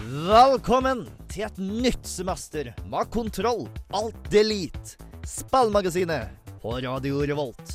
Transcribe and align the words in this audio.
Velkommen 0.00 1.02
til 1.28 1.44
et 1.44 1.58
nytt 1.60 2.06
semester 2.08 2.70
med 2.88 3.08
kontroll, 3.12 3.66
alt 3.92 4.16
delete, 4.32 4.96
spillmagasinet 5.28 6.30
på 6.62 6.72
Radio 6.80 7.20
Revolt. 7.28 7.74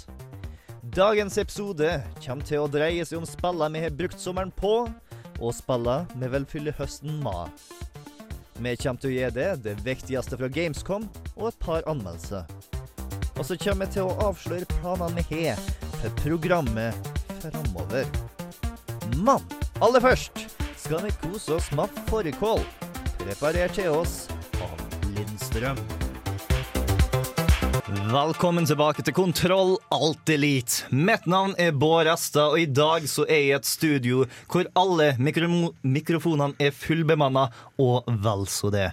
Dagens 0.95 1.37
episode 1.37 1.91
kommer 2.23 2.47
til 2.47 2.63
å 2.63 2.71
dreie 2.71 3.05
seg 3.05 3.19
om 3.19 3.27
spillene 3.29 3.77
vi 3.77 3.83
har 3.83 3.93
brukt 3.99 4.17
sommeren 4.17 4.53
på, 4.57 4.87
og 5.37 5.53
spillene 5.53 6.17
vi 6.17 6.31
vil 6.33 6.47
fylle 6.49 6.73
høsten 6.79 7.21
med. 7.21 7.53
Vi 8.57 8.73
kommer 8.81 9.03
til 9.03 9.11
å 9.11 9.15
gi 9.19 9.29
det 9.37 9.49
det 9.67 9.75
viktigste 9.85 10.39
fra 10.41 10.49
Gamescom 10.49 11.05
og 11.35 11.51
et 11.51 11.61
par 11.61 11.85
anmeldelser. 11.91 12.49
Og 13.35 13.43
så 13.45 13.59
kommer 13.59 13.85
vi 13.85 13.99
til 13.99 14.09
å 14.09 14.31
avsløre 14.31 14.71
planene 14.79 15.21
vi 15.29 15.43
har 15.45 15.61
for 15.99 16.09
programmet 16.23 17.13
framover. 17.43 18.09
Men 19.13 19.45
aller 19.83 20.01
først 20.01 20.44
skal 20.85 21.01
vi 21.01 21.11
kose 21.11 21.53
oss 21.53 21.71
med 21.71 21.89
fårikål, 22.05 22.59
preparert 23.17 23.73
til 23.73 23.89
oss 23.89 24.27
av 24.61 24.81
Lindstrøm. 25.15 25.79
Velkommen 28.11 28.67
tilbake 28.69 29.01
til 29.01 29.15
Kontroll 29.17 29.79
Alt 29.95 30.29
Elite. 30.29 30.85
Mitt 30.93 31.25
navn 31.25 31.55
er 31.57 31.73
Bård 31.73 32.05
Resta, 32.05 32.51
og 32.51 32.61
i 32.61 32.67
dag 32.69 33.07
så 33.09 33.25
er 33.25 33.39
jeg 33.39 33.49
i 33.49 33.55
et 33.57 33.69
studio 33.69 34.27
hvor 34.51 34.69
alle 34.77 35.15
mikro 35.17 35.49
mikrofonene 35.81 36.53
er 36.61 36.75
fullbemanna, 36.75 37.47
og 37.81 38.05
vel 38.21 38.45
så 38.45 38.69
det. 38.69 38.91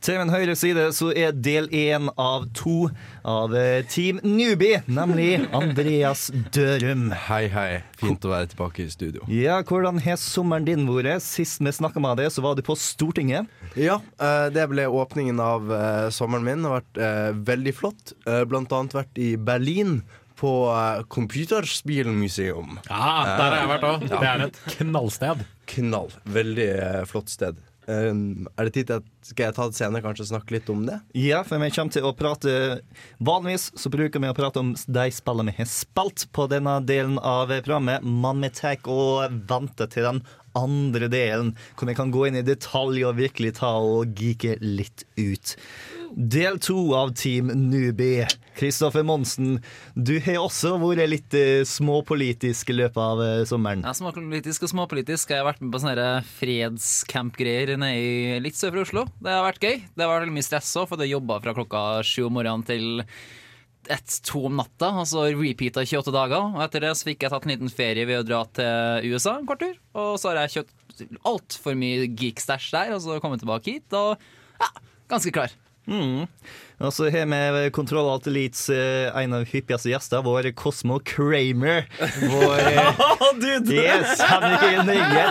Til 0.00 0.16
min 0.16 0.30
høyre 0.32 0.54
side 0.56 0.86
så 0.96 1.10
er 1.12 1.34
del 1.36 1.66
én 1.76 2.06
av 2.16 2.46
to 2.56 2.86
av 3.28 3.52
eh, 3.52 3.82
Team 3.84 4.16
Newbie, 4.24 4.78
nemlig 4.88 5.34
Andreas 5.52 6.30
Dørum. 6.56 7.10
Hei, 7.26 7.42
hei. 7.52 7.82
Fint 8.00 8.24
å 8.24 8.30
være 8.32 8.48
tilbake 8.54 8.86
i 8.86 8.88
studio. 8.88 9.26
Ja, 9.28 9.58
hvordan 9.60 10.00
har 10.00 10.16
sommeren 10.16 10.64
din 10.64 10.88
vært? 10.88 11.20
Sist 11.20 11.60
vi 11.60 11.74
snakka 11.76 12.00
med 12.00 12.16
deg, 12.22 12.30
så 12.32 12.40
var 12.46 12.56
du 12.56 12.64
på 12.64 12.78
Stortinget. 12.80 13.52
Ja, 13.76 13.98
eh, 14.16 14.46
det 14.56 14.64
ble 14.72 14.88
åpningen 14.88 15.44
av 15.44 15.68
eh, 15.68 16.08
sommeren 16.16 16.48
min. 16.48 16.64
Det 16.64 16.72
har 16.72 16.80
vært 16.80 17.44
veldig 17.52 17.76
flott. 17.76 18.16
Blant 18.48 18.72
annet 18.72 18.96
vært 19.02 19.20
i 19.20 19.34
Berlin. 19.36 20.00
På 20.40 20.70
Computerspielmuseum. 21.12 22.78
Ja, 22.86 23.08
der 23.36 23.42
har 23.44 23.56
jeg 23.58 23.68
vært 23.74 23.82
òg. 23.84 24.06
Det 24.08 24.20
er 24.24 24.44
et 24.46 24.60
knallsted. 24.78 25.42
Knall. 25.68 26.08
Veldig 26.24 26.70
flott 27.10 27.28
sted. 27.28 27.60
Eh, 27.90 28.10
er 28.54 28.68
det 28.68 28.74
tid 28.76 28.90
til 28.90 29.00
at 29.00 29.08
Skal 29.26 29.48
jeg 29.48 29.56
ta 29.56 29.66
det 29.68 29.76
senere, 29.76 30.04
kanskje 30.04 30.28
snakke 30.30 30.54
litt 30.56 30.70
om 30.72 30.84
det? 30.86 31.00
Ja, 31.18 31.42
for 31.46 31.60
vi 31.60 31.70
kommer 31.74 31.94
til 31.94 32.06
å 32.06 32.14
prate 32.16 32.52
Vanligvis 33.20 33.70
så 33.78 33.92
bruker 33.92 34.22
vi 34.22 34.30
å 34.30 34.36
prate 34.36 34.62
om 34.62 34.72
de 34.74 35.06
spillene 35.14 35.52
vi 35.52 35.62
har 35.64 35.70
spilt 35.70 36.28
på 36.36 36.46
denne 36.50 36.78
delen 36.86 37.18
av 37.18 37.50
programmet, 37.50 38.04
men 38.04 38.44
vi 38.44 38.52
tar 38.54 38.78
og 38.90 39.34
venter 39.50 39.90
til 39.90 40.06
den 40.06 40.22
andre 40.56 41.08
delen, 41.10 41.54
hvor 41.76 41.90
vi 41.90 41.96
kan 41.98 42.12
gå 42.14 42.26
inn 42.26 42.40
i 42.40 42.46
detalj 42.46 43.04
og 43.06 43.18
virkelig 43.20 43.56
ta 43.60 43.72
og 43.78 44.14
geeke 44.18 44.56
litt 44.62 45.04
ut. 45.18 45.56
Del 46.10 46.58
to 46.58 46.90
av 46.98 47.12
Team 47.14 47.50
Newbie. 47.70 48.26
Kristoffer 48.58 49.04
Monsen, 49.06 49.60
du 49.94 50.16
har 50.24 50.40
også 50.42 50.74
vært 50.82 51.06
litt 51.08 51.34
eh, 51.38 51.62
småpolitisk 51.68 52.72
i 52.72 52.76
løpet 52.80 52.98
av 53.00 53.22
eh, 53.22 53.42
sommeren. 53.48 53.84
Ja, 53.86 53.94
Småpolitisk 53.96 54.66
og 54.66 54.72
småpolitisk. 54.72 55.30
Jeg 55.30 55.40
har 55.40 55.46
vært 55.46 55.62
med 55.62 55.70
på 55.72 55.80
sånne 55.80 55.94
her 55.94 56.26
fredscamp-greier 56.40 57.76
nede 57.80 58.40
litt 58.42 58.58
sør 58.58 58.74
for 58.74 58.82
Oslo. 58.82 59.04
Det 59.22 59.36
har 59.36 59.46
vært 59.46 59.62
gøy. 59.62 59.78
Det 59.86 60.04
har 60.04 60.10
vært 60.10 60.26
veldig 60.26 60.36
mye 60.40 60.48
stress 60.48 60.72
òg, 60.82 60.90
for 60.90 61.04
jeg 61.04 61.14
jobba 61.14 61.38
fra 61.46 61.56
klokka 61.60 61.84
sju 62.06 62.26
om 62.26 62.36
morgenen 62.40 62.66
til 62.66 63.06
ett-to 63.90 64.44
om 64.50 64.58
natta, 64.60 64.90
og 65.00 65.06
så 65.08 65.24
repeata 65.30 65.86
28 65.86 66.12
dager. 66.18 66.50
Og 66.50 66.60
etter 66.66 66.84
det 66.84 66.92
så 66.98 67.08
fikk 67.08 67.24
jeg 67.24 67.32
tatt 67.32 67.46
en 67.46 67.54
liten 67.54 67.72
ferie 67.72 68.10
ved 68.10 68.24
å 68.24 68.26
dra 68.26 68.42
til 68.58 69.14
USA 69.14 69.38
en 69.38 69.48
kort 69.48 69.62
tur. 69.62 69.78
Og 69.94 70.12
så 70.20 70.32
har 70.32 70.42
jeg 70.42 70.56
kjøpt 70.58 71.06
altfor 71.30 71.78
mye 71.78 72.10
geek-stæsj 72.10 72.70
der, 72.76 72.94
og 72.98 73.02
så 73.06 73.22
kommet 73.22 73.40
tilbake 73.46 73.78
hit. 73.78 73.88
Og 73.96 74.18
ja, 74.60 74.72
ganske 75.14 75.32
klar. 75.38 75.54
Mm. 75.90 76.28
Og 76.80 76.92
så 76.96 77.10
har 77.12 77.26
vi 77.28 77.70
Kontroll 77.76 78.08
Alt 78.08 78.28
Elites 78.30 78.62
eh, 78.72 79.10
en 79.22 79.34
av 79.36 79.44
hyppigste 79.48 79.90
gjester, 79.92 80.22
vår 80.24 80.48
Cosmo 80.56 80.96
Kramer. 81.04 81.84
Vår 82.24 82.60
eh, 82.64 83.02
Yes, 83.70 84.20
Henrik 84.24 84.86
Nøye. 84.88 85.26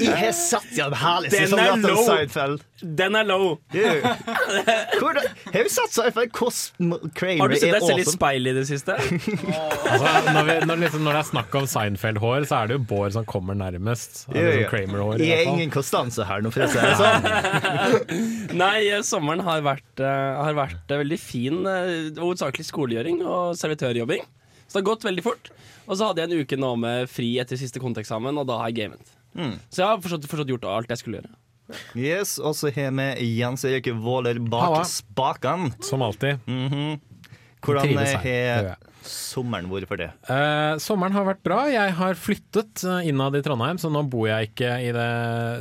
Jeg 0.00 0.16
har 0.16 0.32
satt 0.36 0.72
i 0.72 0.80
en 0.82 0.96
herlig 0.96 1.30
Den 1.32 1.58
er 1.58 1.72
av 1.74 1.84
low. 1.84 2.00
Seinfeld. 2.06 2.64
Den 2.80 3.16
er 3.16 3.28
low. 3.28 3.46
Hvordan 3.72 5.28
Har 5.52 5.62
vi 5.64 5.72
satt 5.72 5.94
Seinfeld? 5.94 6.32
Cosmo 6.36 6.98
Kramer 7.16 7.44
Har 7.44 7.52
du 7.52 7.58
sett 7.60 7.76
deg 7.76 7.86
selv 7.86 8.02
i 8.02 8.06
speilet 8.08 8.16
speil 8.16 8.50
i 8.50 8.54
det 8.56 8.64
siste? 8.68 8.96
Altså, 9.86 10.32
når, 10.32 10.42
vi, 10.48 10.54
når, 10.66 10.80
liksom, 10.82 11.04
når 11.06 11.14
det 11.14 11.20
er 11.20 11.28
snakk 11.28 11.54
om 11.56 11.66
Seinfeld-hår, 11.70 12.44
så 12.48 12.58
er 12.58 12.70
det 12.70 12.76
jo 12.76 12.82
Bård 12.90 13.14
som 13.14 13.24
kommer 13.28 13.56
nærmest. 13.56 14.24
Jo, 14.28 14.42
liksom. 14.42 14.66
Kramer-hår. 14.72 15.20
i 15.22 15.28
Jeg 15.28 15.44
er 15.44 15.52
ingen 15.52 15.72
konstanse 15.72 16.26
her 16.26 16.42
nå, 16.44 16.50
for 16.54 16.66
å 16.66 16.68
si 16.72 16.82
det 16.82 16.96
sånn. 17.00 17.28
Nei, 18.62 18.80
sommeren 19.06 19.44
har 19.46 19.62
vært, 19.64 19.88
uh, 20.02 20.42
har 20.42 20.58
vært 20.58 20.85
eh, 20.94 21.00
veldig 21.02 21.18
fin. 21.20 21.60
eh, 21.66 22.10
Hovedsakelig 22.20 22.66
skolegjøring 22.68 23.22
og 23.24 23.56
servitørjobbing. 23.58 24.22
Så 24.66 24.74
det 24.74 24.82
har 24.82 24.88
gått 24.94 25.06
veldig 25.06 25.24
fort. 25.24 25.50
Og 25.86 25.96
så 25.98 26.08
hadde 26.08 26.22
jeg 26.22 26.30
en 26.32 26.44
uke 26.44 26.58
nå 26.58 26.72
med 26.82 27.10
fri 27.10 27.36
etter 27.38 27.58
siste 27.60 27.82
konteksamen, 27.82 28.38
og 28.38 28.48
da 28.48 28.58
har 28.58 28.72
jeg 28.72 28.80
gamet. 28.82 29.12
Så 29.70 29.82
jeg 29.82 29.86
har 29.86 30.00
forstått, 30.02 30.26
forstått 30.30 30.50
gjort 30.54 30.64
alt 30.70 30.90
jeg 30.90 31.02
skulle 31.02 31.20
gjøre. 31.20 31.34
Yes, 31.98 32.38
Og 32.38 32.54
så 32.54 32.70
har 32.70 32.92
vi 32.94 33.26
Jens 33.40 33.64
Erik 33.66 33.88
Våler 33.98 34.38
bak 34.38 34.84
spakene. 34.86 35.72
Som 35.82 36.02
alltid. 36.02 36.38
Hvordan 36.46 36.70
-hmm. 36.70 37.00
Hvordan 37.60 37.96
har. 37.96 38.76
Sommeren 39.08 39.68
hvorfor 39.70 39.98
det? 40.00 40.10
Eh, 40.30 40.76
sommeren 40.82 41.14
har 41.16 41.26
vært 41.28 41.42
bra. 41.46 41.58
Jeg 41.70 41.94
har 41.98 42.18
flyttet 42.18 42.82
eh, 42.86 43.08
innad 43.10 43.36
i 43.38 43.42
Trondheim, 43.44 43.78
så 43.80 43.90
nå 43.92 44.02
bor 44.10 44.26
jeg 44.28 44.50
ikke 44.50 44.72
i 44.84 44.90
det 44.94 45.10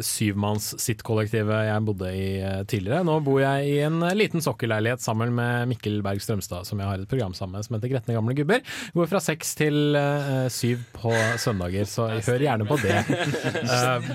syvmanns-sitt-kollektivet 0.06 1.68
jeg 1.70 1.86
bodde 1.88 2.12
i 2.16 2.28
eh, 2.42 2.62
tidligere. 2.70 3.06
Nå 3.08 3.18
bor 3.26 3.40
jeg 3.44 3.70
i 3.70 3.78
en 3.86 4.02
eh, 4.06 4.16
liten 4.18 4.44
sokkelleilighet 4.44 5.04
sammen 5.04 5.34
med 5.36 5.70
Mikkel 5.72 6.02
Berg 6.06 6.24
Strømstad, 6.24 6.68
som 6.68 6.82
jeg 6.82 6.90
har 6.90 7.04
et 7.04 7.10
program 7.12 7.36
sammen 7.38 7.58
med 7.60 7.68
som 7.68 7.78
heter 7.78 7.92
Gretne 7.94 8.18
gamle 8.18 8.36
gubber. 8.38 8.64
Går 8.96 9.12
fra 9.12 9.22
seks 9.24 9.56
til 9.60 9.98
eh, 10.00 10.48
syv 10.54 10.86
på 10.96 11.14
søndager, 11.42 11.88
så 11.90 12.10
hør 12.16 12.48
gjerne 12.48 12.70
på 12.70 12.80
det. 12.84 12.98
Eh, 13.76 14.06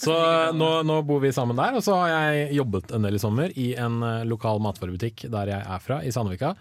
så 0.00 0.14
nå, 0.56 0.66
nå 0.86 0.96
bor 1.06 1.20
vi 1.22 1.30
sammen 1.34 1.56
der, 1.58 1.76
og 1.76 1.82
så 1.84 1.94
har 1.98 2.10
jeg 2.10 2.56
jobbet 2.56 2.92
en 2.94 3.04
del 3.04 3.16
i 3.18 3.20
sommer 3.20 3.52
i 3.58 3.68
en 3.78 4.00
lokal 4.28 4.60
matvarebutikk 4.62 5.26
der 5.32 5.52
jeg 5.52 5.66
er 5.76 5.82
fra, 5.84 5.98
i 6.04 6.12
Sandvika. 6.14 6.54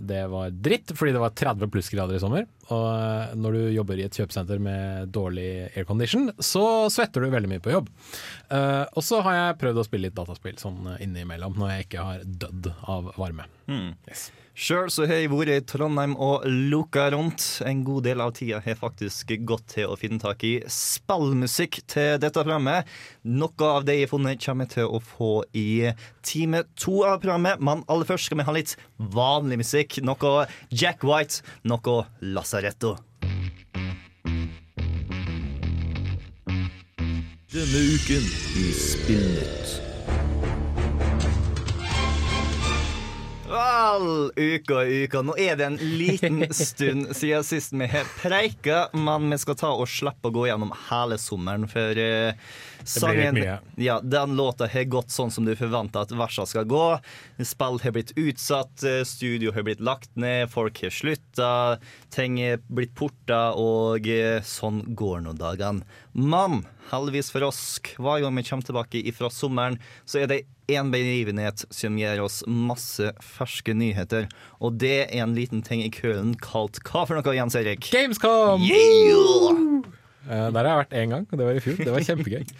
Det 0.00 0.24
var 0.32 0.54
dritt, 0.54 0.92
fordi 0.96 1.14
det 1.14 1.22
var 1.22 1.34
30 1.38 1.70
plussgrader 1.72 2.18
i 2.18 2.22
sommer. 2.22 2.46
Og 2.74 2.86
eh, 2.90 3.36
når 3.38 3.56
du 3.56 3.60
jobber 3.76 4.00
i 4.00 4.06
et 4.08 4.18
kjøpesenter 4.18 4.60
med 4.62 5.12
dårlig 5.14 5.48
aircondition, 5.70 6.32
så 6.42 6.64
svetter 6.92 7.24
du 7.24 7.30
veldig 7.32 7.52
mye 7.52 7.62
på 7.64 7.74
jobb. 7.76 7.88
Uh, 8.50 8.84
og 8.96 9.04
så 9.04 9.22
har 9.26 9.36
jeg 9.36 9.58
prøvd 9.62 9.80
å 9.80 9.86
spille 9.86 10.08
litt 10.08 10.18
dataspill 10.18 10.58
sånn 10.60 10.94
eh, 10.94 11.04
innimellom, 11.06 11.56
når 11.60 11.74
jeg 11.74 11.88
ikke 11.88 12.10
har 12.10 12.26
dødd 12.46 12.72
av 12.90 13.12
varme. 13.20 13.48
Yes. 14.08 14.28
Sjøl 14.58 14.88
så 14.90 15.04
har 15.06 15.20
jeg 15.20 15.30
vært 15.30 15.52
i 15.54 15.62
Trondheim 15.70 16.16
og 16.18 16.42
loka 16.42 17.04
rundt. 17.14 17.44
En 17.62 17.84
god 17.86 18.08
del 18.08 18.18
av 18.24 18.32
tida 18.34 18.58
har 18.64 18.80
faktisk 18.80 19.30
gått 19.46 19.68
til 19.76 19.86
å 19.86 19.94
finne 20.00 20.18
tak 20.18 20.42
i 20.42 20.56
spillmusikk 20.66 21.78
til 21.86 22.18
dette 22.18 22.42
programmet. 22.42 22.90
Noe 23.22 23.70
av 23.70 23.86
det 23.86 24.00
jeg 24.00 24.08
har 24.08 24.12
funnet, 24.16 24.42
kommer 24.42 24.66
jeg 24.66 24.74
til 24.80 24.90
å 24.90 24.98
få 24.98 25.30
i 25.54 25.92
time 26.26 26.64
to 26.74 27.04
av 27.06 27.22
programmet. 27.22 27.62
Men 27.62 27.86
aller 27.86 28.10
først 28.10 28.26
skal 28.26 28.42
vi 28.42 28.50
ha 28.50 28.58
litt 28.58 28.74
vanlig 28.98 29.62
musikk. 29.62 30.00
Noe 30.02 30.48
Jack 30.74 31.06
White, 31.06 31.46
noe 31.62 32.00
Lasaretto. 32.18 32.96
Denne 37.54 37.84
uken 37.94 38.26
i 38.58 38.72
Spillnytt. 38.74 39.87
Vel, 43.48 44.32
uka 44.36 44.82
og 44.82 44.90
uka. 44.92 45.22
Nå 45.24 45.34
er 45.40 45.56
det 45.56 45.66
en 45.70 45.78
liten 45.80 46.42
stund 46.54 47.14
siden 47.16 47.46
sist 47.46 47.72
vi 47.72 47.88
har 47.88 48.08
preika, 48.20 48.88
men 48.92 49.30
vi 49.32 49.38
skal 49.40 49.56
ta 49.58 49.70
og 49.72 49.88
slippe 49.88 50.28
å 50.28 50.34
gå 50.34 50.48
gjennom 50.50 50.74
hele 50.88 51.16
sommeren, 51.20 51.64
for 51.70 51.96
uh, 51.96 52.36
sangen. 52.84 53.40
Ja, 53.80 53.98
den 54.04 54.36
låta 54.36 54.68
har 54.68 54.84
gått 54.92 55.14
sånn 55.14 55.32
som 55.32 55.48
du 55.48 55.54
forventer 55.56 56.04
at 56.04 56.12
versene 56.12 56.50
skal 56.50 56.68
gå. 56.68 56.84
Spill 57.40 57.80
har 57.84 57.96
blitt 57.96 58.12
utsatt, 58.18 58.84
eh, 58.84 59.00
studio 59.08 59.54
har 59.56 59.64
blitt 59.64 59.80
lagt 59.84 60.12
ned, 60.16 60.50
folk 60.52 60.82
har 60.84 60.92
slutta, 60.92 61.52
ting 62.14 62.40
er 62.42 62.60
blitt 62.68 62.94
porta, 62.98 63.54
og 63.56 64.04
uh, 64.04 64.44
sånn 64.44 64.84
går 64.98 65.24
nå 65.24 65.36
dagene. 65.40 65.88
Men 66.12 66.62
heldigvis 66.92 67.32
for 67.32 67.44
oss, 67.48 67.62
hver 67.98 68.22
gang 68.24 68.38
vi 68.38 68.44
kommer 68.46 68.68
tilbake 68.68 69.02
ifra 69.10 69.30
sommeren, 69.32 69.78
så 70.08 70.22
er 70.22 70.30
det 70.30 70.40
én 70.68 70.92
begivenhet 70.92 71.64
som 71.72 71.96
gir 72.00 72.20
oss 72.20 72.42
masse 72.46 73.12
ferske 73.24 73.74
nyheter. 73.76 74.28
Og 74.60 74.78
det 74.80 75.08
er 75.08 75.24
en 75.24 75.36
liten 75.36 75.64
ting 75.64 75.82
i 75.84 75.92
kølen 75.92 76.34
kalt 76.40 76.80
hva 76.88 77.06
for 77.08 77.18
noe, 77.18 77.36
Jens 77.36 77.56
Erik? 77.58 77.88
Gamescom! 77.92 78.64
Yeah! 78.64 79.84
Eh, 80.28 80.48
der 80.52 80.60
har 80.60 80.72
jeg 80.74 80.80
vært 80.82 80.98
én 81.00 81.14
gang, 81.14 81.28
og 81.28 81.40
det 81.40 81.48
var 81.48 81.58
i 81.58 81.64
fjor. 81.64 81.78
Det 81.80 81.94
var 81.94 82.08
kjempegøy. 82.08 82.48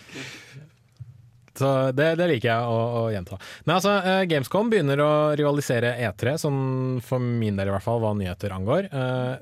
Så 1.58 1.68
det, 1.90 2.12
det 2.20 2.28
liker 2.30 2.52
jeg 2.52 2.70
å, 2.70 2.78
å 3.00 3.04
gjenta. 3.10 3.36
Nei, 3.66 3.74
altså, 3.74 3.96
eh, 4.06 4.24
Gamescom 4.30 4.70
begynner 4.70 5.00
å 5.02 5.12
rivalisere 5.38 5.96
E3, 6.06 6.36
sånn 6.38 6.60
for 7.04 7.22
min 7.22 7.58
del 7.58 7.70
i 7.70 7.74
hvert 7.74 7.84
fall, 7.84 8.00
hva 8.04 8.14
nyheter 8.16 8.54
angår. 8.54 8.86
Eh, 8.86 9.32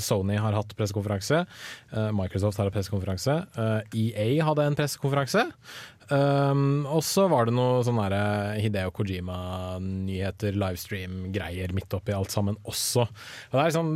Sony 0.00 0.38
har 0.38 0.54
hatt 0.54 0.74
pressekonferanse. 0.78 1.44
eh, 1.92 2.10
Microsoft 2.12 2.58
har 2.58 2.68
hatt 2.68 2.78
pressekonferanse. 2.78 3.46
eh, 3.58 3.80
EA 3.94 4.44
hadde 4.44 4.66
en 4.66 4.78
pressekonferanse. 4.78 5.50
Um, 6.08 6.86
og 6.88 7.02
så 7.04 7.26
var 7.28 7.44
det 7.44 7.52
noe 7.52 7.82
sånn 7.84 7.98
derre 8.00 8.56
Hideo 8.62 8.88
Kojima-nyheter, 8.96 10.56
livestream-greier 10.56 11.74
midt 11.76 11.92
oppi 11.92 12.14
alt 12.16 12.32
sammen 12.32 12.56
også. 12.64 13.04
Og 13.04 13.52
det 13.52 13.60
er 13.60 13.68
liksom 13.68 13.90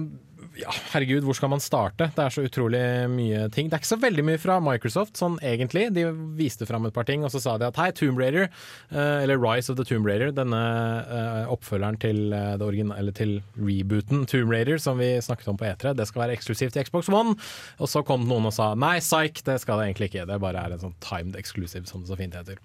ja, 0.59 0.73
herregud, 0.93 1.25
hvor 1.27 1.37
skal 1.37 1.51
man 1.53 1.63
starte? 1.63 2.09
Det 2.15 2.23
er 2.25 2.35
så 2.35 2.45
utrolig 2.47 2.81
mye 3.13 3.47
ting. 3.55 3.69
Det 3.71 3.77
er 3.77 3.83
ikke 3.83 3.91
så 3.91 3.99
veldig 4.03 4.25
mye 4.27 4.41
fra 4.41 4.59
Microsoft, 4.63 5.15
sånn 5.19 5.39
egentlig. 5.45 5.87
De 5.97 6.05
viste 6.39 6.67
fram 6.69 6.87
et 6.89 6.95
par 6.95 7.07
ting, 7.09 7.25
og 7.25 7.33
så 7.35 7.41
sa 7.43 7.57
de 7.61 7.69
at 7.69 7.81
hei, 7.81 7.89
Tomb 7.97 8.21
Raider, 8.21 8.49
eh, 8.91 9.23
eller 9.25 9.41
Rise 9.41 9.73
of 9.73 9.79
the 9.81 9.87
Tomb 9.89 10.09
Raider, 10.09 10.33
denne 10.37 10.63
eh, 11.03 11.53
oppfølgeren 11.53 12.01
til, 12.03 12.23
eh, 12.37 12.55
det 12.61 12.69
origina- 12.69 12.99
eller 12.99 13.17
til 13.17 13.39
rebooten 13.59 14.27
Tomb 14.31 14.53
Raider 14.53 14.81
som 14.83 15.01
vi 15.01 15.15
snakket 15.25 15.53
om 15.53 15.61
på 15.61 15.69
E3, 15.71 15.97
det 15.99 16.09
skal 16.11 16.27
være 16.27 16.39
eksklusivt 16.39 16.77
til 16.77 16.89
Xbox 16.89 17.11
One. 17.13 17.37
Og 17.81 17.91
så 17.91 18.05
kom 18.07 18.27
noen 18.29 18.51
og 18.51 18.57
sa 18.57 18.73
nei, 18.75 18.99
psyk, 19.03 19.45
det 19.49 19.61
skal 19.63 19.81
det 19.81 19.91
egentlig 19.91 20.13
ikke. 20.13 20.27
Det 20.29 20.41
bare 20.43 20.67
er 20.67 20.77
en 20.77 20.87
sånn 20.89 20.99
timed 21.05 21.39
exclusive, 21.41 21.87
som 21.89 22.03
det 22.03 22.13
så 22.13 22.19
fint 22.19 22.37
heter. 22.37 22.61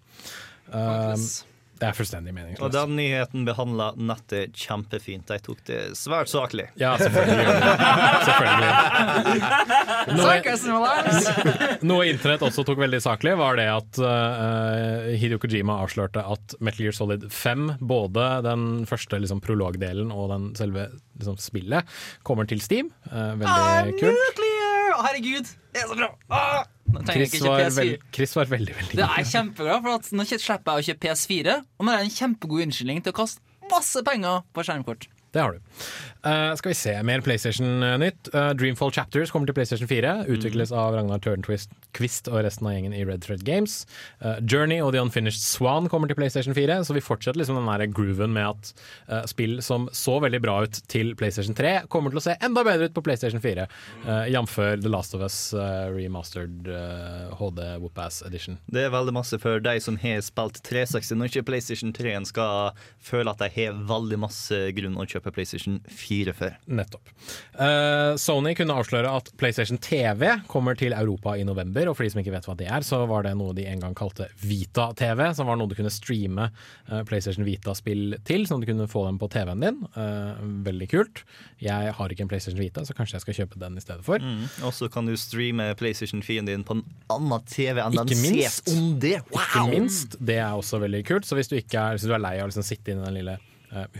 Um, 0.67 1.23
det 1.77 1.85
er 1.85 1.93
fullstendig 1.93 2.33
Og 2.63 2.71
den 2.73 2.95
nyheten 2.97 3.43
behandla 3.45 3.91
nettet 3.99 4.55
kjempefint. 4.57 5.27
De 5.29 5.37
tok 5.43 5.59
det 5.69 5.81
svært 5.99 6.31
saklig. 6.31 6.65
Ja, 6.79 6.95
selvfølgelig. 6.97 7.45
Noe, 10.17 10.55
Noe 11.85 12.07
internett 12.09 12.45
også 12.47 12.65
tok 12.67 12.81
veldig 12.81 13.01
saklig, 13.03 13.35
var 13.37 13.59
det 13.59 13.67
at 13.69 14.01
uh, 14.01 15.13
Hideo 15.21 15.37
Kojima 15.43 15.77
avslørte 15.83 16.23
at 16.25 16.57
Metal 16.63 16.87
Gear 16.87 16.97
Solid 16.97 17.27
5, 17.33 17.69
både 17.85 18.25
den 18.47 18.67
første 18.89 19.21
liksom, 19.21 19.43
prologdelen 19.45 20.09
og 20.15 20.31
den 20.33 20.49
selve 20.57 20.89
liksom, 21.19 21.37
spillet, 21.41 21.97
kommer 22.27 22.49
til 22.49 22.63
Steam. 22.63 22.89
Uh, 23.11 23.35
veldig 23.37 23.97
kult. 24.01 24.45
Herregud, 24.97 25.49
det 25.77 25.83
er 25.85 25.91
så 25.91 25.99
bra! 25.99 26.09
Ah! 26.33 26.65
Jeg 26.87 27.27
Chris 27.29 27.43
var, 27.43 27.61
veld, 27.75 28.05
Chris 28.15 28.33
var 28.37 28.47
veldig, 28.49 28.73
veldig 28.77 28.97
Det 28.97 29.03
er 29.03 29.19
jeg 29.19 29.29
kjempeglad 29.33 29.83
for 29.83 29.99
at 29.99 30.07
nå 30.15 30.23
slipper 30.25 30.55
jeg 30.55 30.83
å 30.83 30.85
kjøpe 30.87 31.03
PS4, 31.03 31.55
og 31.77 31.85
nå 31.85 31.93
er 31.93 31.99
det 31.99 32.07
en 32.07 32.15
kjempegod 32.15 32.63
unnskyldning 32.63 33.03
til 33.03 33.13
å 33.13 33.17
kaste 33.17 33.67
masse 33.71 34.03
penger 34.07 34.45
på 34.55 34.63
skjermkort. 34.63 35.09
Det 35.35 35.43
har 35.43 35.57
du. 35.57 35.81
Eh, 36.27 36.55
skal 36.55 36.69
vi 36.69 36.75
se, 36.75 36.93
mer 37.03 37.21
PlayStation-nytt. 37.21 38.29
Uh, 38.33 38.49
Dreamfall 38.57 38.91
Chapters 38.91 39.31
kommer 39.31 39.47
til 39.47 39.55
PlayStation 39.55 39.87
4. 39.87 40.13
Utvikles 40.33 40.73
av 40.75 40.97
Ragnar 40.97 41.21
Tørnquist 41.23 41.71
Quist 41.95 42.27
og 42.27 42.41
resten 42.43 42.67
av 42.67 42.73
gjengen 42.75 42.95
i 42.95 43.03
Red 43.07 43.23
Thread 43.23 43.45
Games. 43.47 43.79
Uh, 44.19 44.35
Journey 44.43 44.81
og 44.83 44.91
The 44.95 45.03
Unfinished 45.05 45.39
Swan 45.39 45.87
kommer 45.91 46.11
til 46.11 46.17
PlayStation 46.19 46.55
4, 46.57 46.81
så 46.83 46.95
vi 46.97 47.03
fortsetter 47.05 47.39
liksom 47.39 47.59
den 47.61 47.69
der 47.69 47.85
grooven 47.93 48.33
med 48.35 48.49
at 48.49 48.71
eh, 49.07 49.23
spill 49.29 49.61
som 49.63 49.87
så 49.95 50.17
veldig 50.23 50.41
bra 50.43 50.57
ut 50.65 50.81
til 50.91 51.13
PlayStation 51.17 51.55
3, 51.55 51.87
kommer 51.93 52.11
til 52.11 52.19
å 52.19 52.25
se 52.25 52.35
enda 52.43 52.63
bedre 52.67 52.89
ut 52.89 52.95
på 52.97 53.05
PlayStation 53.05 53.41
4. 53.43 53.67
Uh, 54.03 54.25
Jf. 54.33 54.57
The 54.83 54.91
Last 54.91 55.15
of 55.15 55.23
Us 55.23 55.53
eh, 55.53 55.87
remastered 55.93 56.67
eh, 56.71 57.31
HD 57.39 57.61
Whoop-Ass 57.81 58.19
Edition. 58.27 58.57
Det 58.67 58.87
er 58.87 58.93
veldig 58.93 59.15
masse 59.15 59.39
for 59.41 59.61
de 59.63 59.77
som 59.83 59.99
har 60.01 60.19
spilt 60.25 60.59
360 60.67 61.19
når 61.19 61.31
ikke 61.31 61.47
PlayStation 61.51 61.93
3 61.95 62.17
skal 62.29 62.77
føle 63.03 63.31
at 63.31 63.41
de 63.43 63.51
har 63.53 63.77
veldig 63.89 64.19
masse 64.25 64.61
grunn 64.77 64.97
å 64.99 65.07
kjøpe 65.07 65.33
PlayStation 65.35 65.79
4 65.87 66.16
for. 66.37 66.55
Nettopp. 66.65 67.09
Eh, 67.59 68.15
Sony 68.19 68.53
kunne 68.57 68.75
avsløre 68.77 69.09
at 69.19 69.29
PlayStation 69.37 69.77
TV 69.81 70.25
kommer 70.47 70.75
til 70.79 70.93
Europa 70.97 71.35
i 71.37 71.43
november. 71.47 71.87
Og 71.91 71.97
for 71.97 72.03
de 72.05 72.11
som 72.13 72.21
ikke 72.21 72.33
vet 72.33 72.47
hva 72.49 72.55
det 72.59 72.67
er, 72.69 72.85
så 72.85 72.99
var 73.09 73.23
det 73.27 73.35
noe 73.39 73.53
de 73.57 73.65
en 73.69 73.79
gang 73.83 73.95
kalte 73.97 74.27
Vita 74.41 74.89
TV. 74.97 75.23
Som 75.37 75.47
var 75.51 75.57
noe 75.59 75.69
du 75.71 75.75
kunne 75.77 75.91
streame 75.93 76.49
eh, 76.49 77.03
PlayStation 77.07 77.45
Vita-spill 77.47 78.17
til, 78.27 78.45
sånn 78.49 78.61
at 78.61 78.67
du 78.67 78.71
kunne 78.73 78.89
få 78.91 79.05
dem 79.07 79.19
på 79.21 79.29
TV-en 79.33 79.63
din. 79.63 79.79
Eh, 79.93 80.43
veldig 80.67 80.89
kult. 80.91 81.23
Jeg 81.63 81.93
har 81.97 82.09
ikke 82.13 82.25
en 82.27 82.31
PlayStation 82.31 82.61
Vita, 82.61 82.83
så 82.87 82.95
kanskje 82.97 83.17
jeg 83.19 83.25
skal 83.27 83.39
kjøpe 83.41 83.61
den 83.61 83.77
i 83.77 83.83
stedet 83.85 84.05
for. 84.07 84.23
Og 84.67 84.73
så 84.75 84.89
kan 84.93 85.05
du 85.09 85.15
streame 85.19 85.69
PlayStation 85.79 86.21
4-en 86.25 86.49
din 86.49 86.63
på 86.67 86.77
en 86.79 86.85
annen 87.13 87.45
TV 87.49 87.79
enn 87.83 87.95
den 87.95 88.07
Ikke 88.07 88.21
minst. 88.21 88.63
ses 88.67 88.75
om 88.77 88.93
det. 88.99 89.17
Ikke 89.31 89.67
minst. 89.71 90.17
Det 90.19 90.39
er 90.41 90.53
også 90.57 90.81
veldig 90.83 91.03
kult. 91.07 91.25
Så 91.27 91.37
hvis 91.37 91.49
du, 91.51 91.57
er, 91.59 91.95
hvis 91.95 92.05
du 92.07 92.13
er 92.15 92.21
lei 92.23 92.35
av 92.39 92.47
å 92.47 92.51
liksom 92.51 92.65
sitte 92.67 92.93
inne 92.93 93.05
i 93.05 93.09
den 93.11 93.19
lille 93.21 93.37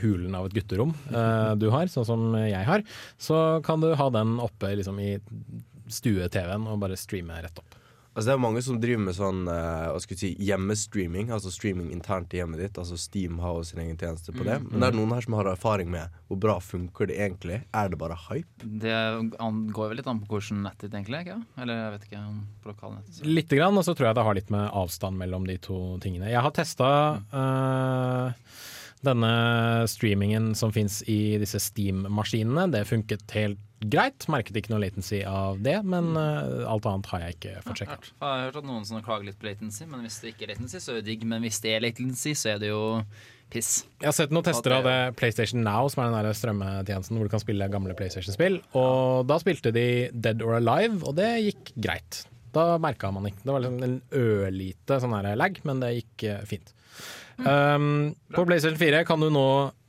hulen 0.02 0.36
av 0.38 0.46
et 0.48 0.54
gutterom 0.58 0.94
eh, 1.12 1.56
du 1.60 1.70
har, 1.74 1.88
sånn 1.92 2.06
som 2.08 2.28
jeg 2.40 2.66
har, 2.66 2.84
så 3.18 3.62
kan 3.66 3.82
du 3.84 3.94
ha 3.96 4.10
den 4.10 4.38
oppe 4.40 4.76
liksom, 4.80 5.00
i 5.04 5.18
stue-TV-en 5.88 6.68
og 6.68 6.80
bare 6.84 6.98
streame 7.00 7.42
rett 7.44 7.60
opp. 7.60 7.74
Altså 8.18 8.32
Det 8.32 8.34
er 8.34 8.40
mange 8.42 8.62
som 8.66 8.80
driver 8.82 9.02
med 9.06 9.14
sånn 9.14 9.44
eh, 9.46 9.92
hva 9.94 10.00
skal 10.02 10.18
si, 10.18 10.32
hjemmestreaming. 10.42 11.28
Altså 11.36 11.52
streaming 11.54 11.92
internt 11.94 12.32
i 12.34 12.40
hjemmet 12.40 12.58
ditt. 12.64 12.80
Altså 12.82 12.98
Steam 12.98 13.38
har 13.44 13.60
jo 13.60 13.68
sin 13.70 13.84
egen 13.84 13.94
tjeneste 14.02 14.34
på 14.34 14.42
det. 14.48 14.56
Men 14.66 14.82
det 14.82 14.88
er 14.88 14.96
noen 14.98 15.14
her 15.14 15.22
som 15.22 15.36
har 15.38 15.46
erfaring 15.52 15.92
med 15.94 16.10
hvor 16.26 16.40
bra 16.48 16.56
funker 16.58 17.12
det 17.12 17.20
egentlig. 17.22 17.60
Er 17.78 17.92
det 17.94 18.00
bare 18.02 18.18
hype? 18.24 18.66
Det 18.82 18.96
går 19.38 19.92
vel 19.94 20.00
litt 20.02 20.10
an 20.10 20.24
på 20.24 20.32
hvordan 20.34 20.64
nettet 20.66 20.88
ditt 20.90 20.98
egentlig 20.98 21.22
er. 21.30 21.44
Eller 21.62 21.78
jeg 21.84 21.94
vet 21.94 22.08
ikke 22.10 22.24
om 22.24 22.40
på 22.64 22.74
lokalnettet. 22.74 23.20
så- 23.20 23.30
Lite 23.38 23.60
grann, 23.62 23.78
og 23.78 23.86
så 23.86 23.94
tror 23.94 24.10
jeg 24.10 24.16
det 24.18 24.26
har 24.32 24.40
litt 24.42 24.50
med 24.58 24.66
avstand 24.82 25.22
mellom 25.22 25.46
de 25.46 25.60
to 25.70 25.78
tingene. 26.02 26.34
Jeg 26.34 26.42
har 26.42 26.58
testa 26.58 26.90
denne 29.06 29.32
streamingen 29.90 30.54
som 30.58 30.74
fins 30.74 31.02
i 31.10 31.38
disse 31.42 31.60
Steam-maskinene. 31.62 32.68
Det 32.74 32.86
funket 32.90 33.34
helt 33.38 33.64
greit. 33.86 34.26
Merket 34.32 34.58
ikke 34.58 34.74
noe 34.74 34.82
latency 34.82 35.22
av 35.28 35.60
det, 35.62 35.76
men 35.86 36.16
uh, 36.18 36.66
alt 36.70 36.88
annet 36.90 37.10
har 37.12 37.26
jeg 37.26 37.38
ikke 37.38 37.56
fått 37.68 37.82
sjekka. 37.84 37.98
Jeg 38.10 38.26
har 38.26 38.46
hørt 38.48 38.60
at 38.62 38.70
noen 38.70 38.86
som 38.90 39.04
klager 39.06 39.30
litt 39.30 39.40
på 39.42 39.50
latency, 39.50 39.86
men 39.90 40.06
hvis 40.06 40.22
det 40.24 40.34
ikke 40.34 40.48
er 40.48 40.54
latency, 40.56 40.82
så 40.82 40.94
er 40.94 41.02
det 41.02 41.10
digg. 41.12 41.26
Men 41.30 41.46
hvis 41.46 41.60
det 41.64 41.76
er 41.76 41.84
latency, 41.86 42.34
så 42.38 42.56
er 42.56 42.64
det 42.64 42.72
jo 42.72 42.86
piss. 43.54 43.74
Jeg 44.02 44.10
har 44.10 44.16
sett 44.18 44.34
noen 44.34 44.48
tester 44.48 44.76
av 44.76 44.88
det 44.88 44.98
PlayStation 45.20 45.62
Now, 45.66 45.92
som 45.92 46.04
er 46.04 46.10
den 46.10 46.18
der 46.18 46.40
strømmetjenesten 46.40 47.20
hvor 47.20 47.30
du 47.30 47.34
kan 47.36 47.44
spille 47.44 47.70
gamle 47.72 47.96
PlayStation-spill. 47.98 48.60
Og 48.80 49.28
da 49.30 49.38
spilte 49.44 49.74
de 49.76 49.86
Dead 50.12 50.42
or 50.46 50.58
Alive, 50.58 51.04
og 51.06 51.16
det 51.20 51.30
gikk 51.46 51.72
greit. 51.78 52.24
Da 52.56 52.78
merka 52.82 53.12
man 53.14 53.28
ikke 53.28 53.44
Det 53.44 53.54
var 53.54 53.62
liksom 53.62 53.84
en 53.86 54.00
ørlite 54.18 55.00
sånn 55.04 55.16
lag, 55.38 55.62
men 55.68 55.84
det 55.84 55.94
gikk 56.00 56.28
eh, 56.32 56.44
fint. 56.50 56.74
Um, 57.38 58.16
på 58.34 58.46
PlayStation 58.46 58.80
4 58.80 59.04
kan 59.06 59.22
du 59.22 59.30
nå 59.34 59.48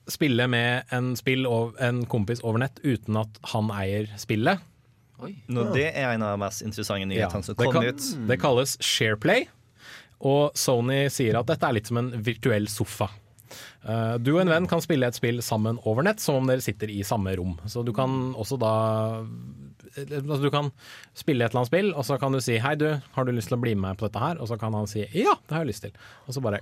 spille 0.09 0.47
med 0.49 0.89
en, 0.95 1.13
spill 1.17 1.47
en 1.81 2.03
kompis 2.09 2.43
over 2.45 2.63
nett 2.63 2.81
uten 2.85 3.17
at 3.21 3.41
han 3.53 3.71
eier 3.75 4.09
spillet. 4.21 4.65
Oi. 5.19 5.35
Nå, 5.51 5.69
det 5.75 5.89
er 5.91 6.13
en 6.13 6.25
av 6.25 6.37
de 6.37 6.43
mest 6.45 6.63
interessante 6.63 7.03
Ja, 7.03 7.11
nyhetene 7.11 7.45
som 7.45 7.57
det, 7.59 7.65
kom 7.67 7.75
kan, 7.75 7.89
ut. 7.89 8.11
det 8.29 8.39
kalles 8.41 8.77
Shareplay, 8.85 9.49
og 10.19 10.55
Sony 10.59 11.07
sier 11.13 11.41
at 11.41 11.49
dette 11.51 11.67
er 11.67 11.77
litt 11.79 11.91
som 11.91 12.01
en 12.01 12.13
virtuell 12.25 12.69
sofa. 12.71 13.11
Uh, 13.83 14.19
du 14.21 14.35
og 14.35 14.43
en 14.43 14.53
venn 14.53 14.69
kan 14.69 14.83
spille 14.85 15.09
et 15.09 15.17
spill 15.17 15.41
sammen 15.45 15.79
over 15.89 16.05
nett, 16.07 16.23
som 16.23 16.39
om 16.41 16.49
dere 16.51 16.63
sitter 16.65 16.91
i 16.93 17.01
samme 17.07 17.33
rom. 17.39 17.57
Så 17.71 17.83
du 17.87 17.95
kan 17.97 18.35
også 18.37 18.59
da 18.61 18.75
altså 19.99 20.43
Du 20.45 20.51
kan 20.53 20.69
spille 21.17 21.43
et 21.43 21.51
eller 21.51 21.65
annet 21.65 21.71
spill, 21.73 21.89
og 21.97 22.05
så 22.07 22.19
kan 22.21 22.33
du 22.33 22.41
si 22.45 22.59
'hei, 22.59 22.75
du, 22.79 23.01
har 23.15 23.25
du 23.25 23.33
lyst 23.33 23.49
til 23.49 23.59
å 23.59 23.61
bli 23.63 23.75
med 23.75 23.99
på 23.99 24.07
dette 24.07 24.21
her?' 24.21 24.39
Og 24.39 24.49
så 24.49 24.59
kan 24.61 24.75
han 24.75 24.87
si 24.87 25.01
'ja, 25.01 25.35
det 25.49 25.57
har 25.57 25.65
jeg 25.65 25.73
lyst 25.73 25.85
til'. 25.85 25.97
Og 26.27 26.35
så 26.35 26.41
bare 26.41 26.61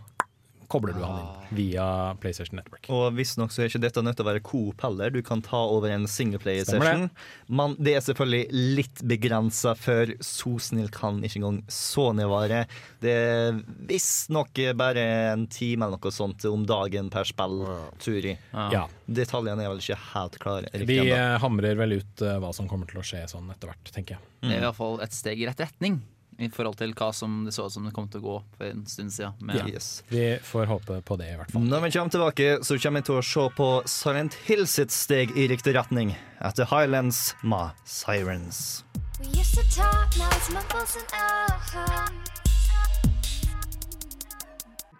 kobler 0.72 0.96
du 0.96 1.02
han 1.04 1.20
inn 1.20 1.56
via 1.56 1.86
PlayStation 2.22 2.58
Network. 2.58 2.88
Og 2.92 3.14
visstnok 3.16 3.52
så 3.54 3.62
er 3.64 3.70
ikke 3.70 3.80
dette 3.84 4.02
nødt 4.02 4.18
til 4.18 4.26
å 4.26 4.30
være 4.30 4.42
coop 4.46 4.82
heller. 4.84 5.12
Du 5.14 5.20
kan 5.26 5.42
ta 5.44 5.60
over 5.70 5.92
en 5.94 6.06
singleplayer-session. 6.10 7.08
Men 7.46 7.76
det 7.78 7.94
er 7.96 8.04
selvfølgelig 8.06 8.62
litt 8.76 9.02
begrensa, 9.06 9.76
for 9.78 10.10
så 10.24 10.56
snill 10.62 10.90
kan 10.94 11.20
ikke 11.24 11.40
engang 11.40 11.60
Sony 11.72 12.26
være. 12.30 12.64
Det 13.02 13.14
er 13.14 13.60
visstnok 13.90 14.58
bare 14.78 15.04
en 15.32 15.46
time 15.52 15.86
eller 15.86 16.00
noe 16.02 16.14
sånt 16.14 16.44
om 16.50 16.66
dagen 16.68 17.10
per 17.12 17.28
spill, 17.28 17.62
tror 18.02 18.30
jeg. 18.32 18.40
Ja. 18.52 18.86
Detaljene 19.06 19.64
er 19.66 19.70
vel 19.72 19.82
ikke 19.84 20.00
helt 20.12 20.40
klare. 20.42 20.72
De 20.72 20.98
enda. 20.98 21.20
eh, 21.20 21.38
hamrer 21.42 21.78
vel 21.78 21.98
ut 22.00 22.26
eh, 22.26 22.38
hva 22.42 22.52
som 22.56 22.68
kommer 22.70 22.90
til 22.90 23.00
å 23.02 23.06
skje 23.06 23.22
sånn 23.30 23.48
etter 23.54 23.70
hvert, 23.70 23.94
tenker 23.94 24.16
jeg. 24.18 24.28
Det 24.42 24.54
er 24.56 24.62
i 24.62 24.66
hvert 24.66 24.78
fall 24.78 25.00
et 25.04 25.14
steg 25.16 25.40
i 25.42 25.46
rett 25.48 25.62
retning. 25.62 26.00
I 26.38 26.48
forhold 26.52 26.76
til 26.76 26.92
hva 26.92 27.08
som 27.16 27.44
det 27.46 27.54
så 27.56 27.66
ut 27.66 27.72
som 27.72 27.86
det 27.88 27.94
kom 27.96 28.08
til 28.12 28.20
å 28.20 28.26
gå 28.26 28.36
for 28.58 28.68
en 28.68 28.84
stund 28.86 29.12
siden. 29.14 29.32
Med, 29.40 29.68
Yes. 29.72 30.02
Vi 30.12 30.38
får 30.42 30.66
håpe 30.70 31.00
på 31.02 31.16
det, 31.16 31.30
i 31.32 31.38
hvert 31.40 31.50
fall. 31.50 31.64
Når 31.64 31.86
vi 31.86 31.90
kommer 31.96 32.10
tilbake, 32.12 32.48
så 32.64 32.78
kommer 32.82 33.00
vi 33.00 33.08
til 33.08 33.18
å 33.18 33.24
se 33.24 33.48
på 33.56 33.70
Silent 33.88 34.38
Hill 34.46 34.66
sitt 34.68 34.92
steg 34.94 35.32
i 35.36 35.48
riktig 35.48 35.74
retning 35.78 36.14
etter 36.44 36.68
Highlands 36.68 37.34
Ma 37.42 37.70
Sirens. 37.84 38.84
We 39.18 39.32
used 39.32 39.54
to 39.54 39.64
talk, 39.74 40.12
now 40.18 40.28
it's 40.36 40.52
mumbles 40.52 40.96
and. 40.96 42.35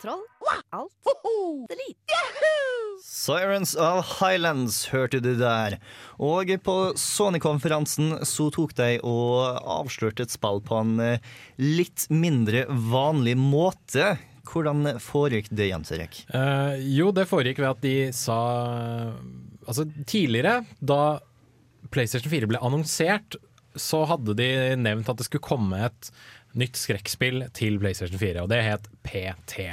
Troll. 0.00 0.22
Alt. 0.70 0.92
Delete. 1.70 2.18
Sirens 3.02 3.74
of 3.74 4.04
Highlands 4.20 4.86
hørte 4.92 5.20
du 5.24 5.32
der. 5.38 5.78
Og 6.20 6.50
på 6.64 6.76
Sony-konferansen 7.00 8.18
så 8.28 8.48
tok 8.52 8.74
de 8.76 8.96
og 9.06 9.56
avslørte 9.62 10.26
et 10.26 10.34
spill 10.34 10.60
på 10.64 10.80
en 10.82 11.00
eh, 11.02 11.30
litt 11.60 12.06
mindre 12.12 12.66
vanlig 12.68 13.36
måte. 13.40 14.16
Hvordan 14.46 14.98
foregikk 15.02 15.48
det, 15.50 15.70
Jens 15.72 15.92
Erik? 15.96 16.20
Uh, 16.30 16.76
jo, 16.78 17.10
det 17.14 17.26
foregikk 17.30 17.62
ved 17.64 17.72
at 17.72 17.82
de 17.82 17.96
sa 18.14 18.38
Altså 19.66 19.82
tidligere, 20.06 20.60
da 20.78 21.18
PlayStation 21.90 22.30
4 22.30 22.46
ble 22.52 22.60
annonsert, 22.62 23.34
så 23.76 24.04
hadde 24.06 24.36
de 24.38 24.48
nevnt 24.78 25.08
at 25.10 25.18
det 25.18 25.26
skulle 25.26 25.44
komme 25.44 25.80
et 25.88 26.10
nytt 26.58 26.78
skrekkspill 26.80 27.46
til 27.56 27.78
PlayStation 27.82 28.18
4, 28.20 28.42
og 28.44 28.50
det 28.52 28.62
het 28.64 28.88
PT. 29.06 29.68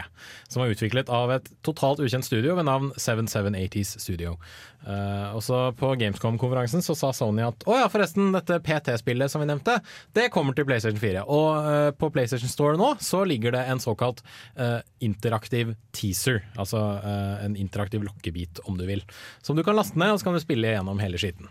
Som 0.52 0.64
var 0.64 0.74
utviklet 0.74 1.10
av 1.14 1.32
et 1.34 1.50
totalt 1.66 2.04
ukjent 2.04 2.28
studio 2.28 2.58
ved 2.60 2.68
navn 2.70 2.92
7780s 2.98 3.98
Studio. 4.04 4.36
Uh, 4.84 5.32
også 5.38 5.70
På 5.80 5.94
Gamescom-konferansen 5.96 6.84
så 6.84 6.92
sa 7.00 7.14
Sony 7.16 7.46
at 7.46 7.64
å 7.64 7.78
ja, 7.80 7.86
forresten, 7.92 8.34
dette 8.36 8.58
PT-spillet 8.66 9.32
som 9.32 9.40
vi 9.40 9.48
nevnte, 9.48 9.78
det 10.12 10.28
kommer 10.34 10.58
til 10.58 10.68
PlayStation 10.68 11.00
4. 11.00 11.24
Og 11.24 11.50
uh, 11.64 11.90
på 11.96 12.12
PlayStation 12.12 12.52
Store 12.52 12.76
nå 12.80 12.94
så 13.04 13.24
ligger 13.28 13.56
det 13.56 13.64
en 13.72 13.82
såkalt 13.84 14.20
uh, 14.60 14.82
interaktiv 15.04 15.74
teaser. 15.96 16.42
Altså 16.60 16.80
eh, 17.04 17.46
en 17.46 17.56
interaktiv 17.60 18.04
lokkebit, 18.06 18.64
om 18.70 18.78
du 18.80 18.86
vil. 18.88 19.04
Som 19.42 19.58
du 19.58 19.64
kan 19.66 19.78
laste 19.78 20.00
ned, 20.00 20.14
og 20.14 20.20
så 20.20 20.30
kan 20.30 20.38
du 20.38 20.44
spille 20.44 20.74
gjennom 20.74 21.02
hele 21.04 21.20
skiten. 21.22 21.50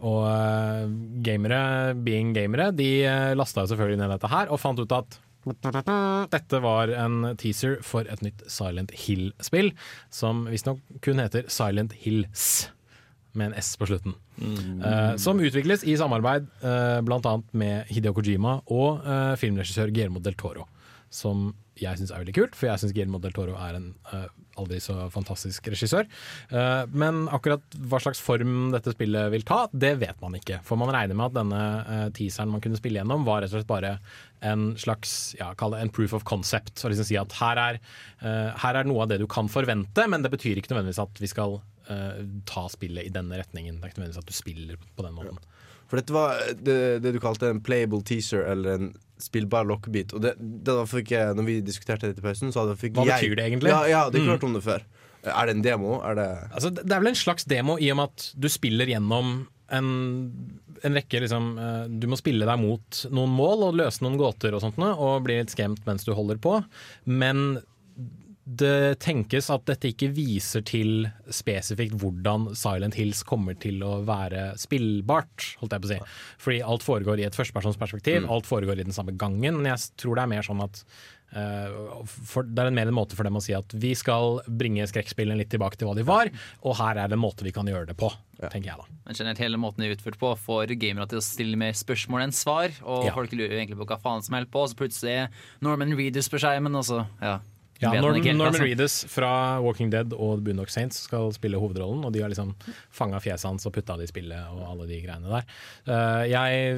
Og 0.00 0.22
uh, 0.24 0.86
gamere, 1.24 1.94
being 1.94 2.34
gamere, 2.36 2.70
de 2.76 2.90
uh, 3.04 3.32
lasta 3.38 3.66
selvfølgelig 3.68 4.00
ned 4.00 4.14
dette 4.16 4.30
her 4.32 4.52
og 4.52 4.62
fant 4.62 4.80
ut 4.80 4.96
at 4.96 5.20
dette 5.40 6.58
var 6.60 6.90
en 6.92 7.30
teaser 7.40 7.78
for 7.86 8.04
et 8.04 8.20
nytt 8.24 8.42
Silent 8.50 8.92
Hill-spill, 8.92 9.72
som 10.12 10.44
visstnok 10.50 10.82
kun 11.00 11.22
heter 11.22 11.48
Silent 11.48 11.94
Hills, 12.02 12.68
med 13.32 13.50
en 13.50 13.56
S 13.62 13.72
på 13.80 13.88
slutten. 13.88 14.18
Eh, 14.40 15.16
som 15.20 15.40
utvikles 15.40 15.84
i 15.84 15.96
samarbeid 16.00 16.46
uh, 16.64 17.00
bl.a. 17.04 17.34
med 17.52 17.90
Hideo 17.92 18.14
Kojima 18.16 18.58
og 18.72 19.04
uh, 19.04 19.36
filmregissør 19.40 19.92
Guillermo 19.92 20.22
del 20.24 20.36
Toro. 20.40 20.66
Som 21.12 21.50
jeg 21.80 21.98
syns 21.98 22.12
er 22.12 22.22
veldig 22.22 22.36
kult, 22.36 22.56
for 22.58 22.68
jeg 22.68 22.82
syns 22.82 22.94
Guillermo 22.94 23.20
del 23.22 23.34
Toro 23.36 23.56
er 23.58 23.78
en 23.78 23.90
uh, 24.12 24.26
aldri 24.60 24.80
så 24.82 24.96
fantastisk 25.12 25.70
regissør. 25.72 26.08
Uh, 26.52 26.84
men 26.92 27.24
akkurat 27.32 27.64
hva 27.90 28.00
slags 28.02 28.20
form 28.22 28.70
dette 28.74 28.94
spillet 28.94 29.30
vil 29.34 29.46
ta, 29.48 29.62
det 29.72 29.94
vet 30.02 30.20
man 30.22 30.36
ikke. 30.38 30.60
For 30.66 30.80
man 30.80 30.92
regner 30.94 31.16
med 31.16 31.30
at 31.30 31.38
denne 31.38 31.62
uh, 31.86 32.04
teaseren 32.16 32.52
man 32.52 32.64
kunne 32.64 32.80
spille 32.80 33.00
gjennom, 33.00 33.24
var 33.28 33.42
rett 33.42 33.52
og 33.52 33.60
slett 33.60 33.70
bare 33.70 33.96
en 34.46 34.70
slags 34.80 35.34
ja, 35.40 35.50
kall 35.58 35.74
det 35.74 35.82
en 35.84 35.92
proof 35.94 36.14
of 36.16 36.26
concept. 36.28 36.76
Så 36.80 36.92
liksom 36.92 37.08
si 37.08 37.18
at 37.20 37.34
her 37.40 37.60
er, 37.60 37.80
her 38.20 38.78
er 38.78 38.88
noe 38.88 39.04
av 39.04 39.10
det 39.10 39.18
du 39.20 39.26
kan 39.28 39.50
forvente, 39.52 40.06
men 40.08 40.24
det 40.24 40.32
betyr 40.32 40.56
ikke 40.56 40.72
nødvendigvis 40.72 41.02
at 41.02 41.20
vi 41.20 41.28
skal 41.28 41.58
ta 42.48 42.62
spillet 42.70 43.04
i 43.04 43.12
denne 43.12 43.36
retningen. 43.36 43.76
Det 43.76 43.84
er 43.84 43.92
ikke 43.92 44.00
nødvendigvis 44.00 44.22
at 44.22 44.30
du 44.30 44.36
spiller 44.38 44.80
på 44.96 45.04
den 45.04 45.16
måten. 45.16 45.42
For 45.90 45.98
dette 45.98 46.14
var 46.14 46.38
det, 46.54 46.76
det 47.02 47.12
du 47.16 47.20
kalte 47.22 47.50
en 47.50 47.60
playable 47.66 48.00
teaser, 48.06 48.44
eller 48.46 48.76
en 48.78 48.90
spillbar 49.20 49.66
lokkebit. 49.68 50.14
Og 50.16 50.22
det, 50.24 50.36
det 50.38 50.76
fikk 50.88 51.10
jeg, 51.12 51.34
når 51.36 51.48
vi 51.48 51.58
diskuterte 51.66 52.08
dette 52.08 52.22
i 52.22 52.24
pausen, 52.24 52.54
så 52.54 52.62
fikk 52.78 52.94
Hva 52.96 53.04
jeg 53.08 53.26
betyr 53.26 53.34
det 53.40 53.46
egentlig? 53.50 53.72
Ja, 53.74 53.82
ja, 53.90 54.02
det 54.08 54.22
klarte 54.22 54.22
ikke 54.22 54.28
Mm. 54.30 54.34
hørt 54.36 54.48
om 54.48 54.54
det 54.54 54.62
før. 54.64 54.84
Er 55.28 55.46
det 55.50 55.56
en 55.58 55.62
demo? 55.66 55.98
Er 56.00 56.14
det 56.16 56.28
Altså, 56.54 56.70
det 56.72 56.86
det 56.88 56.94
er 56.96 57.00
vel 57.02 57.10
en 57.12 57.18
slags 57.18 57.44
demo 57.44 57.76
i 57.76 57.90
og 57.92 57.98
med 58.00 58.08
at 58.14 58.30
du 58.40 58.48
spiller 58.48 58.86
gjennom 58.88 59.34
en, 59.70 59.90
en 60.82 60.96
rekke 60.96 61.20
liksom, 61.20 61.50
eh, 61.60 61.82
Du 62.00 62.06
må 62.08 62.16
spille 62.16 62.46
deg 62.48 62.58
mot 62.62 63.02
noen 63.12 63.34
mål 63.36 63.66
og 63.68 63.76
løse 63.82 64.00
noen 64.02 64.16
gåter 64.16 64.54
og 64.56 64.62
sånt 64.64 64.78
og 64.80 65.22
bli 65.26 65.36
litt 65.42 65.52
skremt 65.52 65.84
mens 65.86 66.06
du 66.08 66.14
holder 66.16 66.40
på. 66.40 66.56
Men 67.04 67.60
det 68.56 68.98
tenkes 69.04 69.50
at 69.54 69.64
dette 69.68 69.92
ikke 69.92 70.08
viser 70.16 70.64
til 70.66 71.04
spesifikt 71.30 71.94
hvordan 72.00 72.48
Silent 72.58 72.96
Hills 72.98 73.22
kommer 73.28 73.54
til 73.62 73.78
å 73.86 74.00
være 74.08 74.56
spillbart, 74.58 75.52
holdt 75.60 75.76
jeg 75.76 75.84
på 75.84 75.88
å 75.88 75.92
si. 75.92 76.00
Fordi 76.42 76.58
alt 76.66 76.82
foregår 76.86 77.20
i 77.22 77.28
et 77.28 77.36
førstepersonsperspektiv, 77.38 78.22
Mm. 78.24 78.30
alt 78.30 78.46
foregår 78.48 78.80
i 78.80 78.84
den 78.88 78.92
samme 78.96 79.12
gangen. 79.16 79.60
Men 79.62 79.70
jeg 79.76 79.90
tror 79.96 80.16
det 80.16 80.22
er 80.24 80.32
mer 80.34 80.42
sånn 80.42 80.62
at 80.64 80.82
uh, 81.36 82.02
for, 82.06 82.42
Det 82.42 82.58
er 82.58 82.66
en 82.72 82.74
mer 82.74 82.88
en 82.90 82.94
måte 82.96 83.14
for 83.14 83.22
dem 83.22 83.36
å 83.38 83.42
si 83.42 83.52
at 83.54 83.70
vi 83.72 83.92
skal 83.94 84.40
bringe 84.48 84.82
skrekkspillene 84.90 85.38
litt 85.38 85.50
tilbake 85.52 85.76
til 85.78 85.86
hva 85.86 85.94
de 85.94 86.02
var, 86.02 86.30
og 86.64 86.74
her 86.80 86.98
er 86.98 87.08
det 87.08 87.14
en 87.14 87.22
måte 87.22 87.44
vi 87.46 87.52
kan 87.52 87.64
gjøre 87.70 87.86
det 87.86 87.96
på, 87.96 88.10
tenker 88.50 88.72
jeg 88.72 88.78
da. 88.80 88.88
Men 89.06 89.14
generelt 89.14 89.38
hele 89.38 89.56
måten 89.62 89.78
de 89.84 89.90
er 89.90 89.94
utført 89.94 90.18
på 90.18 90.32
får 90.36 90.74
gamere 90.80 91.06
til 91.06 91.18
å 91.20 91.22
stille 91.22 91.56
mer 91.56 91.72
spørsmål 91.72 92.24
enn 92.26 92.32
svar. 92.34 92.70
Og 92.82 93.04
Ja. 93.06 93.14
folk 93.14 93.30
lurer 93.30 93.60
egentlig 93.62 93.78
på 93.78 93.86
hva 93.86 94.00
faen 94.02 94.22
som 94.24 94.34
holder 94.34 94.50
på, 94.50 94.62
og 94.64 94.68
så 94.70 94.74
plutselig 94.76 95.14
er 95.14 95.28
Norman 95.62 95.94
Reedus 95.94 96.28
på 96.28 96.40
skjermen, 96.42 96.74
og 96.74 96.82
så 96.84 97.06
ja. 97.22 97.38
Ja, 97.80 97.94
Norman, 97.96 98.20
helt 98.22 98.36
Norman 98.36 98.60
Reedus 98.60 98.98
fra 99.08 99.30
Walking 99.64 99.90
Dead 99.92 100.12
og 100.12 100.42
Boondock 100.44 100.72
Saints 100.72 101.00
skal 101.06 101.30
spille 101.32 101.60
hovedrollen, 101.60 102.02
og 102.04 102.12
de 102.12 102.20
har 102.20 102.32
liksom 102.32 102.52
fanga 102.92 103.20
fjeset 103.24 103.48
hans 103.48 103.64
og 103.68 103.72
putta 103.76 103.96
det 103.96 104.08
i 104.08 104.12
spillet 104.12 104.52
og 104.52 104.66
alle 104.68 104.88
de 104.90 105.00
greiene 105.00 105.32
der. 105.32 105.48
Eh, 105.88 106.24
jeg 106.34 106.74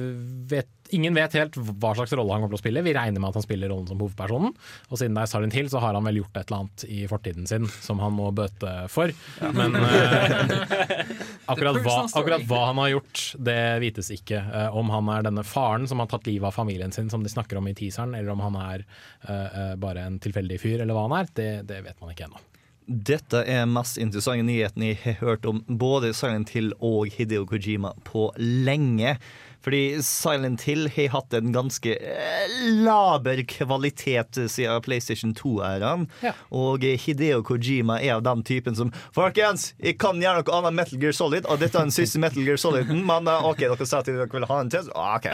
vet 0.53 0.71
Ingen 0.93 1.15
vet 1.17 1.35
helt 1.37 1.57
hva 1.57 1.93
slags 1.97 2.13
rolle 2.13 2.35
han 2.35 2.43
kommer 2.43 2.55
til 2.55 2.61
å 2.61 2.63
spille. 2.63 2.83
Vi 2.85 2.93
regner 2.95 3.21
med 3.21 3.31
at 3.31 3.39
han 3.39 3.45
spiller 3.45 3.71
rollen 3.71 3.89
som 3.89 4.01
hovedpersonen. 4.01 4.53
Og 4.89 4.99
siden 4.99 5.17
det 5.17 5.23
er 5.23 5.31
Silent 5.31 5.57
Hill, 5.57 5.71
så 5.71 5.81
har 5.83 5.97
han 5.97 6.07
vel 6.07 6.21
gjort 6.21 6.37
et 6.37 6.45
eller 6.45 6.63
annet 6.63 6.85
i 6.87 6.99
fortiden 7.09 7.49
sin 7.49 7.67
som 7.81 8.01
han 8.03 8.15
må 8.17 8.29
bøte 8.35 8.73
for. 8.93 9.13
Men 9.57 9.77
uh, 9.81 10.53
akkurat, 11.51 11.81
hva, 11.83 11.97
akkurat 12.05 12.47
hva 12.49 12.63
han 12.69 12.81
har 12.83 12.93
gjort, 12.95 13.25
det 13.49 13.59
vites 13.83 14.13
ikke. 14.15 14.41
Uh, 14.53 14.79
om 14.79 14.93
han 14.93 15.11
er 15.15 15.27
denne 15.29 15.45
faren 15.47 15.89
som 15.89 16.03
har 16.03 16.11
tatt 16.11 16.29
livet 16.29 16.49
av 16.49 16.55
familien 16.55 16.93
sin, 16.95 17.11
som 17.13 17.25
de 17.25 17.31
snakker 17.31 17.59
om 17.59 17.69
i 17.69 17.75
teaseren, 17.77 18.15
eller 18.17 18.35
om 18.35 18.45
han 18.45 18.59
er 18.63 18.87
uh, 19.27 19.75
bare 19.81 20.07
en 20.07 20.21
tilfeldig 20.23 20.61
fyr, 20.61 20.81
eller 20.83 20.97
hva 20.97 21.07
han 21.09 21.21
er, 21.23 21.37
det, 21.37 21.51
det 21.69 21.83
vet 21.87 22.01
man 22.03 22.13
ikke 22.13 22.29
ennå. 22.29 22.41
Dette 22.83 23.45
er 23.47 23.63
mest 23.69 23.95
interessante 24.01 24.43
nyheten 24.43 24.83
jeg 24.83 24.97
har 25.05 25.21
hørt 25.21 25.45
om 25.47 25.61
både 25.67 26.11
Silent 26.15 26.51
Hill 26.51 26.73
og 26.83 27.13
Hideo 27.15 27.45
Kojima 27.47 27.93
på 28.03 28.27
lenge. 28.37 29.15
Fordi 29.63 30.01
Silent 30.03 30.65
Hill 30.67 30.89
har 30.91 31.09
hatt 31.13 31.33
en 31.37 31.53
ganske 31.55 31.93
eh, 31.95 32.55
laber 32.83 33.43
kvalitet 33.47 34.39
siden 34.51 34.81
PlayStation 34.83 35.33
2-æraen. 35.37 36.07
Og 36.51 36.83
Hideo 36.83 37.43
Kojima 37.47 37.99
er 38.03 38.17
av 38.17 38.25
den 38.27 38.43
typen 38.47 38.75
som 38.75 38.91
Folkens, 39.15 39.69
jeg 39.79 39.97
kan 40.01 40.19
gjøre 40.21 40.41
noe 40.43 40.57
annet 40.57 40.77
Metal 40.77 40.99
Gear 41.01 41.15
Solid, 41.15 41.47
og 41.47 41.61
dette 41.61 41.77
er 41.79 41.87
den 41.87 41.95
siste 41.95 42.19
Metal 42.21 42.43
Gear 42.45 42.59
Soliden, 42.59 43.03
men 43.09 43.29
eh, 43.31 43.47
OK, 43.49 43.63
dere 43.63 43.87
sa 43.87 44.01
at 44.03 44.09
dere 44.11 44.27
ville 44.31 44.49
ha 44.49 44.59
en 44.63 44.73
til. 44.73 44.89
ah, 44.95 45.15
OK. 45.17 45.29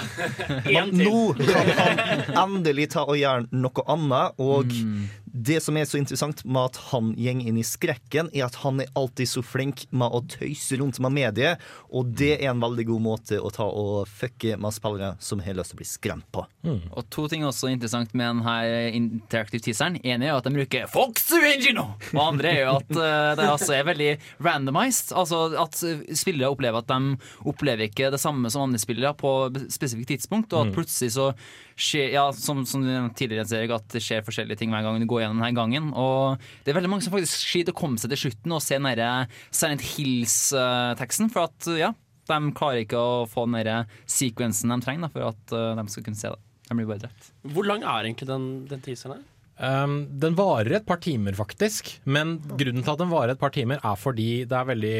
Men 0.69 0.93
nå 0.97 1.23
kan 1.39 1.73
han 1.77 2.45
endelig 2.45 2.89
ta 2.93 3.05
og 3.07 3.17
gjøre 3.19 3.47
noe 3.55 3.85
annet. 3.89 4.39
Og 4.39 4.73
det 5.33 5.59
som 5.63 5.77
er 5.77 5.85
så 5.85 5.99
interessant 5.99 6.43
med 6.45 6.71
at 6.71 6.77
han 6.89 7.11
går 7.17 7.41
inn 7.49 7.57
i 7.59 7.65
skrekken, 7.65 8.29
er 8.33 8.45
at 8.47 8.55
han 8.63 8.79
er 8.81 8.89
alltid 8.97 9.29
så 9.29 9.43
flink 9.45 9.85
med 9.91 10.09
å 10.15 10.21
tøyse 10.31 10.79
rundt 10.79 10.99
med 11.03 11.13
mediet, 11.15 11.61
og 11.93 12.11
det 12.17 12.31
er 12.39 12.51
en 12.51 12.63
veldig 12.63 12.85
god 12.89 13.03
måte 13.05 13.39
å 13.41 13.51
ta 13.53 13.67
og 13.67 14.07
fucke 14.09 14.55
med 14.57 14.73
spillere 14.75 15.11
som 15.23 15.41
har 15.43 15.57
lyst 15.57 15.73
til 15.73 15.77
å 15.77 15.81
bli 15.81 15.89
skremt 15.89 16.27
på. 16.33 16.45
Og 16.65 17.03
to 17.13 17.27
ting 17.31 17.43
også 17.47 17.69
interessant 17.71 18.13
med 18.17 18.39
denne 18.39 18.55
interactive 18.97 19.61
teaseren. 19.65 19.99
En 20.03 20.23
er 20.25 20.31
jo 20.33 20.39
at 20.39 20.47
de 20.49 20.55
bruker 20.55 20.87
Fox 20.91 21.29
Engine, 21.35 21.83
og 22.13 22.21
andre 22.23 22.53
er 22.55 22.61
jo 22.63 22.75
at 22.79 22.91
eh, 23.05 23.35
det 23.39 23.47
altså 23.49 23.75
er 23.77 23.87
veldig 23.89 24.11
randomized. 24.45 25.13
Altså 25.17 25.45
at 25.59 25.77
spillere 26.17 26.49
opplever 26.53 26.81
at 26.81 26.89
de 26.89 27.17
opplever 27.49 27.89
ikke 27.89 28.11
det 28.13 28.21
samme 28.21 28.49
som 28.51 28.67
andre 28.67 28.81
spillere 28.81 29.13
på 29.19 29.33
spesifikt 29.69 30.15
tidspunkt, 30.15 30.53
og 30.53 30.61
at 30.63 30.69
Mm. 30.69 30.75
plutselig 30.75 31.11
så 31.15 31.33
skjer 31.79 32.11
Ja, 32.13 32.25
som, 32.35 32.65
som 32.67 32.83
tidligere, 33.15 33.47
Erik, 33.55 33.73
at 33.77 33.87
det 33.93 34.01
skjer 34.03 34.25
forskjellige 34.25 34.59
ting 34.59 34.73
hver 34.73 34.83
gang 34.85 34.99
du 34.99 35.07
går 35.09 35.23
gjennom 35.23 35.39
denne 35.41 35.55
gangen. 35.57 35.89
Og 35.95 36.41
det 36.65 36.73
er 36.73 36.79
veldig 36.79 36.91
mange 36.91 37.05
som 37.05 37.15
faktisk 37.15 37.47
sliter 37.47 37.75
å 37.75 37.79
komme 37.79 38.01
seg 38.01 38.11
til 38.13 38.23
slutten 38.25 38.55
og 38.55 38.63
se 38.65 38.77
den 38.77 38.89
derre 38.89 39.09
Silent 39.47 39.85
Hills-teksten, 39.93 41.31
for 41.33 41.47
at 41.47 41.71
ja, 41.79 41.93
de 42.29 42.53
klarer 42.57 42.83
ikke 42.83 42.99
å 42.99 43.25
få 43.29 43.47
den 43.47 43.57
derre 43.61 43.81
sequensen 44.09 44.73
de 44.73 44.79
trenger 44.83 45.07
da, 45.07 45.11
for 45.13 45.31
at 45.31 45.55
eh, 45.55 45.73
de 45.79 45.95
skal 45.95 46.05
kunne 46.05 46.19
se 46.19 46.31
det. 46.33 46.39
De 46.69 46.77
blir 46.77 46.89
bare 46.89 47.05
drept. 47.07 47.31
Hvor 47.55 47.65
lang 47.65 47.81
er 47.81 48.05
egentlig 48.05 48.29
den, 48.29 48.49
den 48.69 48.81
teaseren 48.85 49.17
her? 49.17 49.27
Um, 49.59 49.95
den 50.21 50.37
varer 50.39 50.77
et 50.77 50.85
par 50.87 51.01
timer, 51.03 51.35
faktisk. 51.35 51.95
Men 52.07 52.37
grunnen 52.47 52.85
til 52.85 52.93
at 52.93 53.01
den 53.01 53.11
varer 53.11 53.33
et 53.33 53.41
par 53.41 53.51
timer, 53.55 53.81
er 53.83 53.97
fordi 53.99 54.29
det 54.47 54.55
er 54.55 54.69
veldig 54.69 54.99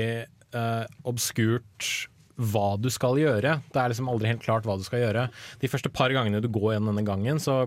uh, 0.57 0.85
obskurt 1.07 2.09
hva 2.39 2.73
du 2.79 2.89
skal 2.93 3.19
gjøre. 3.19 3.57
Det 3.69 3.81
er 3.81 3.91
liksom 3.91 4.11
aldri 4.11 4.31
helt 4.31 4.45
klart 4.45 4.67
hva 4.67 4.77
du 4.79 4.85
skal 4.87 5.03
gjøre. 5.03 5.27
De 5.61 5.71
første 5.71 5.91
par 5.91 6.13
gangene 6.15 6.41
du 6.43 6.49
går 6.51 6.75
gjennom 6.75 6.93
denne 6.93 7.07
gangen, 7.07 7.41
så 7.43 7.65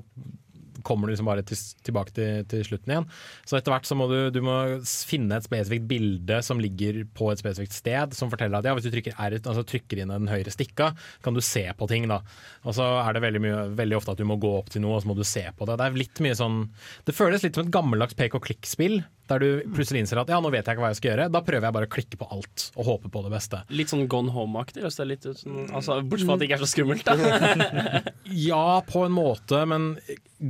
kommer 0.82 1.06
du 1.06 1.12
liksom 1.12 1.28
bare 1.28 1.44
til, 1.46 1.58
tilbake 1.86 2.14
til, 2.16 2.42
til 2.50 2.64
slutten 2.66 2.92
igjen. 2.92 3.06
Så 3.46 3.58
etter 3.58 3.74
hvert 3.74 3.88
så 3.88 3.96
må 3.98 4.08
du, 4.10 4.16
du 4.34 4.40
må 4.44 4.56
finne 4.82 5.38
et 5.38 5.46
spesifikt 5.46 5.86
bilde 5.90 6.40
som 6.44 6.60
ligger 6.62 7.02
på 7.16 7.30
et 7.32 7.42
spesifikt 7.42 7.76
sted, 7.76 8.16
som 8.18 8.32
forteller 8.32 8.58
at 8.58 8.68
ja, 8.68 8.74
hvis 8.76 8.88
du 8.88 8.92
trykker 8.94 9.16
R, 9.16 9.38
altså 9.38 9.64
trykker 9.68 10.02
inn 10.02 10.12
den 10.12 10.30
høyre 10.30 10.52
stikka, 10.54 10.92
kan 11.24 11.36
du 11.36 11.42
se 11.44 11.64
på 11.78 11.88
ting. 11.90 12.08
da. 12.10 12.22
Og 12.66 12.76
så 12.78 12.88
er 13.02 13.16
det 13.16 13.24
veldig, 13.26 13.44
mye, 13.44 13.64
veldig 13.78 13.98
ofte 13.98 14.16
at 14.16 14.22
du 14.22 14.28
må 14.28 14.38
gå 14.42 14.52
opp 14.58 14.72
til 14.74 14.84
noe, 14.84 14.98
og 14.98 15.04
så 15.04 15.12
må 15.12 15.18
du 15.18 15.24
se 15.28 15.44
på 15.56 15.68
det. 15.68 15.78
Det 15.78 15.88
er 15.88 16.02
litt 16.02 16.22
mye 16.24 16.38
sånn 16.38 16.62
Det 17.06 17.14
føles 17.16 17.44
litt 17.44 17.58
som 17.58 17.66
et 17.66 17.74
gammeldags 17.74 18.18
pek 18.18 18.36
og 18.38 18.46
klikk-spill. 18.46 19.00
Der 19.32 19.40
du 19.42 19.72
plutselig 19.72 20.02
innser 20.04 20.20
at 20.22 20.32
ja, 20.32 20.40
nå 20.42 20.50
vet 20.52 20.66
jeg 20.66 20.76
ikke 20.76 20.84
hva 20.84 20.90
jeg 20.92 21.00
skal 21.00 21.12
gjøre. 21.12 21.28
Da 21.32 21.40
prøver 21.46 21.68
jeg 21.68 21.76
bare 21.78 21.88
å 21.88 21.92
klikke 21.92 22.20
på 22.20 22.28
alt 22.34 22.66
og 22.76 22.88
håpe 22.88 23.12
på 23.12 23.22
det 23.24 23.32
beste. 23.32 23.62
Litt 23.72 23.92
sånn 23.92 24.04
Gone 24.12 24.32
Home-aktig. 24.34 24.84
Altså, 24.84 25.06
bortsett 25.08 26.28
fra 26.28 26.36
at 26.36 26.42
det 26.42 26.48
ikke 26.50 26.58
er 26.58 26.64
så 26.64 26.70
skummelt, 26.70 27.08
da. 27.08 28.12
Ja, 28.48 28.80
på 28.86 29.06
en 29.06 29.14
måte, 29.16 29.64
men 29.68 29.94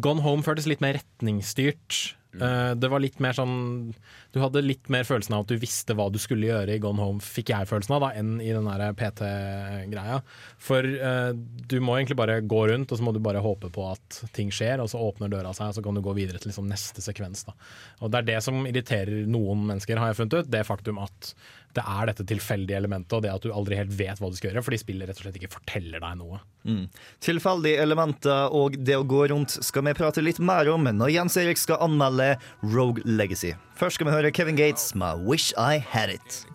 Gone 0.02 0.24
Home 0.26 0.44
føltes 0.46 0.68
litt 0.70 0.82
mer 0.84 0.98
retningsstyrt. 0.98 2.16
Eh, 2.32 2.74
det 2.80 2.88
var 2.88 3.02
litt 3.02 3.18
mer 3.20 3.36
sånn 3.36 3.92
Du 4.32 4.38
hadde 4.40 4.62
litt 4.64 4.88
mer 4.92 5.04
følelsen 5.04 5.34
av 5.36 5.42
at 5.44 5.50
du 5.52 5.58
visste 5.60 5.92
hva 5.98 6.06
du 6.08 6.16
skulle 6.22 6.48
gjøre 6.48 6.76
i 6.76 6.80
Gone 6.80 7.02
Home, 7.02 7.20
fikk 7.20 7.52
jeg 7.52 7.68
følelsen 7.68 7.96
av, 7.98 8.06
da, 8.06 8.10
enn 8.16 8.38
i 8.40 8.52
den 8.54 8.68
PT-greia. 8.96 10.20
For 10.62 10.86
uh, 10.86 11.32
du 11.36 11.76
må 11.84 11.98
egentlig 11.98 12.16
bare 12.16 12.38
gå 12.40 12.62
rundt, 12.70 12.92
og 12.92 12.98
så 12.98 13.04
må 13.04 13.12
du 13.12 13.20
bare 13.24 13.42
håpe 13.44 13.68
på 13.74 13.84
at 13.90 14.22
ting 14.32 14.52
skjer, 14.54 14.80
og 14.80 14.88
så 14.88 15.02
åpner 15.04 15.32
døra 15.32 15.52
seg, 15.56 15.68
og 15.68 15.76
så 15.76 15.84
kan 15.84 15.98
du 15.98 16.04
gå 16.04 16.14
videre 16.16 16.40
til 16.40 16.48
liksom 16.52 16.70
neste 16.70 17.04
sekvens. 17.04 17.44
Da. 17.48 17.56
Og 18.00 18.12
det 18.12 18.22
er 18.22 18.30
det 18.30 18.40
som 18.46 18.64
irriterer 18.68 19.28
noen 19.28 19.66
mennesker, 19.68 20.00
har 20.00 20.12
jeg 20.12 20.22
funnet 20.22 20.38
ut. 20.38 20.52
Det 20.52 20.64
faktum 20.68 21.02
at 21.04 21.34
det 21.76 21.84
er 21.88 22.08
dette 22.10 22.26
tilfeldige 22.28 22.78
elementet, 22.78 23.14
og 23.16 23.22
det 23.24 23.32
at 23.32 23.44
du 23.44 23.52
aldri 23.54 23.78
helt 23.78 23.94
vet 23.96 24.20
hva 24.20 24.30
du 24.30 24.36
skal 24.38 24.50
gjøre, 24.50 24.64
fordi 24.66 24.80
spillet 24.82 25.08
rett 25.08 25.18
og 25.20 25.26
slett 25.26 25.38
ikke 25.40 25.52
forteller 25.54 26.02
deg 26.02 26.18
noe. 26.20 26.40
Mm. 26.68 26.84
Tilfeldige 27.24 27.82
elementer 27.82 28.54
og 28.54 28.76
det 28.78 28.96
å 28.98 29.06
gå 29.08 29.24
rundt 29.32 29.56
skal 29.64 29.86
vi 29.88 29.96
prate 29.98 30.24
litt 30.24 30.40
mer 30.42 30.70
om 30.72 30.86
når 30.92 31.14
Jens 31.16 31.38
Erik 31.40 31.60
skal 31.60 31.82
anmelde 31.82 32.36
Rogue 32.62 33.02
Legacy. 33.08 33.54
Først 33.78 33.98
skal 33.98 34.10
vi 34.10 34.16
høre 34.16 34.30
Kevin 34.34 34.58
Gates 34.60 34.94
med 34.94 35.26
'Wish 35.26 35.52
I 35.56 35.78
Had 35.78 36.10
It'. 36.10 36.46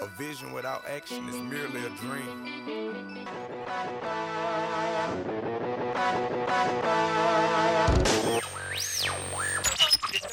A 0.00 0.08
vision 0.16 0.54
without 0.54 0.82
action 0.88 1.28
is 1.28 1.36
merely 1.36 1.84
a 1.84 1.90
dream. 2.00 2.48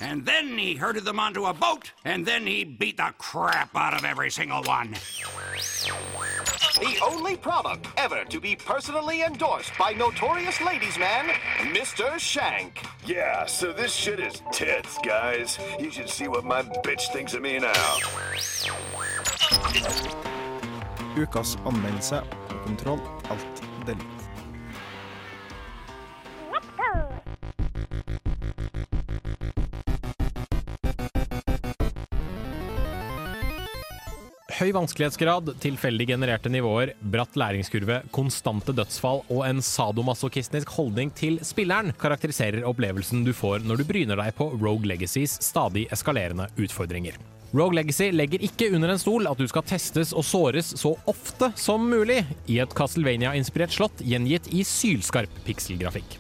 And 0.02 0.26
then 0.26 0.58
he 0.58 0.76
herded 0.76 1.06
them 1.06 1.20
onto 1.20 1.46
a 1.46 1.54
boat, 1.54 1.92
and 2.06 2.26
then 2.26 2.46
he 2.46 2.64
beat 2.64 2.98
the 2.98 3.14
crap 3.18 3.76
out 3.76 3.94
of 3.94 4.06
every 4.06 4.30
single 4.30 4.64
one. 4.64 4.96
The 6.80 7.00
only 7.04 7.36
product 7.36 7.88
ever 7.98 8.24
to 8.26 8.40
be 8.40 8.56
personally 8.56 9.24
endorsed 9.24 9.72
by 9.80 9.94
notorious 9.94 10.62
ladies 10.62 10.98
man, 11.00 11.30
Mr. 11.74 12.20
Shank. 12.20 12.86
Yeah, 13.06 13.46
so 13.46 13.74
this 13.74 13.94
shit 13.94 14.20
is 14.20 14.42
tits, 14.52 14.98
guys. 15.04 15.58
You 15.80 15.90
should 15.90 16.10
see 16.10 16.28
what 16.28 16.46
my 16.46 16.62
bitch 16.62 17.12
thinks 17.12 17.34
of 17.34 17.42
me 17.42 17.58
now. 17.60 17.74
Ukas 21.16 21.58
anmeldelse 21.66 22.22
på 22.48 22.56
kontroll 22.66 23.00
alt 23.30 23.62
delete. 23.86 24.17
Høy 34.58 34.72
vanskelighetsgrad, 34.74 35.52
tilfeldig 35.62 36.08
genererte 36.10 36.50
nivåer, 36.50 36.96
bratt 37.14 37.36
læringskurve, 37.38 38.00
konstante 38.10 38.74
dødsfall 38.74 39.20
og 39.30 39.44
en 39.46 39.60
sadomasochistisk 39.62 40.72
holdning 40.74 41.12
til 41.14 41.38
spilleren 41.46 41.94
karakteriserer 42.02 42.66
opplevelsen 42.66 43.22
du 43.28 43.36
får 43.38 43.62
når 43.70 43.84
du 43.84 43.86
bryner 43.92 44.18
deg 44.18 44.34
på 44.40 44.48
Rogue 44.56 44.90
Legacies 44.90 45.36
stadig 45.46 45.86
eskalerende 45.94 46.50
utfordringer. 46.58 47.20
Rogue 47.54 47.78
Legacy 47.78 48.10
legger 48.10 48.42
ikke 48.50 48.72
under 48.74 48.96
en 48.96 49.04
stol 49.04 49.30
at 49.30 49.38
du 49.38 49.46
skal 49.46 49.68
testes 49.70 50.10
og 50.18 50.26
såres 50.26 50.74
så 50.82 50.96
ofte 51.06 51.52
som 51.54 51.86
mulig 51.94 52.24
i 52.50 52.58
et 52.64 52.74
Castlevania-inspirert 52.82 53.78
slott 53.78 54.02
gjengitt 54.02 54.50
i 54.50 54.66
sylskarp 54.66 55.38
pikselgrafikk. 55.46 56.18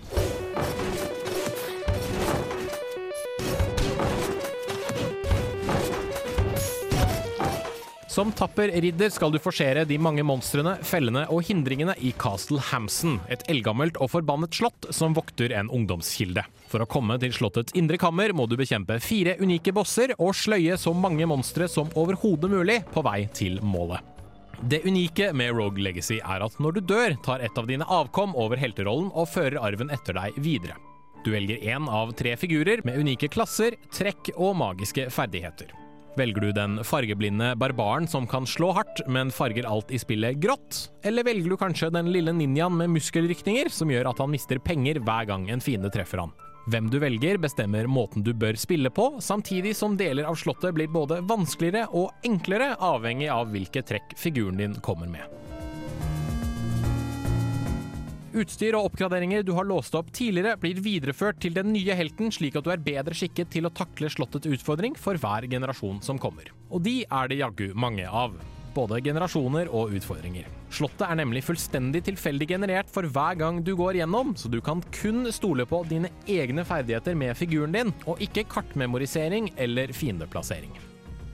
Som 8.17 8.31
tapper 8.31 8.71
ridder 8.81 9.11
skal 9.13 9.29
du 9.29 9.37
forsere 9.37 9.83
de 9.85 9.97
mange 10.01 10.23
monstrene, 10.25 10.71
fellene 10.81 11.27
og 11.29 11.43
hindringene 11.45 11.93
i 12.01 12.09
Castle 12.17 12.57
Hamson, 12.71 13.19
et 13.29 13.43
eldgammelt 13.45 13.99
og 14.01 14.09
forbannet 14.09 14.57
slott 14.57 14.87
som 14.89 15.13
vokter 15.13 15.53
en 15.53 15.69
ungdomskilde. 15.69 16.41
For 16.65 16.81
å 16.81 16.89
komme 16.89 17.19
til 17.21 17.35
slottets 17.37 17.77
indre 17.77 18.01
kammer 18.01 18.33
må 18.33 18.49
du 18.49 18.57
bekjempe 18.57 18.97
fire 19.05 19.37
unike 19.37 19.69
bosser 19.69 20.15
og 20.17 20.33
sløye 20.33 20.79
så 20.81 20.95
mange 20.97 21.29
monstre 21.29 21.69
som 21.69 21.93
overhodet 21.93 22.49
mulig 22.49 22.81
på 22.89 23.05
vei 23.05 23.19
til 23.37 23.61
målet. 23.61 24.01
Det 24.65 24.81
unike 24.89 25.29
med 25.37 25.53
Rogue 25.53 25.85
Legacy 25.85 26.17
er 26.17 26.49
at 26.49 26.57
når 26.57 26.79
du 26.79 26.85
dør, 26.95 27.19
tar 27.21 27.45
et 27.45 27.61
av 27.61 27.69
dine 27.69 27.85
avkom 27.85 28.33
over 28.33 28.57
helterollen 28.57 29.13
og 29.13 29.29
fører 29.29 29.61
arven 29.61 29.93
etter 29.93 30.17
deg 30.17 30.41
videre. 30.41 30.81
Du 31.21 31.35
velger 31.37 31.61
én 31.69 31.85
av 31.85 32.17
tre 32.17 32.33
figurer 32.33 32.81
med 32.81 32.97
unike 32.97 33.29
klasser, 33.29 33.77
trekk 33.93 34.33
og 34.33 34.57
magiske 34.57 35.11
ferdigheter. 35.13 35.83
Velger 36.17 36.41
du 36.41 36.51
den 36.51 36.79
fargeblinde 36.81 37.51
barbaren 37.61 38.07
som 38.09 38.25
kan 38.27 38.47
slå 38.49 38.71
hardt, 38.73 39.03
men 39.05 39.29
farger 39.29 39.67
alt 39.69 39.91
i 39.93 39.99
spillet 40.01 40.39
grått? 40.41 40.87
Eller 41.05 41.27
velger 41.27 41.53
du 41.53 41.57
kanskje 41.61 41.91
den 41.93 42.09
lille 42.09 42.33
ninjaen 42.33 42.73
med 42.73 42.89
muskelrykninger 42.95 43.69
som 43.69 43.91
gjør 43.93 44.09
at 44.09 44.23
han 44.23 44.31
mister 44.33 44.57
penger 44.57 44.97
hver 45.05 45.29
gang 45.29 45.45
en 45.53 45.61
fiende 45.61 45.91
treffer 45.93 46.23
han? 46.23 46.33
Hvem 46.73 46.89
du 46.89 46.97
velger 46.99 47.37
bestemmer 47.39 47.85
måten 47.87 48.25
du 48.25 48.33
bør 48.33 48.57
spille 48.57 48.89
på, 48.89 49.11
samtidig 49.21 49.75
som 49.77 49.93
deler 49.99 50.25
av 50.27 50.39
slottet 50.41 50.73
blir 50.75 50.89
både 50.89 51.21
vanskeligere 51.29 51.85
og 51.93 52.25
enklere 52.25 52.73
avhengig 52.81 53.29
av 53.31 53.53
hvilke 53.53 53.85
trekk 53.85 54.17
figuren 54.17 54.57
din 54.57 54.75
kommer 54.81 55.07
med. 55.13 55.46
Utstyr 58.37 58.75
og 58.77 58.91
oppgraderinger 58.91 59.41
du 59.45 59.53
har 59.57 59.65
låst 59.65 59.95
opp 59.97 60.11
tidligere, 60.13 60.57
blir 60.61 60.77
videreført 60.83 61.39
til 61.41 61.55
den 61.55 61.71
nye 61.73 61.95
helten, 61.97 62.29
slik 62.33 62.57
at 62.59 62.67
du 62.67 62.69
er 62.73 62.83
bedre 62.83 63.15
skikket 63.17 63.49
til 63.55 63.65
å 63.65 63.73
takle 63.73 64.11
slottets 64.13 64.49
utfordring 64.51 64.97
for 64.99 65.17
hver 65.17 65.47
generasjon 65.49 66.03
som 66.05 66.19
kommer. 66.21 66.51
Og 66.69 66.83
de 66.85 66.99
er 67.03 67.31
det 67.31 67.39
jaggu 67.41 67.71
mange 67.73 68.05
av. 68.05 68.35
Både 68.77 68.99
generasjoner 69.01 69.71
og 69.73 69.95
utfordringer. 69.97 70.45
Slottet 70.69 71.07
er 71.07 71.17
nemlig 71.17 71.41
fullstendig 71.47 72.03
tilfeldig 72.05 72.49
generert 72.51 72.91
for 72.93 73.09
hver 73.09 73.39
gang 73.39 73.63
du 73.65 73.73
går 73.79 74.03
gjennom, 74.03 74.35
så 74.37 74.51
du 74.53 74.59
kan 74.61 74.83
kun 74.99 75.25
stole 75.33 75.65
på 75.65 75.81
dine 75.89 76.11
egne 76.29 76.67
ferdigheter 76.67 77.17
med 77.17 77.33
figuren 77.39 77.73
din, 77.73 77.95
og 78.05 78.21
ikke 78.21 78.45
kartmemorisering 78.53 79.49
eller 79.57 79.95
fiendeplassering. 79.97 80.77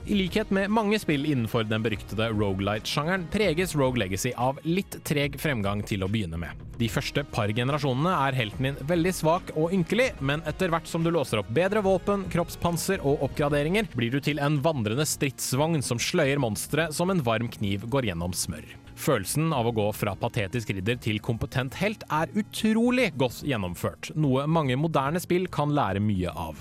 I 0.05 0.15
likhet 0.15 0.49
med 0.51 0.67
mange 0.69 0.97
spill 0.99 1.23
innenfor 1.25 1.63
den 1.63 1.83
beryktede 1.83 2.25
Rogalight-sjangeren 2.35 3.23
preges 3.31 3.75
Rogue 3.75 3.99
Legacy 3.99 4.33
av 4.35 4.57
litt 4.67 4.97
treg 5.07 5.37
fremgang 5.39 5.79
til 5.87 6.03
å 6.03 6.09
begynne 6.11 6.35
med. 6.41 6.59
De 6.75 6.89
første 6.91 7.23
par 7.31 7.53
generasjonene 7.55 8.11
er 8.25 8.35
helten 8.35 8.67
din 8.67 8.79
veldig 8.89 9.13
svak 9.15 9.53
og 9.55 9.71
ynkelig, 9.71 10.09
men 10.19 10.43
etter 10.49 10.73
hvert 10.73 10.89
som 10.91 11.05
du 11.05 11.11
låser 11.13 11.39
opp 11.39 11.53
bedre 11.55 11.79
våpen, 11.85 12.25
kroppspanser 12.33 12.99
og 12.99 13.23
oppgraderinger, 13.29 13.87
blir 13.95 14.11
du 14.11 14.19
til 14.19 14.43
en 14.43 14.59
vandrende 14.65 15.05
stridsvogn 15.07 15.79
som 15.85 16.01
sløyer 16.01 16.41
monstre 16.41 16.89
som 16.91 17.13
en 17.13 17.23
varm 17.23 17.47
kniv 17.53 17.87
går 17.87 18.11
gjennom 18.11 18.35
smør. 18.35 18.67
Følelsen 18.99 19.55
av 19.55 19.71
å 19.71 19.75
gå 19.77 19.87
fra 19.95 20.17
patetisk 20.19 20.75
ridder 20.75 20.99
til 20.99 21.23
kompetent 21.23 21.79
helt 21.79 22.03
er 22.11 22.27
utrolig 22.35 23.13
godt 23.15 23.39
gjennomført, 23.47 24.11
noe 24.19 24.43
mange 24.51 24.75
moderne 24.75 25.23
spill 25.23 25.47
kan 25.47 25.71
lære 25.71 26.03
mye 26.03 26.35
av. 26.35 26.59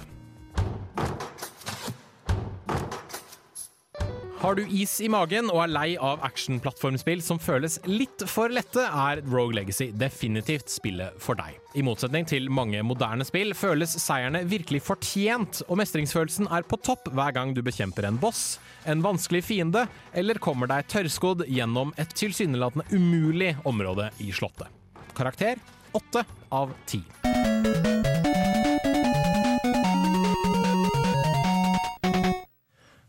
Har 4.42 4.56
du 4.58 4.64
is 4.74 4.96
i 4.98 5.06
magen 5.06 5.46
og 5.52 5.60
er 5.62 5.70
lei 5.70 5.88
av 6.02 6.24
actionplattformspill 6.26 7.20
som 7.22 7.38
føles 7.38 7.76
litt 7.86 8.24
for 8.26 8.50
lette, 8.50 8.82
er 8.82 9.20
Rogue 9.28 9.54
Legacy 9.54 9.92
definitivt 9.94 10.72
spillet 10.72 11.14
for 11.22 11.38
deg. 11.38 11.60
I 11.78 11.84
motsetning 11.86 12.26
til 12.26 12.50
mange 12.50 12.82
moderne 12.82 13.22
spill 13.22 13.54
føles 13.54 13.94
seierne 14.02 14.42
virkelig 14.50 14.82
fortjent, 14.82 15.62
og 15.68 15.78
mestringsfølelsen 15.78 16.50
er 16.50 16.66
på 16.66 16.80
topp 16.82 17.12
hver 17.14 17.36
gang 17.38 17.54
du 17.54 17.62
bekjemper 17.62 18.08
en 18.10 18.18
boss, 18.18 18.58
en 18.82 19.06
vanskelig 19.06 19.44
fiende, 19.46 19.86
eller 20.10 20.42
kommer 20.42 20.66
deg 20.74 20.90
tørrskodd 20.90 21.46
gjennom 21.46 21.94
et 22.02 22.10
tilsynelatende 22.18 22.90
umulig 22.90 23.54
område 23.62 24.10
i 24.26 24.34
slottet. 24.34 24.66
Karakter 25.14 25.62
åtte 25.94 26.26
av 26.50 26.74
ti. 26.90 27.04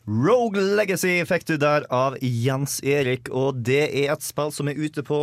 Rogue 0.04 0.60
Legacy 0.60 1.22
fikk 1.28 1.46
du 1.48 1.54
der 1.62 1.86
av 1.94 2.18
Jens 2.20 2.82
Erik, 2.84 3.30
og 3.32 3.62
det 3.64 3.86
er 3.88 4.12
et 4.12 4.26
spill 4.26 4.52
som 4.52 4.68
er 4.68 4.80
ute 4.80 5.04
på 5.08 5.20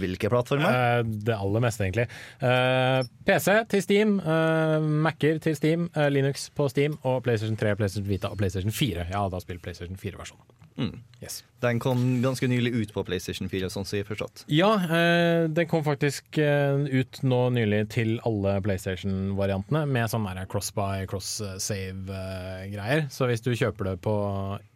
hvilke 0.00 0.30
plattformer? 0.32 0.66
Eh, 0.98 1.02
det 1.28 1.36
aller 1.36 1.62
meste, 1.62 1.86
egentlig. 1.86 2.08
Eh, 2.42 3.06
PC 3.28 3.52
til 3.70 3.84
Steam, 3.84 4.16
uh, 4.26 4.82
Mac-er 4.82 5.38
til 5.42 5.54
Steam, 5.58 5.86
eh, 5.94 6.10
Linux 6.10 6.48
på 6.58 6.66
Steam 6.72 6.98
og 7.04 7.22
PlayStation 7.26 7.58
3, 7.60 7.76
PlayStation 7.78 8.08
Vita 8.10 8.32
og 8.32 8.40
PlayStation 8.42 8.74
4. 8.74 9.06
Ja, 9.14 9.22
da 9.30 9.42
spiller 9.42 9.62
PlayStation 9.62 9.98
4-versjonen. 10.00 10.42
Mm. 10.76 10.98
Yes. 11.22 11.44
Den 11.64 11.78
kom 11.80 12.02
ganske 12.22 12.48
nylig 12.50 12.72
ut 12.74 12.92
på 12.92 13.04
PlayStation 13.06 13.48
4, 13.48 13.70
sånn 13.72 13.86
som 13.88 13.96
jeg 13.96 14.04
har 14.04 14.10
forstått. 14.10 14.44
Ja, 14.52 14.72
eh, 14.84 15.46
den 15.48 15.68
kom 15.70 15.84
faktisk 15.86 16.38
eh, 16.42 16.84
ut 16.92 17.22
nå 17.24 17.40
nylig 17.56 17.86
til 17.94 18.16
alle 18.28 18.58
PlayStation-variantene 18.64 19.86
med 19.88 20.12
sånn 20.12 20.26
cross-by, 20.52 21.06
cross-save-greier. 21.08 23.06
Så 23.12 23.28
hvis 23.30 23.44
du 23.44 23.52
kjøper 23.56 23.92
det 23.92 23.96
på 24.04 24.16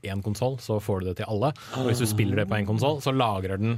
én 0.08 0.22
konsoll, 0.24 0.56
så 0.62 0.78
får 0.80 1.02
du 1.02 1.10
det 1.10 1.16
til 1.20 1.28
alle. 1.28 1.52
Og 1.80 1.90
hvis 1.90 2.00
du 2.00 2.08
spiller 2.08 2.42
det 2.42 2.48
på 2.48 2.56
én 2.56 2.68
konsoll, 2.68 3.00
så 3.04 3.12
lagrer 3.12 3.60
den 3.60 3.76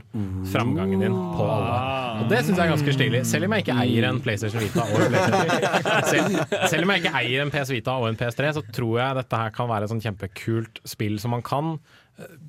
framgangen 0.53 1.03
din 1.03 1.17
på 1.37 1.49
alle. 1.49 2.23
Og 2.23 2.31
det 2.31 2.43
syns 2.45 2.59
jeg 2.59 2.67
er 2.67 2.75
ganske 2.77 2.97
stilig. 2.97 3.25
Selv 3.29 3.49
om 3.49 3.57
jeg 3.57 3.67
ikke 3.67 3.79
eier 3.83 4.09
en 4.09 4.23
PlayStation 4.23 4.63
Vita 4.63 4.87
og 4.87 5.01
en 5.01 5.17
PlayStation 5.17 5.73
selv, 6.13 6.39
selv 6.71 6.87
om 6.87 6.93
jeg 6.93 7.03
ikke 7.03 7.17
eier 7.23 7.43
en 7.45 7.53
PS 7.53 7.73
Vita 7.73 7.97
og 7.99 8.09
en 8.11 8.19
PS3, 8.21 8.53
så 8.59 8.63
tror 8.75 8.95
jeg 9.01 9.19
dette 9.19 9.43
her 9.43 9.55
kan 9.55 9.71
være 9.71 9.89
et 9.89 9.93
sånn 9.93 10.03
kjempekult 10.05 10.83
spill 10.89 11.19
som 11.23 11.35
man 11.35 11.45
kan 11.47 11.75
eh, 11.75 12.02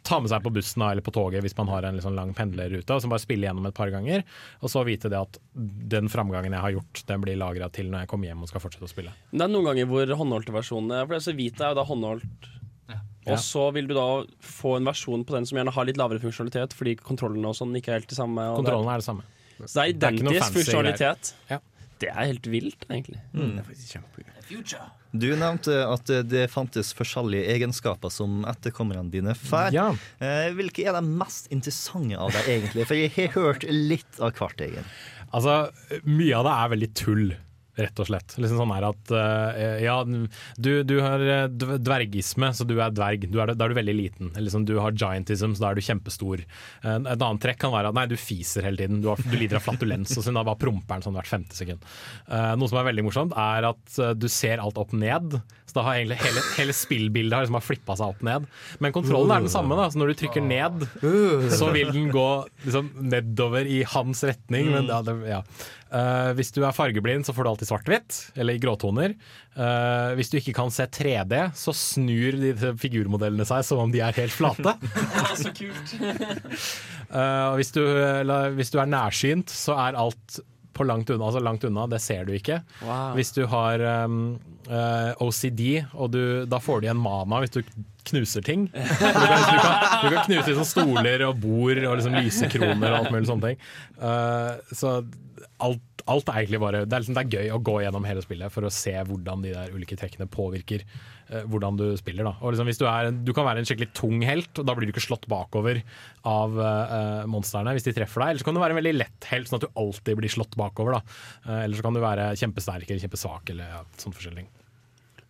ta 0.03 0.19
med 0.19 0.29
seg 0.29 0.43
på 0.43 0.51
bussen 0.53 0.83
eller 0.85 1.03
på 1.05 1.13
toget 1.15 1.43
hvis 1.45 1.55
man 1.57 1.69
har 1.71 1.87
en 1.87 1.99
sånn 2.03 2.17
lang 2.17 2.33
pendlerrute, 2.35 2.87
og 2.93 3.03
så 3.03 3.09
bare 3.11 3.23
spille 3.23 3.47
gjennom 3.47 3.67
et 3.69 3.77
par 3.77 3.91
ganger. 3.93 4.25
Og 4.61 4.71
så 4.71 4.83
vite 4.87 5.11
det 5.11 5.19
at 5.19 5.39
den 5.53 6.09
framgangen 6.11 6.55
jeg 6.55 6.65
har 6.65 6.75
gjort, 6.75 7.03
den 7.09 7.23
blir 7.23 7.39
lagra 7.39 7.69
til 7.73 7.89
når 7.91 8.03
jeg 8.03 8.11
kommer 8.11 8.29
hjem 8.29 8.43
og 8.43 8.51
skal 8.51 8.63
fortsette 8.63 8.89
å 8.89 8.91
spille. 8.91 9.13
Det 9.31 9.45
er 9.45 9.53
noen 9.53 9.69
ganger 9.71 9.89
hvor 9.89 10.15
håndholdte 10.23 10.55
versjonene 10.55 11.05
For 11.07 11.23
så 11.23 11.35
Vita 11.37 11.69
er 11.69 11.73
jo 11.73 11.79
da 11.79 11.87
håndholdt. 11.87 12.49
Og 13.23 13.39
så 13.39 13.69
vil 13.71 13.87
du 13.87 13.93
da 13.95 14.07
få 14.43 14.73
en 14.77 14.87
versjon 14.89 15.21
på 15.23 15.35
den 15.37 15.45
som 15.47 15.55
gjerne 15.55 15.71
har 15.71 15.87
litt 15.87 15.99
lavere 15.99 16.19
funksjonalitet, 16.19 16.73
fordi 16.75 16.97
kontrollene 16.99 17.53
og 17.53 17.55
sånn 17.55 17.71
ikke 17.79 17.93
er 17.93 18.01
helt 18.01 18.09
det 18.11 18.17
samme. 18.19 18.49
og 18.51 18.59
Kontrollen 18.59 18.89
det, 18.89 18.97
er 18.97 19.03
det 19.03 19.07
samme. 19.07 19.23
Så 19.61 19.69
det 19.69 19.83
er 19.85 19.93
Det 19.93 20.09
er 20.09 20.17
identisk 20.17 20.57
funksjonalitet. 20.57 21.31
Ja. 21.47 21.61
Det 22.03 22.09
er 22.11 22.27
helt 22.33 22.49
vilt, 22.51 22.83
egentlig. 22.89 23.21
Mm. 23.31 23.53
Det 23.55 23.63
er 23.63 23.69
faktisk 23.69 23.95
kjempegøy. 23.95 24.83
Du 25.13 25.27
nevnte 25.37 25.75
at 25.85 26.09
det 26.25 26.47
fantes 26.49 26.89
forskjellige 26.97 27.45
egenskaper 27.53 28.09
som 28.09 28.41
etterkommerne 28.49 29.11
dine 29.13 29.35
får. 29.37 29.69
Ja. 29.75 29.91
Eh, 30.17 30.47
Hvilke 30.57 30.87
er 30.89 30.97
de 30.97 31.03
mest 31.21 31.51
interessante 31.53 32.17
av 32.17 32.33
deg, 32.33 32.49
egentlig? 32.55 32.87
For 32.89 32.97
jeg 32.97 33.11
har 33.19 33.35
hørt 33.37 33.67
litt 33.69 34.17
av 34.19 34.33
hvert, 34.39 34.63
egentlig. 34.65 34.85
Altså, 35.33 35.59
mye 36.09 36.39
av 36.39 36.47
det 36.49 36.55
er 36.57 36.73
veldig 36.73 36.91
tull. 36.97 37.27
Rett 37.73 37.97
og 38.03 38.05
slett. 38.05 38.35
Liksom 38.37 38.59
sånn 38.59 38.71
her 38.75 38.85
at 38.91 39.11
uh, 39.15 39.77
Ja, 39.81 39.95
du, 40.05 40.71
du 40.85 40.93
har 41.01 41.23
eh, 41.25 41.47
dvergisme, 41.49 42.51
så 42.53 42.67
du 42.69 42.75
er 42.77 42.93
dverg. 42.93 43.25
Du 43.33 43.39
er, 43.41 43.55
da 43.57 43.65
er 43.65 43.73
du 43.73 43.79
veldig 43.79 43.95
liten. 43.97 44.29
Liksom, 44.37 44.67
du 44.69 44.75
har 44.77 44.93
giantism, 44.93 45.55
så 45.57 45.65
da 45.65 45.71
er 45.71 45.79
du 45.79 45.87
kjempestor. 45.87 46.43
Uh, 46.85 46.99
et 46.99 47.17
annet 47.17 47.41
trekk 47.41 47.63
kan 47.65 47.73
være 47.73 47.89
at 47.89 47.97
nei, 47.97 48.05
du 48.11 48.17
fiser 48.19 48.69
hele 48.69 48.77
tiden. 48.83 49.01
Du, 49.01 49.09
har, 49.09 49.25
du 49.25 49.33
lider 49.39 49.57
av 49.57 49.65
flatulens, 49.65 50.13
og 50.13 50.21
så 50.21 50.35
da 50.35 50.45
bare 50.45 50.61
promper 50.61 50.99
den 50.99 51.07
sånn 51.07 51.17
hvert 51.17 51.33
femte 51.33 51.57
sekund. 51.57 51.89
Uh, 52.29 52.53
noe 52.59 52.69
som 52.69 52.77
er 52.83 52.89
veldig 52.91 53.07
morsomt, 53.09 53.33
er 53.33 53.71
at 53.73 53.99
du 54.21 54.29
ser 54.29 54.61
alt 54.61 54.77
opp 54.77 54.93
ned. 54.93 55.39
Så 55.73 55.79
da 55.79 55.87
har 55.87 55.97
egentlig 55.97 56.19
hele, 56.21 56.41
hele 56.59 56.73
spillbildet 56.77 57.33
har 57.33 57.47
liksom 57.47 57.63
flippa 57.65 57.95
seg 57.97 58.13
opp 58.13 58.19
ned. 58.25 58.45
Men 58.83 58.93
kontrollen 58.93 59.33
er 59.33 59.45
den 59.47 59.49
samme. 59.49 59.73
da 59.79 59.87
Så 59.89 59.97
når 59.97 60.11
du 60.11 60.19
trykker 60.21 60.45
ned, 60.45 60.85
så 61.57 61.71
vil 61.73 61.89
den 61.95 62.11
gå 62.13 62.27
liksom 62.67 62.91
nedover 63.09 63.65
i 63.65 63.79
hans 63.95 64.21
retning. 64.29 64.69
Men 64.75 64.91
ja, 64.93 65.01
det, 65.07 65.15
ja. 65.25 65.41
Eh, 65.93 66.31
hvis 66.37 66.49
du 66.55 66.63
er 66.65 66.73
fargeblind, 66.73 67.25
så 67.27 67.35
får 67.35 67.45
du 67.45 67.49
alltid 67.51 67.69
svart-hvitt, 67.69 68.19
eller 68.39 68.57
i 68.57 68.61
gråtoner. 68.61 69.13
Uh, 69.53 70.15
hvis 70.17 70.31
du 70.31 70.39
ikke 70.39 70.55
kan 70.57 70.71
se 70.73 70.87
3D, 70.89 71.35
så 71.53 71.73
snur 71.77 72.39
de 72.41 72.71
figurmodellene 72.81 73.45
seg 73.45 73.61
som 73.67 73.83
om 73.83 73.91
de 73.93 74.01
er 74.01 74.15
helt 74.17 74.33
flate. 74.33 74.73
så 75.43 75.51
kult. 75.53 75.93
uh, 77.13 77.53
hvis 77.59 77.69
du, 77.75 77.83
eller, 77.85 78.55
hvis 78.57 78.73
du 78.73 78.79
er 78.81 78.89
nærsynt, 78.89 79.53
så 79.53 79.77
er 79.85 79.99
alt 80.01 80.39
på 80.73 80.87
langt 80.89 81.11
unna, 81.13 81.27
altså 81.29 81.43
langt 81.45 81.67
unna, 81.69 81.85
det 81.91 82.01
ser 82.01 82.25
du 82.25 82.33
ikke. 82.33 82.63
Wow. 82.81 83.13
Hvis 83.13 83.29
du 83.35 83.43
har 83.51 83.83
um, 84.09 84.39
OCD, 85.21 85.83
og 85.93 86.15
du, 86.15 86.23
da 86.49 86.57
får 86.57 86.81
du 86.81 86.87
igjen 86.87 87.03
mana 87.03 87.43
hvis 87.43 87.53
du 87.53 87.61
knuser 88.11 88.45
ting. 88.45 88.67
Du 88.73 88.79
kan, 88.99 89.17
du 89.17 89.57
kan, 89.63 89.75
du 90.03 90.07
kan 90.09 90.25
knuse 90.27 90.47
liksom 90.49 90.67
stoler 90.67 91.25
og 91.27 91.39
bord 91.43 91.79
og 91.83 91.97
liksom 91.99 92.17
lysekroner 92.19 92.89
og 92.89 92.97
alt 92.99 93.13
mulig 93.13 93.29
sånne 93.29 93.53
ting. 93.53 93.67
Uh, 94.01 94.75
så 94.75 94.97
alt, 95.63 96.03
alt 96.09 96.29
er 96.29 96.41
egentlig 96.41 96.59
bare 96.61 96.83
det 96.83 96.95
er, 96.95 97.03
liksom, 97.03 97.15
det 97.17 97.23
er 97.23 97.37
gøy 97.37 97.51
å 97.55 97.61
gå 97.63 97.75
gjennom 97.83 98.05
hele 98.07 98.23
spillet 98.23 98.53
for 98.53 98.67
å 98.67 98.71
se 98.73 98.93
hvordan 99.07 99.43
de 99.45 99.53
der 99.55 99.73
ulike 99.75 99.97
trekkene 99.99 100.27
påvirker 100.31 100.83
uh, 100.85 101.43
hvordan 101.49 101.79
du 101.79 101.85
spiller. 101.99 102.27
Da. 102.27 102.35
Og 102.41 102.53
liksom, 102.53 102.69
hvis 102.69 102.81
du, 102.81 102.87
er, 102.89 103.11
du 103.13 103.33
kan 103.35 103.47
være 103.47 103.63
en 103.63 103.69
skikkelig 103.69 103.91
tung 103.97 104.23
helt, 104.27 104.51
og 104.57 104.67
da 104.67 104.75
blir 104.77 104.89
du 104.89 104.95
ikke 104.95 105.05
slått 105.05 105.29
bakover 105.31 105.83
av 106.29 106.57
uh, 106.59 107.23
monstrene 107.29 107.75
hvis 107.75 107.87
de 107.87 107.95
treffer 107.95 108.25
deg. 108.25 108.33
Eller 108.33 108.43
så 108.43 108.49
kan 108.49 108.57
du 108.57 108.63
være 108.63 108.77
en 108.77 108.81
veldig 108.81 108.97
lett 108.97 109.29
helt, 109.31 109.49
sånn 109.49 109.61
at 109.61 109.67
du 109.67 109.79
alltid 109.85 110.19
blir 110.19 110.33
slått 110.33 110.57
bakover. 110.59 110.99
Da. 110.99 111.21
Uh, 111.47 111.61
eller 111.63 111.79
så 111.79 111.87
kan 111.87 111.97
du 111.97 112.03
være 112.03 112.33
kjempesterk 112.39 112.89
eller 112.89 113.07
kjempesvak 113.07 113.55
eller 113.55 113.77
ja, 113.77 113.85
sånn 114.01 114.15
forskjellig. 114.15 114.49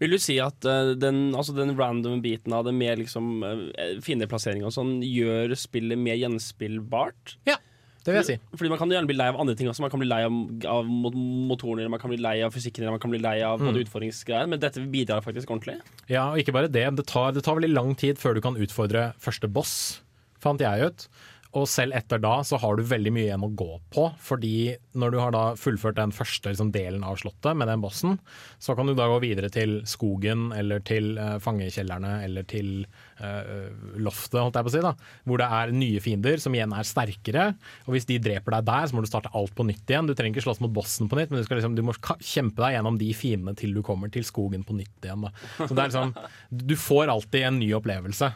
Vil 0.04 0.12
du 0.12 0.20
si 0.20 0.36
at 0.44 0.68
uh, 0.68 0.94
den, 1.00 1.30
altså 1.32 1.56
den 1.56 1.72
random 1.80 2.20
biten 2.24 2.52
av 2.56 2.66
det 2.68 2.74
med 2.76 3.00
liksom, 3.06 3.30
uh, 3.44 4.00
fiendeplassering 4.04 4.66
og 4.68 4.74
sånn 4.76 4.98
gjør 5.08 5.56
spillet 5.60 6.00
mer 6.00 6.20
gjenspillbart? 6.20 7.38
Ja, 7.48 7.56
det 8.04 8.12
vil 8.12 8.20
jeg 8.20 8.28
si. 8.28 8.36
Fordi 8.60 8.70
Man 8.74 8.80
kan 8.82 8.92
gjerne 8.92 9.08
bli 9.08 9.16
lei 9.16 9.30
av 9.32 9.38
andre 9.40 9.56
ting 9.56 9.70
også. 9.72 9.80
Man 9.86 9.92
kan 9.94 10.02
bli 10.02 10.10
lei 10.12 10.22
av, 10.28 10.34
av 10.68 10.90
motoren, 10.92 11.80
eller 11.80 11.94
man 11.94 12.02
kan 12.04 12.12
bli 12.12 12.20
lei 12.20 12.36
av 12.44 12.52
fysikken, 12.52 12.84
eller 12.84 12.98
man 12.98 13.04
kan 13.04 13.14
bli 13.14 13.22
lei 13.24 13.38
av 13.48 13.62
Mm. 13.64 13.78
utfordringsgreier. 13.86 14.50
Men 14.52 14.60
dette 14.60 14.84
bidrar 14.92 15.24
faktisk 15.24 15.48
ordentlig. 15.54 15.78
Ja, 16.12 16.26
og 16.34 16.42
ikke 16.44 16.52
bare 16.52 16.68
det. 16.68 16.84
Det 17.00 17.06
tar, 17.08 17.32
det 17.32 17.46
tar 17.48 17.56
veldig 17.62 17.72
lang 17.74 17.96
tid 17.96 18.20
før 18.20 18.36
du 18.36 18.42
kan 18.44 18.60
utfordre 18.60 19.14
første 19.24 19.48
boss, 19.48 20.02
fant 20.44 20.60
jeg 20.60 20.92
ut. 20.92 21.08
Og 21.54 21.68
selv 21.70 21.94
etter 21.94 22.18
da 22.22 22.40
så 22.46 22.58
har 22.58 22.78
du 22.78 22.86
veldig 22.88 23.12
mye 23.14 23.28
igjen 23.28 23.46
å 23.46 23.52
gå 23.54 23.70
på, 23.94 24.08
fordi 24.22 24.74
når 24.98 25.14
du 25.14 25.18
har 25.22 25.34
da 25.36 25.44
fullført 25.60 26.00
den 26.00 26.14
første 26.16 26.50
liksom, 26.50 26.72
delen 26.74 27.04
av 27.06 27.20
slottet 27.22 27.58
med 27.60 27.70
den 27.70 27.84
bossen, 27.84 28.18
så 28.58 28.74
kan 28.78 28.90
du 28.90 28.96
da 28.98 29.06
gå 29.12 29.20
videre 29.22 29.52
til 29.54 29.76
skogen 29.90 30.48
eller 30.58 30.82
til 30.86 31.14
uh, 31.20 31.38
fangekjellerne 31.44 32.16
eller 32.26 32.48
til 32.50 32.88
uh, 33.22 33.70
loftet, 34.02 34.40
holdt 34.42 34.58
jeg 34.58 34.68
på 34.68 34.74
å 34.74 34.76
si, 34.76 34.84
da, 34.86 34.96
hvor 35.30 35.44
det 35.44 35.50
er 35.60 35.76
nye 35.78 36.02
fiender 36.04 36.42
som 36.42 36.58
igjen 36.58 36.74
er 36.74 36.90
sterkere. 36.90 37.48
Og 37.86 37.98
hvis 37.98 38.10
de 38.10 38.22
dreper 38.24 38.58
deg 38.58 38.68
der, 38.74 38.90
så 38.90 38.98
må 38.98 39.06
du 39.06 39.12
starte 39.14 39.34
alt 39.38 39.54
på 39.54 39.70
nytt 39.70 39.94
igjen. 39.94 40.10
Du 40.10 40.18
trenger 40.18 40.40
ikke 40.40 40.48
slåss 40.48 40.64
mot 40.66 40.74
bossen 40.74 41.12
på 41.12 41.22
nytt, 41.22 41.30
men 41.30 41.44
du, 41.44 41.48
skal 41.48 41.62
liksom, 41.62 41.78
du 41.78 41.86
må 41.86 41.98
kjempe 42.18 42.66
deg 42.66 42.80
gjennom 42.80 42.98
de 43.02 43.14
fiendene 43.18 43.58
til 43.60 43.78
du 43.78 43.84
kommer 43.86 44.10
til 44.14 44.26
skogen 44.26 44.66
på 44.66 44.78
nytt 44.80 45.06
igjen. 45.06 45.28
Da. 45.28 45.36
Så 45.62 45.70
det 45.70 45.84
er 45.84 45.92
liksom, 45.92 46.16
du 46.50 46.80
får 46.82 47.14
alltid 47.14 47.52
en 47.52 47.62
ny 47.62 47.76
opplevelse 47.78 48.34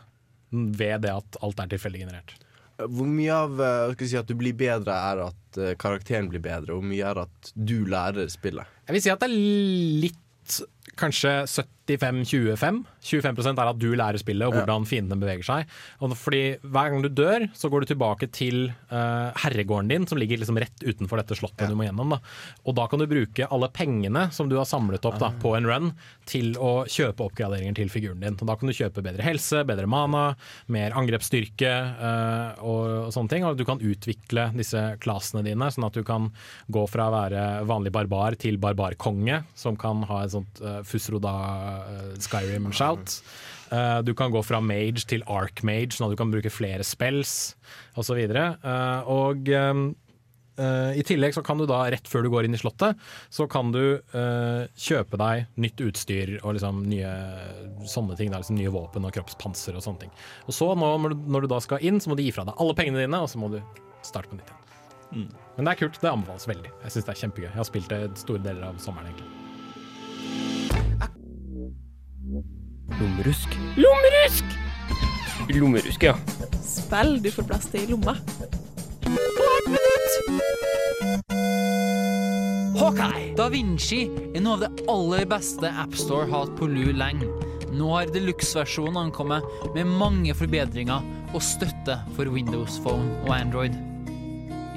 ved 0.51 1.01
det 1.03 1.17
at 1.17 1.41
alt 1.43 1.65
er 1.65 1.73
tilfeldig 1.73 2.05
generert. 2.05 2.37
Hvor 2.77 3.09
mye 3.09 3.33
av 3.33 3.61
eh, 3.63 4.03
si, 4.05 4.17
at 4.19 4.29
du 4.29 4.35
blir 4.37 4.53
bedre, 4.57 4.93
er 4.93 5.23
at 5.27 5.57
eh, 5.61 5.73
karakteren 5.81 6.29
blir 6.29 6.43
bedre? 6.43 6.75
Hvor 6.75 6.85
mye 6.85 7.07
er 7.09 7.23
at 7.23 7.51
du 7.55 7.79
lærer 7.89 8.29
spillet? 8.29 8.69
Jeg 8.85 8.97
vil 8.97 9.05
si 9.05 9.13
at 9.13 9.23
det 9.23 9.31
er 9.31 10.03
litt 10.05 10.59
kanskje 10.97 11.33
75-25. 11.87 12.83
25% 13.07 13.61
er 13.61 13.69
at 13.71 13.79
du 13.79 13.89
lærer 13.95 14.19
spillet 14.19 14.47
og 14.47 14.53
Ja. 14.53 14.61
hvordan 14.65 14.85
fiendene 14.87 15.19
beveger 15.21 15.45
seg. 15.47 15.65
Og 16.01 16.15
fordi 16.17 16.57
Hver 16.61 16.91
gang 16.91 17.01
du 17.01 17.09
dør, 17.09 17.47
så 17.53 17.69
går 17.69 17.81
du 17.81 17.93
tilbake 17.93 18.27
til 18.31 18.73
uh, 18.91 19.31
herregården 19.35 19.87
din, 19.89 20.07
som 20.07 20.17
ligger 20.17 20.37
liksom 20.37 20.57
rett 20.59 20.83
utenfor 20.83 21.17
dette 21.17 21.35
slottet 21.37 21.69
du 21.69 21.75
må 21.75 21.85
gjennom. 21.87 22.09
Da. 22.15 22.19
Og 22.65 22.75
da 22.75 22.87
kan 22.87 22.99
du 22.99 23.07
bruke 23.07 23.47
alle 23.49 23.69
pengene 23.69 24.31
som 24.31 24.49
du 24.49 24.57
har 24.57 24.65
samlet 24.65 25.05
opp 25.05 25.19
da, 25.19 25.31
på 25.41 25.55
en 25.57 25.65
run, 25.65 25.91
til 26.25 26.55
å 26.59 26.85
kjøpe 26.85 27.23
oppgraderinger 27.23 27.75
til 27.75 27.89
figuren 27.89 28.19
din. 28.19 28.35
Og 28.39 28.47
da 28.47 28.55
kan 28.55 28.67
du 28.67 28.75
kjøpe 28.75 29.03
bedre 29.05 29.23
helse, 29.23 29.63
bedre 29.67 29.87
mana, 29.87 30.35
mer 30.67 30.91
angrepsstyrke 30.97 31.71
uh, 32.01 32.59
og, 32.63 33.07
og 33.07 33.13
sånne 33.15 33.29
ting. 33.31 33.45
Og 33.47 33.57
du 33.57 33.65
kan 33.67 33.79
utvikle 33.79 34.49
disse 34.57 34.83
klassene 35.03 35.43
dine, 35.45 35.71
sånn 35.71 35.87
at 35.87 35.93
du 35.97 36.03
kan 36.07 36.29
gå 36.71 36.85
fra 36.91 37.07
å 37.09 37.15
være 37.15 37.45
vanlig 37.69 37.93
barbar 37.95 38.35
til 38.39 38.57
barbarkonge, 38.61 39.43
som 39.55 39.77
kan 39.79 40.03
ha 40.09 40.23
et 40.25 40.33
sånt 40.35 40.61
uh, 40.63 40.81
Fusroda 40.87 41.35
uh, 41.83 42.15
Skyrim-shout. 42.21 43.19
Uh, 43.67 43.99
du 44.05 44.13
kan 44.15 44.31
gå 44.31 44.41
fra 44.47 44.61
mage 44.63 45.03
til 45.09 45.23
archmage, 45.27 45.97
sånn 45.97 46.07
at 46.07 46.15
du 46.15 46.19
kan 46.19 46.31
bruke 46.31 46.51
flere 46.53 46.85
spells 46.87 47.55
osv. 47.99 48.19
Uh, 48.31 49.09
og 49.11 49.49
um, 49.51 49.89
uh, 50.61 50.91
I 50.95 51.03
tillegg 51.07 51.35
så 51.35 51.43
kan 51.45 51.59
du 51.59 51.65
da, 51.69 51.81
rett 51.91 52.07
før 52.07 52.23
du 52.25 52.31
går 52.33 52.47
inn 52.47 52.55
i 52.55 52.61
slottet, 52.61 52.99
så 53.33 53.47
kan 53.51 53.73
du 53.75 53.81
eh, 53.97 54.63
kjøpe 54.79 55.19
deg 55.19 55.59
nytt 55.61 55.83
utstyr 55.83 56.37
og 56.41 56.55
liksom 56.57 56.85
nye 56.89 57.11
sånne 57.87 58.17
ting. 58.19 58.31
Da, 58.31 58.41
liksom 58.41 58.59
nye 58.59 58.73
våpen 58.73 59.07
og 59.07 59.15
kroppspanser 59.17 59.77
og 59.77 59.85
sånne 59.85 60.05
ting. 60.05 60.15
Og 60.47 60.55
så 60.55 60.71
nå, 60.75 60.93
når 61.03 61.15
du, 61.15 61.27
når 61.35 61.45
du 61.45 61.51
da 61.55 61.59
skal 61.63 61.83
inn, 61.85 61.99
så 62.03 62.11
må 62.11 62.17
du 62.17 62.23
gi 62.25 62.33
fra 62.35 62.47
deg 62.47 62.55
alle 62.63 62.77
pengene 62.77 63.03
dine, 63.03 63.19
og 63.23 63.31
så 63.31 63.41
må 63.41 63.51
du 63.53 63.59
starte 64.05 64.31
på 64.31 64.39
nytt 64.39 64.47
igjen. 64.47 64.63
Mm. 65.07 65.27
Men 65.57 65.67
det 65.67 65.73
er 65.73 65.83
kult. 65.83 66.01
Det 66.01 66.11
anbefales 66.11 66.47
veldig. 66.49 66.71
Jeg 66.83 66.95
synes 66.95 67.09
det 67.09 67.13
er 67.13 67.21
kjempegøy. 67.25 67.49
Jeg 67.49 67.59
har 67.59 67.69
spilt 67.71 67.93
det 67.93 68.01
store 68.23 68.43
deler 68.43 68.71
av 68.71 68.81
sommeren, 68.83 69.13
egentlig. 69.13 69.33
Lommerusk. 72.95 73.49
Lommerusk! 73.75 74.45
Lommerusk, 75.49 76.03
ja. 76.03 76.15
Spill 76.63 77.17
du 77.21 77.29
får 77.31 77.45
plass 77.49 77.67
til 77.71 77.83
i 77.83 77.89
lomma. 77.91 78.15
Hawkeye! 82.77 83.33
Da 83.37 83.49
Vinci 83.53 84.05
er 84.07 84.41
noe 84.41 84.55
av 84.55 84.63
det 84.63 84.87
aller 84.89 85.27
beste 85.29 85.69
AppStore 85.83 86.29
har 86.31 86.45
hatt 86.45 86.55
på 86.57 86.69
lu 86.71 86.93
lenge. 86.95 87.27
Nå 87.77 87.91
har 87.93 88.09
deluxe-versjonen 88.13 88.97
ankommet 89.07 89.45
med 89.75 89.91
mange 89.99 90.33
forbedringer 90.37 91.03
og 91.35 91.43
støtte 91.43 91.99
for 92.15 92.31
Windows 92.33 92.79
Phone 92.81 93.11
og 93.27 93.35
Android. 93.35 93.75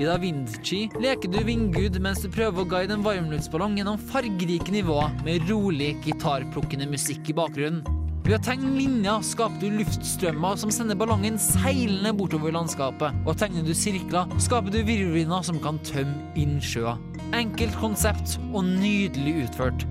I 0.00 0.08
Da 0.08 0.16
Vinci 0.20 0.86
leker 1.00 1.28
du 1.32 1.38
vindgud 1.44 1.96
mens 2.02 2.22
du 2.24 2.28
prøver 2.32 2.64
å 2.64 2.68
guide 2.68 2.96
en 2.96 3.04
varmluftsballong 3.04 3.78
gjennom 3.78 4.00
fargerike 4.10 4.72
nivåer 4.72 5.12
med 5.26 5.48
rolig 5.48 5.94
gitarplukkende 6.04 6.88
musikk 6.88 7.32
i 7.32 7.36
bakgrunnen. 7.36 7.99
Ved 8.24 8.36
å 8.36 8.42
tegne 8.44 8.70
linjer 8.76 9.22
skaper 9.24 9.62
du 9.62 9.78
luftstrømmer 9.80 10.58
som 10.60 10.72
sender 10.74 10.98
ballongen 10.98 11.38
seilende 11.40 12.12
bortover 12.14 12.52
landskapet. 12.54 13.16
Og 13.24 13.38
tegner 13.40 13.64
du 13.64 13.72
sirkler, 13.74 14.28
skaper 14.42 14.74
du 14.74 14.82
virvelvinder 14.82 15.46
som 15.46 15.60
kan 15.62 15.80
tømme 15.88 16.34
innsjøer. 16.38 17.00
Enkelt 17.36 17.78
konsept 17.80 18.36
og 18.52 18.66
nydelig 18.68 19.46
utført. 19.46 19.86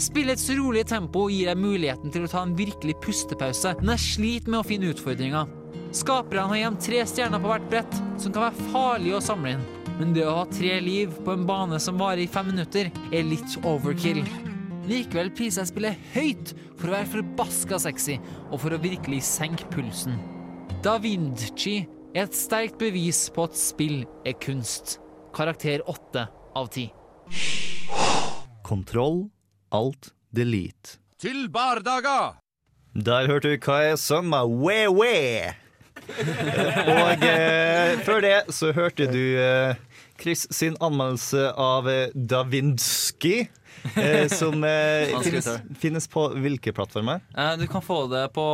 Spillets 0.00 0.46
rolige 0.56 0.86
tempo 0.94 1.26
gir 1.28 1.50
deg 1.50 1.60
muligheten 1.60 2.14
til 2.14 2.24
å 2.24 2.30
ta 2.30 2.44
en 2.46 2.54
virkelig 2.56 2.94
pustepause, 3.04 3.74
men 3.82 3.92
jeg 3.96 4.06
sliter 4.06 4.54
med 4.54 4.62
å 4.62 4.68
finne 4.70 4.94
utfordringer. 4.94 5.50
Skaperne 5.92 6.46
har 6.48 6.60
igjen 6.60 6.78
tre 6.80 7.02
stjerner 7.10 7.42
på 7.42 7.50
hvert 7.50 7.66
brett, 7.72 7.98
som 8.22 8.32
kan 8.32 8.46
være 8.46 8.70
farlige 8.70 9.18
å 9.18 9.24
samle 9.26 9.56
inn. 9.56 9.66
Men 9.98 10.14
det 10.16 10.24
å 10.24 10.38
ha 10.38 10.46
tre 10.48 10.78
liv 10.80 11.12
på 11.26 11.34
en 11.34 11.44
bane 11.48 11.82
som 11.82 12.00
varer 12.00 12.24
i 12.24 12.30
fem 12.30 12.48
minutter, 12.54 12.88
er 13.10 13.28
litt 13.28 13.58
overkill. 13.66 14.22
Likevel 14.88 15.28
priser 15.36 15.64
jeg 15.64 15.70
spillet 15.70 16.04
høyt 16.14 16.52
for 16.78 16.88
å 16.88 16.94
være 16.94 17.10
forbaska 17.14 17.78
sexy, 17.82 18.16
og 18.48 18.62
for 18.62 18.74
å 18.74 18.80
virkelig 18.80 19.20
senke 19.28 19.68
pulsen. 19.72 20.16
Da 20.84 20.96
Vinci 21.02 21.82
er 22.14 22.24
et 22.24 22.36
sterkt 22.36 22.78
bevis 22.80 23.26
på 23.34 23.44
at 23.48 23.58
spill 23.58 24.04
er 24.24 24.38
kunst. 24.40 24.98
Karakter 25.36 25.84
åtte 25.90 26.26
av 26.56 26.70
ti. 26.72 26.88
Kontroll, 28.66 29.28
alt, 29.74 30.12
delete. 30.34 30.98
Til 31.20 31.50
bardaga! 31.52 32.40
Der 32.94 33.28
hørte 33.30 33.52
du 33.52 33.60
hva 33.62 33.82
jeg 33.84 34.00
sang 34.02 34.26
med 34.32 34.48
we-we. 34.50 35.52
Og 36.10 37.22
eh, 37.28 38.00
før 38.06 38.24
det 38.24 38.36
så 38.56 38.72
hørte 38.74 39.06
du 39.12 39.20
eh, 39.38 39.76
Chris 40.20 40.46
sin 40.50 40.74
anmeldelse 40.82 41.50
av 41.60 41.88
eh, 41.90 42.08
Da 42.14 42.42
Vinci. 42.48 43.44
Eh, 43.96 44.28
som 44.28 44.60
eh, 44.64 45.08
finnes, 45.24 45.46
finnes 45.80 46.06
på 46.12 46.26
hvilke 46.36 46.72
plattformer? 46.76 47.22
Eh, 47.34 47.54
Du 47.56 47.66
kan 47.70 47.80
få 47.82 48.02
det 48.12 48.26
på, 48.36 48.44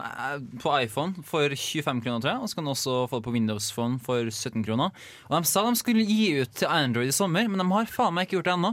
eh, 0.00 0.38
på 0.62 0.72
iPhone 0.80 1.22
for 1.28 1.48
25 1.52 2.00
kroner, 2.02 2.20
tror 2.24 2.30
jeg. 2.32 2.40
Og 2.42 2.48
så 2.48 2.54
kan 2.58 2.64
du 2.64 2.72
også 2.72 2.94
få 3.10 3.20
det 3.20 3.26
på 3.26 3.34
Windows 3.36 3.70
Phone 3.74 3.98
for 4.00 4.30
17 4.30 4.64
kroner. 4.64 4.90
Og 5.28 5.36
De 5.36 5.48
sa 5.48 5.64
de 5.68 5.76
skulle 5.76 6.06
gi 6.08 6.40
ut 6.40 6.54
til 6.62 6.68
Android 6.72 7.08
i 7.12 7.16
sommer, 7.16 7.48
men 7.48 7.60
de 7.60 7.68
har 7.74 7.86
faen 7.92 8.14
meg 8.16 8.26
ikke 8.28 8.38
gjort 8.40 8.48
det 8.50 8.56
ennå. 8.56 8.72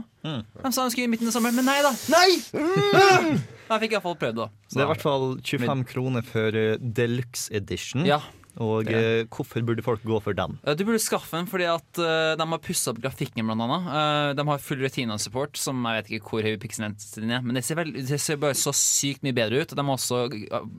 De 0.64 0.72
sa 0.72 0.84
de 0.84 0.90
skulle 0.94 1.06
gi 1.06 1.12
midten 1.14 1.28
i 1.28 1.34
sommer, 1.36 1.52
men 1.52 1.68
nei 1.68 1.78
da! 1.84 1.92
Nei! 2.12 2.28
Jeg 3.70 3.84
fikk 3.84 3.92
iallfall 3.94 4.16
prøvd, 4.18 4.38
da. 4.40 4.46
Så 4.66 4.74
Det 4.74 4.82
er 4.82 4.88
i 4.88 4.90
hvert 4.90 5.04
fall 5.04 5.26
25 5.46 5.84
kroner 5.92 6.24
for 6.26 6.56
uh, 6.58 6.72
deluxe 6.80 7.52
edition. 7.54 8.02
Ja. 8.08 8.18
Og 8.60 8.90
er 8.92 9.22
eh, 9.22 9.26
hvorfor 9.32 9.64
burde 9.64 9.82
folk 9.86 10.02
gå 10.04 10.18
for 10.20 10.36
den? 10.36 10.58
Eh, 10.68 10.74
Du 10.76 10.84
burde 10.84 11.00
skaffe 11.00 11.32
den 11.38 11.48
fordi 11.48 11.64
at 11.70 12.00
eh, 12.02 12.34
de 12.36 12.46
har 12.52 12.60
pussa 12.60 12.92
opp 12.92 13.00
grafikken, 13.00 13.46
blant 13.48 13.64
annet. 13.64 14.36
De 14.36 14.46
har 14.50 14.60
full 14.60 14.84
retina-support, 14.84 15.56
som 15.56 15.80
jeg 15.88 16.02
vet 16.02 16.12
ikke 16.20 16.34
hvor 16.34 16.44
høy 16.44 16.58
pixelen 16.60 16.94
er. 17.32 17.40
Men 17.40 17.56
det 17.56 17.64
ser, 17.64 17.80
vel- 17.80 17.94
det 17.96 18.20
ser 18.20 18.36
bare 18.42 18.58
så 18.58 18.74
sykt 18.76 19.24
mye 19.24 19.36
bedre 19.36 19.62
ut. 19.64 19.72
Og 19.72 19.80
de 19.80 19.86
har 19.88 19.96
også 19.96 20.22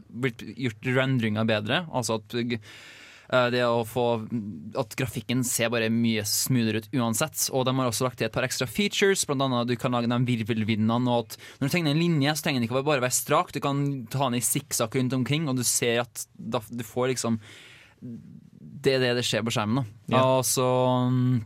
blitt 0.09 0.45
gjort 0.55 0.91
rendringa 1.01 1.45
bedre. 1.49 1.83
Altså 1.89 2.19
at 2.21 2.37
det 3.31 3.61
å 3.63 3.85
få 3.87 4.03
At 4.75 4.91
grafikken 4.99 5.39
ser 5.47 5.69
bare 5.71 5.87
mye 5.93 6.19
smoothere 6.27 6.81
ut 6.83 6.89
uansett. 6.99 7.45
Og 7.55 7.63
de 7.65 7.73
har 7.77 7.87
også 7.87 8.03
lagt 8.09 8.19
til 8.19 8.27
et 8.27 8.33
par 8.35 8.43
ekstra 8.43 8.67
features, 8.67 9.23
blant 9.25 9.45
annet 9.45 9.63
at 9.63 9.71
du 9.71 9.77
kan 9.79 9.95
lage 9.95 10.09
de 10.11 10.37
virvelvindene. 10.43 11.07
Og 11.07 11.25
at 11.31 11.37
når 11.61 11.69
du 11.69 11.73
tegner 11.77 11.95
en 11.95 12.01
linje, 12.03 12.35
så 12.35 12.43
trenger 12.45 12.59
den 12.61 12.67
ikke 12.69 12.83
bare 12.83 13.01
være 13.05 13.15
strak. 13.15 13.53
Du 13.55 13.61
kan 13.63 13.83
ta 14.11 14.27
den 14.27 14.37
i 14.41 14.43
sikksakk 14.43 14.99
rundt 14.99 15.15
omkring, 15.15 15.47
og 15.47 15.55
du 15.57 15.63
ser 15.63 16.03
at 16.03 16.25
du 16.35 16.83
får 16.83 17.13
liksom 17.15 17.39
det 18.01 18.95
er 18.97 19.03
det 19.03 19.15
det 19.19 19.25
skjer 19.27 19.45
på 19.45 19.53
skjermen. 19.53 19.83
Da. 19.83 20.15
Ja. 20.15 20.23
Og 20.37 20.45
så 20.47 20.67
mm, 21.11 21.41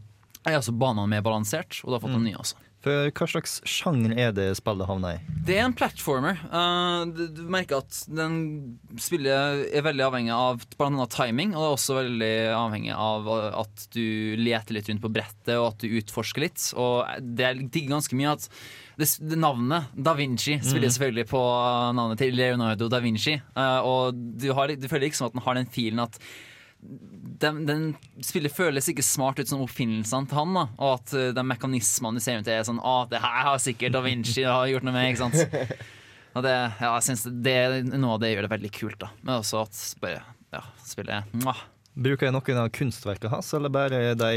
er 0.45 0.59
også 0.59 0.75
banene 0.79 1.09
mer 1.11 1.25
balansert, 1.25 1.81
og 1.83 1.91
du 1.91 1.97
har 1.97 2.03
fått 2.03 2.17
en 2.17 2.25
ny 2.27 2.35
også. 2.39 2.59
For 2.85 3.07
hva 3.17 3.25
slags 3.25 3.55
sjanger 3.65 4.11
er 4.21 4.33
det 4.37 4.43
spillet 4.59 4.85
havner 4.85 5.15
i? 5.17 5.33
Det 5.47 5.55
er 5.57 5.63
en 5.65 5.73
platformer. 5.73 6.37
Uh, 6.53 7.07
du, 7.09 7.23
du 7.33 7.41
merker 7.49 7.79
at 7.81 7.97
den 8.13 8.35
spillet 9.01 9.65
er 9.73 9.85
veldig 9.87 10.05
avhengig 10.05 10.33
av 10.35 10.61
bl.a. 10.77 11.07
timing, 11.09 11.55
og 11.55 11.63
det 11.63 11.65
er 11.71 11.75
også 11.79 11.97
veldig 11.97 12.31
avhengig 12.59 12.93
av 12.93 13.29
at 13.65 13.87
du 13.95 14.37
leter 14.37 14.77
litt 14.77 14.91
rundt 14.93 15.01
på 15.01 15.11
brettet, 15.17 15.55
og 15.57 15.71
at 15.71 15.81
du 15.81 15.97
utforsker 15.97 16.45
litt. 16.45 16.67
Og 16.77 17.25
det 17.25 17.55
digger 17.73 17.95
ganske 17.97 18.19
mye 18.21 18.35
at 18.37 18.45
det, 19.01 19.09
det 19.33 19.41
navnet, 19.41 19.89
Da 19.97 20.13
Vinci, 20.15 20.59
spiller 20.61 20.85
Mm. 20.87 20.95
selvfølgelig 20.95 21.27
på 21.33 21.43
navnet 21.97 22.21
til 22.21 22.37
Leonardo 22.37 22.87
da 22.93 23.01
Vinci. 23.03 23.33
Uh, 23.57 23.79
og 23.81 24.13
du, 24.37 24.51
har, 24.53 24.71
du 24.77 24.85
føler 24.91 25.09
ikke 25.09 25.23
som 25.23 25.31
at 25.31 25.35
den 25.39 25.43
har 25.49 25.57
den 25.57 25.73
filen 25.73 26.05
at 26.05 26.21
den, 27.41 27.65
den 27.67 27.83
spillet 28.23 28.53
føles 28.55 28.87
ikke 28.91 29.03
smart 29.05 29.39
ut 29.41 29.49
som 29.49 29.63
oppfinnelsene 29.65 30.29
til 30.29 30.39
han. 30.39 30.55
da 30.55 30.65
Og 30.77 30.93
at 30.93 31.13
uh, 31.17 31.27
de 31.35 31.45
mekanismene 31.45 32.21
du 32.21 32.23
ser 32.23 32.39
rundt, 32.39 32.49
er 32.51 32.65
sånn 32.67 32.81
Å, 32.81 32.95
det 33.11 33.21
her 33.23 33.45
har 33.49 33.61
sikkert 33.61 33.95
Da 33.97 34.03
Vinci 34.05 34.45
har 34.47 34.69
gjort 34.71 34.87
noe 34.87 34.95
med. 34.95 35.11
Ikke 35.11 35.25
sant? 35.25 35.85
Og 36.35 36.43
det, 36.43 36.51
ja, 36.51 36.89
jeg 36.97 37.05
synes 37.07 37.29
det 37.45 37.53
er 37.55 37.77
noe 37.95 38.17
av 38.17 38.23
det 38.23 38.33
gjør 38.33 38.47
det 38.47 38.55
veldig 38.57 38.73
kult. 38.75 38.99
da 38.99 39.11
Men 39.21 39.37
også 39.37 39.63
at 39.63 39.79
bare 40.03 40.19
ja, 40.55 40.65
spillet 40.83 41.31
mwah. 41.43 41.63
Bruker 41.95 42.27
jeg 42.27 42.35
noen 42.35 42.57
av 42.59 42.73
kunstverkene 42.75 43.31
hans, 43.31 43.49
eller 43.55 43.71
bare 43.71 43.99
de 44.19 44.31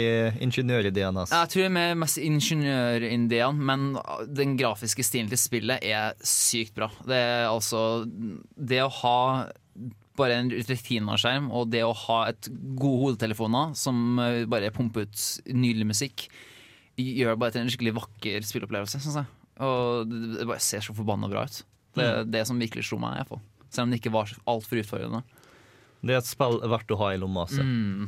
ingeniørideene 0.44 1.24
hans? 1.24 1.32
Jeg 1.34 1.50
tror 1.50 1.64
det 1.64 1.82
er 1.88 1.96
mest 1.98 2.20
ingeniørideene, 2.22 3.66
men 3.70 3.88
den 4.30 4.54
grafiske 4.60 5.02
stilen 5.02 5.30
til 5.32 5.40
spillet 5.42 5.82
er 5.82 6.14
sykt 6.22 6.76
bra. 6.78 6.86
Det 7.02 7.18
er 7.18 7.48
altså 7.48 7.80
Det 8.06 8.78
å 8.84 8.92
ha 9.00 9.18
bare 10.18 10.36
en 10.40 10.50
retina-skjerm 10.52 11.48
og 11.54 11.70
det 11.72 11.84
å 11.86 11.94
ha 12.06 12.20
et 12.32 12.50
gode 12.50 13.00
hodetelefoner 13.04 13.74
som 13.78 14.20
eh, 14.22 14.44
bare 14.50 14.72
pumper 14.74 15.06
ut 15.06 15.24
nydelig 15.48 15.88
musikk, 15.94 16.28
gjør 16.98 17.38
bare 17.38 17.54
til 17.54 17.64
en 17.64 17.72
skikkelig 17.72 17.94
vakker 18.00 18.46
spilleopplevelse, 18.46 19.00
syns 19.04 19.20
jeg. 19.20 19.34
Og 19.62 20.10
det 20.10 20.46
bare 20.46 20.62
ser 20.62 20.82
så 20.84 20.94
forbanna 20.94 21.30
bra 21.30 21.44
ut. 21.46 21.62
Det 21.98 22.04
er 22.06 22.28
det 22.30 22.44
som 22.46 22.58
virkelig 22.60 22.86
slo 22.86 23.00
meg, 23.02 23.16
i 23.16 23.22
hvert 23.22 23.32
fall. 23.34 23.44
Selv 23.68 23.86
om 23.86 23.92
det 23.92 24.00
ikke 24.00 24.14
var 24.14 24.32
altfor 24.48 24.80
utfordrende. 24.82 25.22
Det 25.98 26.14
er 26.14 26.20
et 26.20 26.30
spill 26.30 26.60
verdt 26.62 26.94
å 26.94 27.00
ha 27.00 27.10
i 27.14 27.18
lomma. 27.20 27.46
Altså. 27.48 27.64
Mm. 27.64 28.06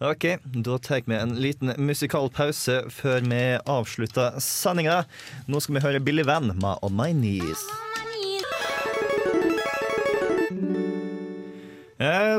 Ok, 0.00 0.24
da 0.64 0.78
tar 0.80 1.02
vi 1.04 1.18
en 1.18 1.36
liten 1.44 1.74
musikal 1.76 2.30
pause 2.32 2.78
før 2.88 3.20
vi 3.28 3.42
avslutter 3.68 4.40
sendinga. 4.40 5.02
Nå 5.44 5.60
skal 5.60 5.76
vi 5.76 5.84
høre 5.84 6.00
Billy 6.00 6.24
Van 6.24 6.54
med 6.54 6.80
On 6.80 6.96
My 6.96 7.12
Knees. 7.12 7.68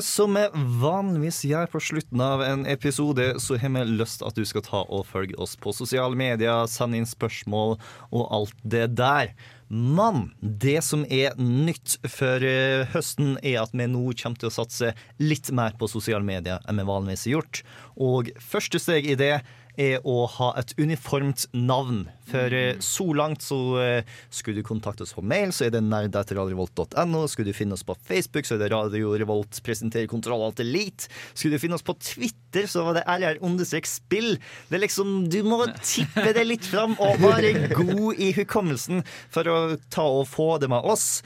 Som 0.02 0.34
vi 0.34 0.48
vanligvis 0.82 1.44
gjør 1.46 1.68
på 1.70 1.80
slutten 1.86 2.22
av 2.26 2.42
en 2.42 2.64
episode, 2.66 3.28
så 3.38 3.60
har 3.62 3.70
vi 3.76 3.84
lyst 3.92 4.24
at 4.26 4.34
du 4.34 4.42
skal 4.50 4.64
ta 4.66 4.80
og 4.90 5.06
følge 5.06 5.38
oss 5.38 5.54
på 5.54 5.70
sosiale 5.78 6.18
medier, 6.18 6.66
sende 6.66 6.98
inn 6.98 7.06
spørsmål 7.06 7.76
og 8.10 8.24
alt 8.34 8.64
det 8.66 8.88
der. 8.98 9.36
Men 9.72 10.32
det 10.42 10.82
som 10.84 11.06
er 11.06 11.38
nytt 11.38 12.00
for 12.10 12.42
eh, 12.44 12.90
høsten, 12.92 13.38
er 13.46 13.62
at 13.62 13.72
vi 13.78 13.86
nå 13.88 14.02
kommer 14.20 14.42
til 14.42 14.50
å 14.50 14.56
satse 14.58 14.96
litt 15.22 15.54
mer 15.56 15.78
på 15.80 15.88
sosiale 15.88 16.26
medier 16.26 16.60
enn 16.66 16.82
vi 16.82 16.90
vanligvis 16.90 17.30
har 17.30 17.38
gjort. 17.38 17.62
Og 18.02 18.34
første 18.42 18.82
steg 18.82 19.08
i 19.14 19.20
det 19.20 19.36
er 19.80 20.02
å 20.08 20.26
ha 20.38 20.52
et 20.60 20.74
uniformt 20.80 21.46
navn. 21.56 22.06
For 22.32 22.54
eh, 22.56 22.80
så 22.84 23.06
langt 23.18 23.44
så 23.44 23.60
eh, 23.82 24.10
skulle 24.32 24.62
du 24.62 24.68
kontakte 24.68 25.06
oss 25.06 25.14
på 25.16 25.24
mail, 25.26 25.52
så 25.56 25.68
er 25.68 25.76
det 25.76 25.84
nerd.radiorevolt.no. 25.86 27.24
Skulle 27.32 27.52
du 27.52 27.58
finne 27.58 27.76
oss 27.78 27.86
på 27.88 27.96
Facebook, 28.08 28.48
så 28.48 28.56
er 28.58 28.64
det 28.64 28.72
Radio 28.74 29.14
Revolt 29.20 29.62
presenterer 29.66 30.10
Kontroll 30.12 30.46
Alt 30.48 30.64
Elite. 30.64 31.10
Skulle 31.34 31.58
du 31.58 31.64
finne 31.64 31.80
oss 31.80 31.86
på 31.86 31.98
Twitter, 32.00 32.68
så 32.72 32.86
var 32.88 33.00
det 33.00 33.06
RR 33.08 33.42
understrek 33.46 33.90
spill. 33.90 34.36
Det 34.70 34.80
er 34.80 34.86
liksom, 34.86 35.30
Du 35.32 35.42
må 35.48 35.64
tippe 35.82 36.32
det 36.36 36.46
litt 36.48 36.68
fram 36.68 36.98
og 37.02 37.22
være 37.24 37.72
god 37.76 38.22
i 38.22 38.32
hukommelsen 38.38 39.04
for 39.32 39.48
å 39.48 39.58
ta 39.92 40.06
og 40.22 40.28
få 40.30 40.54
det 40.62 40.72
med 40.72 40.88
oss. 40.88 41.24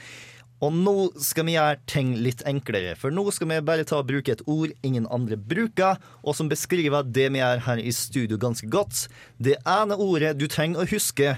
Og 0.64 0.72
nå 0.72 0.94
skal 1.20 1.44
vi 1.44 1.56
gjøre 1.56 1.76
ting 1.90 2.14
litt 2.24 2.40
enklere, 2.48 2.94
for 2.96 3.12
nå 3.12 3.26
skal 3.34 3.50
vi 3.50 3.58
bare 3.66 3.84
ta 3.88 3.98
og 4.00 4.08
bruke 4.08 4.32
et 4.32 4.44
ord 4.48 4.72
ingen 4.86 5.08
andre 5.12 5.36
bruker, 5.36 6.00
og 6.24 6.36
som 6.38 6.48
beskriver 6.48 7.04
det 7.04 7.28
vi 7.34 7.42
gjør 7.42 7.64
her 7.66 7.82
i 7.82 7.92
studio 7.92 8.38
ganske 8.40 8.68
godt. 8.72 9.04
Det 9.36 9.58
ene 9.68 9.98
ordet 10.00 10.32
du 10.40 10.46
trenger 10.48 10.84
å 10.84 10.88
huske, 10.88 11.36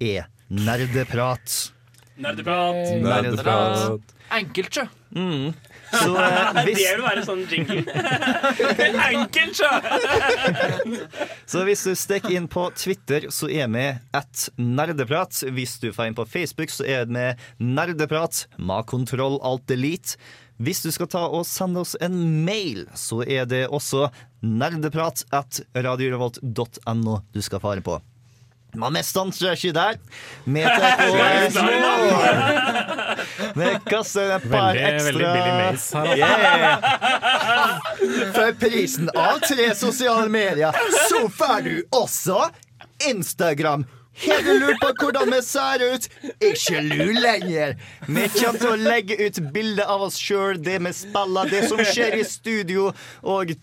er 0.00 0.28
nerdeprat. 0.52 1.56
Nerdeprat. 2.20 2.92
Nerdeprat. 3.00 4.14
Enkelt, 4.36 4.76
sjø. 4.76 4.84
Mm. 5.16 5.56
Så 5.90 6.14
eh, 6.22 6.60
hvis 6.66 6.78
Det 6.78 6.90
vil 6.96 7.04
være 7.04 7.24
sånn 7.26 7.44
jingle. 7.50 7.84
Enkelt, 9.10 9.60
sjø! 9.60 10.98
Så 11.50 11.64
hvis 11.66 11.86
du 11.86 11.94
stikker 11.98 12.36
inn 12.36 12.48
på 12.50 12.68
Twitter, 12.78 13.28
så 13.34 13.50
er 13.50 13.70
vi 13.72 13.86
at 14.16 14.46
nerdeprat. 14.60 15.42
Hvis 15.50 15.78
du 15.82 15.90
får 15.94 16.10
inn 16.10 16.18
på 16.18 16.28
Facebook, 16.30 16.72
så 16.72 16.86
er 16.86 17.08
det 17.10 17.32
nerdeprat 17.58 18.46
Ma 18.58 18.80
kontroll 18.86 19.40
alt 19.46 19.66
delete. 19.70 20.18
Hvis 20.60 20.82
du 20.84 20.90
skal 20.92 21.08
ta 21.08 21.22
og 21.32 21.46
sende 21.48 21.80
oss 21.80 21.94
en 22.04 22.44
mail, 22.44 22.84
så 22.92 23.22
er 23.24 23.46
det 23.48 23.62
også 23.72 24.10
nerdeprat 24.44 25.24
at 25.32 25.62
radiorevolt.no 25.72 27.20
du 27.32 27.40
skal 27.40 27.62
fare 27.64 27.84
på. 27.84 27.96
Men 28.74 28.94
vi 28.94 29.02
stanser 29.02 29.52
ikke 29.56 29.72
der. 29.74 29.94
Med 30.44 30.66
Vi 33.60 33.70
kaster 33.90 34.30
et 34.36 34.42
par 34.50 34.74
Veldig- 34.74 34.86
ekstra 34.88 35.12
veldig 35.12 35.30
Billy 35.34 35.52
Mays 35.58 35.86
her, 35.92 36.00
altså. 36.00 36.16
Yeah. 36.16 36.76
For 38.34 38.52
prisen 38.60 39.10
av 39.18 39.40
tre 39.44 39.70
sosiale 39.78 40.28
medier, 40.32 40.72
så 41.08 41.24
får 41.28 41.64
du 41.66 41.72
også 41.96 42.44
Instagram. 43.10 43.86
Har 44.20 44.42
du 44.44 44.50
lurt 44.60 44.80
på 44.82 44.90
hvordan 45.00 45.30
vi 45.32 45.38
ser 45.46 45.82
ut? 45.94 46.08
Ikke 46.44 46.80
lur 46.84 47.14
lenger. 47.24 47.74
Vi 48.06 48.26
kommer 48.34 48.58
til 48.60 48.72
å 48.74 48.76
legge 48.80 49.16
ut 49.22 49.38
bilde 49.54 49.84
av 49.88 50.02
oss 50.08 50.18
sjøl, 50.20 50.58
det 50.60 50.76
vi 50.84 50.92
spiller, 50.92 51.48
det 51.48 51.62
som 51.70 51.80
skjer 51.80 52.18
i 52.20 52.24
studio, 52.28 52.90
og 53.22 53.54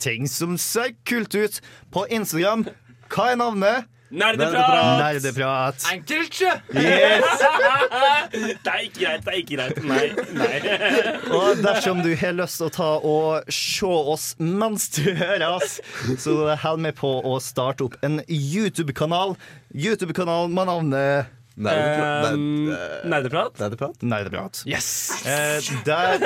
ting 0.00 0.24
som 0.30 0.56
ser 0.60 0.94
kult 1.08 1.34
ut, 1.36 1.60
på 1.92 2.06
Instagram. 2.16 2.64
Hva 3.12 3.32
er 3.34 3.36
navnet? 3.42 3.84
Nerdeprat! 4.10 4.98
Nerdeprat. 5.00 5.86
Enkelt, 5.92 6.34
sjø! 6.34 6.50
Yes. 6.70 7.42
det 8.64 8.70
er 8.70 8.84
ikke 8.84 9.00
greit, 9.00 9.24
det 9.24 9.32
er 9.32 9.38
ikke 9.40 9.56
greit. 9.56 9.80
Nei. 9.82 10.04
nei. 10.36 10.58
Og 11.34 11.62
dersom 11.64 12.02
du 12.04 12.12
har 12.14 12.36
lyst 12.38 12.60
til 12.60 12.68
å 12.68 12.74
ta 12.76 12.90
og 13.00 13.50
se 13.52 13.90
oss 14.14 14.28
mens 14.38 14.88
du 14.94 15.02
hører 15.10 15.48
oss, 15.48 15.80
så 16.22 16.54
hold 16.62 16.84
med 16.86 16.94
på 17.00 17.10
å 17.26 17.38
starte 17.42 17.88
opp 17.88 17.98
en 18.06 18.20
YouTube-kanal. 18.28 19.34
YouTube-kanal 19.74 20.52
med 20.54 20.70
navnet 20.70 21.32
Nerdeprat? 21.56 23.58
Nerdeprat? 23.58 24.02
Nerdeprat. 24.02 24.62
Yes! 24.68 25.08
Eh, 25.26 25.64
der 25.86 26.20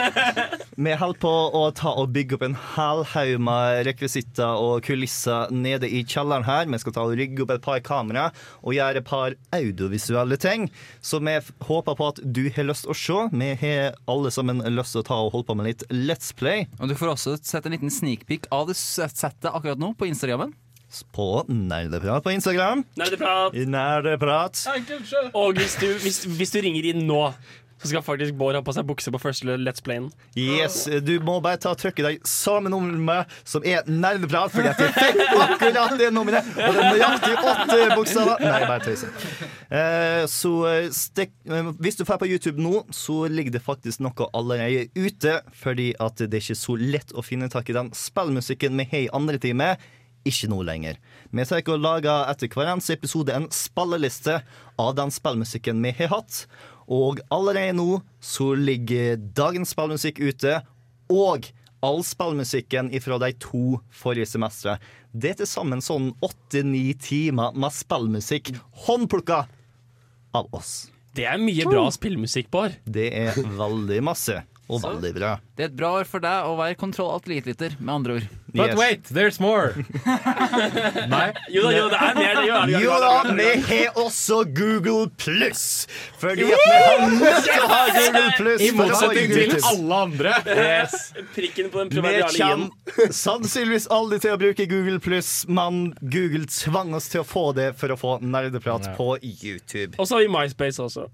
vi 0.74 0.94
holder 0.98 1.20
på 1.22 1.30
å 1.54 1.62
ta 1.76 1.92
og 2.00 2.10
bygge 2.14 2.34
opp 2.34 2.44
en 2.48 2.56
hel 2.74 3.04
haug 3.12 3.36
med 3.46 3.84
rekvisitter 3.86 4.58
og 4.58 4.82
kulisser 4.86 5.52
nede 5.54 5.86
i 5.86 6.02
kjelleren 6.02 6.46
her. 6.48 6.66
Vi 6.66 6.80
skal 6.82 6.96
ta 6.96 7.04
og 7.06 7.14
rigge 7.20 7.44
opp 7.44 7.52
et 7.54 7.62
par 7.62 7.78
kamera 7.86 8.30
og 8.64 8.74
gjøre 8.74 9.02
et 9.02 9.06
par 9.06 9.36
audiovisuelle 9.54 10.38
ting. 10.40 10.66
Så 10.98 11.20
vi 11.22 11.36
håper 11.68 11.98
på 12.00 12.10
at 12.10 12.18
du 12.24 12.48
har 12.56 12.66
lyst 12.66 12.88
til 12.88 12.94
å 12.94 12.98
se. 12.98 13.20
Vi 13.30 13.52
har 13.62 13.94
alle 14.10 14.34
sammen 14.34 14.64
lyst 14.74 14.96
til 14.96 15.04
å 15.04 15.08
ta 15.12 15.20
og 15.28 15.30
holde 15.36 15.50
på 15.52 15.58
med 15.60 15.70
litt 15.70 15.86
Let's 15.94 16.34
Play. 16.34 16.66
Og 16.80 16.90
du 16.90 16.96
får 16.98 17.14
også 17.14 17.36
sett 17.38 17.70
en 17.70 17.76
liten 17.76 17.92
sneak 17.92 18.26
peek 18.26 18.50
av 18.54 18.66
det 18.70 18.78
settet 18.80 19.46
akkurat 19.52 19.78
nå 19.78 19.92
på 19.94 20.10
Instagrammen. 20.10 20.56
På 21.14 21.44
Nerdeprat 21.48 22.24
på 22.24 22.32
Instagram. 22.34 22.84
Nerdeprat! 22.98 23.54
Nerdeprat. 23.54 24.62
Og 25.34 25.58
hvis 25.58 25.76
du, 25.80 25.86
hvis, 26.02 26.24
hvis 26.24 26.54
du 26.54 26.60
ringer 26.64 26.90
inn 26.92 27.04
nå, 27.06 27.28
så 27.80 27.88
skal 27.88 28.02
faktisk 28.04 28.34
Bård 28.36 28.58
ha 28.58 28.60
på 28.64 28.72
seg 28.76 28.84
bukse 28.88 29.12
på 29.12 29.18
første 29.22 29.54
Let's 29.56 29.80
Playen. 29.84 30.10
Yes, 30.36 30.82
Du 31.06 31.14
må 31.24 31.38
bare 31.40 31.56
ta 31.60 31.72
og 31.72 31.78
trykke 31.80 32.04
deg 32.04 32.26
samme 32.28 32.68
nummer 32.72 33.24
som 33.40 33.64
er 33.64 33.86
nerdeprat, 33.88 34.52
fordi 34.52 34.68
at 34.68 34.82
jeg 34.84 34.92
fikk 34.98 35.22
akkurat 35.46 35.94
det 36.00 36.10
nummeret. 36.12 36.50
Og 36.58 36.76
det 36.76 36.82
er 36.84 36.98
nøyaktig 36.98 37.38
åtte 37.38 37.78
bokstaver. 37.94 38.44
Nei, 38.44 38.58
bare 38.68 38.84
tøyser. 38.84 39.14
Eh, 39.70 40.24
så 40.28 40.52
eh, 40.68 40.90
stikk, 40.92 41.32
eh, 41.48 41.70
hvis 41.80 41.96
du 41.96 42.04
drar 42.04 42.20
på 42.20 42.28
YouTube 42.28 42.60
nå, 42.60 42.82
så 42.92 43.22
ligger 43.32 43.56
det 43.56 43.64
faktisk 43.64 44.04
noe 44.04 44.28
allerede 44.36 44.90
ute. 44.98 45.38
Fordi 45.62 45.94
at 45.96 46.20
det 46.20 46.28
er 46.36 46.44
ikke 46.44 46.60
så 46.60 46.76
lett 46.76 47.16
å 47.16 47.24
finne 47.24 47.48
tak 47.52 47.72
i 47.72 47.78
den 47.78 47.88
spillmusikken 47.96 48.76
vi 48.82 48.88
har 48.92 49.06
i 49.06 49.10
andre 49.16 49.40
time. 49.40 49.72
Ikke 50.28 50.50
nå 50.52 50.60
lenger. 50.66 50.98
Vi 51.32 51.44
tar 51.48 51.62
å 51.64 51.76
og 51.76 51.84
lager 51.84 52.26
etter 52.28 52.50
hver 52.52 52.72
eneste 52.74 52.96
episode 52.98 53.32
en 53.32 53.48
spilleliste 53.54 54.40
av 54.80 54.92
den 54.98 55.12
spillmusikken 55.14 55.80
vi 55.84 55.94
har 56.02 56.12
hatt. 56.12 56.44
Og 56.90 57.22
allerede 57.32 57.76
nå 57.78 58.02
så 58.20 58.50
ligger 58.58 59.16
dagens 59.16 59.72
spillmusikk 59.72 60.20
ute, 60.20 60.58
og 61.10 61.48
all 61.80 62.02
spillmusikken 62.04 62.90
fra 63.00 63.18
de 63.22 63.32
to 63.40 63.80
forrige 63.94 64.28
semestre. 64.34 64.76
Det 65.12 65.32
er 65.32 65.40
til 65.40 65.48
sammen 65.48 65.80
sånn 65.82 66.12
åtte-ni 66.22 66.90
timer 67.00 67.56
med 67.56 67.72
spillmusikk 67.74 68.52
håndplukka 68.84 69.44
av 70.36 70.50
oss. 70.54 70.90
Det 71.16 71.24
er 71.26 71.40
mye 71.42 71.66
bra 71.66 71.88
spillmusikk, 71.90 72.50
Bård. 72.52 72.76
Det 72.86 73.08
er 73.24 73.38
veldig 73.58 73.98
masse, 74.06 74.42
og 74.70 74.84
veldig 74.84 75.14
bra. 75.16 75.36
Det 75.56 75.66
er 75.66 75.72
et 75.72 75.76
bra 75.76 75.94
år 76.00 76.08
for 76.08 76.22
deg 76.24 76.46
å 76.48 76.54
være 76.58 76.78
kontroll 76.80 77.10
alt 77.14 77.26
eliteliter, 77.28 77.74
med 77.80 77.94
andre 78.00 78.20
ord. 78.20 78.28
But 78.52 78.74
wait, 78.74 79.04
there's 79.04 79.38
more! 79.38 79.74
Nei. 81.12 81.26
Jo 81.54 81.62
da, 81.62 81.70
jo, 81.76 81.84
det 81.92 81.98
er 82.02 82.16
mer. 82.18 82.40
Jo, 82.42 82.56
da, 82.56 82.80
Jo 82.82 82.96
da, 83.02 83.34
vi 83.38 83.50
har 83.68 84.00
også 84.00 84.40
Google 84.56 85.06
pluss. 85.22 85.86
Fordi 86.18 86.48
at 86.48 86.64
vi 86.64 86.80
har 86.80 87.04
nødt 87.14 87.46
til 87.46 87.62
å 87.62 87.68
ha 87.70 87.80
Google 87.94 88.32
pluss. 88.40 88.64
I 88.66 88.72
motsetning 88.74 89.30
til 89.36 89.68
alle 89.70 90.00
andre. 90.06 90.34
Yes. 90.50 90.96
Prikken 91.36 91.70
på 91.70 91.84
den 91.84 91.92
Vi 91.92 92.00
proverbiale 92.00 92.40
kommer 92.40 93.14
sannsynligvis 93.22 93.86
aldri 93.94 94.18
til 94.24 94.34
å 94.34 94.40
bruke 94.40 94.66
Google 94.70 94.98
pluss, 95.04 95.30
men 95.46 95.92
Google 96.02 96.50
tvang 96.50 96.96
oss 96.98 97.06
til 97.12 97.22
å 97.22 97.26
få 97.26 97.50
det 97.56 97.70
for 97.78 97.94
å 97.94 98.00
få 98.00 98.18
nerdeprat 98.24 98.90
på 98.98 99.12
YouTube. 99.22 99.94
Og 99.98 100.10
så 100.10 100.18
har 100.18 100.26
vi 100.26 100.32
MySpace 100.34 100.82
også. 100.82 101.06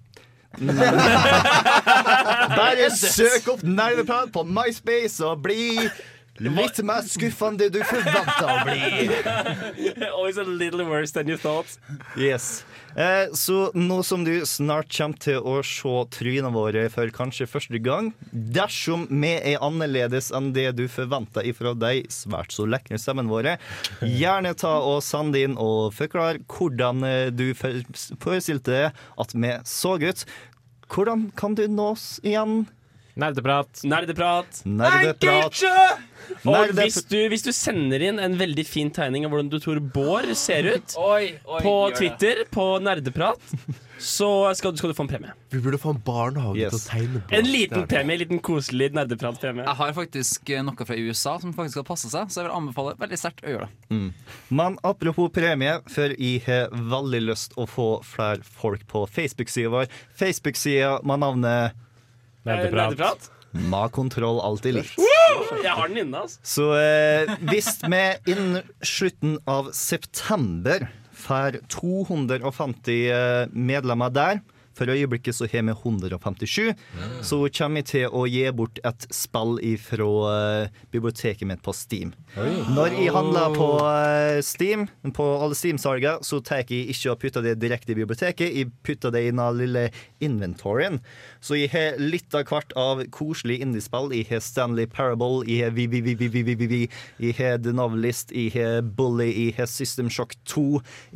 Bare 2.57 2.89
søk 2.97 3.49
opp 3.53 3.63
nerdeprat 3.67 4.31
på 4.33 4.43
MySpace 4.47 5.21
og 5.25 5.43
bli 5.45 5.89
litt 6.43 6.83
mer 6.85 7.01
skuffende 7.09 7.71
du 7.73 7.81
forventer 7.85 8.45
å 8.45 8.65
bli. 8.69 9.09
Always 10.13 10.37
a 10.37 10.45
little 10.45 10.85
worse 10.85 11.13
than 11.13 11.29
you 11.29 11.37
thought. 11.37 11.79
Yes. 12.17 12.65
Eh, 12.97 13.29
så 13.37 13.71
nå 13.77 13.99
som 14.03 14.25
du 14.25 14.41
snart 14.49 14.89
kommer 14.97 15.21
til 15.21 15.43
å 15.45 15.59
se 15.67 15.95
trynene 16.17 16.53
våre 16.55 16.87
for 16.93 17.11
kanskje 17.13 17.49
første 17.51 17.81
gang, 17.85 18.09
dersom 18.33 19.05
vi 19.11 19.35
er 19.37 19.61
annerledes 19.65 20.31
enn 20.35 20.55
det 20.57 20.71
du 20.79 20.87
forventer 20.89 21.45
ifra 21.45 21.75
de 21.77 22.07
svært 22.13 22.57
så 22.57 22.65
lekre 22.65 22.97
stemmene 23.01 23.33
våre, 23.33 23.57
gjerne 24.01 24.55
ta 24.57 24.79
og 24.81 25.03
send 25.05 25.37
inn 25.37 25.59
og 25.61 25.93
forklar 25.97 26.41
hvordan 26.49 27.05
eh, 27.05 27.29
du 27.29 27.51
forestilte 27.57 28.91
at 28.97 29.37
vi 29.37 29.53
så 29.69 29.97
ut. 30.01 30.25
Hvordan 30.87 31.29
kan 31.37 31.57
du 31.59 31.67
nå 31.69 31.93
oss 31.97 32.17
igjen? 32.25 32.65
Nerdeprat. 33.17 33.81
Nerdeprat. 33.89 34.59
Nerdeprat. 34.69 35.63
Og 36.45 36.73
hvis 36.77 36.99
du, 37.09 37.17
hvis 37.31 37.45
du 37.47 37.53
sender 37.55 38.03
inn 38.09 38.19
en 38.21 38.35
veldig 38.37 38.65
fin 38.67 38.91
tegning 38.93 39.25
av 39.25 39.33
hvordan 39.33 39.49
du 39.53 39.57
tror 39.63 39.79
Bård 39.95 40.29
ser 40.37 40.67
ut 40.75 40.97
Oi, 40.99 41.37
oi, 41.47 41.61
på. 41.63 41.75
Twitter, 41.97 42.43
på 42.53 42.65
Nerdeprat, 42.83 43.39
så 44.03 44.29
skal, 44.59 44.75
du- 44.75 44.81
skal 44.81 44.93
du 44.93 44.97
få 44.99 45.07
en 45.07 45.11
premie. 45.15 45.33
Vi 45.55 45.63
burde 45.65 45.79
få 45.81 45.95
en 45.95 46.03
barnehage 46.05 46.67
til 46.67 46.77
å 46.77 46.83
tegne 46.83 47.23
på. 47.23 47.33
En 47.39 47.49
liten 47.49 47.87
premie, 47.89 48.19
en 48.19 48.23
liten 48.25 48.43
koselig 48.45 48.91
Nerdeprat-premie. 48.99 49.65
Jeg 49.65 49.79
har 49.81 49.95
faktisk 49.97 50.53
eh, 50.53 50.65
noe 50.67 50.89
fra 50.91 50.99
USA 50.99 51.39
som 51.41 51.55
faktisk 51.57 51.79
skal 51.79 51.89
passe 51.89 52.13
seg, 52.13 52.29
så 52.29 52.43
jeg 52.43 52.51
vil 52.51 52.59
anbefale 52.59 52.97
veldig 53.01 53.21
sterkt 53.23 53.47
å 53.47 53.55
gjøre 53.55 53.71
det. 53.71 53.89
Mm. 53.97 54.11
Men 54.61 54.77
apropos 54.85 55.33
premie, 55.33 55.79
for 55.89 56.13
jeg 56.19 56.45
har 56.51 56.69
veldig 56.75 57.23
lyst 57.31 57.57
å 57.57 57.65
få 57.71 57.89
flere 58.05 58.45
folk 58.61 58.85
på 58.93 59.07
Facebook-sida 59.09 59.73
vår. 59.73 59.89
Facebook-sida 60.21 60.99
med 61.07 61.25
navnet 61.25 61.83
Nerdeprat. 62.47 62.95
Nerdeprat? 62.95 63.31
Med 63.57 63.93
kontroll 63.95 64.41
alltid 64.45 64.77
likt. 64.77 64.99
Jeg 65.63 65.73
har 65.73 65.89
den 65.89 66.03
inne, 66.05 66.25
altså. 66.27 66.41
Så 66.45 66.67
eh, 66.77 67.31
hvis 67.49 67.71
vi 67.87 68.03
innen 68.35 68.67
slutten 68.85 69.39
av 69.49 69.71
september 69.77 70.87
får 71.17 71.63
250 71.73 72.99
eh, 73.09 73.47
medlemmer 73.57 74.13
der 74.13 74.43
for 74.77 74.93
øyeblikket 74.93 75.37
så 75.37 75.49
har 75.51 75.65
vi 75.67 75.75
157. 75.75 76.75
Så 77.25 77.41
kommer 77.57 77.81
vi 77.81 77.89
til 77.93 78.13
å 78.13 78.27
gi 78.29 78.45
bort 78.57 78.81
et 78.87 79.07
spill 79.15 79.57
fra 79.83 80.09
eh, 80.33 80.83
biblioteket 80.93 81.49
mitt 81.49 81.63
på 81.65 81.75
Steam. 81.77 82.13
Når 82.37 82.97
jeg 82.99 83.13
handler 83.15 83.57
på 83.57 83.69
eh, 83.89 84.41
Steam, 84.45 84.87
på 85.17 85.27
alle 85.41 85.57
Steam-salger, 85.59 86.21
så 86.27 86.41
tar 86.45 86.65
jeg 86.65 86.91
ikke 86.93 87.15
og 87.15 87.21
putter 87.23 87.45
det 87.45 87.57
direkte 87.63 87.95
i 87.95 87.99
biblioteket. 87.99 88.53
Jeg 88.53 88.73
putter 88.87 89.15
det 89.15 89.25
i 89.27 89.33
den 89.33 89.43
lille 89.57 89.87
inventoryen. 90.25 91.01
Så 91.41 91.59
jeg 91.59 91.73
har 91.73 92.01
litt 92.01 92.35
av 92.37 92.47
hvert 92.51 92.75
av 92.79 93.03
koselige 93.15 93.65
indiespill. 93.65 94.13
Jeg 94.15 94.29
har 94.31 94.43
Stanley 94.45 94.89
Parable, 94.91 95.45
jeg 95.49 95.65
har 95.65 95.75
VVVVVV, 95.77 96.77
jeg 97.23 97.39
har 97.41 97.61
The 97.63 97.75
Novelist, 97.77 98.35
jeg 98.35 98.53
har 98.57 98.83
Bully, 98.97 99.31
jeg 99.31 99.57
har 99.59 99.71
System 99.71 100.11
Shock 100.13 100.37
2. 100.49 100.67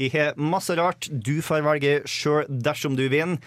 Jeg 0.01 0.15
har 0.15 0.39
masse 0.41 0.75
rart. 0.79 1.11
Du 1.11 1.41
får 1.45 1.65
velge 1.67 2.01
sjøl 2.09 2.47
dersom 2.49 2.97
du 2.99 3.07
vinner. 3.11 3.41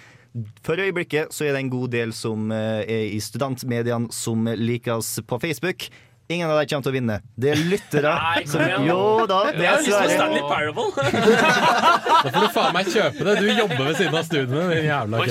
For 0.66 0.80
øyeblikket 0.82 1.34
så 1.34 1.46
er 1.46 1.54
det 1.54 1.66
en 1.66 1.74
god 1.74 1.92
del 1.94 2.14
som 2.16 2.50
eh, 2.52 2.82
er 2.90 3.06
i 3.14 3.20
studentmediene 3.22 4.10
som 4.14 4.50
liker 4.58 4.98
oss 4.98 5.20
på 5.28 5.40
Facebook. 5.42 5.90
Ingen 6.32 6.50
av 6.50 6.58
dem 6.58 6.68
kommer 6.72 6.86
til 6.86 6.92
å 6.94 6.96
vinne. 6.96 7.16
Det 7.36 7.50
er 7.52 7.62
lyttere. 7.68 8.14
Nei, 8.24 8.44
som, 8.48 8.64
jo 8.88 9.00
da, 9.30 9.40
det 9.52 9.68
er 9.68 9.82
på 9.84 9.92
Stanley 9.92 10.16
Sverre. 10.16 10.44
Parable. 10.48 10.86
Da 12.24 12.32
får 12.32 12.40
du 12.40 12.50
faen 12.56 12.78
meg 12.78 12.92
kjøpe 12.94 13.28
det. 13.28 13.36
Du 13.44 13.50
jobber 13.52 13.84
ved 13.90 14.00
siden 14.00 14.18
av 14.18 14.28
studiene, 14.30 14.64
din 14.72 14.88
jævla. 14.88 15.24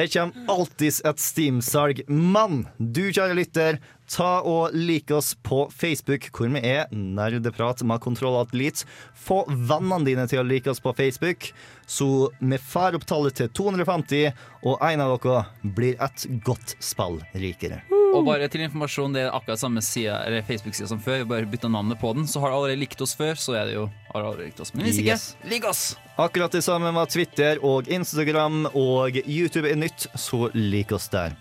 Det 0.00 0.06
kommer, 0.16 0.46
alltids 0.56 1.00
et 1.06 1.22
Steam-salg. 1.22 2.02
Mann, 2.10 2.64
du, 2.78 3.04
kjære 3.14 3.38
lytter, 3.38 3.78
ta 4.12 4.42
og 4.44 4.74
like 4.76 5.14
oss 5.16 5.32
på 5.44 5.64
Facebook, 5.72 6.28
hvor 6.36 6.50
vi 6.52 6.60
er 6.68 6.90
Nerdeprat 6.92 7.80
med 7.88 8.02
Kontroll 8.04 8.36
Atlit. 8.42 8.84
Få 9.16 9.42
vennene 9.48 10.04
dine 10.08 10.26
til 10.28 10.42
å 10.42 10.46
like 10.46 10.70
oss 10.70 10.82
på 10.84 10.92
Facebook. 10.98 11.48
Så 11.88 12.28
vi 12.40 12.58
får 12.60 12.98
opp 12.98 13.08
tallet 13.08 13.36
til 13.40 13.48
250, 13.56 14.36
og 14.68 14.84
en 14.84 15.02
av 15.04 15.16
dere 15.16 15.72
blir 15.76 15.96
et 16.00 16.28
godt 16.44 16.76
spill 16.82 17.20
rikere. 17.34 17.82
Og 18.12 18.26
bare 18.26 18.44
til 18.52 18.60
informasjon, 18.66 19.14
det 19.16 19.22
er 19.24 19.32
akkurat 19.32 19.60
samme 19.60 19.80
Facebook-side 19.80 20.88
som 20.90 21.00
før. 21.00 21.22
Vi 21.22 21.30
bare 21.30 21.48
bytta 21.48 21.70
navnet 21.72 22.00
på 22.00 22.12
den. 22.12 22.26
Så 22.28 22.40
har 22.42 22.52
du 22.52 22.56
allerede 22.58 22.82
likt 22.82 23.00
oss 23.00 23.14
før, 23.16 23.40
så 23.40 23.56
er 23.56 23.70
det 23.70 23.78
jo 23.78 23.86
har 24.12 24.20
allerede 24.20 24.50
likt 24.50 24.60
oss. 24.60 24.74
Men 24.74 24.84
hvis 24.84 25.00
ikke, 25.00 25.16
Yes. 25.16 25.36
lik 25.48 25.64
oss! 25.64 25.96
Akkurat 26.20 26.52
det 26.52 26.60
samme 26.62 26.92
med 26.92 27.08
Twitter 27.08 27.56
og 27.64 27.88
Instagram, 27.88 28.66
og 28.76 29.16
YouTube 29.24 29.70
er 29.70 29.80
nytt, 29.80 30.06
så 30.14 30.50
lik 30.52 30.92
oss 30.92 31.08
der. 31.08 31.32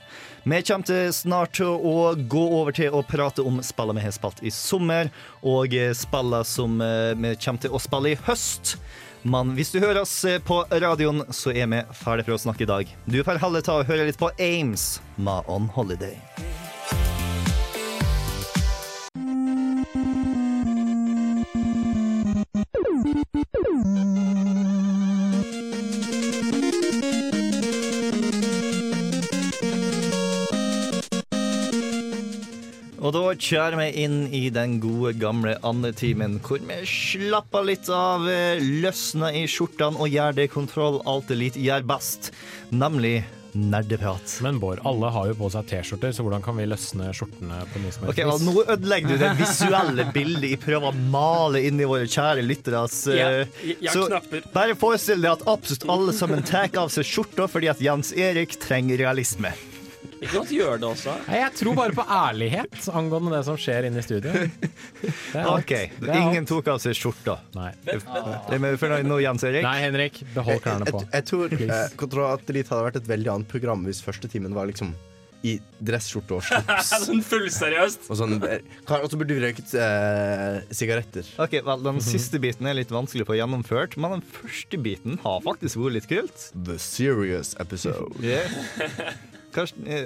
Vi 0.44 0.58
kommer 0.66 1.12
snart 1.14 1.52
til 1.54 1.70
å 1.70 2.16
gå 2.16 2.44
over 2.58 2.74
til 2.74 2.96
å 2.98 3.04
prate 3.06 3.44
om 3.46 3.60
spillene 3.62 4.02
vi 4.02 4.08
har 4.08 4.16
spilt 4.16 4.40
i 4.42 4.50
sommer, 4.50 5.12
og 5.46 5.76
spillene 5.94 6.42
som 6.50 6.82
eh, 6.82 7.14
vi 7.14 7.36
kommer 7.38 7.62
til 7.62 7.78
å 7.78 7.82
spille 7.82 8.16
i 8.16 8.18
høst. 8.26 8.74
Men 9.22 9.54
hvis 9.54 9.70
du 9.70 9.78
hører 9.84 10.02
oss 10.02 10.16
eh, 10.26 10.42
på 10.42 10.64
radioen, 10.72 11.28
så 11.30 11.54
er 11.54 11.70
vi 11.70 11.84
ferdig 11.94 12.26
for 12.26 12.40
å 12.40 12.42
snakke 12.42 12.66
i 12.66 12.72
dag. 12.74 12.96
Du 13.06 13.22
får 13.22 13.38
heller 13.44 13.62
ta 13.62 13.78
og 13.84 13.86
høre 13.92 14.10
litt 14.10 14.18
på 14.18 14.34
Ames 14.42 14.96
med 15.22 15.46
On 15.46 15.70
Holiday. 15.78 16.18
Og 33.12 33.18
da 33.18 33.34
kjører 33.44 33.76
vi 33.76 34.06
inn 34.06 34.14
i 34.32 34.46
den 34.56 34.78
gode, 34.80 35.12
gamle 35.20 35.58
andetimen, 35.68 36.38
hvor 36.46 36.62
vi 36.64 36.78
slapper 36.88 37.66
litt 37.68 37.90
av, 37.92 38.24
eh, 38.32 38.62
løsner 38.64 39.36
i 39.36 39.42
skjortene 39.52 40.00
og 40.00 40.08
gjør 40.08 40.38
det 40.38 40.46
kontroll 40.54 41.02
alt 41.04 41.28
elite 41.36 41.60
gjør 41.60 41.84
best, 41.90 42.30
nemlig 42.72 43.26
nerdeprat. 43.52 44.38
Men 44.46 44.62
Bård, 44.62 44.80
alle 44.88 45.10
har 45.12 45.28
jo 45.28 45.36
på 45.42 45.50
seg 45.52 45.68
T-skjorter, 45.68 46.14
så 46.16 46.24
hvordan 46.24 46.46
kan 46.46 46.56
vi 46.56 46.70
løsne 46.72 47.10
skjortene 47.12 47.58
på 47.74 47.82
noe 47.84 47.92
som 47.92 48.06
helst 48.06 48.14
Okay, 48.14 48.30
vel, 48.30 48.46
Nå 48.48 48.64
ødelegger 48.64 49.12
du 49.12 49.26
det 49.26 49.32
visuelle 49.42 50.06
bildet 50.16 50.54
jeg 50.54 50.62
prøver 50.64 50.94
å 50.94 51.02
male 51.12 51.66
inn 51.68 51.84
i 51.84 51.90
våre 51.92 52.08
kjære 52.08 52.46
lyttere. 52.48 52.86
Ja, 53.12 53.44
ja, 53.74 53.92
Så 53.92 54.06
knapper. 54.08 54.48
bare 54.56 54.78
forestill 54.80 55.20
deg 55.20 55.34
at 55.34 55.44
absolutt 55.52 55.84
alle 55.92 56.16
sammen 56.16 56.48
tar 56.48 56.72
av 56.80 56.88
seg 56.96 57.04
skjorta 57.04 57.50
fordi 57.52 57.68
at 57.76 57.84
Jens 57.84 58.14
Erik 58.16 58.56
trenger 58.64 59.04
realisme. 59.04 59.52
Ikke 60.22 60.36
godt 60.38 60.52
gjør 60.54 60.82
det 60.82 60.86
også. 60.86 61.14
Nei, 61.26 61.38
Jeg 61.42 61.54
tror 61.58 61.78
bare 61.80 61.96
på 61.98 62.04
ærlighet 62.06 62.90
angående 62.94 63.34
det 63.34 63.42
som 63.48 63.58
skjer 63.58 63.88
inne 63.90 64.02
i 64.02 64.06
studio. 64.06 64.34
OK, 65.58 65.74
ingen 66.06 66.46
tok 66.50 66.70
av 66.76 66.82
seg 66.84 66.98
skjorta. 66.98 67.40
Nei. 67.58 67.72
Men, 68.54 68.76
nå, 69.10 69.22
Jens 69.24 69.46
Erik? 69.50 69.66
Nei, 69.66 69.78
Henrik, 69.82 70.22
behold 70.36 70.62
klærne 70.62 70.92
på. 70.94 71.02
Jeg, 71.08 71.14
jeg 71.18 71.30
tror 71.32 71.56
eh, 71.58 71.96
Kontroll 71.98 72.30
Atelit 72.36 72.70
hadde 72.70 72.86
vært 72.92 73.00
et 73.02 73.10
veldig 73.10 73.34
annet 73.34 73.50
program 73.50 73.88
hvis 73.90 74.04
første 74.06 74.30
timen 74.30 74.54
var 74.58 74.70
liksom 74.70 74.94
i 75.42 75.56
dressskjorte 75.82 76.36
og 76.38 76.44
slips. 76.46 76.92
sånn 77.08 77.24
fullseriøst. 77.26 78.06
Og 78.14 78.20
sånn, 78.20 78.38
eh, 78.46 78.62
og 79.00 79.08
så 79.10 79.18
burde 79.18 79.38
vi 79.38 79.42
røyket 79.42 79.74
eh, 79.74 80.60
sigaretter. 80.70 81.34
Ok, 81.42 81.58
vel, 81.66 81.82
Den 81.88 81.98
siste 82.06 82.38
biten 82.44 82.70
er 82.70 82.78
litt 82.78 82.94
vanskelig 82.94 83.26
å 83.26 83.32
få 83.32 83.40
gjennomført, 83.40 83.98
men 83.98 84.20
den 84.20 84.26
første 84.38 84.82
biten 84.86 85.18
har 85.26 85.42
faktisk 85.46 85.82
vært 85.82 85.98
litt 85.98 86.10
kult. 86.12 86.48
The 86.54 86.78
serious 86.82 87.56
episode. 87.58 88.14
Yeah. 88.22 88.54
Kanskje, 89.56 89.86
eh, 89.86 90.06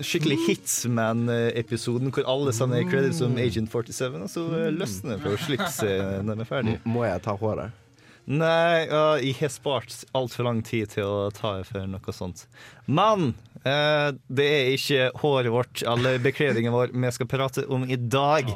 skikkelig 0.00 0.38
Hitsman-episoden 0.46 2.12
hvor 2.14 2.28
alle 2.28 2.54
sender 2.56 2.86
credits 2.88 3.20
som 3.22 3.36
Agent 3.40 3.72
47, 3.72 4.22
og 4.22 4.30
så 4.32 4.46
eh, 4.58 4.70
løsner 4.74 5.16
det 5.16 5.24
fra 5.24 5.40
slips 5.44 5.82
når 5.86 6.32
de 6.32 6.46
er 6.46 6.48
ferdig. 6.48 6.78
Må 6.88 7.04
jeg 7.06 7.24
ta 7.26 7.36
håret? 7.38 7.82
Nei, 8.26 8.88
jeg 9.22 9.36
har 9.38 9.52
spart 9.54 10.00
altfor 10.18 10.48
lang 10.48 10.64
tid 10.66 10.90
til 10.96 11.06
å 11.06 11.28
ta 11.30 11.60
for 11.68 11.86
noe 11.86 12.14
sånt. 12.16 12.48
Men 12.90 13.36
det 13.66 14.46
er 14.46 14.68
ikke 14.76 15.06
håret 15.18 15.50
vårt 15.50 15.82
eller 15.88 16.20
bekledningen 16.22 16.74
vår 16.74 16.92
vi 16.94 17.10
skal 17.14 17.28
prate 17.30 17.64
om 17.72 17.86
i 17.88 17.96
dag. 17.98 18.48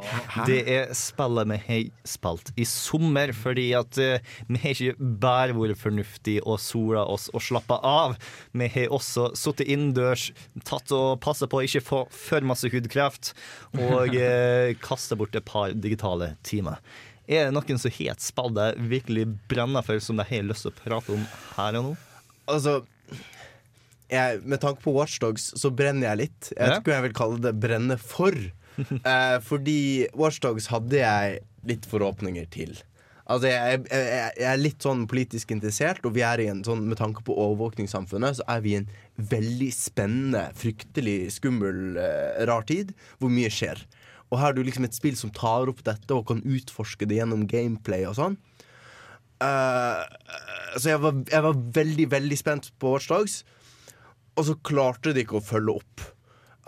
Det 0.46 0.60
er 0.70 0.92
spillet 0.96 1.50
vi 1.50 1.58
har 1.66 2.06
spilt 2.06 2.52
i 2.60 2.66
sommer, 2.68 3.32
fordi 3.34 3.70
at 3.78 3.98
eh, 3.98 4.22
vi 4.46 4.60
har 4.62 4.76
ikke 4.76 5.10
bare 5.22 5.56
vært 5.56 5.80
fornuftige 5.80 6.44
og 6.44 6.60
sola 6.62 7.02
oss 7.10 7.28
og 7.34 7.42
slappa 7.42 7.80
av. 7.86 8.16
Vi 8.54 8.70
har 8.76 8.94
også 8.94 9.30
sittet 9.38 9.70
innendørs, 9.72 10.30
tatt 10.68 10.94
og 10.94 11.18
passa 11.24 11.50
på 11.50 11.60
å 11.60 11.66
ikke 11.66 11.84
få 11.84 12.04
for 12.14 12.46
masse 12.46 12.70
hudkreft, 12.70 13.32
og 13.80 14.14
eh, 14.20 14.76
kasta 14.82 15.18
bort 15.18 15.34
et 15.34 15.48
par 15.48 15.74
digitale 15.74 16.34
timer. 16.46 16.78
Er 17.30 17.46
det 17.46 17.54
noen 17.54 17.78
som 17.78 17.92
har 17.94 18.14
et 18.14 18.22
spill 18.22 18.54
de 18.56 18.70
virkelig 18.90 19.28
brenner 19.50 19.84
for, 19.86 19.98
som 20.02 20.18
de 20.18 20.26
har 20.26 20.46
lyst 20.46 20.66
til 20.66 20.72
å 20.72 20.78
prate 20.80 21.14
om 21.14 21.26
her 21.56 21.78
og 21.78 21.90
nå? 21.90 21.98
Altså 22.50 22.80
jeg, 24.10 24.42
Med 24.44 24.62
tanke 24.62 24.82
på 24.84 24.94
Watchdogs 24.96 25.50
så 25.58 25.70
brenner 25.74 26.10
jeg 26.10 26.22
litt. 26.24 26.52
Jeg 26.52 26.60
vet 26.60 26.80
ikke 26.80 26.92
om 26.92 26.96
jeg 26.98 27.06
vil 27.08 27.18
kalle 27.20 27.42
det 27.46 27.54
brenne 27.62 27.96
for. 28.00 28.36
eh, 29.12 29.36
fordi 29.46 29.80
Watchdogs 30.18 30.70
hadde 30.72 31.02
jeg 31.02 31.42
litt 31.68 31.88
forhåpninger 31.88 32.48
til. 32.52 32.78
Altså 33.30 33.46
jeg, 33.46 33.82
jeg, 33.86 34.06
jeg, 34.10 34.46
er 34.50 34.58
litt 34.58 34.82
sånn 34.82 35.04
politisk 35.10 35.52
interessert, 35.54 36.02
og 36.08 36.16
vi 36.16 36.24
er 36.26 36.42
i 36.42 36.48
en 36.50 36.64
sånn 36.66 36.82
med 36.88 36.98
tanke 36.98 37.22
på 37.26 37.36
overvåkningssamfunnet, 37.38 38.40
så 38.40 38.46
er 38.50 38.64
vi 38.64 38.72
i 38.74 38.80
en 38.80 38.88
veldig 39.30 39.68
spennende, 39.74 40.48
fryktelig 40.58 41.36
skummel, 41.36 42.00
eh, 42.00 42.40
rar 42.50 42.66
tid, 42.66 42.90
hvor 43.22 43.30
mye 43.30 43.52
skjer. 43.54 43.84
Og 44.30 44.40
her 44.40 44.50
er 44.50 44.58
det 44.58 44.66
liksom 44.70 44.86
et 44.86 44.98
spill 44.98 45.18
som 45.18 45.30
tar 45.34 45.70
opp 45.70 45.84
dette 45.86 46.14
og 46.14 46.26
kan 46.30 46.42
utforske 46.42 47.06
det 47.06 47.20
gjennom 47.20 47.46
gameplay 47.50 48.06
og 48.08 48.18
sånn. 48.18 48.38
Uh, 49.40 50.04
så 50.76 50.90
jeg 50.92 51.00
var, 51.00 51.22
jeg 51.30 51.44
var 51.46 51.62
veldig, 51.78 52.06
veldig 52.12 52.38
spent 52.38 52.68
på 52.82 52.92
Watchdogs. 52.94 53.40
Og 54.40 54.48
så 54.48 54.56
klarte 54.64 55.12
de 55.12 55.26
ikke 55.26 55.38
å 55.38 55.44
følge 55.44 55.76
opp. 55.82 56.06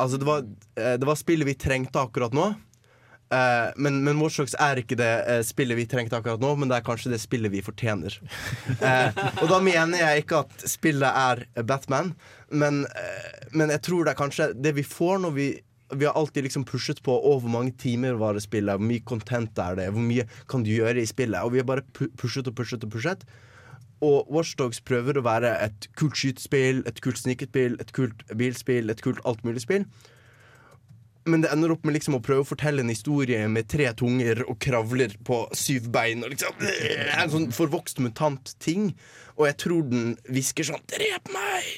Altså, 0.00 0.18
det 0.20 0.28
var, 0.28 0.44
eh, 0.76 0.98
det 1.00 1.08
var 1.08 1.16
spillet 1.16 1.48
vi 1.48 1.56
trengte 1.56 2.02
akkurat 2.02 2.36
nå. 2.36 2.52
Eh, 3.32 3.70
men, 3.76 4.02
men 4.04 4.20
Watchdogs 4.20 4.54
er 4.60 4.82
ikke 4.82 4.98
det 5.00 5.10
eh, 5.30 5.40
spillet 5.46 5.78
vi 5.78 5.88
trengte 5.88 6.18
akkurat 6.18 6.42
nå, 6.42 6.52
men 6.58 6.68
det 6.68 6.78
er 6.78 6.86
kanskje 6.86 7.14
det 7.14 7.20
spillet 7.22 7.52
vi 7.52 7.64
fortjener. 7.64 8.18
Eh, 8.82 9.20
og 9.42 9.46
da 9.50 9.58
mener 9.62 10.00
jeg 10.00 10.24
ikke 10.24 10.42
at 10.44 10.64
spillet 10.68 11.06
er 11.08 11.44
Batman, 11.68 12.12
men, 12.50 12.82
men 13.54 13.72
jeg 13.72 13.82
tror 13.86 14.04
det 14.04 14.12
er 14.12 14.18
kanskje 14.18 14.48
det 14.58 14.74
vi 14.76 14.84
får 14.86 15.22
når 15.24 15.38
vi 15.38 15.52
vi 15.92 16.06
har 16.08 16.16
alltid 16.16 16.46
liksom 16.46 16.62
pushet 16.64 17.02
på 17.04 17.12
å, 17.12 17.34
hvor 17.36 17.52
mange 17.52 17.74
timer 17.76 18.16
var 18.16 18.32
det 18.32 18.40
spillet, 18.46 18.80
hvor 18.80 18.88
mye 18.88 19.04
content 19.04 19.58
er 19.60 19.76
det, 19.76 19.90
hvor 19.92 20.00
mye 20.00 20.24
kan 20.48 20.64
du 20.64 20.70
gjøre 20.72 21.02
i 21.02 21.08
spillet. 21.08 21.44
Og 21.44 21.52
vi 21.52 21.60
har 21.60 21.66
bare 21.68 21.84
pushet 21.92 22.48
og 22.48 22.56
pushet 22.56 22.86
og 22.86 22.94
pushet. 22.94 23.26
Og 24.02 24.26
Watchdogs 24.34 24.80
prøver 24.82 25.18
å 25.18 25.26
være 25.26 25.52
et 25.62 25.86
kult 25.98 26.18
skytespill, 26.18 26.82
et 26.90 26.98
kult 27.04 27.20
snikespill, 27.20 27.78
et 27.80 27.92
kult 27.94 28.24
bilspill, 28.34 28.90
et 28.90 29.02
kult 29.04 29.22
alt 29.28 29.44
mulig 29.46 29.62
spill. 29.62 29.86
Men 31.24 31.44
det 31.44 31.52
ender 31.54 31.70
opp 31.70 31.84
med 31.86 31.94
liksom 31.94 32.16
å 32.18 32.22
prøve 32.24 32.42
å 32.42 32.48
fortelle 32.48 32.82
en 32.82 32.90
historie 32.90 33.44
med 33.46 33.68
tre 33.70 33.86
tunger 33.94 34.40
og 34.48 34.56
kravler 34.62 35.12
på 35.22 35.44
syv 35.54 35.86
bein. 35.94 36.24
Og 36.26 36.32
liksom, 36.34 36.64
en 37.14 37.30
sånn 37.30 37.46
forvokst 37.54 38.02
mutant 38.02 38.56
ting. 38.62 38.90
Og 39.36 39.46
jeg 39.46 39.58
tror 39.62 39.84
den 39.86 40.16
hvisker 40.26 40.66
sånn 40.66 40.82
'Drep 40.90 41.30
meg! 41.32 41.68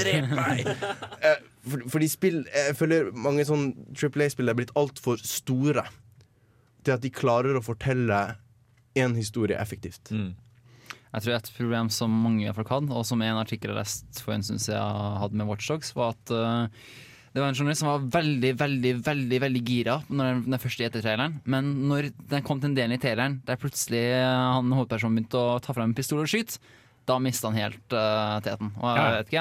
Drep 0.00 0.32
meg!' 0.32 0.70
Eh, 1.24 1.36
for, 1.64 1.84
fordi 1.88 2.08
spill 2.12 2.40
Jeg 2.52 2.74
føler 2.76 3.06
mange 3.16 3.44
sånn 3.48 3.70
Triple 3.96 4.26
A-spill 4.26 4.50
er 4.52 4.56
blitt 4.58 4.72
altfor 4.76 5.20
store 5.24 5.86
til 6.84 6.92
at 6.92 7.04
de 7.04 7.08
klarer 7.12 7.56
å 7.56 7.62
fortelle 7.64 8.18
én 8.96 9.14
historie 9.16 9.56
effektivt. 9.56 10.10
Jeg 11.14 11.22
tror 11.22 11.36
et 11.38 11.50
problem 11.56 11.90
som 11.94 12.10
mange 12.24 12.52
folk 12.56 12.70
hadde, 12.74 12.90
og 12.90 13.04
som 13.06 13.22
en 13.22 13.38
artikkel 13.38 13.70
jeg 13.70 13.78
leste 13.78 14.22
for 14.24 14.34
en 14.34 14.42
stund 14.42 14.62
siden 14.64 15.18
hadde 15.22 15.38
med 15.38 15.46
Watchdogs, 15.46 15.92
var 15.94 16.14
at 16.16 16.32
uh, 16.34 16.66
det 17.34 17.42
var 17.42 17.50
en 17.50 17.56
journalist 17.58 17.82
som 17.82 17.90
var 17.90 18.02
veldig 18.14 18.52
veldig, 18.58 18.92
veldig, 19.06 19.38
veldig 19.42 19.62
gira 19.66 19.96
når 20.10 20.42
den, 20.46 20.58
første 20.62 20.86
etter-traileren. 20.86 21.40
Men 21.50 21.72
når 21.90 22.10
den 22.30 22.44
kom 22.46 22.60
til 22.62 22.70
en 22.72 22.76
del 22.78 22.94
i 22.94 22.98
traileren 23.02 23.40
der 23.46 23.58
plutselig 23.58 24.02
han 24.22 24.70
hovedpersonen 24.74 25.18
begynte 25.18 25.40
å 25.42 25.56
ta 25.62 25.74
fram 25.74 25.90
en 25.90 25.96
pistol 25.98 26.22
og 26.22 26.30
skyte, 26.30 26.58
da 27.04 27.18
mista 27.20 27.50
han 27.50 27.58
helt 27.58 27.92
uh, 27.94 28.38
teten. 28.40 28.70
Og 28.80 28.86
jeg, 28.86 29.00
Ja. 29.02 29.08
vet 29.18 29.32
ikke, 29.32 29.40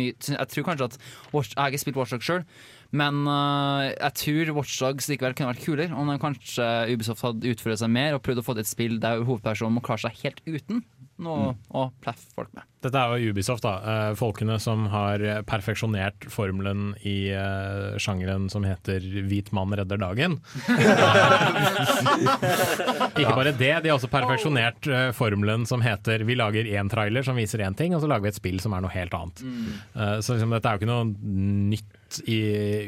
jeg, 0.00 0.14
jeg 0.38 0.52
tror 0.54 0.68
kanskje 0.70 0.86
at 0.90 0.98
Watch, 1.34 1.50
Jeg 1.52 1.60
har 1.60 1.70
ikke 1.74 1.82
spilt 1.82 1.98
Watchdogs 2.00 2.30
sjøl, 2.30 2.44
men 2.90 3.26
uh, 3.28 3.90
jeg 3.90 4.16
tror 4.22 4.54
Watchdogs 4.60 5.10
likevel 5.10 5.36
kunne 5.38 5.52
vært 5.52 5.66
kulere 5.66 5.96
om 5.96 6.10
de 6.10 6.16
kanskje 6.22 6.70
Ubisoft 6.94 7.24
hadde 7.26 7.52
utført 7.52 7.82
seg 7.82 7.92
mer 7.92 8.16
og 8.16 8.24
prøvd 8.26 8.42
å 8.42 8.46
få 8.46 8.56
til 8.56 8.64
et 8.64 8.70
spill 8.70 8.96
der 9.02 9.22
hovedpersonen 9.22 9.76
må 9.78 9.84
klare 9.84 10.08
seg 10.08 10.24
helt 10.24 10.42
uten 10.48 10.82
noe 11.20 11.50
å 11.76 11.82
plaffe 12.00 12.30
folk 12.32 12.48
med. 12.56 12.64
Dette 12.80 12.96
er 12.96 13.20
jo 13.20 13.34
Ubisoft, 13.34 13.60
da. 13.66 13.74
Eh, 13.84 14.12
folkene 14.16 14.54
som 14.62 14.86
har 14.88 15.20
perfeksjonert 15.44 16.24
formelen 16.32 16.94
i 17.04 17.28
uh, 17.36 17.98
sjangeren 18.00 18.48
som 18.52 18.64
heter 18.64 19.04
'hvit 19.04 19.52
mann 19.52 19.74
redder 19.76 20.00
dagen'. 20.00 20.38
Ikke 23.20 23.36
bare 23.36 23.52
det, 23.52 23.84
de 23.84 23.92
har 23.92 23.98
også 23.98 24.08
perfeksjonert 24.08 24.88
uh, 24.88 25.12
formelen 25.16 25.68
som 25.68 25.84
heter 25.84 26.24
'vi 26.24 26.34
lager 26.40 26.64
én 26.64 26.88
trailer 26.88 27.22
som 27.26 27.36
viser 27.36 27.60
én 27.68 27.76
ting, 27.76 27.92
og 27.94 28.00
så 28.00 28.08
lager 28.08 28.24
vi 28.24 28.32
et 28.32 28.40
spill 28.40 28.60
som 28.64 28.72
er 28.72 28.80
noe 28.80 28.96
helt 28.96 29.12
annet'. 29.12 29.44
Eh, 29.44 30.18
så 30.24 30.32
liksom, 30.36 30.50
dette 30.56 30.68
er 30.68 30.72
jo 30.76 30.80
ikke 30.80 30.94
noe 30.94 31.04
nytt 31.76 31.99
i 32.26 32.40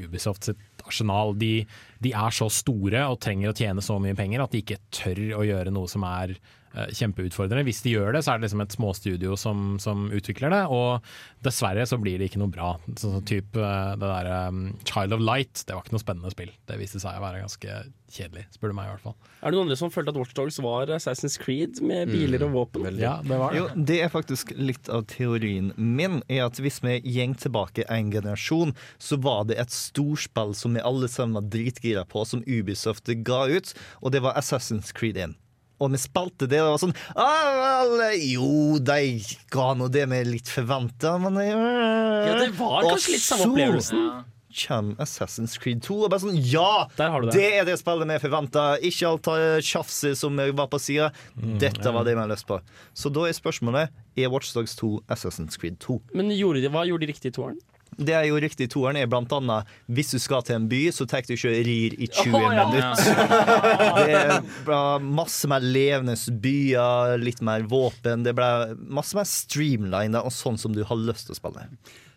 Ubisoft 0.06 0.48
sitt 0.48 0.82
arsenal. 0.86 1.34
De, 1.38 1.62
de 2.02 2.12
er 2.16 2.34
så 2.34 2.48
store 2.52 3.06
og 3.08 3.20
trenger 3.22 3.52
å 3.52 3.56
tjene 3.56 3.84
så 3.84 3.98
mye 4.02 4.18
penger 4.18 4.44
at 4.44 4.54
de 4.54 4.62
ikke 4.64 4.80
tør 4.94 5.22
å 5.38 5.46
gjøre 5.46 5.74
noe 5.74 5.90
som 5.90 6.04
er 6.08 6.34
kjempeutfordrende. 6.72 7.66
Hvis 7.66 7.82
de 7.84 7.94
gjør 7.96 8.16
det, 8.16 8.24
så 8.24 8.32
er 8.32 8.40
det 8.40 8.48
liksom 8.48 8.64
et 8.64 8.76
småstudio 8.76 9.36
som, 9.40 9.76
som 9.82 10.06
utvikler 10.14 10.52
det, 10.54 10.62
og 10.72 11.02
dessverre 11.44 11.86
så 11.88 11.98
blir 12.00 12.20
det 12.20 12.30
ikke 12.30 12.42
noe 12.42 12.52
bra. 12.52 12.74
Så, 12.96 13.14
så 13.16 13.24
typ 13.28 13.58
eh, 13.58 13.96
det 13.98 14.08
der 14.08 14.30
um, 14.48 14.62
Child 14.88 15.16
of 15.16 15.24
Light, 15.24 15.64
det 15.66 15.76
var 15.76 15.84
ikke 15.84 15.96
noe 15.96 16.04
spennende 16.04 16.32
spill. 16.32 16.52
Det 16.68 16.78
viste 16.80 17.02
seg 17.02 17.18
å 17.18 17.24
være 17.24 17.42
ganske 17.42 17.82
kjedelig, 18.12 18.44
spør 18.52 18.72
du 18.72 18.76
meg 18.76 18.88
i 18.88 18.92
hvert 18.92 19.04
fall. 19.06 19.16
Er 19.40 19.52
det 19.52 19.56
noen 19.56 19.66
andre 19.66 19.78
som 19.80 19.92
følte 19.92 20.12
at 20.12 20.18
Watchdogs 20.20 20.58
var 20.64 20.90
Assassin's 20.92 21.38
Creed 21.40 21.80
med 21.84 22.12
biler 22.12 22.44
og 22.46 22.56
våpen? 22.56 22.88
Ja, 23.00 23.14
det 23.24 23.38
var 23.40 23.54
det. 23.54 23.60
Jo, 23.60 23.68
det 23.90 23.98
er 24.04 24.12
faktisk 24.12 24.52
litt 24.58 24.90
av 24.92 25.06
teorien 25.10 25.72
min, 25.76 26.20
er 26.28 26.46
at 26.46 26.60
hvis 26.62 26.82
vi 26.84 26.98
gjeng 27.08 27.36
tilbake 27.40 27.86
en 27.88 28.12
generasjon, 28.12 28.76
så 29.02 29.18
var 29.22 29.46
det 29.48 29.58
et 29.62 29.72
storspill 29.74 30.52
som 30.58 30.76
vi 30.76 30.84
alle 30.84 31.08
sammen 31.10 31.40
var 31.40 31.48
dritgira 31.52 32.04
på, 32.08 32.26
som 32.28 32.44
Ubisoft 32.46 33.08
ga 33.24 33.46
ut, 33.48 33.72
og 34.00 34.12
det 34.14 34.22
var 34.24 34.36
Assassin's 34.40 34.92
Creed 34.96 35.20
1. 35.20 35.38
Og 35.82 35.90
vi 35.90 36.00
spilte 36.00 36.46
det, 36.46 36.60
og 36.62 36.68
det 36.68 36.74
var 36.76 36.82
sånn 36.82 36.96
ah, 37.18 37.86
vel, 37.98 38.20
Jo, 38.22 38.78
de 38.78 38.98
ga 39.52 39.72
nå 39.78 39.88
det 39.92 40.04
vi 40.12 40.20
litt 40.28 40.50
forventa, 40.50 41.16
men 41.22 41.40
Ja, 41.42 42.36
det 42.38 42.52
var 42.58 42.86
kanskje 42.86 43.16
litt 43.16 43.26
samme 43.26 43.50
opplevelsen. 43.50 44.06
Kjem 44.52 44.92
Assassin's 45.00 45.54
Creed 45.60 45.80
2 45.86 45.96
og 46.04 46.10
bare 46.12 46.22
sånn 46.26 46.36
Ja! 46.36 46.86
har 46.98 47.24
du 47.24 47.30
det. 47.30 47.36
det 47.38 47.48
er 47.56 47.66
det 47.68 47.78
spillet 47.80 48.08
vi 48.10 48.18
forventa. 48.26 48.64
Ikke 48.84 49.08
alt 49.08 49.28
det 49.30 49.64
tjafset 49.64 50.18
som 50.20 50.36
var 50.36 50.68
på 50.68 50.80
sida. 50.82 51.10
Dette 51.34 51.94
var 51.94 52.04
det 52.04 52.14
vi 52.16 52.20
har 52.20 52.30
lyst 52.30 52.46
på. 52.48 52.60
Så 52.92 53.12
da 53.12 53.26
er 53.28 53.36
spørsmålet 53.36 53.92
Er 54.16 54.32
Watchdogs 54.32 54.76
2 54.76 54.92
Assassin's 55.08 55.56
Creed 55.58 55.80
2. 55.80 55.98
Men 56.18 56.32
gjorde 56.36 56.60
de, 56.60 56.72
hva 56.72 56.84
gjorde 56.88 57.06
de 57.06 57.12
riktig 57.14 57.32
i 57.32 57.36
toeren? 57.38 57.60
Det 57.96 58.14
er 58.16 58.24
jo 58.28 58.38
riktig 58.40 58.68
i 58.68 58.72
toeren 58.72 58.96
er 58.96 59.08
blant 59.10 59.32
annet 59.36 59.68
Hvis 59.92 60.14
du 60.14 60.18
skal 60.22 60.44
til 60.46 60.56
en 60.56 60.68
by, 60.70 60.80
så 60.94 61.04
tar 61.08 61.26
du 61.26 61.34
ikke 61.34 61.52
rir 61.66 61.96
i 61.98 62.08
20 62.08 62.36
oh, 62.38 62.46
ja. 62.54 62.64
minutter. 62.70 63.10
Det 64.08 64.76
er 64.76 65.04
masse 65.04 65.48
mer 65.50 65.64
levende 65.64 66.16
byer, 66.42 67.18
litt 67.20 67.42
mer 67.44 67.66
våpen. 67.68 68.24
Det 68.24 68.32
ble 68.36 68.48
masse 68.92 69.16
mer 69.18 69.28
streamlina 69.28 70.22
og 70.24 70.32
sånn 70.34 70.58
som 70.60 70.74
du 70.74 70.82
har 70.88 70.98
lyst 70.98 71.28
til 71.28 71.36
å 71.36 71.40
spille. 71.40 71.66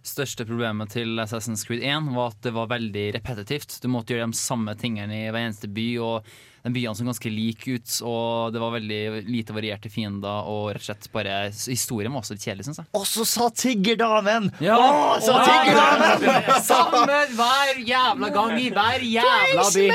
Største 0.06 0.46
problemet 0.46 0.94
til 0.94 1.18
Assassin's 1.22 1.66
Creed 1.66 1.84
1 1.84 2.12
var 2.16 2.34
at 2.34 2.44
det 2.46 2.54
var 2.56 2.70
veldig 2.70 3.06
repetitivt. 3.18 3.80
Du 3.82 3.90
måtte 3.92 4.14
gjøre 4.14 4.30
de 4.30 4.38
samme 4.38 4.76
tingene 4.78 5.24
i 5.24 5.30
hver 5.32 5.48
eneste 5.48 5.70
by, 5.74 5.88
og 6.06 6.36
de 6.66 6.72
byene 6.74 6.96
som 6.98 7.06
ganske 7.10 7.30
like 7.32 7.76
ut. 7.78 7.96
Og 8.10 8.54
det 8.56 8.62
var 8.64 8.74
veldig 8.76 9.00
lite 9.30 9.54
varierte 9.56 9.90
fiender, 9.94 10.48
og 10.50 10.72
rett 10.74 10.82
og 10.82 10.88
slett 10.90 11.10
bare 11.14 11.36
historien 11.54 12.14
var 12.16 12.24
også 12.26 12.36
litt 12.38 12.46
kjedelig, 12.48 12.66
syns 12.70 12.82
jeg. 12.82 12.90
Og 12.98 13.06
så 13.10 13.26
sa 13.30 13.50
tiggerdamen! 13.54 14.50
Ja. 14.66 14.78
Å, 14.82 15.20
sa 15.22 15.38
Å, 15.38 15.46
tiggerdamen! 15.46 16.64
Sammen 16.66 17.36
hver 17.38 17.84
jævla 17.86 18.32
gang 18.40 18.56
i 18.62 18.70
hver 18.74 19.06
jævla 19.06 19.68
by. 19.76 19.90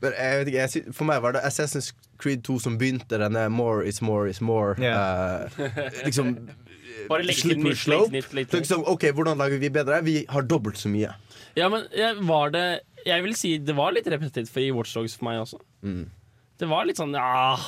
Men 0.00 0.14
jeg 0.16 0.38
vet 0.40 0.48
ikke, 0.48 0.58
jeg 0.62 0.70
sy 0.72 0.80
For 0.96 1.04
meg 1.08 1.20
var 1.24 1.34
det 1.36 1.42
Assassin's 1.44 1.90
Creed 2.22 2.44
2 2.46 2.56
som 2.64 2.76
begynte 2.80 3.18
denne 3.20 3.48
more 3.52 3.82
is 3.88 3.98
more 4.04 4.28
is 4.30 4.40
more. 4.40 4.76
eh, 4.80 5.48
liksom 6.06 6.36
Bare 7.10 7.24
legge 7.26 7.42
til 7.42 7.56
nytt, 7.58 7.64
legge 7.66 7.80
slope. 7.80 8.12
nytt, 8.14 8.32
legge 8.36 8.50
til 8.52 8.60
liksom, 8.62 8.84
OK, 8.86 9.08
hvordan 9.16 9.40
lager 9.40 9.58
vi 9.58 9.70
bedre? 9.74 9.98
Vi 10.06 10.16
har 10.28 10.44
dobbelt 10.46 10.78
så 10.78 10.90
mye. 10.92 11.10
Ja, 11.58 11.66
men 11.72 11.86
var 12.28 12.52
det 12.54 12.64
Jeg 13.06 13.24
vil 13.24 13.34
si 13.38 13.56
det 13.58 13.74
var 13.76 13.94
litt 13.94 14.08
repetitivt 14.10 14.50
for 14.52 14.62
i 14.64 14.72
Watchdogs 14.74 15.16
for 15.18 15.28
meg 15.28 15.40
også. 15.42 15.60
Mm. 15.82 16.04
Det 16.62 16.68
var 16.70 16.86
litt 16.86 17.00
sånn 17.00 17.14
ja 17.16 17.58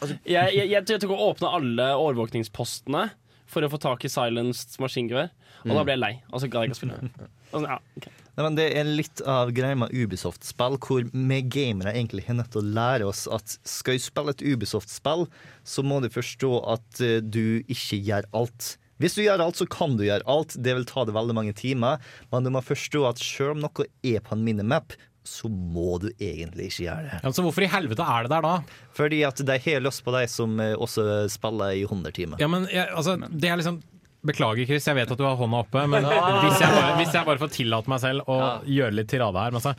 Altså- 0.00 0.16
jeg, 0.24 0.54
jeg, 0.56 0.68
jeg, 0.70 0.86
jeg 0.88 1.00
tok 1.02 1.10
og 1.12 1.26
åpna 1.34 1.50
alle 1.58 1.90
overvåkningspostene 2.00 3.10
for 3.50 3.66
å 3.66 3.68
få 3.68 3.80
tak 3.82 4.04
i 4.06 4.08
silenced 4.08 4.78
maskingevær, 4.80 5.28
og 5.66 5.72
da 5.74 5.82
ble 5.84 5.92
jeg 5.96 6.00
lei. 6.00 6.12
Og 6.30 6.40
så 6.40 6.48
ga 6.48 6.62
jeg 6.62 6.70
ikke 6.70 6.78
å 6.78 6.80
spille. 6.80 7.28
Sånn, 7.50 7.66
ja, 7.66 7.76
okay. 7.98 8.12
Nei, 8.30 8.44
men 8.46 8.56
Det 8.56 8.66
er 8.78 8.88
litt 8.88 9.20
av 9.28 9.50
greia 9.52 9.76
med 9.76 9.92
Ubisoft-spill, 9.92 10.78
hvor 10.80 11.02
vi 11.10 11.40
gamere 11.50 11.92
egentlig 11.92 12.24
er 12.30 12.38
nødt 12.38 12.52
til 12.54 12.62
å 12.62 12.72
lære 12.78 13.08
oss 13.10 13.26
at 13.28 13.58
skal 13.68 13.98
du 13.98 14.04
spille 14.06 14.32
et 14.32 14.44
Ubisoft-spill, 14.46 15.26
så 15.66 15.84
må 15.84 15.98
du 16.00 16.08
forstå 16.14 16.52
at 16.78 17.02
eh, 17.04 17.18
du 17.20 17.60
ikke 17.66 17.98
gjør 18.06 18.30
alt. 18.40 18.76
Hvis 19.00 19.16
du 19.16 19.22
gjør 19.24 19.42
alt, 19.46 19.60
så 19.60 19.66
kan 19.70 19.96
du 19.98 20.04
gjøre 20.06 20.26
alt. 20.30 20.56
Det 20.60 20.74
vil 20.76 20.88
ta 20.88 21.06
deg 21.08 21.16
veldig 21.16 21.36
mange 21.36 21.54
timer. 21.56 22.02
Men 22.32 22.46
du 22.46 22.52
må 22.54 22.62
forstå 22.64 23.06
at 23.08 23.22
selv 23.22 23.56
om 23.56 23.64
noe 23.64 23.88
er 24.06 24.20
på 24.24 24.36
en 24.36 24.44
minimap, 24.44 24.96
så 25.26 25.50
må 25.50 25.98
du 26.00 26.08
egentlig 26.16 26.70
ikke 26.70 26.84
gjøre 26.86 27.06
det. 27.06 27.20
Ja, 27.22 27.32
så 27.36 27.44
hvorfor 27.44 27.64
i 27.64 27.70
helvete 27.70 28.04
er 28.04 28.26
det 28.26 28.32
der 28.32 28.44
da? 28.46 28.52
Fordi 28.96 29.22
at 29.28 29.40
de 29.46 29.56
har 29.66 29.82
lyst 29.84 30.04
på 30.06 30.14
de 30.16 30.24
som 30.32 30.60
eh, 30.62 30.74
også 30.76 31.06
spiller 31.32 31.76
i 31.76 31.84
100 31.84 32.14
timer. 32.16 32.40
Ja, 32.42 32.48
men 32.50 32.66
jeg, 32.72 32.88
altså, 32.88 33.16
det 33.28 33.50
er 33.50 33.60
liksom 33.60 33.82
Beklager, 34.26 34.66
Chris, 34.68 34.84
jeg 34.84 34.98
vet 34.98 35.08
at 35.08 35.16
du 35.16 35.24
har 35.24 35.38
hånda 35.40 35.62
oppe, 35.62 35.82
men 35.88 36.04
hvis 36.44 36.60
jeg 36.60 36.72
bare, 36.74 36.96
hvis 36.98 37.14
jeg 37.16 37.24
bare 37.24 37.40
får 37.40 37.52
tillate 37.54 37.88
meg 37.88 38.02
selv 38.02 38.26
å 38.28 38.36
gjøre 38.68 38.98
litt 38.98 39.08
tirade 39.08 39.40
her 39.40 39.54
men 39.54 39.62
altså, 39.62 39.72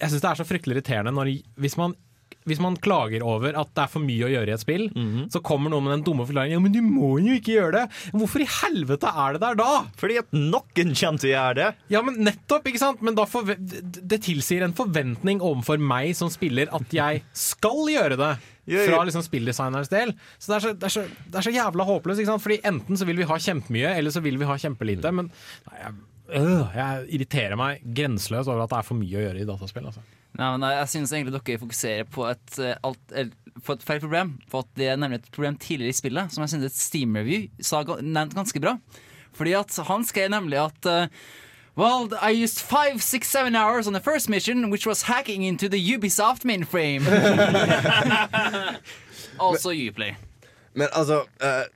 Jeg 0.00 0.08
syns 0.08 0.22
det 0.24 0.30
er 0.30 0.38
så 0.40 0.46
fryktelig 0.48 0.78
irriterende 0.78 1.12
når, 1.12 1.30
hvis, 1.60 1.76
man, 1.76 1.92
hvis 2.44 2.60
man 2.60 2.76
klager 2.84 3.22
over 3.24 3.56
at 3.56 3.70
det 3.72 3.82
er 3.86 3.90
for 3.92 4.04
mye 4.04 4.26
å 4.26 4.30
gjøre 4.32 4.52
i 4.52 4.54
et 4.54 4.60
spill, 4.62 4.86
så 5.32 5.40
kommer 5.44 5.72
noen 5.72 5.86
med 5.86 5.94
den 5.96 6.04
dumme 6.04 6.26
forklaringen 6.28 6.58
Ja, 6.58 6.60
men 6.60 6.74
du 6.74 6.80
må 6.84 7.14
jo 7.24 7.38
ikke 7.38 7.54
gjøre 7.54 7.72
det! 7.78 7.84
Hvorfor 8.12 8.44
i 8.44 8.48
helvete 8.60 9.08
er 9.08 9.36
det 9.36 9.40
der 9.46 9.56
da? 9.60 9.68
Fordi 10.00 10.18
at 10.20 10.34
noen 10.36 10.92
kommer 10.92 11.22
til 11.22 11.30
å 11.30 11.32
gjøre 11.32 11.54
det. 11.60 11.68
Ja, 11.94 12.02
men 12.04 12.18
nettopp, 12.26 12.68
ikke 12.68 12.82
sant? 12.82 13.00
Men 13.04 13.16
da 13.16 13.24
det 14.04 14.20
tilsier 14.26 14.64
en 14.66 14.76
forventning 14.76 15.40
overfor 15.40 15.80
meg 15.80 16.12
som 16.18 16.32
spiller 16.32 16.68
at 16.76 16.92
jeg 16.94 17.22
skal 17.32 17.88
gjøre 17.92 18.18
det. 18.20 18.32
Fra 18.64 19.02
liksom 19.04 19.24
spilldesigners 19.24 19.90
del. 19.92 20.14
Så 20.40 20.52
det 20.52 20.56
er 20.56 20.64
så, 20.64 20.72
det 20.72 20.88
er 20.88 20.92
så, 20.94 21.04
det 21.28 21.40
er 21.40 21.46
så 21.48 21.52
jævla 21.52 21.84
håpløst. 21.88 22.22
Ikke 22.22 22.32
sant? 22.32 22.44
Fordi 22.44 22.60
enten 22.64 22.96
så 22.96 23.08
vil 23.08 23.20
vi 23.20 23.28
ha 23.28 23.36
kjempemye, 23.46 23.92
eller 23.98 24.14
så 24.14 24.22
vil 24.24 24.38
vi 24.40 24.48
ha 24.48 24.56
kjempelite. 24.60 25.12
Men 25.12 25.28
nei, 25.68 25.80
jeg, 25.82 25.96
øh, 26.40 26.76
jeg 26.76 27.06
irriterer 27.18 27.60
meg 27.60 27.84
grenseløst 27.84 28.48
over 28.48 28.64
at 28.64 28.72
det 28.72 28.78
er 28.80 28.88
for 28.88 29.00
mye 29.00 29.20
å 29.20 29.24
gjøre 29.26 29.42
i 29.42 29.48
dataspill. 29.48 29.88
Altså. 29.92 30.04
Nei, 30.34 30.48
men 30.56 30.66
jeg 30.66 30.90
synes 30.90 31.12
egentlig 31.14 31.36
dere 31.36 31.62
fokuserer 31.62 32.08
på 32.10 32.24
et, 32.26 32.58
eh, 32.58 32.74
alt, 32.82 33.14
på 33.62 33.76
et 33.76 33.86
feil 33.86 34.00
problem. 34.02 34.34
For 34.50 34.64
at 34.64 34.74
Det 34.74 34.88
er 34.90 34.96
nemlig 34.98 35.20
et 35.22 35.30
problem 35.30 35.56
tidligere 35.56 35.94
i 35.94 36.00
spillet, 36.00 36.32
som 36.32 36.42
jeg 36.42 36.50
synes 36.54 36.66
et 36.66 36.78
Steam 36.78 37.14
Review 37.14 37.48
sa 37.62 37.84
nevnt 37.84 38.34
ganske 38.34 38.60
bra. 38.60 38.78
Fordi 39.34 39.54
at 39.54 39.76
han 39.86 40.04
skrev 40.04 40.30
nemlig 40.30 40.58
at 40.58 40.86
eh, 40.90 41.06
Well, 41.76 42.06
I 42.22 42.30
used 42.30 42.60
five, 42.60 43.02
six, 43.02 43.28
seven 43.28 43.56
hours 43.56 43.88
on 43.88 43.94
the 43.94 44.00
first 44.00 44.28
mission, 44.28 44.70
which 44.70 44.86
was 44.86 45.02
hacking 45.02 45.42
into 45.42 45.68
the 45.68 45.78
Ubisoft 45.78 46.44
mainframe. 46.44 47.02
altså 49.40 49.70
Uplay. 49.74 50.14
Men 50.74 50.88
altså, 50.92 51.24
uh, 51.42 51.66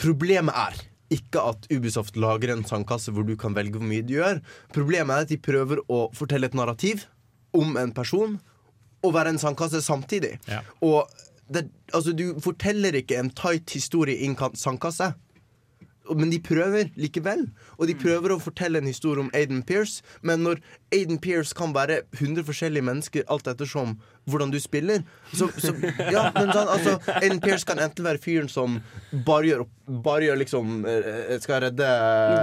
problemet 0.00 0.54
er 0.56 0.80
ikke 1.12 1.42
at 1.44 1.68
Ubisoft 1.76 2.16
lager 2.16 2.54
en 2.54 2.64
sandkasse 2.64 3.12
hvor 3.12 3.22
du 3.28 3.36
kan 3.36 3.52
velge 3.56 3.76
hvor 3.76 3.84
mye 3.84 4.00
du 4.00 4.16
gjør. 4.16 4.40
Problemet 4.72 5.12
er 5.12 5.26
at 5.26 5.32
de 5.34 5.36
prøver 5.36 5.84
å 5.92 6.06
fortelle 6.16 6.48
et 6.48 6.56
narrativ 6.56 7.04
om 7.54 7.76
en 7.80 7.92
person 7.96 8.38
og 9.04 9.12
være 9.14 9.34
en 9.34 9.38
sandkasse 9.42 9.82
samtidig. 9.84 10.38
Og 10.82 11.08
det, 11.52 11.66
altså, 11.92 12.14
du 12.16 12.38
forteller 12.40 12.96
ikke 12.96 13.18
en 13.20 13.28
tight 13.36 13.70
historie 13.76 14.16
i 14.16 14.30
en 14.30 14.36
sandkasse. 14.56 15.10
Men 16.04 16.28
de 16.28 16.36
prøver 16.44 16.90
likevel. 17.00 17.46
Og 17.78 17.86
de 17.88 17.94
prøver 17.96 18.34
å 18.34 18.40
fortelle 18.40 18.80
en 18.80 18.88
historie 18.88 19.22
om 19.24 19.30
Aiden 19.36 19.62
Pierce. 19.64 20.02
Men 20.20 20.42
når 20.44 20.58
Aiden 20.92 21.16
Pierce 21.24 21.56
kan 21.56 21.72
være 21.76 22.02
100 22.18 22.44
forskjellige 22.48 22.84
mennesker 22.84 23.24
alt 23.32 23.48
ettersom 23.48 23.94
hvordan 24.28 24.52
du 24.52 24.58
spiller 24.60 25.00
så, 25.36 25.48
så 25.60 25.72
Ja, 26.12 26.26
men 26.36 26.48
sånn, 26.52 26.68
altså 26.74 26.94
Aiden 27.20 27.40
Pierce 27.44 27.64
kan 27.68 27.80
enten 27.80 28.04
være 28.04 28.20
fyren 28.24 28.48
som 28.52 28.78
bare 29.24 29.50
gjør, 29.50 29.64
bare 30.04 30.28
gjør 30.30 30.38
liksom 30.44 30.84
eh, 30.88 31.34
Skal 31.44 31.64
redde 31.66 31.88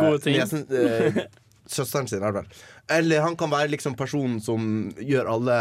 Gode 0.05 0.19
ting. 0.25 0.37
niesen, 0.37 0.65
eh, 0.69 1.23
Søsteren 1.71 2.09
sin, 2.09 2.23
er 2.23 2.33
det 2.33 2.41
vel. 2.41 2.63
Eller 2.97 3.23
han 3.23 3.37
kan 3.39 3.51
være 3.51 3.71
liksom 3.71 3.95
personen 3.99 4.41
som 4.43 4.91
gjør 4.99 5.29
alle 5.31 5.57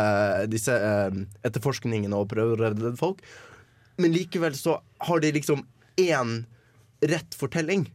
disse 0.50 0.74
eh, 0.74 1.20
etterforskningene 1.46 2.18
og 2.18 2.30
prøver 2.32 2.58
å 2.58 2.70
redde 2.70 2.96
folk. 2.98 3.22
Men 4.00 4.14
likevel 4.16 4.56
så 4.58 4.80
har 5.06 5.22
de 5.22 5.32
liksom 5.36 5.62
én 6.00 6.40
rett 7.00 7.36
fortelling. 7.36 7.86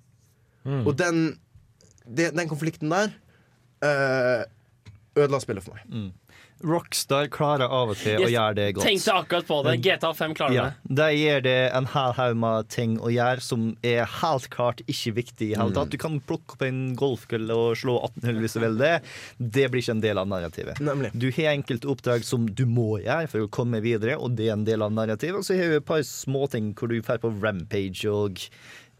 Mm. 0.65 0.83
Og 0.85 0.93
den, 0.97 1.23
det, 2.05 2.31
den 2.37 2.49
konflikten 2.49 2.93
der 2.93 3.11
eh, 3.85 4.45
ødela 5.15 5.41
spillet 5.43 5.65
for 5.65 5.77
meg. 5.77 5.89
Rockstar 6.63 7.27
klarer 7.27 7.67
av 7.67 7.89
og 7.91 7.97
til 7.99 8.21
å 8.23 8.29
gjøre 8.31 8.55
det 8.55 8.67
godt. 8.77 8.85
Tenkte 8.87 9.13
akkurat 9.13 9.47
på 9.47 9.57
det. 9.65 9.73
GTA 9.83 10.13
5 10.15 10.35
klarer 10.37 10.55
Ja, 10.55 10.63
det. 10.87 10.95
De 10.95 11.07
gir 11.17 11.41
det 11.41 11.55
en 11.75 11.85
hel 11.91 12.13
haug 12.17 12.37
med 12.37 12.69
ting 12.69 12.97
å 12.99 13.11
gjøre 13.11 13.41
som 13.43 13.65
er 13.83 14.05
helt 14.21 14.47
klart 14.49 14.79
ikke 14.87 15.13
viktig 15.19 15.49
i 15.51 15.55
hele 15.55 15.69
Mm. 15.69 15.73
tatt. 15.75 15.89
Du 15.91 15.97
kan 15.97 16.19
plukke 16.21 16.55
opp 16.55 16.61
en 16.61 16.95
golfkølle 16.95 17.51
og 17.51 17.75
slå 17.75 17.97
18 18.03 18.23
hull 18.29 18.39
hvis 18.41 18.53
du 18.53 18.59
vil 18.61 18.77
det. 18.77 19.01
Det 19.37 19.69
blir 19.71 19.81
ikke 19.83 19.91
en 19.97 20.01
del 20.01 20.17
av 20.17 20.27
narrativet. 20.27 20.79
Du 21.13 21.27
har 21.31 21.51
enkelte 21.53 21.87
oppdrag 21.91 22.23
som 22.23 22.47
du 22.47 22.65
må 22.65 23.01
gjøre 23.03 23.27
for 23.29 23.39
å 23.45 23.49
komme 23.49 23.81
videre, 23.81 24.17
og 24.17 24.35
det 24.35 24.47
er 24.47 24.53
en 24.53 24.63
del 24.65 24.81
av 24.81 24.91
narrativet. 24.91 25.35
Og 25.37 25.43
så 25.43 25.57
har 25.59 25.69
du 25.69 25.75
et 25.77 25.85
par 25.85 25.99
småting 26.01 26.73
hvor 26.73 26.87
du 26.87 26.99
drar 27.01 27.17
på 27.19 27.33
rampage, 27.41 28.05
og 28.09 28.39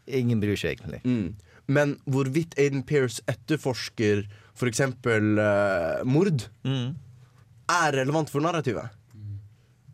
ingen 0.07 0.39
bryr 0.41 0.55
seg 0.59 0.77
egentlig. 0.77 1.01
Mm. 1.05 1.35
Men 1.67 1.95
hvorvidt 2.05 2.53
Aiden 2.59 2.83
Pierce 2.85 3.21
etterforsker 3.27 4.27
f.eks. 4.55 4.79
Uh, 4.79 6.03
mord, 6.05 6.45
er 7.71 7.99
relevant 8.01 8.29
for 8.31 8.43
narrativet. 8.45 8.93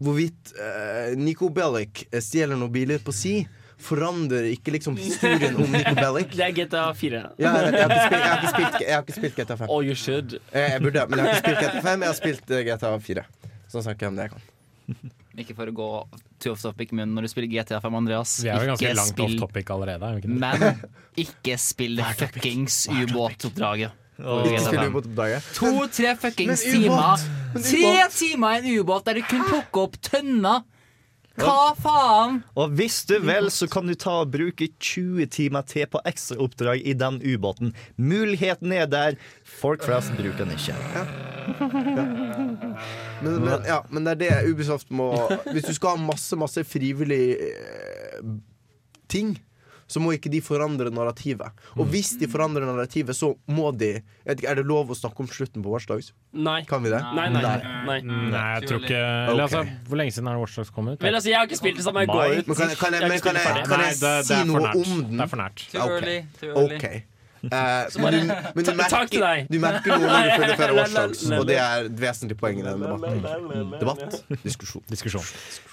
Hvorvidt 0.02 0.54
uh, 0.58 1.12
Nico 1.18 1.50
Bellic 1.54 2.06
stjeler 2.26 2.58
noen 2.58 2.72
biler 2.74 3.02
på 3.06 3.14
si, 3.14 3.36
forandrer 3.82 4.48
ikke 4.52 4.74
liksom 4.76 4.98
historien 4.98 5.56
om 5.58 5.70
Nico 5.74 5.94
Bellic. 5.98 6.34
Det 6.38 6.46
er 6.48 6.56
GTA 6.58 6.88
4. 6.98 7.22
Ja, 7.42 7.54
jeg, 7.66 7.74
jeg, 7.78 7.86
har 7.86 7.96
spilt, 8.08 8.18
jeg, 8.18 8.32
har 8.32 8.48
spilt, 8.56 8.82
jeg 8.82 8.96
har 8.96 9.06
ikke 9.06 9.18
spilt 9.20 9.40
GTA 9.40 9.58
5. 9.62 9.70
Oh, 9.70 9.82
you 9.86 9.96
should. 9.98 10.38
Jeg, 10.54 10.74
jeg 10.76 10.84
burde, 10.86 11.06
men 11.10 11.22
jeg 11.22 11.28
har 11.28 11.38
ikke 11.38 11.46
spilt 11.46 11.64
GTA 11.66 11.86
5, 11.86 12.06
jeg 12.06 12.14
har 12.14 12.20
spilt 12.20 12.54
eh, 12.58 12.64
GTA 12.68 12.92
4. 13.08 13.26
Så 13.72 13.86
snakker 13.86 14.08
jeg 14.08 14.14
om 14.14 14.20
det 14.20 14.28
jeg 14.28 14.36
kan. 14.36 14.48
Ikke 15.42 15.54
for 15.56 15.70
å 15.70 15.72
gå 15.72 15.86
too 16.44 16.52
off 16.52 16.60
topic, 16.60 16.90
men 16.92 17.14
når 17.16 17.24
du 17.24 17.32
spiller 17.32 17.48
GTA 17.48 17.78
5, 17.80 17.94
Andreas 18.02 18.34
Vi 18.44 18.50
er 18.52 18.66
jo 18.66 18.74
ganske 18.74 18.90
langt 18.98 19.14
spill- 19.14 19.38
off 19.38 19.46
topic 19.46 19.70
allerede. 19.72 20.10
Er 20.10 20.20
ikke? 20.20 20.34
Men 20.44 20.82
ikke 21.24 21.56
spill 21.62 21.96
det 22.02 22.10
fuckings 22.20 22.82
ubåtoppdraget. 22.92 23.96
Ikke 24.22 24.66
spill 24.66 24.90
ubåtoppdraget. 24.92 25.48
To-tre 25.58 26.16
fuckings 26.22 26.66
timer. 26.66 27.24
Tre 27.56 27.96
timer 28.16 28.60
i 28.60 28.62
en 28.62 28.82
ubåt 28.82 29.08
der 29.08 29.20
du 29.20 29.26
kunne 29.28 29.48
plukke 29.50 29.88
opp 29.88 29.98
tønner. 30.06 30.62
Hva 31.40 31.72
faen? 31.80 32.42
Og 32.60 32.74
hvis 32.76 33.02
du 33.08 33.16
vil, 33.24 33.48
så 33.54 33.68
kan 33.72 33.88
du 33.88 33.96
ta 33.96 34.18
og 34.26 34.34
bruke 34.34 34.68
20 34.84 35.30
timer 35.32 35.64
til 35.68 35.88
på 35.90 36.02
ekstraoppdrag 36.06 36.84
i 36.84 36.94
den 36.98 37.22
ubåten. 37.24 37.72
Muligheten 37.96 38.74
er 38.76 38.90
der. 38.92 39.16
Folk 39.48 39.86
flest 39.88 40.12
bruker 40.18 40.44
den 40.44 40.52
ikke. 40.58 40.76
Men, 43.22 43.40
men, 43.42 43.64
ja, 43.66 43.80
men 43.90 44.06
det 44.06 44.12
er 44.12 44.20
det 44.22 44.52
Ubisoft 44.52 44.92
må 44.94 45.08
Hvis 45.50 45.66
du 45.66 45.74
skal 45.74 45.96
ha 45.96 46.04
masse, 46.06 46.38
masse 46.38 46.62
frivillig 46.68 47.34
eh, 47.42 48.20
ting 49.10 49.34
så 49.92 50.02
må 50.04 50.14
ikke 50.16 50.32
de 50.32 50.40
forandre 50.44 50.92
narrativet. 50.94 51.52
Og 51.76 51.90
hvis 51.92 52.14
de 52.22 52.30
forandrer 52.32 52.64
narrativet, 52.70 53.16
så 53.18 53.34
må 53.52 53.72
de 53.76 53.92
jeg 53.92 54.26
vet 54.26 54.42
ikke, 54.42 54.50
Er 54.52 54.62
det 54.62 54.66
lov 54.70 54.92
å 54.94 54.98
snakke 54.98 55.24
om 55.24 55.30
slutten 55.32 55.64
på 55.66 55.72
Watchdogs? 55.74 56.12
Nei. 56.34 56.62
Kan 56.70 56.84
vi 56.86 56.94
det? 56.94 57.02
Nei, 57.18 57.28
nei, 57.34 57.42
nei. 57.44 58.00
Nei, 58.02 58.46
jeg 58.62 58.70
tror 58.70 58.84
ikke 58.86 59.02
eller, 59.02 59.44
altså, 59.46 59.64
Hvor 59.90 60.00
lenge 60.00 60.16
siden 60.16 60.32
det 60.32 60.40
Watchdogs 60.42 60.72
kom 60.74 60.92
ut? 60.94 61.02
Men 61.04 61.18
altså, 61.20 61.30
jeg 61.34 61.40
har 61.42 61.50
ikke 61.50 61.60
spilt 61.60 61.82
det 61.82 61.88
samme. 61.88 62.06
Jeg 62.06 62.14
går 62.14 62.38
ut. 62.40 62.52
Men 62.52 62.56
kan, 62.62 62.76
kan 62.80 62.98
jeg, 62.98 63.02
har 63.04 63.20
kan 63.22 63.40
kan 63.72 64.24
si 64.28 64.42
noe 64.48 64.68
om 64.72 64.84
den? 65.06 65.18
Det 65.18 65.26
er 65.28 65.32
for 65.36 65.44
nært. 65.44 65.66
Too 65.72 65.82
Ok. 65.82 65.96
early, 65.98 66.20
too 66.40 66.54
early. 66.56 66.76
Ok. 66.80 67.11
Eh, 67.42 68.02
men, 68.02 68.14
du, 68.14 68.34
men 68.54 68.66
du, 68.66 68.72
merker, 68.78 69.48
du 69.50 69.58
merker 69.62 69.96
noe 69.98 70.10
når 70.12 70.28
du 70.28 70.34
følger 70.42 70.60
flere 70.60 70.76
la. 70.94 71.06
og 71.40 71.48
det 71.50 71.58
er 71.58 71.88
et 71.88 71.96
vesentlig 72.04 72.38
poeng 72.38 72.60
i 72.62 72.66
denne 72.66 72.92
debatten. 72.92 73.72
Debatt? 73.82 74.18
Diskusjon. 74.44 74.84
Diskusjon. 74.92 75.26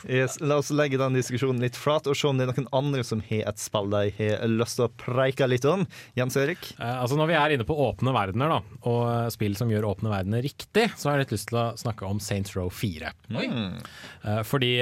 Yes, 0.09 0.39
la 0.41 0.57
oss 0.63 0.71
legge 0.73 1.01
den 1.01 1.19
diskusjonen 1.19 1.61
litt 1.61 1.77
flat 1.77 2.09
og 2.09 2.17
se 2.17 2.31
om 2.31 2.41
det 2.41 2.47
er 2.47 2.55
noen 2.55 2.71
andre 2.79 3.05
som 3.05 3.21
har 3.29 3.51
et 3.53 3.61
spill 3.61 3.93
de 3.93 4.01
har 4.17 4.47
lyst 4.49 4.79
til 4.79 4.87
å 4.87 4.93
preike 5.03 5.49
litt 5.51 5.67
om. 5.69 5.85
Jens 6.17 6.39
Erik? 6.41 6.71
Eh, 6.79 6.95
altså 7.03 7.19
Når 7.21 7.33
vi 7.33 7.37
er 7.43 7.57
inne 7.59 7.69
på 7.69 7.77
åpne 7.85 8.17
verdener, 8.17 8.57
da, 8.57 8.79
og 8.89 9.33
spill 9.35 9.57
som 9.59 9.73
gjør 9.73 9.91
åpne 9.91 10.13
verdener 10.13 10.45
riktig, 10.45 10.89
så 10.97 11.11
har 11.11 11.19
jeg 11.19 11.27
litt 11.27 11.37
lyst 11.37 11.53
til 11.53 11.61
å 11.61 11.67
snakke 11.79 12.09
om 12.09 12.23
Saints 12.23 12.57
Row 12.57 12.73
4. 12.73 13.13
Eh, 13.37 14.41
fordi 14.49 14.73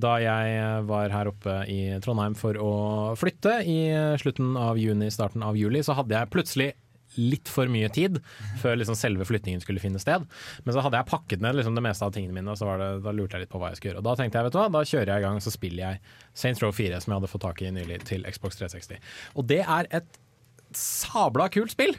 da 0.00 0.14
jeg 0.22 0.86
var 0.86 1.10
her 1.10 1.30
oppe 1.30 1.60
i 1.70 1.80
Trondheim 2.04 2.36
for 2.38 2.54
å 2.60 2.72
flytte 3.18 3.60
i 3.66 3.80
slutten 4.20 4.54
av 4.60 4.78
juni, 4.78 5.10
starten 5.12 5.42
av 5.46 5.58
juli, 5.58 5.82
så 5.84 5.96
hadde 5.98 6.14
jeg 6.14 6.19
plutselig 6.28 6.72
litt 7.18 7.50
for 7.50 7.66
mye 7.66 7.88
tid 7.90 8.20
før 8.60 8.76
liksom 8.78 8.94
selve 8.94 9.26
flyttingen 9.26 9.62
skulle 9.62 9.82
finne 9.82 9.98
sted. 10.02 10.26
Men 10.62 10.74
så 10.76 10.84
hadde 10.84 11.00
jeg 11.00 11.10
pakket 11.10 11.42
ned 11.42 11.58
liksom 11.58 11.74
det 11.74 11.82
meste 11.82 12.06
av 12.06 12.12
tingene 12.14 12.36
mine, 12.36 12.52
og 12.52 12.58
så 12.60 12.68
var 12.68 12.78
det, 12.78 12.90
da 13.02 13.14
lurte 13.16 13.38
jeg 13.38 13.46
litt 13.46 13.52
på 13.52 13.58
hva 13.58 13.72
jeg 13.72 13.80
skulle 13.80 13.92
gjøre. 13.94 14.02
Og 14.04 14.06
da 14.06 14.16
tenkte 14.20 14.38
jeg, 14.38 14.46
vet 14.46 14.54
du 14.54 14.60
hva, 14.60 14.68
da 14.76 14.84
kjører 14.92 15.10
jeg 15.10 15.22
i 15.22 15.26
gang 15.26 15.40
og 15.40 15.46
så 15.46 15.54
spiller 15.54 15.82
jeg 15.82 16.14
Saints 16.42 16.62
Row 16.62 16.74
4, 16.76 17.00
som 17.02 17.10
jeg 17.10 17.20
hadde 17.20 17.32
fått 17.32 17.46
tak 17.46 17.64
i 17.64 17.72
nylig 17.74 17.98
til 18.06 18.28
Xbox 18.30 18.60
360. 18.60 19.10
Og 19.34 19.48
det 19.50 19.64
er 19.64 19.90
et 20.00 20.20
sabla 20.76 21.48
kult 21.50 21.74
spill. 21.74 21.96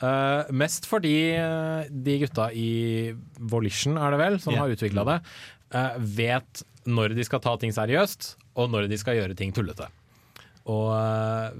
Uh, 0.00 0.48
mest 0.56 0.86
fordi 0.88 1.14
eh, 1.36 1.88
de 1.92 2.14
gutta 2.22 2.46
i 2.56 3.12
Volition, 3.52 3.98
er 4.00 4.14
det 4.14 4.20
vel, 4.20 4.38
som 4.40 4.54
yeah. 4.54 4.62
har 4.64 4.72
utvikla 4.72 5.04
det, 5.04 5.16
uh, 5.76 5.98
vet 6.00 6.62
når 6.88 7.12
de 7.16 7.26
skal 7.28 7.42
ta 7.44 7.52
ting 7.60 7.74
seriøst, 7.76 8.30
og 8.60 8.70
når 8.72 8.88
de 8.88 8.98
skal 9.00 9.18
gjøre 9.18 9.36
ting 9.36 9.52
tullete. 9.56 9.88
Og 10.70 10.88
eh, 10.94 11.50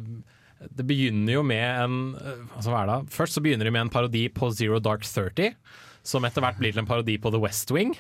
det 0.69 0.85
begynner 0.85 1.39
jo 1.39 1.43
med 1.47 1.65
en 1.65 2.01
eh, 2.21 2.41
altså 2.57 2.73
hva 2.73 2.83
er 2.83 2.91
det? 2.91 2.99
Først 3.15 3.37
så 3.37 3.43
begynner 3.45 3.69
de 3.69 3.73
med 3.73 3.87
en 3.87 3.93
parodi 3.93 4.27
på 4.33 4.51
Zero 4.57 4.81
Dark 4.83 5.07
30, 5.07 5.55
som 6.07 6.27
etter 6.29 6.45
hvert 6.45 6.61
blir 6.61 6.75
til 6.75 6.83
en 6.83 6.89
parodi 6.89 7.17
på 7.21 7.33
The 7.33 7.41
West 7.41 7.73
Wing. 7.73 7.95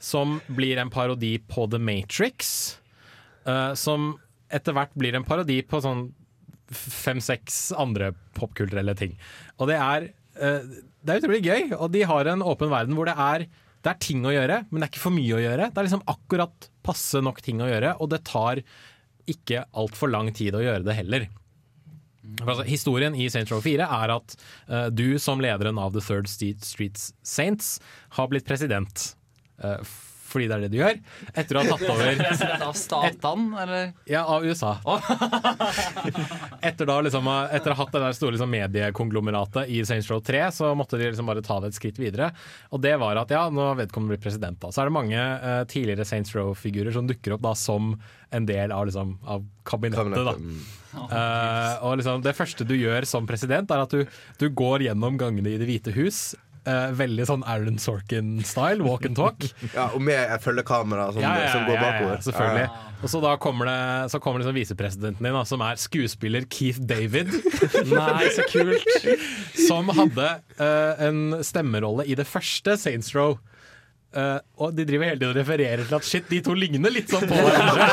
Som 0.00 0.38
blir 0.54 0.78
en 0.80 0.92
parodi 0.94 1.36
på 1.42 1.66
The 1.70 1.80
Matrix. 1.82 2.78
Uh, 3.48 3.74
som 3.76 4.14
etter 4.52 4.76
hvert 4.76 4.94
blir 4.96 5.16
en 5.18 5.26
parodi 5.26 5.58
på 5.66 5.80
sånn 5.84 6.08
fem-seks 6.68 7.72
andre 7.80 8.12
popkulturelle 8.36 8.94
ting. 8.96 9.16
Og 9.58 9.70
det 9.70 9.78
er, 9.80 10.10
uh, 10.38 10.60
det 11.02 11.14
er 11.14 11.22
utrolig 11.22 11.42
gøy, 11.44 11.72
og 11.76 11.90
de 11.92 12.04
har 12.08 12.30
en 12.30 12.44
åpen 12.46 12.72
verden 12.72 12.96
hvor 12.96 13.08
det 13.08 13.16
er, 13.16 13.48
det 13.84 13.92
er 13.92 14.00
ting 14.04 14.24
å 14.28 14.34
gjøre, 14.34 14.62
men 14.68 14.80
det 14.80 14.88
er 14.88 14.92
ikke 14.92 15.06
for 15.08 15.16
mye 15.16 15.36
å 15.36 15.42
gjøre. 15.42 15.68
Det 15.72 15.82
er 15.82 15.88
liksom 15.88 16.06
akkurat 16.14 16.70
passe 16.86 17.20
nok 17.24 17.42
ting 17.44 17.60
å 17.64 17.68
gjøre, 17.68 17.96
og 17.98 18.12
det 18.14 18.22
tar 18.28 18.62
ikke 19.28 19.66
altfor 19.76 20.12
lang 20.12 20.30
tid 20.36 20.56
å 20.56 20.64
gjøre 20.64 20.86
det 20.86 20.96
heller. 21.02 21.28
For 22.36 22.50
Altså, 22.52 22.66
historien 22.68 23.14
i 23.16 23.28
Saints 23.32 23.52
Row 23.52 23.62
4 23.64 23.86
er 23.86 24.12
at 24.14 24.36
uh, 24.68 24.86
du 24.92 25.18
som 25.22 25.40
lederen 25.40 25.78
av 25.80 25.94
The 25.96 26.02
Third 26.04 26.28
Street 26.28 27.00
Saints 27.22 27.78
har 28.18 28.28
blitt 28.28 28.46
president. 28.48 29.14
eh, 29.62 29.80
fordi 30.28 30.48
det 30.48 30.56
er 30.56 30.64
det 30.64 30.70
du 30.72 30.78
gjør. 30.78 30.98
Etter 31.32 31.58
å 31.58 31.62
ha 31.62 31.74
tatt 31.74 31.92
over 31.94 32.20
President 32.20 32.64
av 32.66 32.76
statene, 32.78 33.62
eller? 33.64 33.92
Ja, 34.10 34.24
av 34.28 34.44
USA. 34.46 34.74
Etter, 36.68 36.84
da, 36.88 36.98
liksom, 37.04 37.28
etter 37.28 37.72
å 37.72 37.76
ha 37.76 37.82
hatt 37.82 37.94
det 37.94 38.02
der 38.04 38.16
store 38.16 38.36
liksom, 38.36 38.52
mediekonglomeratet 38.52 39.72
i 39.72 39.82
Saints 39.88 40.10
Row 40.12 40.20
3, 40.24 40.44
så 40.54 40.72
måtte 40.78 41.00
de 41.00 41.10
liksom 41.10 41.28
bare 41.28 41.44
ta 41.44 41.60
det 41.62 41.72
et 41.72 41.78
skritt 41.78 42.00
videre. 42.00 42.30
Og 42.74 42.82
det 42.84 42.96
var 43.00 43.20
at 43.22 43.32
ja, 43.34 43.46
nå 43.52 43.70
vedkommende 43.78 44.16
blir 44.16 44.24
president. 44.24 44.60
da 44.62 44.72
Så 44.72 44.82
er 44.82 44.90
det 44.90 44.96
mange 44.98 45.18
uh, 45.18 45.62
tidligere 45.70 46.08
Saints 46.08 46.34
Row-figurer 46.36 46.94
som 46.94 47.08
dukker 47.08 47.36
opp 47.36 47.46
da 47.46 47.54
som 47.58 47.94
en 48.34 48.48
del 48.48 48.74
av, 48.74 48.84
liksom, 48.88 49.16
av 49.24 49.46
kabinettet. 49.68 50.20
da 50.28 50.36
Eh, 50.96 51.74
og 51.84 51.98
liksom, 52.00 52.22
Det 52.24 52.34
første 52.36 52.66
du 52.66 52.74
gjør 52.76 53.06
som 53.08 53.26
president, 53.28 53.70
er 53.70 53.84
at 53.84 53.92
du, 53.92 54.04
du 54.40 54.48
går 54.48 54.88
gjennom 54.88 55.18
gangene 55.20 55.52
i 55.52 55.58
Det 55.60 55.68
hvite 55.68 55.94
hus. 55.96 56.34
Eh, 56.68 56.92
veldig 56.98 57.24
sånn 57.28 57.44
Aaron 57.48 57.78
Sorkin-style, 57.80 58.84
walk 58.84 59.08
and 59.08 59.16
talk. 59.18 59.48
Ja, 59.76 59.88
og 59.94 60.02
med 60.04 60.36
følgekamera 60.44 61.08
som, 61.14 61.22
Ja, 61.24 61.32
ja, 61.40 61.50
som 61.54 61.66
går 61.68 61.80
bakover. 61.82 62.22
selvfølgelig. 62.28 62.68
Og 62.98 63.12
så 63.12 63.20
da 63.22 63.36
kommer 63.38 63.68
det 63.68 64.10
Så 64.10 64.18
kommer 64.22 64.42
liksom 64.42 64.56
visepresidenten 64.56 65.22
din, 65.22 65.36
da, 65.36 65.44
som 65.46 65.62
er 65.62 65.78
skuespiller 65.80 66.46
Keith 66.50 66.80
David. 66.90 67.30
Nei, 67.92 68.30
så 68.34 68.46
kult. 68.50 68.88
som 69.68 69.90
hadde 69.94 70.30
uh, 70.58 71.04
en 71.08 71.38
stemmerolle 71.46 72.06
i 72.08 72.16
det 72.18 72.26
første 72.28 72.76
Saints 72.80 73.14
Row. 73.16 73.38
Eh, 74.08 74.38
og 74.56 74.72
de 74.72 74.86
driver 74.88 75.10
hele 75.10 75.18
tiden 75.20 75.34
og 75.34 75.36
refererer 75.36 75.82
til 75.84 75.96
at 75.98 76.06
shit, 76.08 76.28
de 76.30 76.40
to 76.44 76.54
ligner 76.56 76.92
litt 76.92 77.10
sånn 77.12 77.26
på 77.28 77.40
hverandre. 77.44 77.88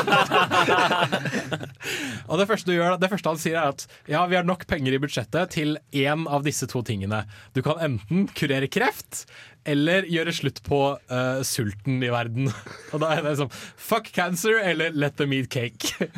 og 2.30 2.40
det 2.40 2.46
første, 2.48 2.70
du 2.70 2.78
gjør, 2.78 2.96
det 3.02 3.10
første 3.12 3.34
han 3.34 3.42
sier, 3.42 3.58
er 3.60 3.74
at 3.74 3.84
ja, 4.08 4.22
vi 4.30 4.38
har 4.38 4.46
nok 4.48 4.64
penger 4.70 4.96
i 4.96 5.02
budsjettet 5.02 5.52
til 5.58 5.76
én 5.92 6.24
av 6.24 6.46
disse 6.46 6.68
to 6.72 6.80
tingene. 6.86 7.26
Du 7.52 7.60
kan 7.66 7.82
enten 7.84 8.30
kurere 8.32 8.70
kreft 8.72 9.26
eller 9.66 10.06
gjøre 10.08 10.32
slutt 10.34 10.60
på 10.66 10.80
uh, 10.94 11.40
sulten 11.46 11.98
i 12.04 12.10
verden. 12.12 12.48
Og 12.94 13.02
da 13.02 13.12
er 13.16 13.24
det 13.26 13.36
sånn 13.40 13.52
fuck 13.52 14.08
cancer 14.14 14.60
eller 14.62 14.94
let 14.96 15.18
them 15.18 15.34
eat 15.36 15.50
cake. 15.52 16.08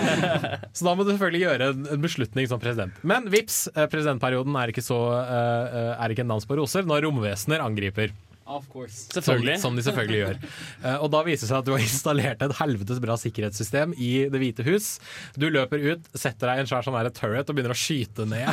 så 0.74 0.88
da 0.88 0.96
må 0.96 1.04
du 1.04 1.12
selvfølgelig 1.12 1.44
gjøre 1.44 1.70
en, 1.74 2.02
beslutning 2.04 2.48
som 2.50 2.62
president. 2.62 2.96
Men 3.06 3.28
vips, 3.32 3.66
eh, 3.74 3.86
presidentperioden 3.92 4.56
er 4.58 4.72
ikke, 4.72 4.84
så, 4.84 4.98
eh, 5.20 5.92
er 5.94 6.12
ikke 6.12 6.24
en 6.24 6.34
dans 6.34 6.48
på 6.48 6.58
roser 6.58 6.88
når 6.88 7.06
romvesener 7.06 7.64
angriper. 7.64 8.12
Of 8.46 8.68
course. 8.68 9.06
Selvfølgelig. 9.14 9.56
Som, 9.56 9.70
som 9.70 9.76
de 9.76 9.82
selvfølgelig 9.86 10.20
gjør. 10.20 10.38
Eh, 10.84 10.98
og 11.00 11.08
da 11.14 11.22
viser 11.24 11.46
det 11.46 11.48
seg 11.48 11.60
at 11.62 11.66
du 11.66 11.72
har 11.72 11.80
installert 11.80 12.42
et 12.44 12.52
helvetes 12.58 12.98
bra 13.00 13.14
sikkerhetssystem 13.16 13.94
i 13.96 14.10
Det 14.32 14.40
hvite 14.42 14.66
hus. 14.66 14.88
Du 15.40 15.46
løper 15.48 15.80
ut, 15.80 16.08
setter 16.12 16.50
deg 16.50 16.60
i 16.60 16.64
en 16.64 16.68
svær 16.68 16.84
sånn 16.84 16.98
turret 17.16 17.48
og 17.48 17.56
begynner 17.56 17.72
å 17.72 17.78
skyte 17.78 18.26
ned 18.28 18.50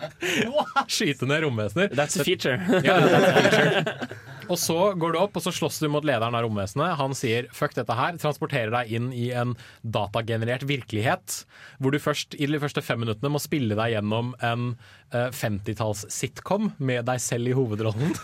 Skyte 0.96 1.28
ned 1.28 1.44
romvesener. 1.46 1.92
That's 1.94 2.18
a 2.18 2.26
feature. 2.26 2.58
Ja, 2.82 2.98
that's 2.98 3.30
a 3.30 3.42
feature. 3.46 4.24
Og 4.50 4.58
så 4.60 4.76
går 4.98 5.14
du 5.14 5.20
opp 5.20 5.38
og 5.38 5.44
så 5.44 5.52
slåss 5.54 5.80
du 5.82 5.88
mot 5.92 6.04
lederen 6.06 6.34
av 6.36 6.44
romvesenet. 6.46 6.96
Han 7.00 7.14
sier 7.18 7.48
'fuck 7.52 7.74
dette 7.74 7.94
her', 7.98 8.18
transporterer 8.22 8.70
deg 8.74 8.92
inn 8.98 9.12
i 9.12 9.30
en 9.34 9.56
datagenerert 9.82 10.66
virkelighet. 10.66 11.44
Hvor 11.78 11.94
du 11.94 11.98
først 11.98 12.38
i 12.38 12.46
de 12.46 12.60
første 12.62 12.82
fem 12.82 13.00
minuttene 13.02 13.32
må 13.32 13.42
spille 13.42 13.78
deg 13.78 13.96
gjennom 13.96 14.34
en 14.40 14.76
uh, 15.14 15.30
50-talls-sitcom 15.34 16.72
med 16.78 17.06
deg 17.06 17.20
selv 17.22 17.50
i 17.50 17.56
hovedrollen. 17.58 18.14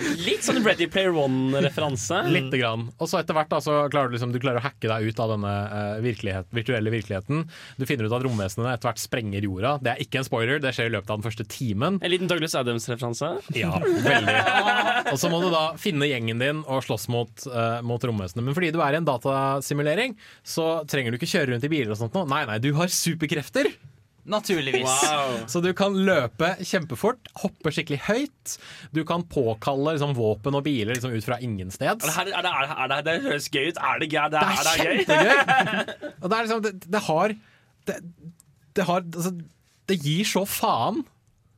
Litt 0.00 0.44
sånn 0.46 0.62
Ready 0.64 0.86
Player 0.90 1.12
One-referanse. 1.16 2.22
Lite 2.32 2.60
grann. 2.60 2.86
Og 2.98 3.10
så 3.10 3.20
etter 3.20 3.36
hvert 3.36 3.50
da, 3.52 3.60
så 3.62 3.74
klarer 3.92 4.10
du, 4.10 4.16
liksom, 4.16 4.32
du 4.32 4.40
klarer 4.40 4.60
å 4.60 4.64
hacke 4.64 4.88
deg 4.88 5.10
ut 5.10 5.20
av 5.20 5.34
denne 5.34 5.52
uh, 5.70 5.98
virkelighet, 6.04 6.48
virtuelle 6.56 6.92
virkeligheten. 6.92 7.44
Du 7.76 7.84
finner 7.88 8.08
ut 8.08 8.16
at 8.16 8.24
romvesenene 8.24 8.72
etter 8.74 8.90
hvert 8.90 9.02
sprenger 9.02 9.44
jorda. 9.44 9.74
Det 9.84 9.92
er 9.92 10.02
ikke 10.04 10.22
en 10.22 10.28
spoiler, 10.28 10.62
det 10.62 10.72
skjer 10.76 10.90
i 10.90 10.94
løpet 10.96 11.12
av 11.12 11.20
den 11.20 11.26
første 11.28 11.46
timen. 11.52 12.00
En 12.00 12.12
liten 12.12 12.30
Douglas 12.30 12.56
Adams-referanse. 12.58 13.32
Ja, 13.56 13.74
veldig. 13.80 14.36
Og 15.12 15.20
så 15.20 15.32
må 15.32 15.42
du 15.44 15.50
da 15.52 15.64
finne 15.80 16.08
gjengen 16.08 16.40
din 16.42 16.64
og 16.64 16.84
slåss 16.86 17.08
mot, 17.12 17.46
uh, 17.52 17.78
mot 17.86 18.08
romvesenene. 18.08 18.48
Men 18.48 18.56
fordi 18.56 18.72
du 18.74 18.80
er 18.84 18.96
i 18.96 19.00
en 19.02 19.08
datasimulering, 19.08 20.16
så 20.46 20.80
trenger 20.90 21.12
du 21.12 21.20
ikke 21.20 21.32
kjøre 21.34 21.54
rundt 21.54 21.68
i 21.68 21.72
biler 21.72 21.92
og 21.92 22.00
sånt 22.00 22.16
nå. 22.16 22.24
Nei, 22.30 22.46
nei, 22.48 22.60
du 22.62 22.72
har 22.78 22.92
superkrefter. 22.92 23.72
Naturligvis. 24.28 24.96
Så 25.50 25.62
du 25.64 25.70
kan 25.76 25.94
løpe 25.96 26.52
kjempefort, 26.66 27.30
hoppe 27.40 27.72
skikkelig 27.72 28.00
høyt. 28.06 28.56
Du 28.94 29.02
kan 29.08 29.24
påkalle 29.28 29.96
liksom, 29.96 30.12
våpen 30.18 30.58
og 30.58 30.64
biler 30.66 30.94
liksom, 30.94 31.14
ut 31.16 31.26
fra 31.26 31.40
ingen 31.42 31.72
sted. 31.74 32.04
Er 32.04 32.28
det, 32.28 32.34
er 32.36 32.44
det, 32.44 32.52
det, 32.52 32.90
det, 32.90 33.00
det 33.08 33.16
høres 33.28 33.48
gøy 33.52 33.70
ut. 33.70 33.80
Er 33.80 34.02
det 34.02 34.10
gøy? 34.12 34.26
Det 34.30 34.42
er, 34.42 34.50
Det 34.50 34.50
er 34.50 34.68
det 34.68 34.76
kjempegøy! 34.84 35.40
Og 36.20 36.28
det 36.28 36.36
er 36.36 36.44
liksom 36.44 36.62
Det, 36.66 36.74
det 36.92 37.02
har 37.06 37.34
det, 37.88 37.96
det 38.76 38.86
har 38.86 39.00
altså, 39.00 39.32
Det 39.88 39.96
gir 40.04 40.28
så 40.28 40.44
faen 40.48 41.02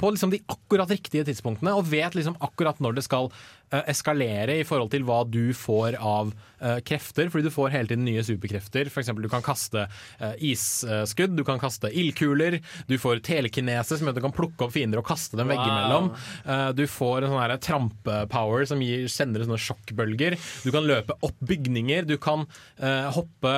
på 0.03 0.11
liksom 0.11 0.32
de 0.34 0.42
akkurat 0.50 0.90
riktige 0.90 1.24
tidspunktene, 1.28 1.74
og 1.78 1.86
vet 1.92 2.16
liksom 2.18 2.34
akkurat 2.42 2.80
når 2.82 2.96
det 2.98 3.05
skal 3.07 3.28
uh, 3.30 3.82
eskalere 3.86 4.59
i 4.59 4.66
forhold 4.66 4.90
til 4.92 5.07
hva 5.07 5.20
du 5.28 5.55
får 5.55 5.96
av 6.03 6.32
uh, 6.34 6.80
krefter, 6.82 7.30
fordi 7.30 7.46
du 7.46 7.55
får 7.55 7.70
hele 7.76 7.92
tiden 7.92 8.05
nye 8.09 8.24
superkrefter. 8.26 8.90
Eksempel, 8.90 9.28
du 9.28 9.30
kan 9.30 9.44
kaste 9.46 9.86
uh, 9.86 10.34
isskudd, 10.42 11.36
du 11.38 11.44
kan 11.46 11.62
kaste 11.62 11.92
ildkuler, 11.94 12.59
du 12.90 12.96
får 12.98 13.22
telekinese, 13.26 13.94
som 13.94 14.09
gjør 14.09 14.16
at 14.16 14.20
du 14.20 14.26
kan 14.26 14.36
plukke 14.36 14.66
opp 14.66 14.74
fiender 14.74 15.00
og 15.00 15.07
kaste 15.07 15.38
dem 15.38 15.50
Wow. 15.53 15.59
veggimellom. 15.59 16.07
Du 16.78 16.84
får 16.88 17.26
en 17.26 17.32
sånn 17.34 17.62
trampepower 17.66 18.64
som 18.70 18.80
gir, 18.80 19.05
sender 19.12 19.44
sånne 19.44 19.59
sjokkbølger. 19.61 20.36
Du 20.64 20.70
kan 20.72 20.86
løpe 20.88 21.16
opp 21.26 21.42
bygninger, 21.44 22.07
du 22.09 22.14
kan 22.22 22.46
hoppe 23.12 23.53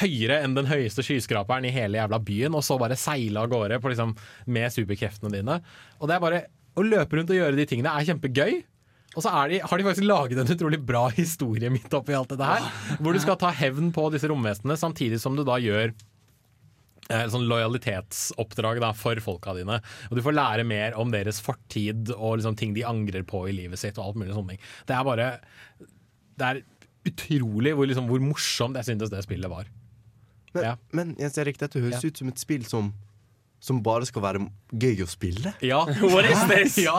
høyere 0.00 0.40
enn 0.44 0.56
den 0.56 0.68
høyeste 0.70 1.04
skyskraperen 1.04 1.66
i 1.68 1.72
hele 1.74 2.00
jævla 2.00 2.18
byen, 2.24 2.56
og 2.58 2.64
så 2.66 2.78
bare 2.80 2.98
seile 2.98 3.42
av 3.44 3.50
gårde 3.52 3.78
på, 3.82 3.92
liksom, 3.92 4.14
med 4.46 4.74
superkreftene 4.74 5.32
dine. 5.34 5.60
Og 6.00 6.10
det 6.10 6.16
er 6.16 6.26
bare 6.26 6.44
Å 6.72 6.80
løpe 6.80 7.18
rundt 7.18 7.28
og 7.28 7.36
gjøre 7.36 7.52
de 7.58 7.66
tingene 7.68 7.90
er 7.92 8.06
kjempegøy. 8.08 8.62
Og 9.12 9.20
så 9.20 9.28
de, 9.50 9.58
har 9.60 9.80
de 9.80 9.84
faktisk 9.84 10.06
laget 10.08 10.38
en 10.40 10.52
utrolig 10.54 10.78
bra 10.88 11.02
historie 11.12 11.68
midt 11.68 11.92
oppi 11.92 12.14
alt 12.16 12.32
dette 12.32 12.48
her. 12.48 12.64
Hvor 12.96 13.12
du 13.12 13.20
skal 13.20 13.36
ta 13.40 13.50
hevn 13.52 13.90
på 13.92 14.06
disse 14.14 14.30
romvesenene, 14.30 14.78
samtidig 14.80 15.18
som 15.20 15.36
du 15.36 15.42
da 15.44 15.58
gjør 15.60 15.92
eh, 15.92 17.26
sånn 17.28 17.44
lojalitetsoppdrag 17.50 18.80
da, 18.80 18.94
for 18.96 19.20
folka 19.20 19.52
dine. 19.58 19.82
Og 20.08 20.16
Du 20.16 20.22
får 20.24 20.38
lære 20.38 20.64
mer 20.64 20.96
om 20.96 21.12
deres 21.12 21.42
fortid 21.44 22.14
og 22.16 22.38
liksom, 22.40 22.56
ting 22.56 22.72
de 22.72 22.86
angrer 22.88 23.26
på 23.28 23.44
i 23.50 23.56
livet 23.56 23.82
sitt. 23.82 24.00
og 24.00 24.06
alt 24.06 24.22
mulig 24.22 24.32
sånne 24.32 24.56
ting. 24.56 24.64
Det 24.88 24.96
er 24.96 25.04
bare 25.10 25.28
Det 26.32 26.48
er 26.48 26.64
utrolig 27.12 27.76
hvor, 27.76 27.88
liksom, 27.90 28.08
hvor 28.08 28.22
morsomt 28.24 28.80
jeg 28.80 28.92
syntes 28.92 29.12
det 29.12 29.24
spillet 29.26 29.52
var. 29.52 29.68
Men, 30.54 30.64
Ja. 30.64 30.76
men 30.92 31.14
Jens 31.18 31.38
Erik, 31.38 31.58
dette 31.58 31.80
høres 31.80 32.02
Ja. 32.02 32.08
ut 32.08 32.18
som 32.18 32.28
et 32.28 32.38
spill 32.38 32.64
som 32.68 32.92
som 33.62 33.78
bare 33.80 34.02
skal 34.08 34.22
være 34.24 34.40
gøy 34.74 35.04
å 35.04 35.06
spille? 35.06 35.52
Ja. 35.62 35.84
What 36.02 36.26
is 36.26 36.40
this? 36.50 36.78
ja, 36.82 36.96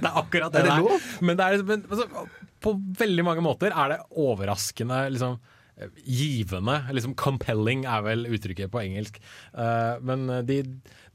det 0.00 0.08
er 0.08 0.16
akkurat 0.16 0.54
det 0.54 0.62
Er 0.62 0.70
det 0.70 0.76
lov? 0.80 1.02
Men, 1.20 1.36
det 1.36 1.44
er, 1.44 1.62
men 1.68 1.82
altså, 1.92 2.06
på 2.64 2.72
veldig 2.96 3.26
mange 3.26 3.44
måter 3.44 3.68
er 3.68 3.92
det 3.92 3.98
overraskende 4.16 5.02
liksom, 5.12 5.36
eh, 5.76 5.90
givende. 6.08 6.78
Liksom 6.96 7.12
'compelling' 7.14 7.84
er 7.84 8.00
vel 8.06 8.24
uttrykket 8.32 8.72
på 8.72 8.80
engelsk. 8.80 9.20
Uh, 9.52 10.00
men 10.00 10.24
de, 10.48 10.62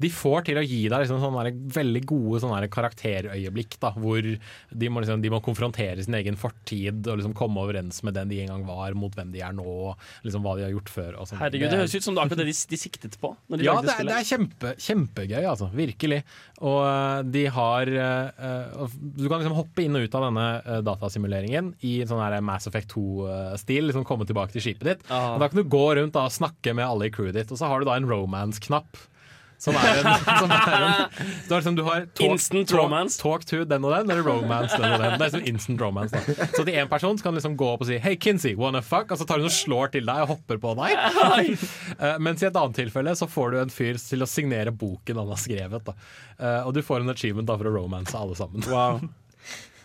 de 0.02 0.12
får 0.14 0.48
til 0.50 0.60
å 0.60 0.66
gi 0.66 0.82
deg 0.90 1.04
liksom 1.04 1.22
sånne 1.22 1.54
veldig 1.76 2.04
gode 2.10 2.42
sånne 2.44 2.70
karakterøyeblikk, 2.72 3.78
da, 3.82 3.94
hvor 3.98 4.22
de 4.22 4.92
må, 4.92 5.04
liksom, 5.04 5.22
de 5.24 5.32
må 5.34 5.42
konfrontere 5.44 6.04
sin 6.04 6.18
egen 6.18 6.40
fortid 6.40 7.08
og 7.08 7.20
liksom 7.20 7.36
komme 7.38 7.62
overens 7.62 8.02
med 8.08 8.18
den 8.18 8.32
de 8.32 8.42
en 8.44 8.54
gang 8.54 8.66
var, 8.68 8.96
mot 8.98 9.14
hvem 9.18 9.34
de 9.34 9.44
er 9.46 9.56
nå, 9.56 9.66
og 9.66 10.26
liksom 10.26 10.46
hva 10.46 10.58
de 10.58 10.66
har 10.68 10.74
gjort 10.74 10.92
før. 10.92 11.20
Og. 11.22 11.34
Herregud, 11.42 11.70
det 11.72 11.82
høres 11.84 11.96
ut 11.96 12.08
som 12.08 12.18
det 12.18 12.24
er 12.24 12.30
akkurat 12.30 12.44
det 12.44 12.50
de, 12.52 12.58
de 12.72 12.80
siktet 12.80 13.18
på. 13.22 13.34
De 13.52 13.66
ja, 13.66 13.78
det 13.84 13.98
det 14.08 14.16
er 14.16 14.28
kjempe, 14.28 14.74
kjempegøy, 14.82 15.44
altså. 15.44 15.70
Virkelig. 15.76 16.22
Og 16.62 16.80
eh, 16.86 17.22
de 17.34 17.46
har 17.56 17.90
eh, 17.90 18.82
Du 19.18 19.26
kan 19.28 19.42
liksom 19.42 19.58
hoppe 19.58 19.86
inn 19.86 19.98
og 19.98 20.06
ut 20.06 20.18
av 20.18 20.28
denne 20.28 20.48
eh, 20.60 20.82
datasimuleringen 20.86 21.74
i 21.88 21.96
sånn 22.08 22.22
her 22.22 22.38
Mass 22.46 22.70
Effect 22.70 22.94
2-stil. 22.96 23.90
Liksom 23.90 24.08
komme 24.08 24.28
tilbake 24.30 24.56
til 24.56 24.66
skipet 24.66 24.90
ditt. 24.92 25.08
Ah. 25.10 25.36
Og 25.36 25.44
da 25.44 25.50
kan 25.52 25.62
du 25.62 25.72
gå 25.72 25.86
rundt 25.98 26.16
da, 26.18 26.28
og 26.28 26.36
snakke 26.36 26.76
med 26.78 26.88
alle 26.88 27.10
i 27.10 27.14
crewet 27.14 27.38
ditt, 27.40 27.54
og 27.54 27.60
så 27.60 27.70
har 27.72 27.82
du 27.82 27.90
da 27.90 27.98
en 28.00 28.10
romance-knapp. 28.10 29.00
Som 29.62 29.78
er 29.78 30.00
en, 30.02 30.08
som 30.42 30.52
er 30.56 30.76
en 30.76 31.12
du 31.48 31.54
har, 31.54 31.60
liksom, 31.60 31.76
du 31.78 31.84
har 31.86 32.06
talk, 32.18 32.32
Instant 32.32 32.70
talk, 32.72 32.80
romance. 32.80 33.20
talk 33.22 33.46
to 33.46 33.62
den 33.70 33.86
og 33.86 33.94
den, 33.94 34.10
eller 34.10 34.26
romance 34.26 34.78
den 34.78 34.88
og 34.96 35.04
den. 35.04 35.18
Det 35.22 35.28
er 35.28 35.34
som 35.36 35.46
instant 35.52 35.84
romance 35.84 36.16
da. 36.16 36.48
Så 36.56 36.66
til 36.66 36.74
én 36.74 36.90
person 36.90 37.20
så 37.20 37.28
kan 37.28 37.36
du 37.36 37.40
liksom 37.42 37.58
gå 37.60 37.70
opp 37.76 37.86
og 37.86 37.90
si 37.92 38.00
'Hey, 38.02 38.18
Kinsey, 38.18 38.56
wanna 38.58 38.82
fuck?' 38.82 39.12
Og 39.12 39.22
så 39.22 39.28
tar 39.28 39.38
hun 39.38 39.46
og 39.46 39.54
slår 39.54 39.92
til 39.94 40.06
deg 40.10 40.24
og 40.26 40.34
hopper 40.36 40.58
på 40.58 40.76
deg. 40.82 40.98
Eh, 42.02 42.18
mens 42.24 42.42
i 42.42 42.48
et 42.48 42.56
annet 42.56 42.76
tilfelle 42.76 43.12
så 43.16 43.28
får 43.30 43.52
du 43.52 43.58
en 43.62 43.70
fyr 43.70 43.98
til 44.02 44.24
å 44.24 44.28
signere 44.30 44.72
boken 44.74 45.20
han 45.22 45.28
har 45.30 45.38
skrevet. 45.38 45.84
Da. 45.86 45.94
Eh, 46.40 46.62
og 46.66 46.74
du 46.74 46.82
får 46.82 47.04
en 47.04 47.14
achievement 47.14 47.46
da 47.48 47.58
for 47.60 47.70
å 47.70 47.74
romance 47.76 48.16
alle 48.18 48.38
sammen. 48.38 48.64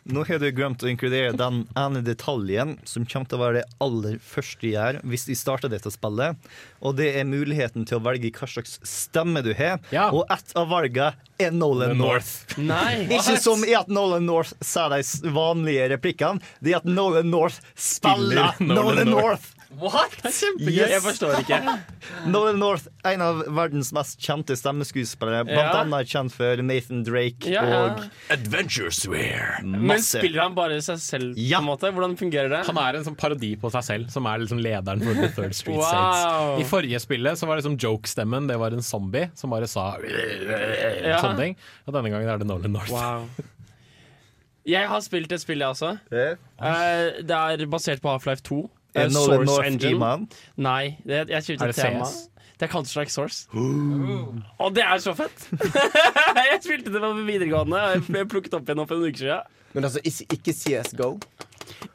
Nå 0.07 0.23
har 0.29 0.39
du 0.39 0.47
glemt 0.55 0.83
å 0.85 0.89
inkludere 0.91 1.33
den 1.35 1.65
ene 1.79 2.01
detaljen 2.07 2.77
som 2.87 3.07
kommer 3.11 3.27
til 3.27 3.39
å 3.39 3.43
være 3.43 3.59
det 3.59 3.79
aller 3.83 4.19
første 4.23 4.69
jeg 4.69 4.77
gjør 4.77 4.99
hvis 5.11 5.27
vi 5.27 5.37
starter 5.39 5.73
dette 5.73 5.91
spillet. 5.91 6.39
Og 6.79 6.95
det 7.01 7.09
er 7.19 7.27
muligheten 7.27 7.87
til 7.89 7.99
å 7.99 8.05
velge 8.05 8.31
hva 8.37 8.47
slags 8.51 8.77
stemme 8.87 9.43
du 9.43 9.51
har. 9.59 9.81
Og 10.13 10.23
ett 10.31 10.55
av 10.55 10.71
valgene 10.71 11.17
er 11.43 11.51
Nolan 11.55 11.99
North. 11.99 12.57
Nei, 12.61 13.03
Ikke 13.19 13.35
som 13.43 13.67
i 13.67 13.75
at 13.75 13.91
Nolan 13.91 14.29
North 14.29 14.55
sa 14.63 14.87
de 14.93 15.03
vanlige 15.35 15.91
replikkene. 15.97 16.43
Det 16.63 16.77
er 16.77 16.81
at 16.85 16.89
Nolan 16.89 17.31
North 17.33 17.59
spiller 17.75 18.53
Spiller 18.55 18.63
Nolan 18.63 18.77
Nolan 18.77 19.11
North. 19.11 19.27
North. 19.27 19.53
What? 19.81 20.13
Yes. 20.25 20.43
Jeg 20.63 21.01
forstår 21.03 21.41
ikke. 21.41 21.57
Nolan 22.31 22.59
North, 22.63 22.85
en 23.05 23.21
av 23.25 23.41
verdens 23.51 23.91
mest 23.93 24.21
kjente 24.23 24.55
stemmeskuespillere. 24.57 25.43
Blant 25.49 25.59
Ja. 25.75 25.81
annet 25.83 26.07
kjent 26.13 26.31
for 26.33 26.63
Nathan 26.63 27.03
Drake 27.05 27.51
Ja, 27.51 27.65
ja. 27.67 27.81
og 27.91 28.05
Adventure 28.31 28.93
Swear. 28.95 29.59
Men 29.67 29.99
spiller 30.07 30.45
han 30.47 30.55
bare 30.55 30.79
seg 30.87 31.01
selv, 31.03 31.35
på 31.35 31.59
en 31.59 31.67
måte? 31.67 31.91
Hvordan 31.93 32.15
fungerer 32.17 32.49
det? 32.55 32.63
Han 32.71 32.79
er 32.79 33.01
en 33.01 33.05
sånn 33.09 33.19
parodi 33.19 33.57
på 33.59 33.71
seg 33.75 33.85
selv, 33.89 34.11
som 34.15 34.27
er 34.31 34.39
liksom 34.45 34.63
lederen 34.63 35.03
for 35.03 35.19
The 35.19 35.33
Third 35.35 35.59
Street 35.59 35.77
Wow. 35.83 35.91
States. 35.91 36.63
I 36.63 36.71
forrige 36.71 37.03
spillet 37.03 37.37
så 37.43 37.47
var 37.51 37.57
det 37.59 37.65
liksom 37.65 37.77
joke-stemmen, 37.83 38.47
det 38.49 38.57
var 38.63 38.71
en 38.73 38.83
zombie 38.87 39.31
som 39.35 39.51
bare 39.51 39.67
sa 39.67 39.97
Ja. 39.99 41.19
sånne 41.21 41.37
ting. 41.43 41.57
Og 41.87 41.93
denne 41.95 42.11
gangen 42.15 42.29
er 42.29 42.39
det 42.39 42.47
Nolan 42.47 42.73
North. 42.73 42.91
Wow. 42.95 43.29
Jeg 44.67 44.89
har 44.91 44.99
spilt 45.05 45.31
et 45.31 45.41
spill, 45.41 45.59
jeg 45.63 45.69
også. 45.75 45.93
Eh, 46.11 47.21
det 47.23 47.31
er 47.37 47.67
basert 47.71 48.01
på 48.03 48.11
Half-Life 48.11 48.43
2. 48.43 48.71
Eh, 48.97 49.11
Source 49.13 49.45
North 49.45 49.67
Engine. 49.69 49.97
E-man? 49.97 50.27
Nei, 50.57 50.97
det, 51.05 51.27
jeg 51.31 51.43
kjøpte 51.51 51.69
Er 51.69 51.73
det 51.73 51.77
tema. 51.81 52.09
CS? 52.09 52.31
Det 52.57 52.65
er 52.65 52.73
Counter-Strike 52.73 53.13
Source. 53.13 53.43
Og 54.65 54.71
det 54.77 54.85
er 54.85 54.99
så 55.05 55.13
fett! 55.17 55.49
jeg 56.51 56.61
spilte 56.65 56.93
det 56.95 57.03
på 57.05 57.13
videregående. 57.27 57.83
og 57.83 58.09
Jeg 58.17 58.29
plukket 58.33 58.57
opp 58.57 58.69
igjen 58.73 58.87
for 58.89 58.97
en 58.97 59.11
uke 59.11 59.21
siden. 59.21 59.53
Men 59.77 59.85
altså, 59.85 60.01
ikke, 60.09 60.25
ikke 60.39 60.55
CSGO? 60.57 61.11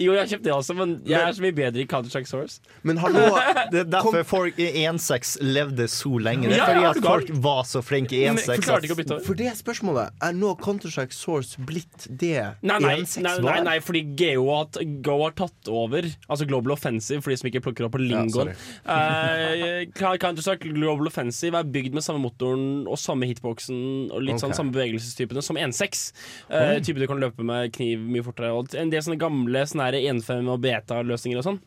Jo, 0.01 0.13
jeg 0.17 0.29
kjøpte 0.33 0.47
det 0.47 0.53
også, 0.55 0.75
men 0.77 0.93
jeg 1.07 1.19
er 1.21 1.35
så 1.35 1.43
mye 1.43 1.55
bedre 1.55 1.83
i 1.83 1.87
Counter-Strike 1.89 2.29
Source. 2.29 2.61
Men 2.87 2.99
hallo 3.01 3.23
Det 3.73 3.83
er 3.83 3.89
derfor 3.91 4.23
folk 4.27 4.59
i 4.61 4.67
1.6 4.85 5.37
levde 5.45 5.87
så 5.91 6.11
lenge. 6.21 6.49
Det 6.51 6.59
er 6.59 6.71
fordi 6.71 6.87
at 6.89 7.01
folk 7.05 7.31
var 7.43 7.63
så 7.69 7.83
flinke 7.85 8.17
i 8.17 8.23
1.6. 8.29 8.61
forklarte 8.61 8.89
ikke 8.89 8.97
å 8.97 8.99
bytte 9.01 9.15
over. 9.17 9.25
For 9.27 9.41
det 9.41 9.53
spørsmålet. 9.59 10.17
Er 10.27 10.35
nå 10.37 10.53
Counter-Strike 10.61 11.15
Source 11.15 11.61
blitt 11.67 12.07
det 12.09 12.41
Nei, 12.65 12.79
nei, 12.83 12.95
1.6 13.03 13.21
nei, 13.25 13.35
nei, 13.45 13.57
nei 13.69 13.77
fordi 13.83 14.03
GO 14.17 14.47
har, 14.49 14.81
Go 15.05 15.17
har 15.23 15.35
tatt 15.37 15.71
over. 15.71 16.07
Altså 16.27 16.47
Global 16.49 16.75
Offensive, 16.75 17.21
for 17.23 17.33
de 17.33 17.39
som 17.41 17.51
ikke 17.51 17.63
plukker 17.67 17.87
opp 17.87 17.95
på 17.95 18.03
lingoen. 18.03 18.51
Eh, 18.51 19.87
Counter-Strike 19.95 20.71
Global 20.75 21.11
Offensive 21.11 21.59
er 21.59 21.71
bygd 21.77 21.97
med 21.97 22.05
samme 22.05 22.23
motoren 22.23 22.87
og 22.89 22.99
samme 23.01 23.29
hitboxen 23.29 24.11
og 24.11 24.25
litt 24.25 24.41
sånn 24.41 24.55
samme 24.57 24.73
bevegelsestypene 24.75 25.43
som 25.45 25.59
1.6. 25.59 26.03
Uh, 26.51 26.77
type 26.83 26.99
du 27.01 27.07
kan 27.09 27.21
løpe 27.21 27.45
med 27.45 27.71
kniv 27.75 28.01
mye 28.01 28.25
fortere. 28.25 28.51
Og 28.55 28.75
en 28.77 28.91
del 28.91 29.03
sånne 29.05 29.19
gamle 29.21 29.60
sånne 29.69 29.89
her 29.89 29.99
1.5 30.15 30.49
og 30.53 30.63
beta-løsninger 30.63 31.41
og 31.41 31.47
sånn. 31.49 31.61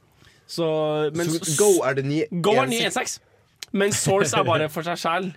Så, 0.46 0.66
men 1.16 1.30
Så 1.30 1.54
Go 1.56 1.70
er 1.88 1.96
det 1.96 2.04
nye 2.04 2.26
Go 2.44 2.52
er 2.60 2.68
ny 2.68 2.82
1.6, 2.84 3.16
men 3.72 3.94
Source 3.96 4.36
er 4.36 4.44
bare 4.44 4.68
for 4.72 4.86
seg 4.86 5.00
sjæl. 5.00 5.30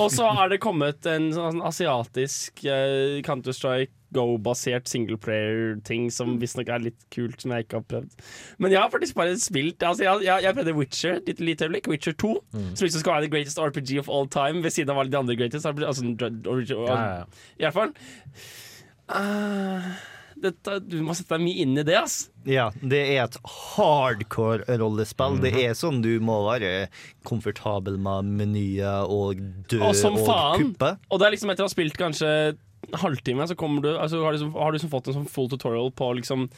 Og 0.00 0.08
så 0.10 0.26
er 0.26 0.48
det 0.50 0.62
kommet 0.62 1.06
en 1.06 1.28
sånn 1.34 1.60
asiatisk 1.62 2.64
uh, 2.66 3.20
Counter-Strike 3.26 3.92
Go-basert 4.14 4.86
singleplayer-ting 4.90 6.06
som 6.14 6.36
visstnok 6.38 6.68
er 6.70 6.84
litt 6.84 7.00
kult, 7.14 7.40
som 7.42 7.54
jeg 7.54 7.66
ikke 7.66 7.80
har 7.80 7.86
prøvd. 7.90 8.24
Men 8.62 8.74
jeg 8.74 8.80
har 8.80 8.92
faktisk 8.92 9.16
bare 9.18 9.34
spilt 9.42 9.82
Altså 9.82 10.06
Jeg, 10.06 10.22
jeg, 10.28 10.44
jeg 10.46 10.56
prøvde 10.58 10.74
Witcher 10.78 11.18
et 11.18 11.42
lite 11.42 11.66
øyeblikk. 11.66 11.88
Witcher 11.90 12.14
2. 12.22 12.32
Som 12.54 12.84
liksom 12.86 13.02
skal 13.02 13.16
være 13.16 13.26
the 13.26 13.32
greatest 13.32 13.58
RPG 13.58 13.98
of 14.04 14.10
all 14.10 14.28
time, 14.30 14.62
ved 14.62 14.74
siden 14.74 14.94
av 14.94 15.02
alle 15.02 15.10
de 15.14 15.18
andre 15.18 15.36
greatest. 15.38 15.66
Altså, 15.66 16.06
Ja, 16.14 16.94
ja, 16.94 17.16
ja. 17.18 17.24
I 17.58 17.66
hvert 17.66 17.78
fall. 17.78 17.94
Eh, 19.18 19.90
dette, 20.44 20.76
du 20.88 20.98
må 21.04 21.14
sette 21.16 21.34
deg 21.36 21.42
mye 21.44 21.64
inn 21.64 21.78
i 21.80 21.84
det, 21.86 21.96
ass. 21.98 22.28
Ja, 22.48 22.68
det 22.82 23.00
er 23.16 23.24
et 23.24 23.38
hardcore 23.48 24.64
rollespill. 24.80 25.40
Det 25.42 25.52
Mhm. 25.54 25.64
er 25.64 25.74
sånn 25.78 26.02
du 26.04 26.12
må 26.20 26.36
være 26.46 26.88
komfortabel 27.24 27.98
med 27.98 28.24
menyer 28.38 29.08
og 29.08 29.40
dø 29.68 29.80
Og 29.82 29.94
som 29.96 30.16
faen. 30.20 30.74
kuppe. 30.74 30.98
Og 31.10 31.18
det 31.18 31.26
er 31.26 31.36
liksom 31.36 31.50
etter 31.50 31.64
å 31.64 31.68
ha 31.70 31.74
spilt 31.74 31.96
kanskje 31.96 32.56
halvtime, 33.00 33.46
så 33.48 33.56
du, 33.80 33.88
altså, 33.96 34.22
har, 34.22 34.36
du 34.36 34.50
har 34.50 34.72
du 34.72 34.78
fått 34.78 35.08
en 35.08 35.14
sånn 35.14 35.28
full 35.30 35.48
tutorial 35.48 35.90
på, 35.90 36.12
liksom, 36.20 36.50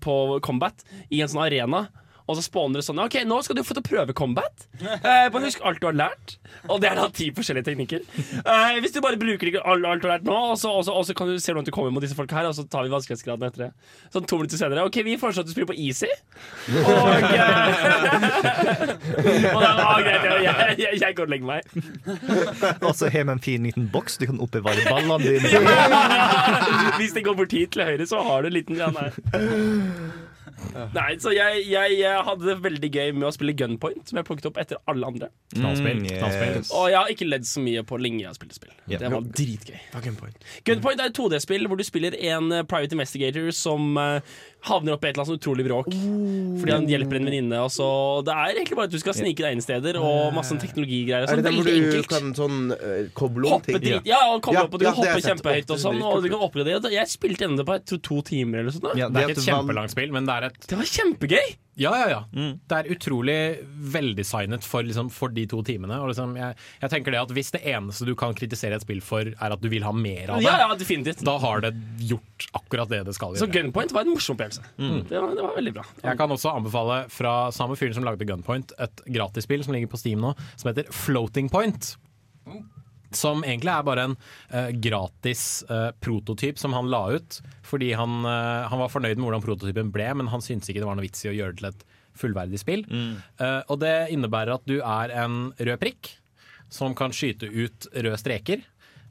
på 0.00 0.40
combat 0.40 0.84
i 1.10 1.20
en 1.20 1.28
sånn 1.28 1.44
arena. 1.44 1.88
Og 2.24 2.38
så 2.38 2.44
spawner 2.46 2.80
det 2.80 2.86
sånn 2.86 3.00
OK, 3.02 3.18
nå 3.28 3.36
skal 3.44 3.58
du 3.58 3.62
få 3.66 3.74
til 3.76 3.82
å 3.82 3.86
prøve 3.86 4.14
combat. 4.16 4.66
Eh, 4.80 5.26
bare 5.28 5.44
husk 5.44 5.60
alt 5.66 5.80
du 5.82 5.88
har 5.90 5.96
lært. 5.96 6.38
Og 6.72 6.80
det 6.80 6.88
er 6.88 6.96
da 6.96 7.08
ti 7.12 7.26
forskjellige 7.36 7.66
teknikker. 7.68 8.04
Eh, 8.40 8.78
hvis 8.80 8.94
du 8.94 9.00
bare 9.04 9.18
bruker 9.20 9.50
ikke 9.50 9.60
alt, 9.60 9.84
alt 9.84 10.00
du 10.00 10.08
har 10.08 10.16
lært 10.16 10.28
nå, 10.28 10.36
og 10.54 10.56
så, 10.60 10.72
og 10.72 10.86
så, 10.86 10.94
og 10.96 11.04
så 11.04 11.16
kan 11.16 11.28
du 11.28 11.36
se 11.36 11.52
hvordan 11.52 11.68
du 11.68 11.72
kommer 11.74 11.92
mot 11.92 12.04
disse 12.04 12.16
folka 12.16 12.38
her, 12.38 12.48
og 12.48 12.56
så 12.56 12.64
tar 12.70 12.86
vi 12.86 12.94
vanskelighetsgraden 12.94 13.44
etter 13.50 13.66
det. 13.66 13.70
Sånn 14.14 14.28
to 14.30 14.40
minutter 14.40 14.60
senere. 14.60 14.86
OK, 14.88 15.02
vi 15.04 15.18
foreslår 15.20 15.44
at 15.44 15.50
du 15.50 15.52
spiller 15.52 15.68
på 15.68 15.76
easy. 15.84 16.08
Og, 16.80 17.12
eh, 17.28 17.44
og 19.54 19.60
da, 19.60 19.70
ah, 19.84 20.00
greit, 20.00 20.24
jeg, 20.24 20.80
jeg, 20.80 21.00
jeg 21.04 21.18
går 21.18 21.28
og 21.28 21.34
legger 21.34 21.48
meg. 21.52 21.60
Og 22.80 22.92
så 22.96 23.12
har 23.12 23.28
vi 23.28 23.36
en 23.36 23.44
fin 23.44 23.68
liten 23.68 23.90
boks 23.92 24.16
du 24.22 24.30
kan 24.32 24.40
oppbevare 24.40 24.88
ballene 24.92 25.20
dine. 25.28 25.48
Hvis 26.96 27.12
det 27.16 27.26
går 27.28 27.36
bort 27.36 27.52
hit 27.52 27.76
til 27.76 27.84
høyre, 27.84 28.08
så 28.08 28.24
har 28.24 28.44
du 28.44 28.52
en 28.52 28.56
liten 28.56 28.80
grann 28.80 28.96
her. 28.96 29.12
Nei, 30.94 31.08
så 31.22 31.32
jeg, 31.34 31.64
jeg, 31.70 31.98
jeg 32.00 32.22
hadde 32.28 32.48
det 32.48 32.56
veldig 32.64 32.90
gøy 32.90 33.12
med 33.16 33.28
å 33.28 33.32
spille 33.34 33.54
Gunpoint, 33.58 34.02
som 34.08 34.20
jeg 34.20 34.26
plukket 34.28 34.48
opp 34.50 34.60
etter 34.62 34.80
alle 34.90 35.10
andre. 35.12 35.30
Knallspill. 35.54 36.00
Mm, 36.02 36.08
yes. 36.10 36.72
Og 36.74 36.88
jeg 36.92 36.98
har 36.98 37.12
ikke 37.14 37.28
ledd 37.28 37.48
så 37.48 37.62
mye 37.64 37.84
på 37.86 37.98
lenge 38.00 38.22
jeg 38.24 38.30
har 38.30 38.38
spilt 38.38 38.56
spill. 38.56 38.72
Yeah. 38.86 39.02
Det 39.02 39.12
var 39.14 39.28
dritgøy. 39.40 39.78
Gunpoint. 40.08 40.48
Gunpoint 40.68 41.04
er 41.04 41.12
et 41.12 41.18
2D-spill 41.18 41.68
hvor 41.70 41.80
du 41.80 41.86
spiller 41.86 42.16
en 42.32 42.50
eh, 42.52 42.66
private 42.68 42.96
investigator 42.98 43.50
som 43.56 43.98
eh, 44.00 44.36
havner 44.64 44.94
opp 44.96 45.04
i 45.04 45.08
et 45.10 45.16
eller 45.16 45.26
annet 45.28 45.40
utrolig 45.40 45.64
bråk. 45.66 45.88
Fordi 46.60 46.72
han 46.72 46.86
hjelper 46.88 47.16
en 47.20 47.26
venninne. 47.28 47.58
og 47.60 47.70
så- 47.70 48.24
Det 48.24 48.32
er 48.32 48.54
egentlig 48.56 48.76
bare 48.76 48.84
at 48.84 48.90
du 48.90 48.98
skal 48.98 49.12
snike 49.14 49.36
deg 49.44 49.52
inn 49.52 49.60
steder, 49.60 49.96
og 50.00 50.32
masse 50.34 50.50
sånn 50.52 50.60
teknologigreier. 50.60 51.26
Sånn, 51.28 51.32
Er 51.32 51.36
det 51.36 51.44
der 51.44 51.52
hvor 51.52 51.64
du 51.64 51.74
enkelt. 51.74 52.08
kan 52.08 52.34
sånn 52.34 52.72
uh, 52.72 53.08
koble 53.14 53.46
om 53.46 53.52
Hoppe 53.60 53.80
ting? 53.80 54.00
Ja, 54.04 54.18
ja, 54.24 54.34
og 54.34 54.42
koble 54.42 54.54
Ja, 54.54 54.62
opp, 54.64 54.74
og 54.74 54.80
du 54.80 54.84
ja, 54.86 54.92
kan 54.92 55.04
hoppe 55.04 55.20
kjempehøyt 55.20 55.70
og 55.70 55.78
sånn. 55.78 56.02
Og 56.02 56.22
du 56.22 56.28
kan 56.28 56.40
oppgradere. 56.40 56.90
Jeg 56.90 57.06
spilte 57.08 57.38
gjennom 57.44 57.56
det 57.58 57.66
på 57.66 57.72
jeg 57.74 57.84
tror, 57.86 58.02
to 58.02 58.22
timer 58.22 58.58
eller 58.60 58.70
sånn. 58.70 58.96
Ja, 58.96 59.08
Det 59.08 59.16
er 59.22 59.28
ikke 59.28 59.38
et 59.38 59.48
kjempelangt 59.52 59.90
spill, 59.90 60.12
men 60.12 60.24
det 60.26 60.34
er 60.34 60.44
et 60.46 60.60
Det 60.66 60.76
var 60.78 60.84
kjempegøy! 60.84 61.56
Ja, 61.80 61.90
ja, 61.98 62.06
ja. 62.12 62.20
Det 62.70 62.76
er 62.78 62.88
utrolig 62.94 63.36
veldesignet 63.94 64.62
for, 64.66 64.86
liksom, 64.86 65.08
for 65.10 65.32
de 65.34 65.42
to 65.50 65.58
timene. 65.66 65.96
Og 66.02 66.12
liksom, 66.12 66.36
jeg, 66.38 66.54
jeg 66.82 66.92
tenker 66.92 67.14
det 67.14 67.20
at 67.24 67.32
Hvis 67.34 67.50
det 67.54 67.62
eneste 67.66 68.06
du 68.06 68.12
kan 68.18 68.34
kritisere 68.36 68.78
et 68.78 68.84
spill 68.84 69.00
for, 69.04 69.26
er 69.34 69.54
at 69.56 69.62
du 69.62 69.66
vil 69.72 69.82
ha 69.86 69.90
mer 69.94 70.30
av 70.34 70.38
det, 70.38 70.46
Ja, 70.46 70.54
ja, 70.62 70.68
definitivt. 70.78 71.24
da 71.26 71.34
har 71.42 71.64
det 71.64 71.72
gjort 72.06 72.46
akkurat 72.60 72.92
det 72.92 73.02
det 73.08 73.16
skal 73.16 73.34
gjøre. 73.34 73.42
Så. 73.42 73.50
Gunpoint 73.54 73.94
var 73.96 74.06
en 74.06 74.12
morsom 74.14 74.36
opplevelse. 74.38 74.62
Mm. 74.78 75.00
Det, 75.08 75.18
var, 75.18 75.34
det 75.34 75.42
var 75.48 75.58
veldig 75.58 75.74
bra. 75.80 75.84
Jeg 76.04 76.20
kan 76.20 76.36
også 76.36 76.54
anbefale 76.54 77.00
fra 77.10 77.34
samme 77.54 77.76
fyren 77.80 77.96
som 77.98 78.06
lagde 78.06 78.28
Gunpoint, 78.28 78.74
et 78.78 79.04
gratisspill 79.18 79.64
som 79.66 79.74
ligger 79.74 79.90
på 79.90 80.00
Steam 80.00 80.22
nå, 80.22 80.34
som 80.54 80.70
heter 80.70 80.90
Floating 80.94 81.50
Point. 81.52 81.96
Som 83.18 83.44
egentlig 83.46 83.72
er 83.72 83.86
bare 83.86 84.06
en 84.08 84.16
uh, 84.16 84.70
gratis 84.84 85.64
uh, 85.70 85.90
prototyp 86.04 86.60
som 86.60 86.76
han 86.76 86.90
la 86.92 87.04
ut. 87.16 87.40
Fordi 87.66 87.92
han, 87.98 88.22
uh, 88.26 88.66
han 88.70 88.82
var 88.82 88.92
fornøyd 88.92 89.18
med 89.18 89.28
hvordan 89.28 89.44
prototypen 89.44 89.92
ble, 89.94 90.08
men 90.20 90.30
han 90.32 90.44
syntes 90.44 90.70
ikke 90.70 90.82
det 90.82 90.90
var 90.90 90.98
noe 90.98 91.06
vits 91.06 91.24
i 91.26 91.32
å 91.32 91.36
gjøre 91.36 91.56
det 91.56 91.62
til 91.62 91.70
et 91.72 91.86
fullverdig 92.14 92.60
spill. 92.62 92.84
Eh, 93.42 93.60
og 93.66 93.80
det 93.82 94.12
innebærer 94.14 94.54
at 94.54 94.68
du 94.70 94.76
er 94.78 95.10
en 95.18 95.48
rød 95.58 95.80
prikk 95.82 96.12
som 96.70 96.94
kan 96.94 97.10
skyte 97.10 97.48
ut 97.50 97.88
røde 97.90 98.20
streker. 98.20 98.62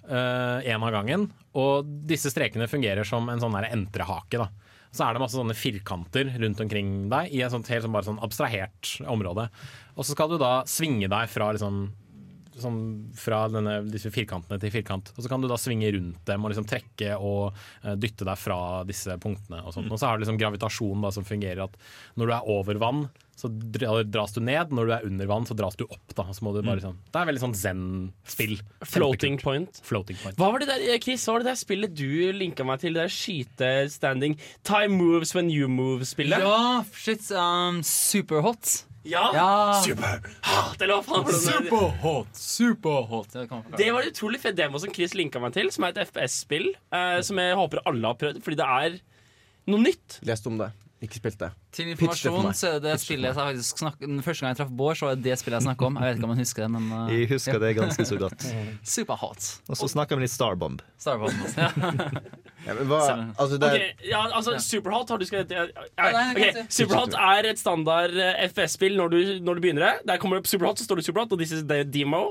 Én 0.07 0.83
av 0.83 0.91
gangen. 0.95 1.25
Og 1.59 1.89
disse 2.07 2.31
strekene 2.31 2.69
fungerer 2.71 3.03
som 3.07 3.27
en 3.31 3.43
sånn 3.43 3.59
entrehake. 3.59 4.39
da 4.39 4.47
så 4.93 5.07
er 5.07 5.15
det 5.15 5.23
masse 5.23 5.37
sånne 5.39 5.57
firkanter 5.57 6.35
rundt 6.37 6.61
omkring 6.61 6.89
deg 7.09 7.33
i 7.33 7.41
et 7.41 7.53
sånt 7.53 7.69
helt 7.73 7.85
sånn, 7.85 7.97
sånn 8.05 8.21
abstrahert 8.21 8.91
område. 9.09 9.47
Og 9.97 10.05
så 10.05 10.13
skal 10.13 10.29
du 10.29 10.37
da 10.41 10.59
svinge 10.69 11.09
deg 11.09 11.31
fra 11.33 11.49
liksom 11.55 11.87
sånn 12.61 12.79
fra 13.17 13.45
denne, 13.51 13.79
disse 13.89 14.11
firkantene 14.13 14.59
til 14.61 14.73
firkant. 14.73 15.13
Og 15.15 15.23
så 15.23 15.31
kan 15.31 15.43
du 15.43 15.49
da 15.51 15.57
svinge 15.59 15.91
rundt 15.95 16.21
dem 16.29 16.45
og 16.45 16.53
liksom 16.53 16.67
trekke 16.69 17.17
og 17.17 17.51
uh, 17.85 17.93
dytte 17.99 18.27
deg 18.27 18.39
fra 18.39 18.59
disse 18.87 19.17
punktene. 19.21 19.63
Og, 19.63 19.75
sånt. 19.75 19.91
og 19.91 19.99
så 19.99 20.09
har 20.09 20.17
du 20.17 20.25
liksom 20.25 20.39
gravitasjon 20.41 21.03
da, 21.05 21.13
som 21.15 21.27
fungerer 21.27 21.65
at 21.65 21.77
når 22.19 22.29
du 22.29 22.35
er 22.37 22.51
over 22.53 22.81
vann, 22.81 23.05
så 23.35 23.49
dras 23.49 24.35
du 24.35 24.39
ned. 24.45 24.71
Når 24.71 24.87
du 24.87 24.93
er 24.93 25.07
under 25.07 25.29
vann, 25.29 25.47
så 25.49 25.57
dras 25.57 25.75
du 25.79 25.83
opp. 25.87 26.13
Da. 26.15 26.27
Så 26.35 26.45
må 26.45 26.53
du 26.53 26.61
bare 26.61 26.83
sånn, 26.83 26.99
det 27.09 27.19
er 27.19 27.29
veldig 27.31 27.43
sånn 27.47 27.57
zen-spill. 27.57 28.55
Floating 28.85 29.39
point. 29.41 29.81
Floating 29.83 30.19
point. 30.21 30.37
Hva 30.39 30.51
var 30.53 30.63
det 30.63 30.69
der, 30.69 30.85
eh, 30.93 31.01
Chris, 31.01 31.25
hva 31.25 31.37
var 31.37 31.43
det 31.43 31.51
der 31.51 31.59
spillet 31.59 31.97
du 31.97 32.31
linka 32.37 32.63
meg 32.67 32.83
til? 32.83 32.93
Det 32.93 33.07
der 33.07 33.13
skyte-standing 33.13 34.37
Time 34.63 34.95
moves 34.95 35.33
when 35.33 35.49
you 35.49 35.67
move-spillet? 35.67 36.45
Ja, 36.45 36.85
shit. 36.93 37.25
Um, 37.31 37.81
superhot. 37.81 38.83
Ja. 39.03 39.23
Ja. 39.35 39.47
Superhot, 39.83 40.81
eller 40.81 40.99
hva 40.99 41.03
faen? 41.03 41.39
Superhot! 41.43 42.29
Superhot! 42.39 43.33
Det 43.33 43.47
Det 43.77 43.89
var 43.91 44.01
en 44.05 44.11
utrolig 44.13 44.39
fet 44.43 44.55
demo 44.55 44.79
som 44.79 44.93
Chris 44.93 45.13
linka 45.17 45.41
meg 45.43 45.53
til, 45.57 45.71
som 45.75 45.83
er 45.83 45.91
et 45.95 46.07
FPS-spill. 46.07 46.69
eh, 46.93 47.19
som 47.21 47.37
jeg 47.41 47.55
håper 47.59 47.83
alle 47.85 48.07
har 48.13 48.15
prøvd, 48.15 48.39
fordi 48.45 48.59
det 48.61 48.69
er 48.69 48.99
noe 49.67 49.79
nytt. 49.83 50.19
Lest 50.23 50.47
om 50.47 50.57
det. 50.61 50.71
Ikke 51.03 51.19
spilt 51.19 51.35
det. 51.41 51.49
Til 51.75 51.89
informasjon 51.91 52.45
det 52.47 52.53
så 52.55 52.67
er 52.69 52.77
det 52.79 52.83
det 52.87 52.93
spillet 53.03 53.27
jeg 53.27 53.35
faktisk 53.35 53.81
snakket 53.81 54.05
Den 54.07 54.21
første 54.23 54.45
gang 54.45 54.53
jeg 54.53 54.59
traff 54.61 54.69
Bård, 54.79 54.95
så 54.95 55.09
var 55.09 55.17
det 55.17 55.25
det 55.25 55.35
spillet 55.41 55.57
jeg 55.59 55.65
snakka 55.67 55.87
om. 55.89 55.97
Jeg 55.99 56.07
vet 56.07 56.19
ikke 56.21 56.27
om 56.29 56.33
han 56.33 56.39
husker 56.43 56.63
det, 56.63 56.69
men 56.71 56.85
uh, 56.93 57.11
Jeg 57.13 57.27
husker 57.33 57.59
det 57.59 57.71
ganske 57.75 58.05
så 58.07 58.19
godt. 58.21 58.45
Superhot. 58.95 59.49
Og 59.67 59.79
så 59.81 59.89
snakka 59.91 60.15
vi 60.15 60.23
litt 60.23 60.33
Starbomb. 60.33 60.79
Starbomb. 61.03 61.43
Ja. 61.59 61.71
Ja, 62.63 62.77
men 62.77 62.87
hva, 62.87 62.97
altså 63.35 63.57
det 63.59 63.67
er, 63.67 63.73
okay, 63.75 64.05
ja, 64.07 64.19
altså 64.37 64.53
Superhot 64.63 65.09
har 65.11 65.19
du 65.19 65.25
skrevet 65.27 65.49
ja, 65.51 65.65
ja, 65.67 65.81
nei, 65.99 66.21
nei, 66.29 66.45
ok. 66.47 66.59
Superhot 66.71 67.17
er 67.19 67.49
et 67.49 67.59
standard 67.59 68.15
eh, 68.15 68.37
FPS-spill 68.47 68.95
når, 68.95 69.11
du- 69.11 69.41
når 69.43 69.59
du 69.59 69.63
begynner 69.65 69.83
det. 69.83 70.05
Der 70.07 70.21
kommer 70.21 70.39
det 70.39 70.45
opp 70.45 70.47
Superhot, 70.53 70.79
så 70.79 70.87
står 70.87 71.01
det 71.01 71.05
Superhot, 71.09 71.35
og 71.35 71.41
this 71.43 71.51
is 71.51 71.65
the 71.67 71.81
demo. 71.83 72.21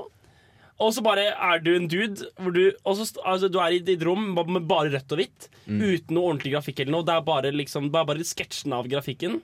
Og 0.83 0.91
så 0.95 1.03
bare 1.05 1.29
er 1.31 1.61
du 1.63 1.69
en 1.77 1.87
dude 1.87 2.27
hvor 2.35 2.51
du, 2.55 2.61
også, 2.83 3.05
altså, 3.23 3.47
du 3.51 3.59
er 3.63 3.77
i 3.77 3.81
ditt 3.87 4.03
rom 4.03 4.33
med 4.35 4.67
bare 4.67 4.91
rødt 4.91 5.15
og 5.15 5.21
hvitt. 5.21 5.47
Uten 5.67 6.17
noe 6.17 6.33
ordentlig 6.33 6.51
grafikk 6.57 6.83
eller 6.83 6.97
noe. 6.97 7.07
Det 7.07 7.15
er 7.15 7.23
bare, 7.27 7.53
liksom, 7.55 7.87
det 7.93 8.01
er 8.01 8.07
bare 8.09 8.27
sketsjen 8.27 8.75
av 8.75 8.89
grafikken. 8.91 9.39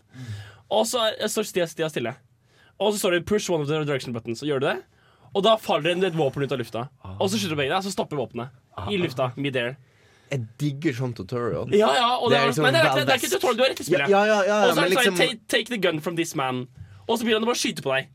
Og 0.70 0.84
så 0.90 1.06
står 1.32 1.48
Stia, 1.48 1.90
stille. 1.90 2.16
Og 2.80 2.94
så 2.94 3.00
står 3.02 3.18
det 3.18 3.26
'push 3.26 3.50
one 3.50 3.62
of 3.64 3.68
the 3.68 3.84
direction 3.86 4.14
buttons'. 4.14 4.44
Og 4.44 4.50
gjør 4.52 4.60
du 4.60 4.68
det. 4.68 4.78
Og 5.36 5.44
da 5.44 5.56
faller 5.58 5.96
det 5.96 6.12
et 6.12 6.18
våpen 6.18 6.44
ut 6.44 6.52
av 6.52 6.60
lufta. 6.60 6.88
Og 7.20 7.30
så 7.30 7.38
skyter 7.38 7.56
du 7.56 7.62
begge 7.62 7.74
deg, 7.76 7.84
så 7.84 7.92
stopper 7.94 8.18
våpenet. 8.18 8.50
I 8.90 8.98
lufta. 8.98 9.32
Mid-air. 9.38 9.78
jeg 10.32 10.46
digger 10.62 10.94
sånn 10.94 11.14
tutorial. 11.18 11.72
Ja, 11.74 11.90
ja, 11.98 12.10
og 12.22 12.30
det, 12.30 12.38
Det 12.38 12.44
er 12.44 12.48
liksom 12.52 12.64
men 12.64 12.74
det 12.74 12.82
er, 12.86 13.06
det 13.06 13.14
er 13.14 13.18
ikke 13.18 13.32
tutorial, 13.34 13.58
du 13.58 13.64
er 13.64 13.70
rett 13.72 13.80
i 13.82 13.84
spillet. 13.88 14.10
Ja, 14.10 14.26
ja, 14.30 14.44
ja, 14.44 14.44
ja, 14.46 14.58
og 14.70 14.76
så 14.76 14.84
er 14.84 14.90
det 14.90 14.98
sånn, 14.98 15.06
liksom- 15.10 15.18
take, 15.18 15.40
take 15.48 15.70
the 15.74 15.78
gun 15.78 16.00
from 16.00 16.16
this 16.16 16.36
man. 16.36 16.68
Og 17.08 17.18
så 17.18 17.26
begynner 17.26 17.42
han 17.42 17.50
bare 17.50 17.58
å 17.58 17.64
skyte 17.64 17.82
på 17.82 17.96
deg. 17.96 18.10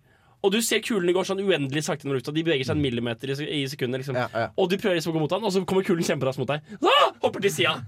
Og 0.45 0.53
du 0.53 0.61
ser 0.65 0.83
kulene 0.85 1.15
går 1.17 1.25
sånn 1.25 1.41
uendelig 1.41 1.87
sakte 1.87 2.09
når 2.09 2.21
lufta. 2.21 2.35
De 2.37 2.45
beveger 2.45 2.69
seg 2.69 2.77
en 2.77 2.85
millimeter 2.85 3.33
i, 3.33 3.37
i 3.63 3.67
sekundet. 3.71 4.03
Liksom. 4.03 4.19
Ja, 4.21 4.29
ja. 4.29 4.49
Og 4.61 4.69
du 4.69 4.77
prøver 4.77 4.99
liksom 4.99 5.15
å 5.15 5.17
gå 5.17 5.23
mot 5.25 5.33
han, 5.33 5.45
og 5.47 5.55
så 5.55 5.65
kommer 5.65 5.87
kulen 5.87 6.05
kjemperaskt 6.05 6.43
mot 6.43 6.51
deg. 6.51 6.75
Ah, 6.85 7.15
hopper 7.25 7.45
til 7.45 7.55
sida. 7.55 7.79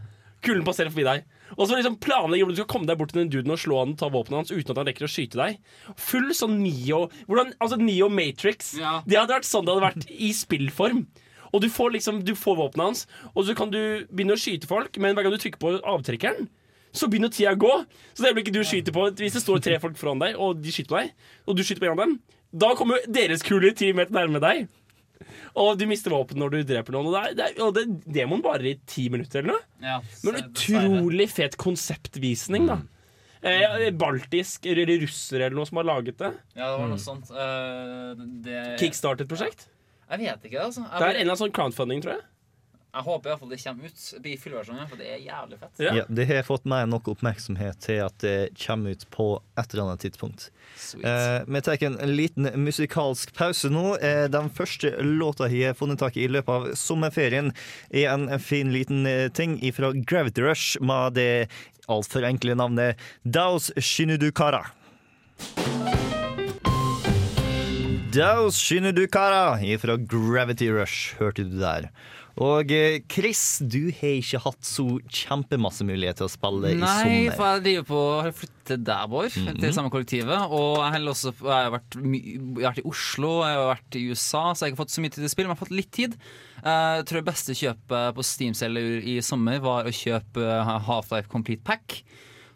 Kulen 0.44 0.64
passerer 0.64 0.92
forbi 0.92 1.04
deg. 1.07 1.26
Og 1.57 1.68
så 1.68 1.76
liksom 1.76 1.98
planlegger 2.02 2.48
du 2.50 2.59
skal 2.59 2.68
komme 2.70 2.88
deg 2.88 2.98
bort 3.00 3.12
til 3.12 3.22
den 3.22 3.30
duden 3.32 3.54
og 3.54 3.61
slå 3.61 3.78
han 3.82 3.94
ta 3.98 4.09
våpenet 4.12 4.40
hans 4.40 4.52
uten 4.54 4.72
at 4.72 4.80
han 4.80 4.88
rekker 4.88 5.07
å 5.07 5.11
skyte 5.11 5.38
deg. 5.40 5.61
Full 6.00 6.32
sånn 6.36 6.59
Neo 6.62 7.07
hvordan, 7.28 7.52
Altså 7.62 7.78
Neo 7.80 8.09
Matrix. 8.12 8.74
Ja. 8.80 8.98
Det 9.07 9.18
hadde 9.20 9.36
vært 9.36 9.48
sånn 9.48 9.66
det 9.66 9.74
hadde 9.74 9.86
vært 9.86 10.12
i 10.12 10.32
spillform. 10.36 11.04
Og 11.54 11.62
du 11.62 11.68
får 11.72 11.94
liksom 11.96 12.22
Du 12.26 12.34
får 12.36 12.59
våpenet 12.59 12.84
hans, 12.90 13.04
og 13.32 13.46
så 13.48 13.57
kan 13.57 13.72
du 13.72 13.80
begynne 14.11 14.36
å 14.36 14.40
skyte 14.40 14.68
folk, 14.68 14.96
men 15.00 15.16
hver 15.16 15.26
gang 15.26 15.36
du 15.36 15.40
trykker 15.40 15.62
på 15.62 15.76
avtrekkeren, 15.86 16.48
så 16.96 17.09
begynner 17.12 17.32
tida 17.32 17.52
å 17.54 17.61
gå. 17.61 17.72
Så 18.12 18.24
det 18.24 18.32
øyeblikket 18.32 18.57
du 18.57 18.62
skyter 18.64 18.94
på 18.96 19.11
Hvis 19.18 19.36
det 19.36 19.42
står 19.44 19.62
tre 19.64 19.78
folk 19.82 19.98
foran 20.00 20.20
deg, 20.22 20.38
og 20.40 20.61
de 20.62 20.72
skyter 20.72 20.92
på 20.92 21.00
deg, 21.02 21.12
og 21.46 21.57
du 21.57 21.62
skyter 21.64 21.84
på 21.84 21.90
en 21.90 21.96
av 21.96 22.04
dem, 22.04 22.16
da 22.53 22.72
kommer 22.78 23.05
deres 23.11 23.44
kuler 23.47 23.74
ti 23.76 23.92
meter 23.97 24.14
nærme 24.14 24.42
deg. 24.42 24.66
Og 25.57 25.78
du 25.80 25.86
mister 25.88 26.12
våpen 26.12 26.38
når 26.40 26.53
du 26.53 26.59
dreper 26.68 26.94
noen. 26.94 27.09
Og, 27.09 27.14
det 27.16 27.22
er, 27.22 27.55
det 27.55 27.64
og 27.64 27.72
det, 27.76 27.86
demoen 28.18 28.44
varer 28.44 28.72
i 28.72 28.74
ti 28.88 29.07
minutter 29.12 29.40
eller 29.40 29.57
noe. 29.57 29.64
Ja, 29.82 29.97
Men 30.26 30.38
utrolig 30.42 31.30
fet 31.32 31.57
konseptvisning, 31.61 32.68
da. 32.68 32.80
Eh, 33.47 33.88
baltisk 33.94 34.66
eller 34.66 34.90
russer 35.05 35.42
eller 35.44 35.57
noe 35.57 35.68
som 35.68 35.80
har 35.80 35.88
laget 35.88 36.18
det. 36.20 36.32
Ja, 36.57 36.70
det 36.72 36.76
var 36.80 36.88
noe 36.90 37.01
sånt. 37.01 37.32
Uh, 37.32 38.12
det 38.44 38.62
Kickstartet-prosjekt? 38.80 39.68
Jeg 40.07 40.22
vet 40.22 40.49
ikke, 40.49 40.62
altså. 40.62 40.84
Jeg, 40.86 40.99
Det 41.01 41.07
er 41.09 41.20
en 41.20 41.28
annen 41.28 41.40
sånn 41.40 41.55
crowdfunding, 41.55 42.03
tror 42.05 42.18
jeg. 42.18 42.26
Jeg 42.97 43.05
håper 43.05 43.28
i 43.28 43.32
hvert 43.32 43.42
fall 43.42 43.53
det 43.53 43.59
kommer 43.61 43.90
ut 43.90 44.26
i 44.26 44.34
fullversjonen, 44.40 44.88
for 44.88 45.01
det 45.01 45.09
er 45.12 45.22
jævlig 45.24 45.59
fett. 45.61 45.80
Ja. 45.84 45.94
Ja, 46.01 46.05
det 46.09 46.26
har 46.30 46.47
fått 46.47 46.68
mer 46.68 46.86
enn 46.86 46.92
nok 46.94 47.11
oppmerksomhet 47.12 47.80
til 47.84 48.01
at 48.07 48.16
det 48.24 48.36
kommer 48.61 48.97
ut 48.97 49.05
på 49.12 49.26
et 49.61 49.74
eller 49.74 49.84
annet 49.86 50.05
tidspunkt. 50.07 50.49
Sweet. 50.76 51.05
Eh, 51.09 51.38
vi 51.49 51.62
tar 51.64 51.84
en 51.88 51.99
liten 52.16 52.49
musikalsk 52.61 53.34
pause 53.36 53.70
nå. 53.72 53.97
Eh, 54.01 54.24
den 54.32 54.49
første 54.53 54.94
låta 55.05 55.51
jeg 55.53 55.72
har 55.72 55.78
funnet 55.78 56.01
tak 56.01 56.16
i 56.16 56.26
i 56.26 56.32
løpet 56.32 56.53
av 56.53 56.72
sommerferien, 56.78 57.53
er 57.90 58.11
en 58.11 58.26
fin 58.42 58.72
liten 58.74 59.07
eh, 59.07 59.28
ting 59.28 59.59
fra 59.76 59.92
Gravity 59.94 60.42
Rush 60.42 60.80
med 60.80 61.16
det 61.20 61.47
altfor 61.92 62.26
enkle 62.26 62.57
navnet 62.59 63.01
Daos 63.22 63.70
Shinudukara. 63.76 64.64
Daos 68.16 68.59
Shinudukara 68.59 69.59
fra 69.78 69.97
Gravity 69.97 70.70
Rush, 70.72 71.14
hørte 71.20 71.44
du 71.44 71.59
der. 71.61 71.90
Og 72.43 72.72
eh, 72.74 72.99
Chris, 73.09 73.43
du 73.64 73.87
har 73.97 74.18
ikke 74.18 74.41
hatt 74.45 74.66
så 74.68 74.84
kjempemasse 75.09 75.87
mulighet 75.89 76.18
til 76.20 76.26
å 76.26 76.32
spille 76.32 76.74
i 76.74 76.76
sommer. 76.76 77.07
Nei, 77.09 77.30
for 77.32 77.49
jeg 77.49 77.62
driver 77.64 77.87
på 77.89 78.01
å 78.03 78.32
flytte 78.37 78.76
deg, 78.84 79.07
Bård. 79.12 79.39
Til 79.62 79.72
samme 79.72 79.93
kollektivet. 79.95 80.53
Og 80.53 80.82
jeg 80.82 80.93
har 80.99 81.09
også 81.14 81.32
jeg 81.32 81.55
har 81.55 81.72
vært, 81.78 81.97
jeg 81.97 82.43
har 82.61 82.68
vært 82.68 82.82
i 82.82 82.87
Oslo, 82.93 83.32
jeg 83.41 83.57
har 83.57 83.70
vært 83.72 83.97
i 83.97 84.05
USA, 84.11 84.45
så 84.53 84.59
jeg 84.61 84.66
har 84.66 84.74
ikke 84.74 84.82
fått 84.82 84.97
så 84.97 85.05
mye 85.07 85.14
tid 85.16 85.24
til 85.24 85.32
spill, 85.32 85.49
men 85.49 85.55
jeg 85.55 85.59
har 85.59 85.64
fått 85.64 85.78
litt 85.80 85.93
tid. 85.97 86.18
Jeg 86.61 87.09
tror 87.09 87.22
det 87.22 87.28
beste 87.30 87.57
kjøpet 87.57 88.16
på 88.18 88.28
Steam-selger 88.34 89.09
i 89.14 89.18
sommer 89.24 89.64
var 89.64 89.89
å 89.89 89.97
kjøpe 89.97 90.61
Half-Life 90.91 91.32
Complete 91.32 91.64
Pack. 91.64 92.03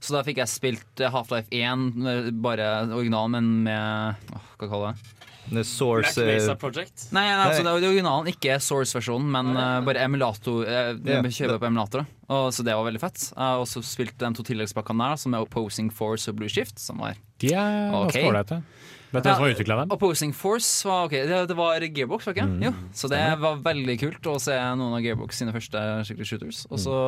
Så 0.01 0.14
da 0.16 0.22
fikk 0.24 0.41
jeg 0.41 0.49
spilt 0.49 1.01
eh, 1.05 1.12
Half-Life 1.12 1.53
1, 1.53 1.89
eh, 2.09 2.28
bare 2.41 2.68
originalen, 2.89 3.37
men 3.37 3.51
med 3.66 4.33
åh, 4.37 4.47
Hva 4.57 4.68
kaller 4.68 4.93
jeg 4.93 5.01
det? 5.01 5.19
The 5.51 5.64
Source 5.66 6.14
Black 6.14 6.30
Mesa 6.30 6.53
eh, 6.55 6.59
Project. 6.61 7.07
Nei, 7.14 7.24
nei, 7.26 7.46
altså, 7.48 7.64
det 7.66 7.72
er 7.72 7.88
originalen, 7.90 8.30
ikke 8.32 8.57
Source-versjonen, 8.62 9.30
men 9.34 9.53
uh, 9.59 9.80
bare 9.86 10.07
emulator. 10.07 10.62
Uh, 10.64 10.92
Ja. 11.11 11.20
Kjøper 11.22 11.59
på 11.61 11.68
emulatorer. 11.70 12.07
Og, 12.30 12.51
så 12.55 12.64
det 12.66 12.74
var 12.76 12.86
veldig 12.86 13.01
fett. 13.03 13.26
Jeg 13.30 13.40
har 13.40 13.61
også 13.62 13.82
spilt 13.86 14.16
de 14.20 14.30
to 14.36 14.44
tilleggspakkene 14.46 15.11
der, 15.11 15.20
som 15.20 15.34
er 15.34 15.44
Opposing 15.46 15.90
Force 15.94 16.30
og 16.30 16.38
Blue 16.38 16.51
Shift. 16.51 16.78
Som 16.80 17.03
var 17.03 17.18
De 17.42 17.53
er 17.55 17.94
okay. 17.96 18.26
Ålreite. 18.28 18.62
Vet 19.11 19.24
du 19.24 19.26
hvem 19.26 19.34
som 19.34 19.42
har 19.42 19.55
utvikla 19.57 19.76
dem? 19.80 19.92
Opposing 19.96 20.34
Force 20.36 20.86
var 20.86 21.09
ok, 21.09 21.16
det, 21.26 21.38
det 21.51 21.57
var 21.59 21.82
Gearbox, 21.82 22.26
var 22.28 22.36
ikke 22.36 22.46
Mm. 22.46 22.61
Jo, 22.62 22.72
så 22.94 23.09
det 23.11 23.22
var 23.42 23.57
veldig 23.64 23.96
kult 23.98 24.26
å 24.30 24.36
se 24.38 24.55
noen 24.55 24.94
av 24.94 25.03
Gearbox 25.03 25.40
sine 25.42 25.55
første 25.55 25.82
skikkelig 26.07 26.28
shooters. 26.30 26.61
Og 26.70 26.78
så 26.78 26.98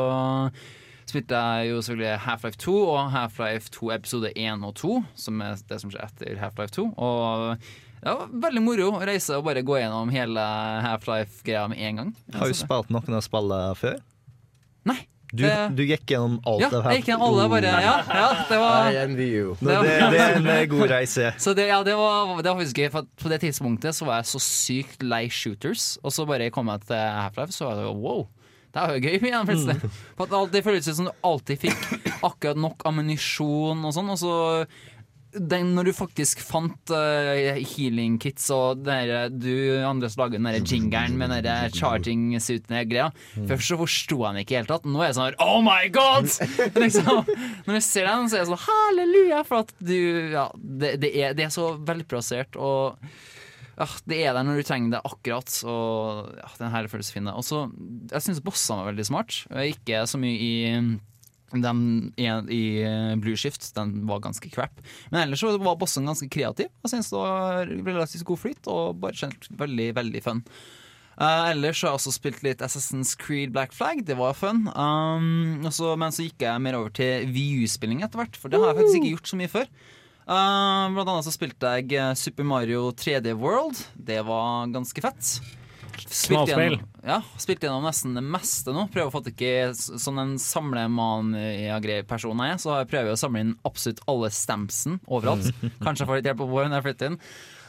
spilte 1.07 1.38
jeg 1.38 1.70
jo 1.70 1.78
selvfølgelig 1.82 2.18
Half-Life 2.26 2.59
2 2.59 2.74
og 2.88 3.01
Half-Life 3.14 3.70
2 3.74 3.93
episode 3.95 4.32
1 4.34 4.66
og 4.66 4.74
2, 4.80 4.99
som 5.14 5.40
er 5.47 5.62
det 5.68 5.78
som 5.82 5.93
skjer 5.95 6.09
etter 6.09 6.43
Half-Life 6.43 6.74
2. 6.78 6.88
Og 6.97 7.70
det 8.03 8.11
var 8.18 8.30
veldig 8.48 8.61
moro 8.64 8.88
å 8.96 9.00
reise 9.07 9.36
og 9.38 9.44
bare 9.46 9.62
gå 9.62 9.76
gjennom 9.78 10.09
hele 10.11 10.42
Half-Life-greia 10.82 11.68
med 11.70 11.78
en 11.86 12.00
gang. 12.00 12.09
Har 12.34 12.50
du 12.50 12.57
spilt 12.59 12.90
noen 12.90 13.14
av 13.14 13.22
spillene 13.22 13.76
før? 13.78 14.00
Nei. 14.90 14.98
Du, 15.32 15.46
du 15.72 15.84
gikk 15.88 16.11
gjennom 16.12 16.34
alt 16.44 16.61
Ja, 16.61 16.68
av 16.76 16.90
jeg 16.90 17.00
gikk 17.00 17.07
gjennom 17.09 17.22
alle, 17.30 17.44
bare 17.48 17.70
Ja, 17.80 17.92
ja 18.05 18.26
det 18.50 18.59
var 18.61 18.88
I 18.90 18.98
envy 19.00 19.28
you. 19.30 19.55
Nå, 19.62 19.78
det, 19.86 19.94
det 20.12 20.18
er 20.20 20.34
en 20.40 20.50
eh, 20.53 20.64
god 20.68 20.90
reise. 20.92 21.30
Så 21.44 21.55
det, 21.57 21.70
ja, 21.70 21.78
det, 21.86 21.94
var, 21.96 22.34
det 22.42 22.50
var 22.50 22.59
faktisk 22.59 22.82
gøy, 22.82 22.90
for 22.92 23.09
på 23.22 23.32
det 23.32 23.38
tidspunktet 23.46 23.96
så 23.96 24.11
var 24.11 24.20
jeg 24.20 24.32
så 24.34 24.42
sykt 24.44 25.07
lei 25.07 25.24
shooters. 25.32 25.94
Og 26.03 26.12
så 26.12 26.26
bare 26.28 26.50
kom 26.53 26.68
jeg 26.74 26.84
til 26.90 27.00
Half-Life, 27.00 27.55
så 27.55 27.70
var 27.70 27.80
det 27.80 27.86
jo 27.86 27.96
wow. 28.03 28.26
Det 28.72 28.82
er 28.82 28.92
jo 28.92 29.00
gøy 29.05 29.16
igjen, 29.28 29.48
plutselig. 29.48 29.92
For 30.18 30.53
det 30.53 30.64
føles 30.64 30.86
ut 30.88 30.96
som 30.96 31.09
du 31.09 31.14
alltid 31.28 31.64
fikk 31.64 32.12
akkurat 32.24 32.61
nok 32.61 32.84
ammunisjon 32.88 33.84
og 33.84 33.92
sånn. 33.94 34.12
Og 34.12 34.20
så 34.20 34.36
den, 35.33 35.72
når 35.76 35.89
du 35.89 35.93
faktisk 35.97 36.43
fant 36.45 36.93
uh, 36.93 37.57
healing 37.74 38.18
kits 38.20 38.51
og 38.53 38.83
der, 38.85 39.30
du 39.33 39.80
andre 39.87 40.11
som 40.12 40.24
lager 40.24 40.39
den 40.39 40.49
der 40.49 40.61
jingeren 40.61 41.16
med 41.20 41.33
den 41.33 41.47
der 41.47 41.72
charging 41.72 42.30
suiten 42.43 42.76
og 42.76 42.91
greia 42.91 43.09
Først 43.49 43.70
så 43.70 43.78
forsto 43.80 44.18
jeg 44.20 44.35
den 44.35 44.43
ikke 44.43 44.53
i 44.53 44.57
det 44.57 44.61
hele 44.61 44.70
tatt. 44.70 44.89
Nå 44.89 45.01
er 45.01 45.11
jeg 45.11 45.18
sånn 45.18 45.28
her, 45.30 45.39
Oh 45.43 45.61
my 45.64 45.89
god! 45.93 46.28
liksom, 46.83 47.22
når 47.66 47.78
jeg 47.78 47.87
ser 47.89 48.09
den, 48.11 48.28
så 48.28 48.39
er 48.39 48.43
jeg 48.45 48.51
sånn 48.53 48.64
halleluja, 48.66 49.45
for 49.49 49.64
at 49.64 49.76
du 49.80 49.99
Ja, 50.33 50.49
det, 50.57 50.97
det, 51.03 51.12
er, 51.16 51.37
det 51.39 51.47
er 51.49 51.55
så 51.55 51.72
velplassert 51.80 52.59
og 52.61 52.99
ja, 53.72 53.87
det 54.05 54.18
er 54.20 54.35
der 54.37 54.45
når 54.45 54.61
du 54.61 54.66
trenger 54.68 54.93
det 54.93 55.01
akkurat. 55.09 55.55
Og 55.64 56.28
ja, 56.37 56.51
den 56.59 56.74
her 56.74 56.89
føles 56.93 57.09
fin. 57.14 57.30
Og 57.33 57.41
så, 57.47 57.64
Jeg 58.12 58.24
syns 58.26 58.43
bossene 58.45 58.83
var 58.83 58.93
veldig 58.93 59.07
smart. 59.09 59.39
Ikke 59.64 60.05
så 60.07 60.20
mye 60.20 60.37
i 60.37 60.53
den 61.61 62.12
i, 62.16 62.26
i 62.48 62.62
Blue 63.20 63.36
Shift 63.36 63.66
Den 63.76 64.07
var 64.09 64.22
ganske 64.24 64.48
crap. 64.53 64.80
Men 65.11 65.26
ellers 65.26 65.42
så 65.44 65.53
var 65.61 65.76
bossen 65.80 66.09
ganske 66.09 66.30
kreativ. 66.32 66.70
Jeg 66.84 66.94
synes 66.94 67.12
det 67.12 67.20
var 67.20 67.68
relativt 67.68 68.24
god 68.28 68.40
flyt 68.40 68.70
og 68.72 69.03
bare 69.03 69.18
kjent 69.20 69.50
veldig, 69.61 69.90
veldig 70.00 70.24
fun. 70.24 70.40
Uh, 71.20 71.50
ellers 71.50 71.76
så 71.76 71.86
har 71.86 71.92
jeg 71.92 72.00
også 72.00 72.12
spilt 72.16 72.44
litt 72.44 72.62
Assassin's 72.64 73.12
Creed 73.20 73.53
Black 73.53 73.74
Flag. 73.76 74.00
Det 74.09 74.16
var 74.18 74.36
fun. 74.36 74.64
Um, 74.72 75.61
også, 75.68 75.92
men 76.00 76.14
så 76.14 76.24
gikk 76.24 76.46
jeg 76.46 76.62
mer 76.64 76.78
over 76.78 76.94
til 76.96 77.28
VU-spilling 77.34 78.00
etter 78.05 78.22
hvert, 78.22 78.38
for 78.38 78.53
det 78.53 78.61
har 78.61 78.72
jeg 78.72 78.80
faktisk 78.80 79.00
ikke 79.00 79.12
gjort 79.16 79.32
så 79.32 79.40
mye 79.40 79.53
før. 79.53 79.68
Uh, 80.22 80.86
blant 80.94 81.09
annet 81.11 81.26
så 81.26 81.34
spilte 81.34 81.70
jeg 81.76 81.96
eh, 81.98 82.12
Super 82.14 82.46
Mario 82.46 82.92
3D 82.94 83.34
World. 83.34 83.80
Det 83.98 84.20
var 84.24 84.70
ganske 84.72 85.05
fett. 85.05 85.32
Spilte 85.97 86.47
Knallspill. 86.47 86.78
gjennom- 86.78 86.88
Ja, 87.05 87.20
spilt 87.36 87.61
gjennom 87.61 87.82
nesten 87.84 88.14
det 88.14 88.22
meste 88.22 88.72
nå. 88.72 88.88
Prøver 88.93 89.11
å 89.11 89.12
få 89.12 89.24
tak 89.24 89.40
i 89.43 89.68
s- 89.70 89.90
sånn 90.03 90.18
en 90.20 90.36
samleman-person 90.38 92.38
jeg 92.38 92.53
er, 92.53 92.59
så 92.62 92.84
prøver 92.88 93.07
jeg 93.11 93.16
å 93.16 93.20
samle 93.20 93.40
inn 93.40 93.57
absolutt 93.64 94.01
alle 94.09 94.30
stampsen 94.30 95.01
overalt. 95.09 95.53
Kanskje 95.82 96.05
jeg 96.05 96.09
får 96.09 96.16
litt 96.20 96.26
hjelp 96.30 96.38
på 96.43 96.49
Bård 96.51 96.68
når 96.70 96.82
jeg 96.82 96.86
flytter 96.88 97.07
inn. 97.12 97.18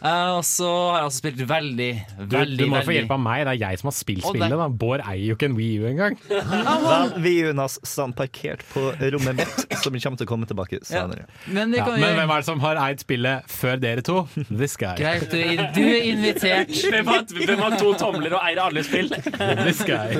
Eh, 0.03 0.29
og 0.35 0.41
så 0.43 0.67
har 0.91 0.97
jeg 0.99 1.07
også 1.07 1.19
spilt 1.21 1.41
veldig, 1.47 1.89
Du, 2.17 2.23
veldig 2.35 2.57
du 2.59 2.63
må 2.67 2.75
få 2.75 2.81
veldig- 2.89 2.95
hjelp 2.97 3.11
av 3.15 3.19
meg, 3.23 3.45
det 3.47 3.51
er 3.53 3.59
jeg 3.69 3.79
som 3.79 3.87
har 3.87 3.95
spilt 3.95 4.25
spillet. 4.27 4.51
Da. 4.59 4.67
Bård 4.67 4.99
eier 5.07 5.29
jo 5.29 5.35
ikke 5.37 5.47
en 5.47 5.55
Wii 5.55 5.77
U 5.79 5.85
engang. 5.87 6.17
Vi 7.23 7.31
er 7.39 7.47
Jonas 7.53 7.77
stand 7.87 8.15
parkert 8.17 8.65
på 8.73 8.83
rommet 9.13 9.37
mitt, 9.39 9.63
som 9.79 9.95
kommer 9.95 10.17
til 10.19 10.27
å 10.27 10.29
komme 10.33 10.49
tilbake 10.49 10.81
senere. 10.83 11.23
Men 11.47 11.71
Ja, 11.73 11.85
kan 11.87 11.99
men 12.03 12.17
hvem 12.19 12.29
er 12.35 12.43
det 12.43 12.49
som 12.49 12.59
har 12.65 12.75
eid 12.83 12.99
spillet 12.99 13.47
før 13.47 13.79
dere 13.79 14.03
to? 14.03 14.17
This 14.51 14.75
guy. 14.75 14.95
Greit, 14.99 15.29
du, 15.31 15.37
er- 15.39 15.71
du 15.71 15.81
er 15.87 16.03
invitert. 16.11 16.75
Hvem 16.93 17.07
har, 17.07 17.23
hvem 17.31 17.59
har 17.63 17.77
to 17.79 17.93
tomler 17.97 18.35
og 18.35 18.43
eier 18.43 18.59
alle 18.65 18.83
spill? 18.83 19.07
This 19.63 19.81
guy. 19.87 20.19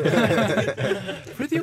Du 1.51 1.59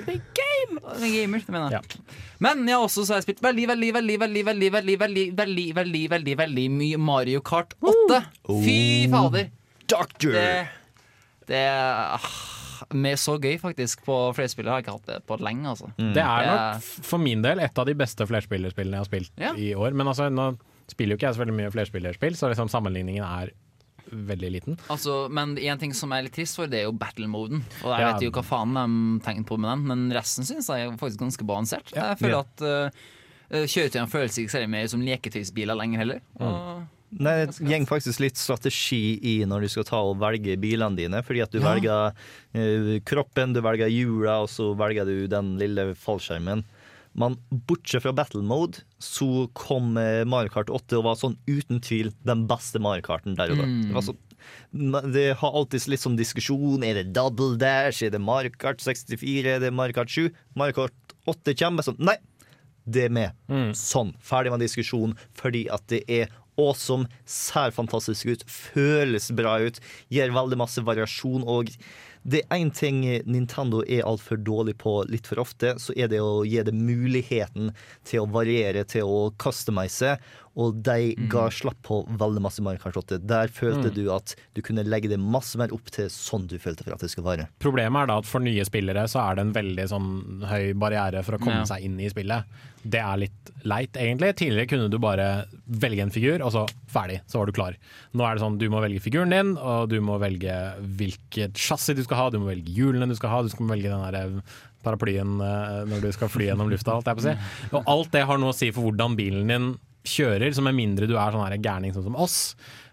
er 0.97 1.12
gamer, 1.14 1.43
det 1.47 1.55
mener 1.55 1.76
jeg. 1.76 2.03
Men 2.43 2.62
jeg 2.68 2.76
har 2.76 2.84
også 2.86 3.05
så 3.07 3.14
har 3.14 3.20
jeg 3.20 3.28
spilt 3.28 3.43
veldig, 3.45 3.66
veldig, 3.70 3.91
veldig, 3.97 4.16
veldig, 4.20 4.45
veldig, 4.51 4.70
veldig, 4.74 4.97
veldig, 5.01 5.24
veldig, 5.41 5.66
veldig, 5.80 6.05
veldig, 6.14 6.36
veldig 6.43 6.66
mye 6.76 7.01
Mario 7.11 7.43
Kart 7.47 7.74
8. 7.82 8.20
Fy 8.64 8.78
fader. 9.12 9.51
Doctor! 9.91 10.34
Det, 10.36 10.49
det 11.51 11.62
ah, 11.68 12.30
med 12.97 13.18
så 13.20 13.36
gøy, 13.41 13.57
faktisk. 13.62 14.05
På 14.07 14.18
flerspillere 14.36 14.74
har 14.74 14.80
jeg 14.80 14.88
ikke 14.88 14.97
hatt 14.99 15.11
det 15.12 15.20
på 15.28 15.38
lenge, 15.43 15.68
altså. 15.74 15.91
Det 15.99 16.24
er 16.24 16.51
nok 16.51 16.84
for 17.12 17.22
min 17.22 17.43
del 17.45 17.62
et 17.62 17.80
av 17.80 17.88
de 17.88 17.97
beste 17.99 18.26
flerspillerspillene 18.30 18.99
jeg 18.99 19.05
har 19.05 19.11
spilt 19.11 19.32
Ja. 19.41 19.55
i 19.55 19.72
år. 19.74 19.93
Men 19.97 20.11
altså, 20.12 20.30
nå 20.32 20.53
spiller 20.91 21.14
jo 21.14 21.20
ikke 21.20 21.28
jeg 21.30 21.38
så 21.38 21.45
veldig 21.45 21.59
mye 21.61 21.74
flerspillerspill, 21.74 22.38
så 22.38 22.51
liksom 22.51 22.70
sammenligningen 22.72 23.26
er 23.26 23.53
veldig 24.12 24.50
liten. 24.52 24.76
Altså, 24.90 25.28
men 25.30 25.56
en 25.58 25.78
ting 25.78 25.92
som 25.96 26.12
er 26.12 26.22
litt 26.26 26.34
trist 26.36 26.56
for, 26.58 26.66
det 26.70 26.80
er 26.80 26.84
jo 26.88 26.92
battle-moden. 26.92 27.62
Og 27.84 27.90
jeg 27.94 28.00
Ja. 28.00 28.12
vet 28.12 28.22
jo 28.26 28.30
hva 28.30 28.42
faen 28.44 28.74
de 28.74 29.24
tegner 29.24 29.44
på 29.46 29.58
med 29.58 29.70
den, 29.70 29.86
men 29.86 30.12
resten 30.16 30.44
syns 30.44 30.68
jeg 30.68 30.86
er 30.88 30.96
faktisk 30.96 31.20
ganske 31.20 31.44
balansert. 31.46 31.92
Jeg 31.94 32.18
føler 32.18 32.38
Ja. 32.38 32.40
at 32.40 32.62
uh, 32.62 33.64
kjøretøyene 33.66 34.11
føles 34.11 34.38
ikke 34.38 34.50
særlig 34.54 34.70
mer 34.70 34.86
som 34.88 35.00
leketøysbiler 35.00 35.76
lenger 35.76 35.98
heller. 35.98 36.20
Og, 36.40 36.82
Nei, 37.11 37.44
det 37.46 37.56
går 37.58 37.86
faktisk 37.90 38.20
litt 38.22 38.36
strategi 38.38 39.18
i 39.26 39.44
når 39.44 39.62
du 39.62 39.68
skal 39.68 39.82
ta 39.88 39.96
og 39.98 40.20
velge 40.20 40.54
bilene 40.62 40.94
dine. 40.96 41.22
Fordi 41.26 41.42
at 41.42 41.50
du 41.50 41.58
Ja. 41.58 41.74
velger 41.74 42.12
uh, 42.54 43.00
kroppen, 43.04 43.52
du 43.52 43.61
velger 43.61 43.88
hjula, 43.90 44.42
og 44.42 44.48
så 44.48 44.74
velger 44.76 45.04
du 45.04 45.26
den 45.26 45.56
lille 45.58 45.94
fallskjermen. 45.98 46.62
Men 47.18 47.36
bortsett 47.50 48.04
fra 48.04 48.12
battle 48.14 48.42
mode, 48.46 48.84
så 49.02 49.48
kom 49.58 49.96
eh, 49.98 50.22
Mario 50.28 50.52
Kart 50.54 50.70
8 50.70 51.00
og 51.00 51.06
var 51.08 51.18
sånn 51.18 51.36
uten 51.50 51.80
tvil 51.82 52.12
den 52.26 52.46
beste 52.50 52.82
Mario 52.82 53.04
Karten 53.06 53.38
der 53.38 53.52
og 53.54 53.62
da. 53.62 53.66
Mm. 53.66 53.80
Det, 53.88 53.94
var 53.96 54.06
så, 54.06 54.14
det 55.16 55.26
har 55.42 55.61
alltid 55.61 55.88
litt 55.90 56.04
sånn 56.04 56.18
diskusjon. 56.20 56.86
Er 56.86 57.00
det 57.00 57.14
double 57.16 57.58
dash? 57.61 58.04
Er 58.06 58.14
det 58.14 58.22
Mario 58.22 58.54
Kart 58.54 58.82
64? 58.84 59.56
Er 59.56 59.64
det 59.64 59.72
Mario 59.74 59.98
Kart 59.98 60.12
7? 60.12 60.28
Mario 60.58 60.82
Kart 60.82 61.16
8 61.30 61.56
kommer 61.58 61.86
sånn 61.86 62.00
Nei! 62.00 62.18
Det 62.90 63.06
er 63.06 63.12
med. 63.12 63.36
Sånn. 63.76 64.14
Ferdig 64.24 64.50
med 64.54 64.62
diskusjon. 64.64 65.12
Fordi 65.38 65.66
at 65.70 65.84
det 65.92 66.00
er 66.11 66.30
awesome, 66.61 67.08
ser 67.28 67.72
fantastisk 67.74 68.28
ut, 68.28 68.44
føles 68.50 69.30
bra 69.36 69.58
ut, 69.62 69.80
gir 70.12 70.32
veldig 70.34 70.58
masse 70.61 70.82
variasjon. 70.84 71.44
Og 71.48 71.70
det 72.23 72.43
er 72.43 72.59
én 72.61 72.71
ting 72.75 73.01
Nintendo 73.25 73.81
er 73.89 74.05
altfor 74.05 74.41
dårlig 74.45 74.77
på 74.83 74.99
litt 75.09 75.29
for 75.31 75.41
ofte, 75.41 75.75
så 75.81 75.95
er 75.97 76.11
det 76.12 76.21
å 76.21 76.43
gi 76.45 76.61
det 76.66 76.75
muligheten 76.77 77.73
til 78.05 78.25
å 78.25 78.31
variere, 78.35 78.85
til 78.85 79.09
å 79.09 79.23
customize. 79.41 80.18
Og 80.61 80.80
de 80.84 81.14
ga 81.32 81.46
slapp 81.54 81.78
på 81.86 82.02
veldig 82.20 82.42
masse 82.44 82.61
Minecraft 82.64 82.98
8. 83.00 83.18
Der 83.30 83.48
følte 83.48 83.88
Mm. 83.88 83.94
du 83.96 84.11
at 84.12 84.34
du 84.54 84.61
kunne 84.66 84.84
legge 84.84 85.08
det 85.08 85.18
masse 85.18 85.56
mer 85.56 85.72
opp 85.72 85.88
til 85.94 86.11
sånn 86.12 86.46
du 86.50 86.58
følte 86.61 86.84
for 86.84 86.92
at 86.92 87.00
det 87.00 87.08
skulle 87.11 87.30
være. 87.30 87.46
Problemet 87.62 88.02
er 88.02 88.06
da 88.11 88.18
at 88.20 88.26
for 88.28 88.40
nye 88.44 88.64
spillere 88.68 89.06
så 89.08 89.22
er 89.30 89.36
det 89.38 89.46
en 89.46 89.54
veldig 89.56 89.86
sånn 89.88 90.44
høy 90.50 90.74
barriere 90.76 91.22
for 91.24 91.38
å 91.38 91.40
komme 91.40 91.62
Ja. 91.62 91.70
seg 91.70 91.82
inn 91.86 91.98
i 92.00 92.11
spillet. 92.12 92.44
Det 92.84 93.00
er 93.00 93.16
litt 93.20 93.50
leit, 93.64 93.92
egentlig. 93.92 94.34
Tidligere 94.36 94.68
kunne 94.68 94.90
du 94.90 94.98
bare 94.98 95.46
velge 95.68 96.00
en 96.02 96.11
figur, 96.11 96.40
og 96.44 96.52
så 96.52 96.66
ferdig, 96.88 97.20
så 97.28 97.38
var 97.40 97.46
du 97.46 97.52
klar. 97.52 97.74
Nå 98.14 98.24
er 98.24 98.34
det 98.36 98.42
sånn 98.42 98.58
du 98.58 98.68
må 98.70 98.80
velge 98.80 99.00
figuren 99.04 99.30
din, 99.30 99.56
og 99.58 99.88
du 99.90 100.00
må 100.00 100.18
velge 100.20 100.54
hvilket 100.96 101.54
chassis 101.56 101.94
du 101.96 102.02
skal 102.04 102.16
ha, 102.16 102.30
du 102.30 102.38
må 102.38 102.46
velge 102.52 102.72
hjulene 102.72 103.08
du 103.08 103.14
skal 103.16 103.30
ha, 103.30 103.42
du 103.42 103.48
skal 103.52 103.66
velge 103.68 103.88
den 103.90 104.00
derre 104.12 104.42
paraplyen 104.82 105.40
eh, 105.44 105.84
når 105.90 106.00
du 106.06 106.12
skal 106.12 106.28
fly 106.32 106.46
gjennom 106.48 106.70
lufta, 106.72 106.94
alt 106.96 107.04
jeg 107.11 107.16
på 107.16 107.20
å 107.20 107.28
si. 107.28 107.76
Og 107.76 107.84
alt 107.86 108.11
det 108.12 108.24
har 108.26 108.38
noe 108.40 108.52
å 108.52 108.56
si 108.56 108.70
for 108.72 108.88
hvordan 108.88 109.16
bilen 109.18 109.46
din 109.52 109.78
kjører, 110.07 110.53
så 110.55 110.64
med 110.64 110.76
mindre 110.78 111.09
du 111.09 111.16
er 111.16 111.34
sånn 111.34 111.44
her 111.44 111.59
gærning 111.61 111.94
sånn 111.96 112.07
som 112.09 112.18
oss, 112.20 112.38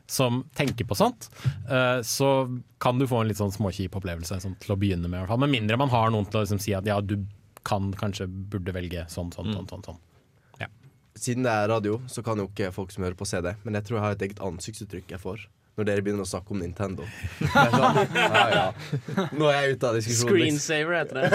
som 0.08 0.41
tenker 0.55 0.88
på 0.88 0.95
sånt, 0.95 1.30
eh, 1.70 1.99
så 2.08 2.30
kan 2.80 2.99
du 2.99 3.08
få 3.08 3.22
en 3.22 3.32
litt 3.32 3.39
sånn 3.39 3.51
småkjip 3.51 3.97
opplevelse 3.99 4.39
sånn, 4.43 4.55
til 4.64 4.76
å 4.76 4.80
begynne 4.80 5.10
med. 5.10 5.18
i 5.18 5.22
hvert 5.22 5.34
fall. 5.34 5.43
Med 5.43 5.55
mindre 5.55 5.80
man 5.80 5.91
har 5.91 6.12
noen 6.14 6.28
til 6.30 6.39
å 6.39 6.45
liksom, 6.45 6.62
si 6.64 6.76
at 6.78 6.88
ja, 6.88 7.01
du 7.01 7.20
kan 7.68 7.91
kanskje 7.91 8.28
burde 8.28 8.72
velge 8.76 9.03
sånn, 9.12 9.34
sånn, 9.36 9.51
sånn. 9.51 9.68
sånn, 9.68 9.84
sånn. 9.89 10.03
Siden 11.18 11.47
det 11.47 11.49
er 11.49 11.72
radio, 11.72 11.95
så 12.05 12.22
kan 12.22 12.38
jo 12.38 12.45
ikke 12.45 12.70
folk 12.76 12.91
som 12.93 13.01
hører 13.01 13.18
på 13.18 13.26
se 13.26 13.39
det. 13.41 13.55
Men 13.66 13.74
jeg 13.74 13.88
tror 13.88 13.97
jeg 13.97 14.03
har 14.03 14.16
et 14.16 14.26
eget 14.28 14.41
ansiktsuttrykk 14.45 15.16
jeg 15.16 15.22
får 15.24 15.47
når 15.78 15.86
dere 15.86 16.02
begynner 16.02 16.26
å 16.26 16.30
snakke 16.30 16.54
om 16.56 16.60
Nintendo. 16.64 17.06
Sånn, 17.38 17.98
ja, 18.18 18.46
ja. 18.50 19.28
Nå 19.38 19.46
er 19.52 19.58
jeg 19.68 19.76
ute 19.78 19.90
av 19.92 19.98
diskusjonen. 20.00 20.58
Screensaver 20.58 20.94
heter 20.98 21.16
det. 21.22 21.28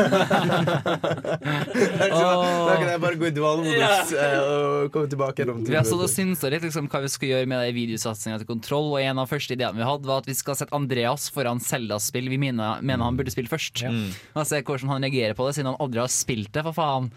Sånn, 2.11 2.43
Da 2.67 2.75
kan 2.79 2.89
jeg 2.91 3.01
bare 3.05 3.19
gå 3.21 3.29
i 3.29 3.35
dvalemodus 3.37 4.13
eh, 4.19 4.39
og 4.43 4.91
komme 4.95 5.11
tilbake 5.13 5.43
gjennom 5.45 5.63
Vi 5.67 5.77
har 5.79 5.87
stått 5.87 6.05
og 6.07 6.11
synsa 6.13 6.51
litt 6.53 6.65
liksom, 6.67 6.89
hva 6.93 7.03
vi 7.05 7.11
skulle 7.13 7.37
gjøre 7.37 7.51
med 7.53 7.71
videosatsinga 7.77 8.41
til 8.43 8.49
Kontroll, 8.51 8.91
og 8.97 8.99
en 9.03 9.23
av 9.23 9.31
første 9.31 9.55
ideene 9.57 9.79
vi 9.79 9.87
hadde, 9.87 10.09
var 10.11 10.23
at 10.25 10.31
vi 10.31 10.37
skal 10.39 10.59
sette 10.59 10.75
Andreas 10.77 11.29
foran 11.33 11.63
Zelda-spill 11.63 12.27
vi 12.33 12.41
mener, 12.43 12.83
mener 12.83 13.07
han 13.07 13.19
burde 13.19 13.33
spille 13.35 13.51
først. 13.53 13.85
Og 13.87 14.49
se 14.49 14.63
hvordan 14.63 14.91
han 14.97 15.07
reagerer 15.07 15.39
på 15.39 15.47
det, 15.49 15.55
siden 15.59 15.71
han 15.73 15.79
aldri 15.83 16.03
har 16.03 16.11
spilt 16.13 16.51
det, 16.55 16.65
for 16.67 16.75
faen. 16.77 17.11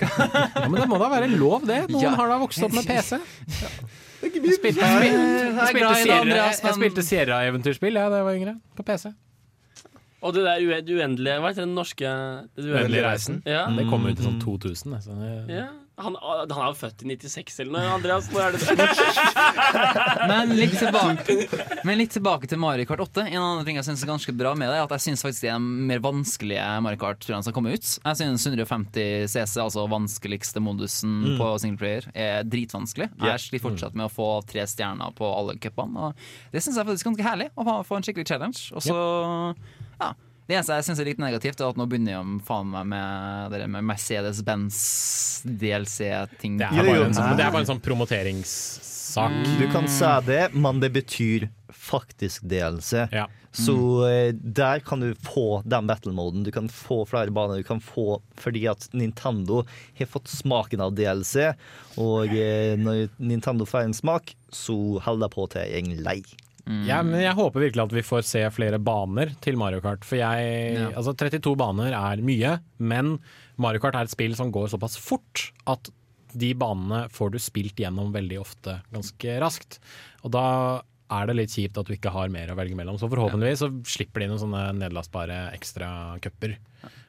Ja, 0.00 0.66
men 0.68 0.78
det 0.80 0.88
må 0.90 0.96
da 1.02 1.10
være 1.12 1.28
lov, 1.36 1.66
det. 1.68 1.82
Noen 1.92 2.02
Ja. 2.08 2.16
har 2.18 2.32
da 2.32 2.40
vokst 2.42 2.64
opp 2.64 2.72
med 2.76 2.88
PC. 2.90 3.20
Jeg 4.22 4.30
spilte, 4.30 4.78
spilte, 5.66 5.94
Sierra- 6.04 6.46
jeg 6.62 6.74
spilte 6.76 7.02
Sierra-eventyrspill 7.02 7.94
ja, 7.98 8.08
da 8.08 8.20
jeg 8.22 8.24
var 8.28 8.34
yngre, 8.38 8.54
på 8.78 8.82
PC. 8.86 9.12
Og 10.22 10.34
det 10.36 10.44
der 10.46 10.62
uendelige 10.62 11.38
Hva 11.42 11.48
heter 11.50 11.64
den 11.66 11.74
norske 11.74 12.06
det 12.54 12.62
Uendelige 12.70 13.02
reisen. 13.02 13.40
Ja. 13.44 13.64
Det 13.74 13.88
kom 13.90 14.06
ut 14.06 14.18
i 14.20 14.22
sånn 14.22 14.38
2000. 14.44 15.00
Så 15.02 15.16
det, 15.18 15.32
Ja. 15.56 15.66
Han, 16.02 16.16
han 16.22 16.50
er 16.52 16.68
jo 16.72 16.76
født 16.78 17.02
i 17.04 17.16
96 17.16 17.60
eller 17.62 17.72
noe, 17.76 17.92
Andreas. 17.96 18.28
Nå 18.32 18.40
er 18.42 18.56
det? 18.56 18.60
Men 20.30 20.52
litt 20.56 20.74
tilbake, 20.78 21.36
men 21.86 21.98
litt 21.98 22.12
tilbake 22.14 22.48
til 22.50 22.58
Mario 22.62 22.86
Kart 22.88 23.02
8. 23.04 23.24
En 23.28 23.38
annen 23.42 23.64
ting 23.66 23.78
jeg 23.78 23.86
synes 23.86 24.02
er 24.04 24.10
ganske 24.10 24.34
bra 24.36 24.52
med 24.58 24.70
det, 24.70 24.76
er 24.78 24.84
at 24.86 24.94
jeg 24.96 25.04
synes 25.06 25.22
faktisk 25.24 25.44
det 25.46 25.50
er 25.52 25.58
den 25.58 25.86
mer 25.88 26.02
vanskelige 26.04 26.66
Mario 26.84 27.00
Kart-turene 27.02 27.44
som 27.46 27.54
kommer 27.56 27.74
ut. 27.76 27.86
Jeg 28.04 28.18
synes 28.20 28.46
150 28.46 29.28
CC, 29.32 29.56
altså 29.62 29.86
vanskeligste 29.90 30.62
modusen 30.62 31.10
Mm. 31.22 31.36
på 31.38 31.46
singleplayer, 31.62 32.06
er 32.18 32.42
dritvanskelig. 32.48 33.10
Jeg 33.22 33.40
sliter 33.44 33.62
fortsatt 33.66 33.94
med 33.98 34.06
å 34.08 34.12
få 34.12 34.28
tre 34.48 34.64
stjerner 34.66 35.12
på 35.14 35.28
alle 35.28 35.54
cupene. 35.62 36.12
Det 36.52 36.62
synes 36.64 36.78
jeg 36.80 36.86
faktisk 36.88 37.06
er 37.06 37.10
ganske 37.12 37.26
herlig, 37.28 37.48
å 37.56 37.76
få 37.86 37.98
en 37.98 38.06
skikkelig 38.06 38.26
challenge. 38.30 38.62
Og 38.74 38.82
så, 38.82 38.96
ja. 40.00 40.12
Det 40.48 40.56
eneste 40.58 40.74
jeg 40.74 40.84
synes 40.88 41.00
er 41.00 41.06
litt 41.06 41.20
negativt, 41.22 41.60
er 41.62 41.68
at 41.70 41.76
nå 41.78 41.86
begynner 41.88 42.18
de 42.18 42.40
faen 42.44 42.66
meg 42.72 42.86
med 42.90 43.50
med 43.70 43.84
Mercedes-Benz 43.86 44.78
DLC-ting. 45.46 46.58
det, 46.58 47.14
sånn- 47.16 47.36
det 47.38 47.44
er 47.46 47.50
bare 47.54 47.62
en 47.64 47.70
sånn 47.70 47.80
promoteringssak. 47.84 49.58
Du 49.60 49.66
kan 49.72 49.86
si 49.88 50.10
det, 50.26 50.52
men 50.54 50.80
det 50.80 50.92
betyr 50.94 51.48
faktisk 51.72 52.42
DLC. 52.48 53.06
Så 53.52 53.74
eh, 54.08 54.32
der 54.32 54.80
kan 54.80 55.00
du 55.00 55.10
få 55.14 55.62
den 55.68 55.86
battle-moden. 55.86 56.42
Du 56.46 56.50
kan 56.50 56.68
få 56.72 57.02
flere 57.06 57.30
baner. 57.30 57.58
Du 57.60 57.66
kan 57.68 57.80
få 57.84 58.22
Fordi 58.40 58.62
at 58.70 58.86
Nintendo 58.96 59.62
har 59.98 60.06
fått 60.08 60.28
smaken 60.32 60.80
av 60.80 60.94
DLC, 60.96 61.50
og 62.00 62.32
eh, 62.32 62.76
når 62.80 63.10
Nintendo 63.20 63.66
får 63.68 63.84
en 63.84 63.92
smak, 63.94 64.32
så 64.50 64.98
holder 65.04 65.28
de 65.28 65.34
på 65.34 65.44
til 65.52 65.76
en 65.78 65.92
er 66.02 66.32
lei. 66.66 66.82
Ja, 66.88 67.00
men 67.02 67.20
jeg 67.20 67.34
håper 67.34 67.64
virkelig 67.64 67.82
at 67.84 67.94
vi 67.96 68.04
får 68.06 68.22
se 68.28 68.42
flere 68.54 68.78
baner 68.82 69.32
til 69.42 69.56
Mario 69.60 69.80
Kart. 69.84 70.04
For 70.06 70.16
jeg, 70.20 70.76
Ja. 70.78 70.90
altså 70.96 71.14
32 71.16 71.56
baner 71.58 71.92
er 71.96 72.22
mye, 72.22 72.60
men 72.78 73.18
Mario 73.58 73.80
Kart 73.82 73.94
er 73.98 74.06
et 74.06 74.14
spill 74.14 74.34
som 74.38 74.52
går 74.52 74.68
såpass 74.72 74.96
fort 74.98 75.50
at 75.66 75.90
de 76.32 76.54
banene 76.56 77.08
får 77.12 77.32
du 77.34 77.38
spilt 77.38 77.76
gjennom 77.76 78.12
veldig 78.14 78.38
ofte 78.40 78.78
ganske 78.94 79.34
raskt. 79.42 79.78
Og 80.24 80.30
da 80.32 80.82
er 81.12 81.26
det 81.28 81.36
litt 81.36 81.52
kjipt 81.52 81.76
at 81.76 81.86
du 81.86 81.92
ikke 81.92 82.12
har 82.14 82.30
mer 82.32 82.48
å 82.48 82.56
velge 82.56 82.74
mellom. 82.78 82.96
Så 82.96 83.10
forhåpentligvis 83.12 83.60
så 83.60 83.68
slipper 83.84 84.24
de 84.24 84.30
noen 84.30 84.40
sånne 84.40 84.62
nedlastbare 84.78 85.52
ekstra 85.52 85.90
cuper. 86.24 86.56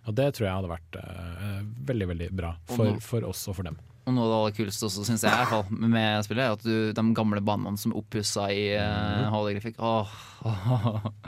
Og 0.07 0.15
det 0.17 0.33
tror 0.35 0.49
jeg 0.49 0.57
hadde 0.57 0.73
vært 0.73 0.97
uh, 0.99 1.61
veldig, 1.87 2.07
veldig 2.11 2.29
bra 2.35 2.51
for, 2.67 2.97
for 2.99 3.23
oss 3.29 3.45
og 3.47 3.55
for 3.55 3.69
dem. 3.69 3.77
Og 4.03 4.15
noe 4.15 4.25
av 4.25 4.31
det 4.31 4.37
aller 4.37 4.55
kuleste 4.57 4.87
også, 4.89 5.05
synes 5.07 5.23
jeg, 5.23 5.31
i 5.31 5.39
hvert 5.39 5.51
fall 5.53 5.89
med 5.93 6.25
spillet, 6.25 6.43
er 6.43 6.57
at 6.57 6.65
du, 6.65 6.91
de 6.95 7.03
gamle 7.15 7.39
banene 7.45 7.79
som 7.79 7.93
er 7.93 8.01
oppussa 8.01 8.49
i 8.51 8.65
uh, 8.75 9.29
holografikk 9.31 9.79
Oh. 9.79 10.09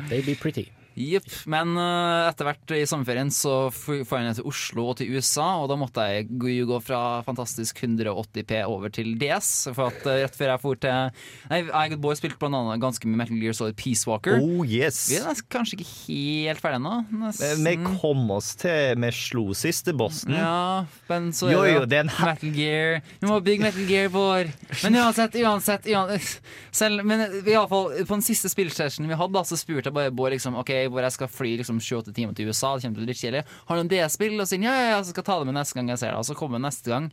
They 0.09 0.21
be 0.21 0.35
pretty. 0.35 0.67
Jepp. 0.95 1.27
Men 1.51 1.75
uh, 1.75 2.25
etter 2.29 2.47
hvert 2.47 2.73
i 2.77 2.83
sommerferien 2.87 3.31
så 3.33 3.67
får 3.73 4.03
jeg 4.05 4.27
ned 4.27 4.39
til 4.39 4.47
Oslo 4.49 4.87
og 4.91 4.97
til 4.99 5.11
USA, 5.15 5.47
og 5.61 5.69
da 5.71 5.77
måtte 5.79 6.05
jeg 6.07 6.29
gå, 6.39 6.79
fra 6.85 7.21
fantastisk 7.27 7.81
180P 7.83 8.61
over 8.63 8.93
til 8.93 9.13
DS. 9.19 9.51
For 9.75 9.91
at 9.91 10.07
uh, 10.07 10.15
rett 10.23 10.37
før 10.37 10.53
jeg 10.53 10.63
for 10.63 10.79
til 10.85 11.11
Nei, 11.51 11.61
I 11.67 11.91
Good 11.91 12.01
Boy 12.03 12.15
spilte 12.17 12.39
blant 12.41 12.57
annet 12.57 12.81
ganske 12.83 13.07
mye 13.09 13.19
Metal 13.19 13.39
Gear 13.41 13.55
Solid 13.57 13.77
Peace 13.79 14.07
Walker. 14.07 14.39
Oh 14.39 14.63
yes! 14.63 15.01
Vi 15.11 15.19
er 15.19 15.43
kanskje 15.51 15.79
ikke 15.79 15.89
helt 15.91 16.63
ferdige 16.63 16.81
ennå. 16.81 17.31
Vi 17.65 17.75
kom 17.99 18.23
oss 18.35 18.53
til 18.59 18.95
Vi 19.01 19.11
slo 19.15 19.45
siste 19.57 19.93
bossen. 19.97 20.35
Ja, 20.35 20.85
men 21.09 21.31
så 21.35 21.49
er 21.49 21.55
Jo, 21.55 21.65
jo, 21.69 21.85
det 21.89 22.05
Metal 22.07 22.55
Gear. 22.55 23.01
Vi 23.19 23.29
må 23.29 23.39
bygge 23.43 23.67
Metal 23.67 23.89
Gear 23.89 24.11
vår. 24.13 24.51
Men 24.83 24.99
uansett, 25.03 25.35
uansett, 25.43 25.89
uansett 25.91 26.41
selv, 26.79 27.03
Men 27.07 27.25
iallfall 27.43 27.91
på 28.05 28.13
den 28.13 28.25
siste 28.25 28.51
spillsessionen 28.51 29.11
vi 29.11 29.19
hadde, 29.19 29.35
da, 29.35 29.43
så 29.47 29.59
spurte 29.59 29.89
jeg 29.89 29.95
bare 29.95 30.13
Bård 30.15 30.33
liksom, 30.35 30.57
ok, 30.61 30.71
hvor 30.91 31.05
jeg 31.05 31.15
skal 31.15 31.31
fly 31.31 31.53
liksom 31.61 31.79
28 31.81 32.15
timer 32.15 32.35
til 32.37 32.49
USA. 32.49 32.75
Det 32.75 32.87
kommer 32.87 32.99
til 32.99 33.05
å 33.05 33.09
bli 33.09 33.17
kjedelig. 33.19 33.45
Har 33.69 33.77
du 33.77 33.83
en 33.85 33.91
DS-spill? 33.91 34.35
Og 34.39 34.49
sier 34.49 34.65
ja, 34.65 34.75
ja, 34.91 34.99
så 35.03 35.15
skal 35.15 35.27
ta 35.27 35.39
det 35.41 35.49
med 35.49 35.57
neste 35.57 35.77
gang 35.77 35.93
jeg 35.93 36.01
ser 36.01 36.13
det. 36.13 36.19
Og 36.21 36.27
så 36.27 36.37
kommer 36.37 36.59
jeg 36.59 36.67
neste 36.67 36.93
gang, 36.93 37.09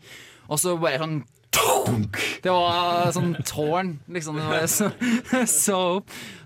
og 0.49 0.61
så 0.63 0.77
bare 0.81 1.01
sånn 1.03 1.23
det 2.43 2.51
var 2.51 3.11
sånn 3.15 3.35
tårn, 3.47 3.93
liksom. 4.13 4.39
Så, 4.71 4.89
så, 5.51 5.79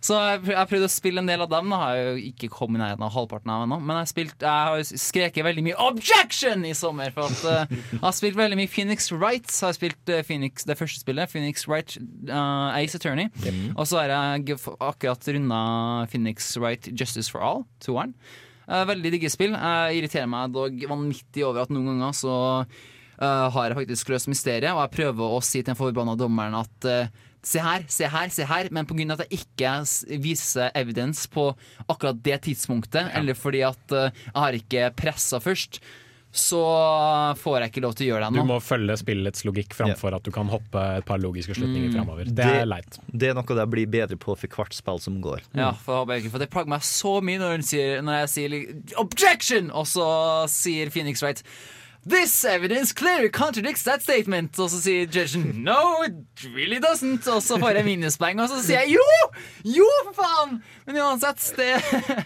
så 0.04 0.18
jeg, 0.34 0.66
prøvde 0.68 0.88
å 0.88 0.92
spille 0.92 1.22
en 1.22 1.30
del 1.30 1.44
av 1.44 1.50
dem. 1.52 1.70
Da 1.72 1.80
har 1.80 1.98
jeg 1.98 2.07
jo 2.07 2.30
ikke 2.32 2.50
kommet 2.52 2.80
i 2.80 2.82
nærheten 2.82 3.07
av 3.07 3.12
halvparten 3.14 3.52
av 3.52 3.64
ennå. 3.66 3.78
Men 3.80 4.00
jeg, 4.02 4.11
spilt, 4.12 4.34
jeg 4.42 4.70
har 4.70 5.02
skreket 5.07 5.46
veldig 5.46 5.66
mye 5.68 5.76
'objection' 5.86 6.66
i 6.68 6.74
sommer. 6.76 7.12
For 7.14 7.30
at 7.30 7.44
uh, 7.46 7.76
jeg 7.92 8.02
har 8.02 8.16
spilt 8.16 8.40
veldig 8.40 8.59
mye 8.61 8.72
Phoenix 8.72 9.11
Wright. 9.14 9.46
Jeg 9.50 9.68
har 9.68 9.76
spilt 9.78 10.12
uh, 10.12 10.22
Phoenix, 10.26 10.66
det 10.68 10.78
første 10.80 11.04
spillet, 11.04 11.30
Phoenix 11.32 11.68
Wright 11.70 11.96
uh, 12.30 12.74
Ace 12.76 12.98
Attorney. 12.98 13.30
Og 13.76 13.86
så 13.86 14.02
har 14.02 14.12
jeg 14.12 14.59
akkurat 14.80 15.30
runda 15.36 15.62
Phoenix 16.11 16.52
Wright 16.59 16.90
Justice 16.92 17.30
for 17.32 17.44
All, 17.44 17.64
toeren. 17.84 18.16
Veldig 18.66 19.12
digge 19.14 19.30
spill. 19.30 19.54
Jeg 19.54 20.00
irriterer 20.00 20.26
meg 20.26 20.50
dog 20.50 20.80
vanvittig 20.90 21.44
over 21.46 21.62
at 21.62 21.70
noen 21.70 21.92
ganger 21.92 22.16
så 22.18 22.34
eh, 23.20 23.46
har 23.56 23.68
jeg 23.70 23.78
faktisk 23.80 24.08
løst 24.14 24.28
mysteriet, 24.32 24.72
og 24.72 24.82
jeg 24.84 24.94
prøver 24.98 25.36
å 25.36 25.42
si 25.44 25.60
til 25.62 25.70
den 25.72 25.78
forbanna 25.78 26.16
dommeren 26.18 26.54
at 26.62 26.90
uh, 26.90 27.22
Se 27.46 27.60
her, 27.62 27.84
se 27.86 28.08
her, 28.10 28.26
se 28.34 28.42
her, 28.42 28.66
men 28.74 28.88
pga. 28.88 29.04
at 29.14 29.20
jeg 29.22 29.38
ikke 29.44 29.70
viser 30.18 30.72
evidens 30.74 31.28
på 31.30 31.44
akkurat 31.86 32.18
det 32.24 32.40
tidspunktet, 32.42 33.12
eller 33.14 33.38
fordi 33.38 33.60
at 33.62 33.92
uh, 33.94 34.08
jeg 34.10 34.34
har 34.34 34.56
ikke 34.58 34.88
pressa 34.98 35.38
først, 35.38 35.78
så 36.36 36.58
får 37.38 37.60
jeg 37.62 37.70
ikke 37.70 37.82
lov 37.84 37.94
til 37.96 38.08
å 38.08 38.08
gjøre 38.10 38.30
det 38.34 38.42
Du 38.42 38.48
må 38.50 38.58
følge 38.60 38.96
spillets 39.00 39.44
logikk 39.46 39.76
framfor 39.78 40.16
at 40.18 40.26
du 40.26 40.32
kan 40.34 40.50
hoppe 40.52 40.82
et 40.98 41.06
par 41.06 41.22
logiske 41.22 41.54
slutninger 41.56 41.92
Mm. 41.92 41.94
framover. 41.94 42.24
Det 42.28 42.44
er 42.44 42.66
leit. 42.66 42.98
Det 43.06 43.30
er 43.30 43.38
noe 43.38 43.46
jeg 43.62 43.70
blir 43.72 43.86
bedre 43.86 44.18
på 44.20 44.34
for 44.36 44.48
hvert 44.58 44.74
spill 44.74 44.98
som 45.00 45.20
går. 45.22 45.40
Ja, 45.54 45.70
for, 45.72 46.04
for 46.04 46.42
det 46.42 46.50
plager 46.50 46.68
meg 46.74 46.82
så 46.82 47.20
mye 47.22 47.38
når, 47.38 47.56
hun 47.56 47.62
sier, 47.62 48.02
når 48.02 48.26
jeg 48.26 48.28
sier 48.34 48.50
'objection', 48.98 49.70
og 49.72 49.86
så 49.86 50.10
sier 50.50 50.90
Phoenix 50.90 51.22
Wright 51.22 51.42
This 52.09 52.44
evidence 52.44 52.92
clearly 52.94 53.28
contradicts 53.28 53.82
that 53.82 54.02
statement. 54.02 54.54
Og 54.62 54.70
så 54.70 54.78
sier 54.84 55.09
judgen 55.11 55.64
no, 55.66 56.04
it 56.07 56.44
really 56.54 56.78
doesn't. 56.78 57.26
Og 57.32 57.42
så 57.42 57.59
får 57.59 57.80
jeg 57.80 57.88
minuspoeng, 57.88 58.38
og 58.44 58.50
så 58.52 58.61
sier 58.62 58.84
jeg 58.84 58.94
jo! 58.94 59.07
Jo, 59.80 59.88
for 60.07 60.20
faen! 60.20 60.61
Men 60.86 61.00
uansett, 61.02 61.42
det 61.59 61.72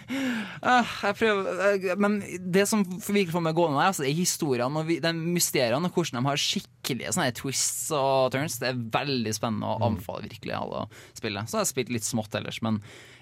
Ah, 0.61 0.85
Jeg 1.07 1.17
prøver 1.17 1.63
eh, 1.65 1.95
Men 1.97 2.19
det 2.53 2.67
som 2.69 2.83
virkelig 2.85 3.33
får 3.33 3.45
meg 3.47 3.57
gående, 3.57 3.81
er 3.81 3.89
altså, 3.89 4.05
er 4.05 4.13
historiene 4.13 4.83
og 4.83 4.91
de 5.01 5.13
mysteriene, 5.17 5.89
og 5.89 5.97
hvordan 5.97 6.21
de 6.21 6.29
har 6.29 6.43
skikkelige 6.43 7.15
sånne 7.15 7.33
twists 7.41 7.89
og 7.97 8.29
turns. 8.35 8.59
Det 8.61 8.69
er 8.69 8.83
veldig 8.93 9.33
spennende 9.33 9.65
og 9.71 9.87
anbefaler 9.89 10.29
virkelig 10.29 10.53
alle 10.59 10.83
å 10.85 10.89
spille. 11.17 11.41
Så 11.49 11.57
jeg 11.57 11.65
har 11.65 11.71
spilt 11.73 11.95
litt 11.97 12.05
smått 12.05 12.37
ellers, 12.37 12.61
men 12.61 12.77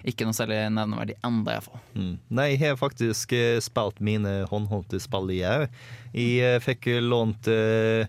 ikke 0.08 0.26
noe 0.26 0.36
særlig 0.36 0.60
nevneverdig 0.72 1.16
enda, 1.26 1.56
iallfall. 1.56 1.80
Mm. 1.94 2.12
Nei, 2.38 2.46
jeg 2.54 2.62
har 2.62 2.78
faktisk 2.80 3.34
eh, 3.36 3.58
spilt 3.64 4.00
mine 4.04 4.40
håndholdte 4.50 5.00
spill, 5.02 5.32
jeg 5.34 5.66
òg. 5.66 5.80
Jeg 6.16 6.54
eh, 6.56 6.60
fikk 6.64 6.88
lånt 7.04 7.50
eh, 7.52 8.08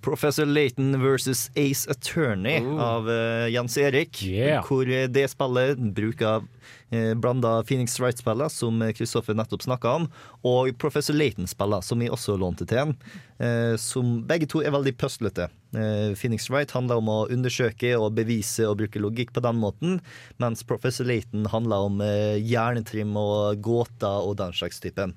Professor 0.00 0.46
Laton 0.46 0.94
versus 1.02 1.50
Ace 1.56 1.86
Attorney 1.90 2.60
Oh. 2.64 2.78
av 2.80 3.08
uh, 3.08 3.48
Jens 3.52 3.76
Erik. 3.78 4.22
Yeah. 4.22 4.64
Hvor 4.64 4.88
eh, 4.88 5.04
det 5.12 5.26
spillet 5.28 5.80
bruker 5.94 6.40
uh, 6.40 7.14
blanda 7.20 7.58
Phoenix 7.68 7.98
Wright-spiller, 8.00 8.48
som 8.48 8.80
eh, 8.82 8.94
Kristoffer 8.96 9.36
nettopp 9.36 9.62
snakka 9.66 9.92
om, 9.98 10.06
og 10.46 10.70
Professor 10.80 11.12
Laton-spiller, 11.16 11.84
som 11.84 12.00
vi 12.00 12.08
også 12.08 12.38
lånte 12.40 12.64
til 12.70 12.80
en. 12.80 12.94
Uh, 13.36 13.74
som 13.76 14.22
begge 14.24 14.48
to 14.48 14.62
er 14.64 14.72
veldig 14.72 14.94
puslete. 14.96 15.50
Eh, 15.74 16.14
Phoenix 16.16 16.48
Wright 16.48 16.70
handler 16.72 17.02
om 17.02 17.10
å 17.12 17.18
undersøke 17.34 17.92
og 17.98 18.14
bevise 18.16 18.64
og 18.68 18.78
bruke 18.80 19.02
logikk 19.02 19.34
på 19.36 19.42
den 19.44 19.60
måten, 19.60 20.00
mens 20.40 20.64
Professor 20.64 21.04
Laton 21.08 21.48
handler 21.52 21.88
om 21.90 22.00
eh, 22.04 22.38
hjernetrim 22.40 23.12
og 23.20 23.60
gåter 23.66 24.24
og 24.24 24.38
den 24.40 24.54
slags 24.56 24.80
typen. 24.80 25.12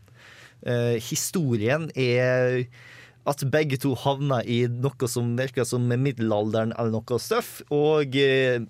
Eh, 0.65 0.97
historien 1.07 1.87
er 1.95 2.65
at 3.27 3.43
begge 3.51 3.79
to 3.83 3.93
havner 3.99 4.45
i 4.47 4.63
noe 4.71 5.11
som 5.11 5.35
virker 5.37 5.67
som 5.67 5.85
middelalderen 5.87 6.73
eller 6.77 6.95
noe 6.95 7.19
støff, 7.21 7.59
og 7.73 8.15
eh, 8.19 8.63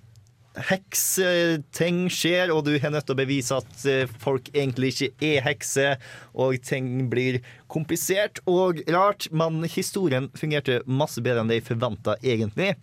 hekseting 0.68 2.08
skjer, 2.14 2.52
og 2.54 2.66
du 2.66 2.74
er 2.76 2.92
nødt 2.94 3.08
til 3.08 3.16
å 3.16 3.20
bevise 3.20 3.60
at 3.60 3.86
eh, 3.90 4.10
folk 4.22 4.50
egentlig 4.56 4.94
ikke 4.96 5.30
er 5.30 5.46
hekser, 5.46 6.02
og 6.34 6.58
ting 6.66 7.08
blir 7.12 7.40
komplisert 7.72 8.42
og 8.50 8.82
rart, 8.90 9.30
men 9.32 9.62
historien 9.70 10.32
fungerte 10.38 10.82
masse 10.90 11.22
bedre 11.22 11.46
enn 11.46 11.54
jeg 11.54 11.68
forventa 11.68 12.18
egentlig. 12.24 12.74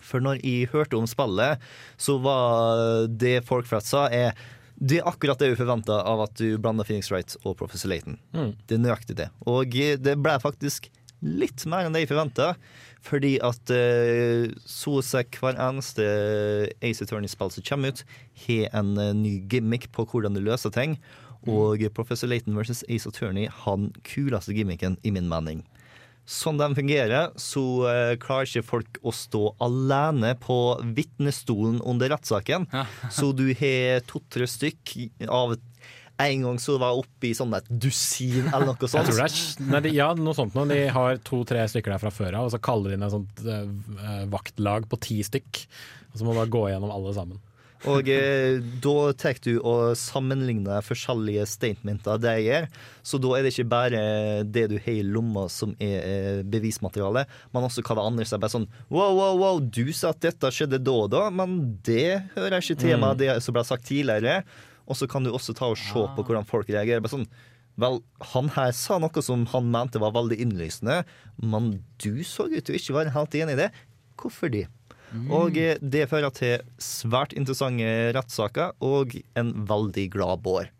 For 0.00 0.22
når 0.24 0.40
jeg 0.44 0.70
hørte 0.72 0.96
om 0.96 1.08
spillet, 1.08 1.60
så 2.00 2.16
var 2.24 3.06
det 3.08 3.40
folk 3.48 3.68
flest 3.68 3.92
sa, 3.92 4.06
er 4.08 4.36
det 4.80 5.00
er 5.00 5.08
akkurat 5.08 5.40
det 5.40 5.50
vi 5.52 5.58
forventa 5.58 5.98
av 6.08 6.22
at 6.24 6.38
du 6.40 6.56
blanda 6.56 6.86
Phoenix 6.88 7.10
Wright 7.12 7.36
og 7.44 7.58
Professor 7.60 7.90
Layton. 7.92 8.16
Mm. 8.32 8.54
Det 8.64 8.76
er 8.76 8.80
nøyaktig 8.80 9.16
det. 9.18 9.28
Og 9.44 9.76
det 9.76 10.16
ble 10.24 10.36
faktisk 10.40 10.88
litt 11.20 11.66
mer 11.68 11.84
enn 11.84 11.92
det 11.92 12.06
jeg 12.06 12.12
forventa. 12.14 12.54
Fordi 13.04 13.34
at 13.44 13.72
uh, 13.72 14.48
så 14.68 14.98
å 14.98 15.04
si 15.04 15.22
hver 15.36 15.56
eneste 15.60 16.04
Ace 16.84 17.04
Attorney-spill 17.04 17.52
som 17.52 17.66
kommer 17.66 17.92
ut, 17.92 18.04
har 18.46 18.80
en 18.80 18.92
uh, 18.96 19.12
ny 19.16 19.38
gimmick 19.52 19.88
på 19.96 20.04
hvordan 20.08 20.36
du 20.36 20.42
løser 20.44 20.72
ting. 20.74 20.98
Og 21.48 21.80
Professor 21.96 22.28
Layton 22.28 22.56
versus 22.56 22.84
Ace 22.88 23.08
Attorney 23.08 23.48
har 23.48 23.78
den 23.80 23.92
kuleste 24.04 24.56
gimmicken, 24.56 24.98
i 25.04 25.12
min 25.12 25.28
mening. 25.28 25.64
Sånn 26.30 26.60
de 26.60 26.68
fungerer, 26.76 27.32
så 27.40 27.62
eh, 27.90 28.12
klarer 28.22 28.46
ikke 28.46 28.62
folk 28.68 29.00
å 29.02 29.10
stå 29.14 29.40
alene 29.66 30.36
på 30.38 30.58
vitnestolen 30.94 31.80
under 31.82 32.12
rettssaken. 32.14 32.68
så 33.16 33.32
du 33.34 33.48
har 33.58 34.04
to-tre 34.06 34.46
stykk 34.46 34.94
av 35.26 35.56
en 36.20 36.42
gang 36.44 36.58
så 36.60 36.76
var 36.80 36.92
jeg 36.92 37.04
oppe 37.04 37.28
i 37.30 37.34
sånn 37.36 37.54
et 37.56 37.68
dusin 37.70 38.48
eller 38.50 38.68
noe 38.68 38.76
Jeg 38.76 38.92
sånt. 38.92 39.08
tror 39.08 39.20
det 39.22 39.26
er, 39.26 39.36
nei, 39.72 39.80
de, 39.86 39.92
ja, 39.96 40.08
noe 40.18 40.36
sånt 40.36 40.56
nå. 40.56 40.66
De 40.70 40.82
har 40.92 41.20
to-tre 41.26 41.64
stykker 41.72 41.94
der 41.94 42.02
fra 42.02 42.12
før 42.14 42.36
av, 42.42 42.48
og 42.48 42.54
så 42.54 42.60
kaller 42.62 42.92
de 42.92 42.98
inn 42.98 43.06
et 43.06 43.14
sånt 43.14 43.44
uh, 43.46 44.26
vaktlag 44.32 44.88
på 44.90 45.00
ti 45.00 45.20
stykk. 45.26 45.62
Og 46.12 46.20
så 46.20 46.26
må 46.26 46.34
du 46.34 46.42
bare 46.42 46.52
gå 46.52 46.66
gjennom 46.72 46.92
alle 46.92 47.14
sammen. 47.16 47.40
Og 47.88 48.08
eh, 48.12 48.58
da 48.84 48.94
tar 49.16 49.38
du 49.40 49.54
og 49.62 49.94
sammenligner 49.96 50.82
forskjellige 50.84 51.46
statementer 51.48 52.18
de 52.20 52.34
gjør. 52.44 52.66
Så 53.02 53.16
da 53.22 53.30
er 53.38 53.46
det 53.46 53.54
ikke 53.54 53.70
bare 53.72 54.02
det 54.44 54.66
du 54.68 54.76
har 54.76 54.98
i 54.98 55.04
lomma 55.06 55.46
som 55.48 55.72
er 55.80 55.94
eh, 56.00 56.42
bevismateriale, 56.44 57.22
men 57.54 57.64
også 57.64 57.80
hva 57.86 57.96
det 57.96 58.04
andre 58.04 58.26
er. 58.26 58.42
Bare 58.42 58.52
sånn 58.52 58.68
wow, 58.92 59.14
wow, 59.16 59.38
wow, 59.40 59.60
du 59.64 59.92
sa 59.96 60.10
at 60.12 60.20
dette 60.20 60.50
skjedde 60.52 60.82
da 60.84 60.96
og 61.06 61.08
da, 61.14 61.22
men 61.32 61.78
det 61.86 62.34
hører 62.34 62.58
ikke 62.60 62.76
til 62.82 62.98
meg, 62.98 63.14
Mm. 63.16 63.18
det 63.22 63.38
som 63.46 63.56
ble 63.56 63.64
sagt 63.64 63.88
tidligere. 63.88 64.42
Og 64.90 64.98
så 64.98 65.08
kan 65.08 65.24
du 65.24 65.30
også 65.32 65.54
ta 65.56 65.70
og 65.70 65.78
se 65.78 66.04
på 66.16 66.24
hvordan 66.26 66.44
folk 66.48 66.68
reagerer. 66.68 67.00
Bare 67.00 67.16
sånn 67.16 67.30
Vel, 67.80 68.00
han 68.34 68.50
her 68.52 68.72
sa 68.76 68.98
noe 69.00 69.22
som 69.24 69.46
han 69.54 69.70
mente 69.72 70.00
var 70.02 70.12
veldig 70.12 70.36
innlysende, 70.42 70.98
men 71.40 71.70
du 72.02 72.20
så 72.26 72.44
ut 72.50 72.66
til 72.66 72.76
ikke 72.76 72.92
være 72.92 73.14
helt 73.14 73.36
enig 73.38 73.54
i 73.54 73.60
det. 73.62 73.68
Hvorfor 74.20 74.50
det? 74.52 74.66
Og 75.30 75.56
eh, 75.58 75.76
det 75.82 76.08
fører 76.10 76.30
til 76.36 76.60
svært 76.78 77.32
interessante 77.36 78.12
rettssaker 78.16 78.72
og 78.80 79.16
en 79.36 79.54
veldig 79.66 80.10
glad 80.14 80.42
Bård. 80.44 80.70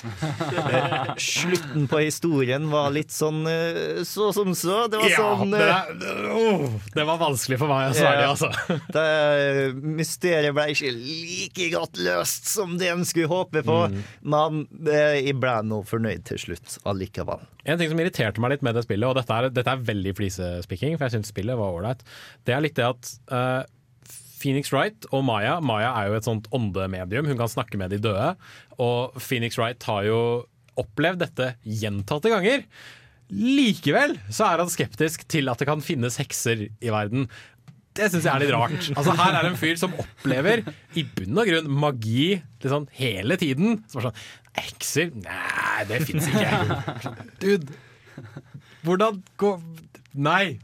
Eh, 0.00 1.10
Slutten 1.20 1.84
på 1.90 1.98
historien 2.00 2.64
var 2.72 2.86
litt 2.94 3.12
sånn 3.12 3.42
eh, 3.50 3.98
så 4.08 4.30
som 4.32 4.54
så. 4.56 4.86
Det 4.88 4.96
var 5.02 5.10
Ja, 5.12 5.18
sånn 5.36 5.50
det, 5.52 5.60
er- 5.60 6.30
oh, 6.32 6.62
det 6.94 7.04
var 7.04 7.18
vanskelig 7.20 7.58
for 7.60 7.68
meg 7.68 7.90
å 7.90 7.96
svare, 7.98 8.22
Ja. 8.24 8.30
altså. 8.32 8.48
det, 8.96 9.82
Mysteriet 10.00 10.54
ble 10.56 10.68
ikke 10.72 10.92
like 10.96 11.68
godt 11.74 12.00
løst 12.00 12.48
som 12.48 12.78
det 12.80 12.88
en 12.94 13.04
skulle 13.04 13.28
håpe 13.28 13.60
på, 13.66 13.76
Mm. 13.90 13.98
men 14.24 14.62
jeg 14.88 15.34
ble 15.40 15.52
nå 15.68 15.82
fornøyd 15.88 16.24
til 16.28 16.40
slutt 16.46 16.78
allikevel. 16.88 17.40
En 17.68 17.76
ting 17.80 17.90
som 17.92 18.00
irriterte 18.00 18.40
meg 18.40 18.54
litt 18.54 18.62
med 18.64 18.74
det 18.80 18.86
spillet, 18.86 19.04
og 19.08 19.16
dette 19.20 19.36
er, 19.36 19.50
dette 19.52 19.68
er 19.74 19.84
veldig 19.84 20.14
flisespikking, 20.16 20.96
for 20.96 21.08
jeg 21.08 21.18
syns 21.18 21.28
spillet 21.32 21.56
var 21.60 21.76
ålreit, 21.76 22.00
det 22.48 22.56
er 22.56 22.64
litt 22.64 22.76
det 22.80 22.88
at 22.88 23.12
eh, 23.36 23.62
Phoenix 24.40 24.72
Wright 24.72 25.04
og 25.12 25.24
Maya 25.26 25.58
Maya 25.64 25.90
er 26.00 26.10
jo 26.10 26.16
et 26.18 26.26
sånt 26.28 26.48
åndemedium, 26.56 27.28
hun 27.28 27.38
kan 27.40 27.50
snakke 27.52 27.80
med 27.80 27.92
de 27.92 28.00
døde. 28.02 28.32
Og 28.80 29.20
Phoenix 29.20 29.58
Wright 29.60 29.84
har 29.88 30.06
jo 30.08 30.20
opplevd 30.80 31.22
dette 31.24 31.52
gjentatte 31.66 32.32
ganger. 32.32 32.64
Likevel 33.30 34.16
så 34.32 34.48
er 34.48 34.62
han 34.64 34.72
skeptisk 34.72 35.26
til 35.30 35.50
at 35.52 35.60
det 35.60 35.68
kan 35.68 35.84
finnes 35.84 36.16
hekser 36.18 36.66
i 36.66 36.92
verden. 36.92 37.28
Det 37.94 38.06
syns 38.10 38.26
jeg 38.26 38.32
er 38.32 38.42
litt 38.44 38.54
rart. 38.54 38.88
Altså 38.94 39.14
Her 39.18 39.34
er 39.34 39.44
det 39.44 39.50
en 39.52 39.60
fyr 39.60 39.78
som 39.78 39.94
opplever 39.98 40.62
i 40.98 41.04
bunn 41.04 41.40
og 41.42 41.50
grunn 41.50 41.70
magi 41.82 42.26
liksom, 42.62 42.86
hele 42.96 43.36
tiden. 43.40 43.80
Som 43.90 44.00
er 44.00 44.08
sånn 44.08 44.22
Hekser? 44.60 45.12
Nei, 45.14 45.84
det 45.86 46.00
fins 46.08 46.26
ikke. 46.30 47.12
Dude, 47.42 47.78
hvordan 48.86 49.20
går 49.38 49.60
Nei! 50.18 50.58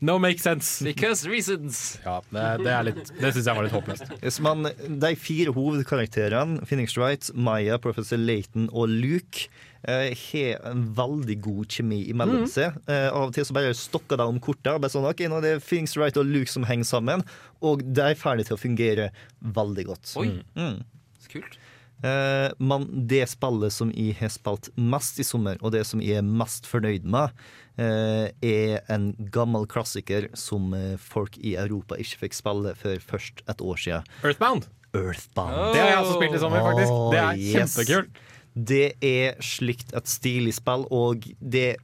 No 0.00 0.18
make 0.18 0.38
sense. 0.40 0.82
Because 0.82 1.26
reasons. 1.28 1.98
Ja, 2.04 2.20
det, 2.32 2.44
det, 2.64 2.70
er 2.72 2.84
litt- 2.88 3.10
det 3.20 3.32
syns 3.34 3.44
jeg 3.50 3.56
var 3.58 3.66
litt 3.66 3.74
håpløst. 3.74 4.14
Yes, 4.24 4.38
men 4.40 4.62
de 5.02 5.10
fire 5.20 5.52
hovedkarakterene, 5.52 6.62
Phoenix 6.66 6.96
Wright, 6.96 7.28
Maya, 7.36 7.76
Professor 7.78 8.16
Layton 8.16 8.70
og 8.72 8.88
Luke, 8.88 9.48
eh, 9.84 10.14
har 10.16 10.64
en 10.70 10.86
veldig 10.96 11.36
god 11.44 11.68
kjemi 11.68 11.98
imellom 12.08 12.46
Mhm. 12.46 12.48
seg. 12.48 12.80
Eh, 12.88 13.08
av 13.10 13.28
og 13.28 13.34
til 13.36 13.44
så 13.44 13.52
bare 13.52 13.74
stokker 13.76 14.16
de 14.16 14.22
om 14.24 14.40
kortet. 14.40 14.80
Bare 14.80 14.88
sånn, 14.90 15.04
ok, 15.08 15.20
nå 15.28 15.36
er 15.38 15.40
det 15.50 15.62
Phoenix 15.62 15.96
Wright 15.96 16.16
og 16.16 16.24
Luke 16.26 16.48
som 16.48 16.64
henger 16.64 16.84
sammen, 16.88 17.22
og 17.60 17.84
de 17.92 18.00
er 18.00 18.14
ferdig 18.14 18.46
til 18.48 18.56
å 18.56 18.60
fungere 18.60 19.10
veldig 19.44 19.84
godt. 19.86 20.16
Oi. 20.16 20.42
Mm. 20.56 20.82
Så 21.20 21.28
kult. 21.36 21.58
Eh, 22.06 22.48
men 22.62 22.86
det 23.10 23.26
spillet 23.28 23.74
som 23.74 23.90
jeg 23.92 24.16
har 24.20 24.32
spilt 24.32 24.70
mest 24.80 25.20
i 25.20 25.26
sommer, 25.26 25.60
og 25.60 25.74
det 25.74 25.84
som 25.88 26.02
jeg 26.04 26.20
er 26.20 26.26
mest 26.26 26.68
fornøyd 26.68 27.04
med, 27.04 27.34
eh, 27.80 28.30
er 28.40 28.80
en 28.92 29.12
gammel 29.32 29.68
klassiker 29.70 30.30
som 30.38 30.72
eh, 30.76 30.96
folk 30.96 31.36
i 31.38 31.56
Europa 31.60 31.98
ikke 32.00 32.24
fikk 32.24 32.38
spille 32.38 32.74
før 32.78 33.04
først 33.12 33.44
et 33.48 33.60
år 33.60 33.82
siden. 33.84 34.10
Earthbound. 34.24 34.70
Earthbound. 34.96 35.74
Det 35.74 35.82
har 35.82 35.92
jeg 35.92 36.02
også 36.02 36.16
spilt 36.16 36.34
i 36.34 36.42
sommer, 36.42 36.66
faktisk. 36.66 36.96
Det 37.12 37.20
er 37.20 37.28
Åh, 37.28 37.44
yes. 37.44 37.54
kjempekult. 37.54 38.24
Det 38.70 38.86
er 39.06 39.36
slikt 39.44 39.92
et 39.94 40.10
stilig 40.10 40.56
spill, 40.56 40.88
og 40.90 41.28
det 41.38 41.76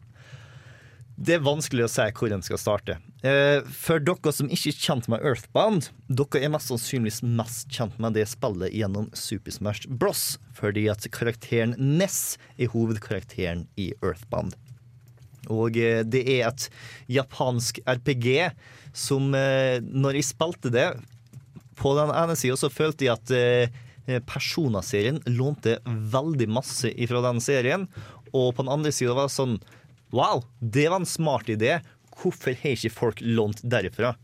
det 1.16 1.38
er 1.38 1.44
vanskelig 1.44 1.86
å 1.86 1.88
si 1.88 2.04
hvor 2.18 2.32
en 2.34 2.44
skal 2.44 2.60
starte. 2.60 2.98
Eh, 3.24 3.64
for 3.72 4.02
dere 4.04 4.32
som 4.36 4.50
ikke 4.52 4.68
er 4.68 4.80
kjent 4.84 5.06
med 5.08 5.22
Earthbound, 5.24 5.88
dere 6.12 6.42
er 6.44 6.52
mest 6.52 6.68
sannsynligvis 6.68 7.22
mest 7.24 7.72
kjent 7.72 7.96
med 8.02 8.18
det 8.18 8.26
spillet 8.28 8.74
gjennom 8.76 9.08
Super 9.16 9.54
Smash 9.54 9.88
Bros. 9.88 10.36
Fordi 10.56 10.86
at 10.92 11.06
karakteren 11.16 11.72
Ness 11.80 12.36
er 12.60 12.68
hovedkarakteren 12.74 13.64
i 13.80 13.94
Earthbound. 14.02 14.58
Og 15.48 15.78
eh, 15.80 16.02
det 16.04 16.26
er 16.36 16.50
et 16.50 16.68
japansk 17.16 17.80
RPG 17.86 18.50
som 18.96 19.32
eh, 19.36 19.80
Når 19.80 20.18
jeg 20.18 20.30
spilte 20.34 20.72
det, 20.74 20.90
på 21.76 21.92
den 21.96 22.12
ene 22.12 22.36
sida 22.36 22.56
så 22.56 22.72
følte 22.72 23.04
jeg 23.04 23.16
at 23.16 24.22
Persona-serien 24.24 25.18
lånte 25.28 25.74
veldig 25.84 26.46
masse 26.48 26.88
ifra 26.94 27.20
den 27.24 27.40
serien. 27.44 27.84
Og 28.32 28.54
på 28.56 28.64
den 28.64 28.72
andre 28.72 28.92
sida 28.94 29.12
var 29.12 29.28
det 29.28 29.34
sånn 29.34 29.58
Wow, 30.14 30.44
det 30.60 30.88
var 30.88 31.02
en 31.02 31.08
smart 31.08 31.48
idé. 31.48 31.80
Hvorfor 32.16 32.54
har 32.62 32.76
ikke 32.76 32.94
folk 32.94 33.20
lånt 33.20 33.62
derifra? 33.66 34.14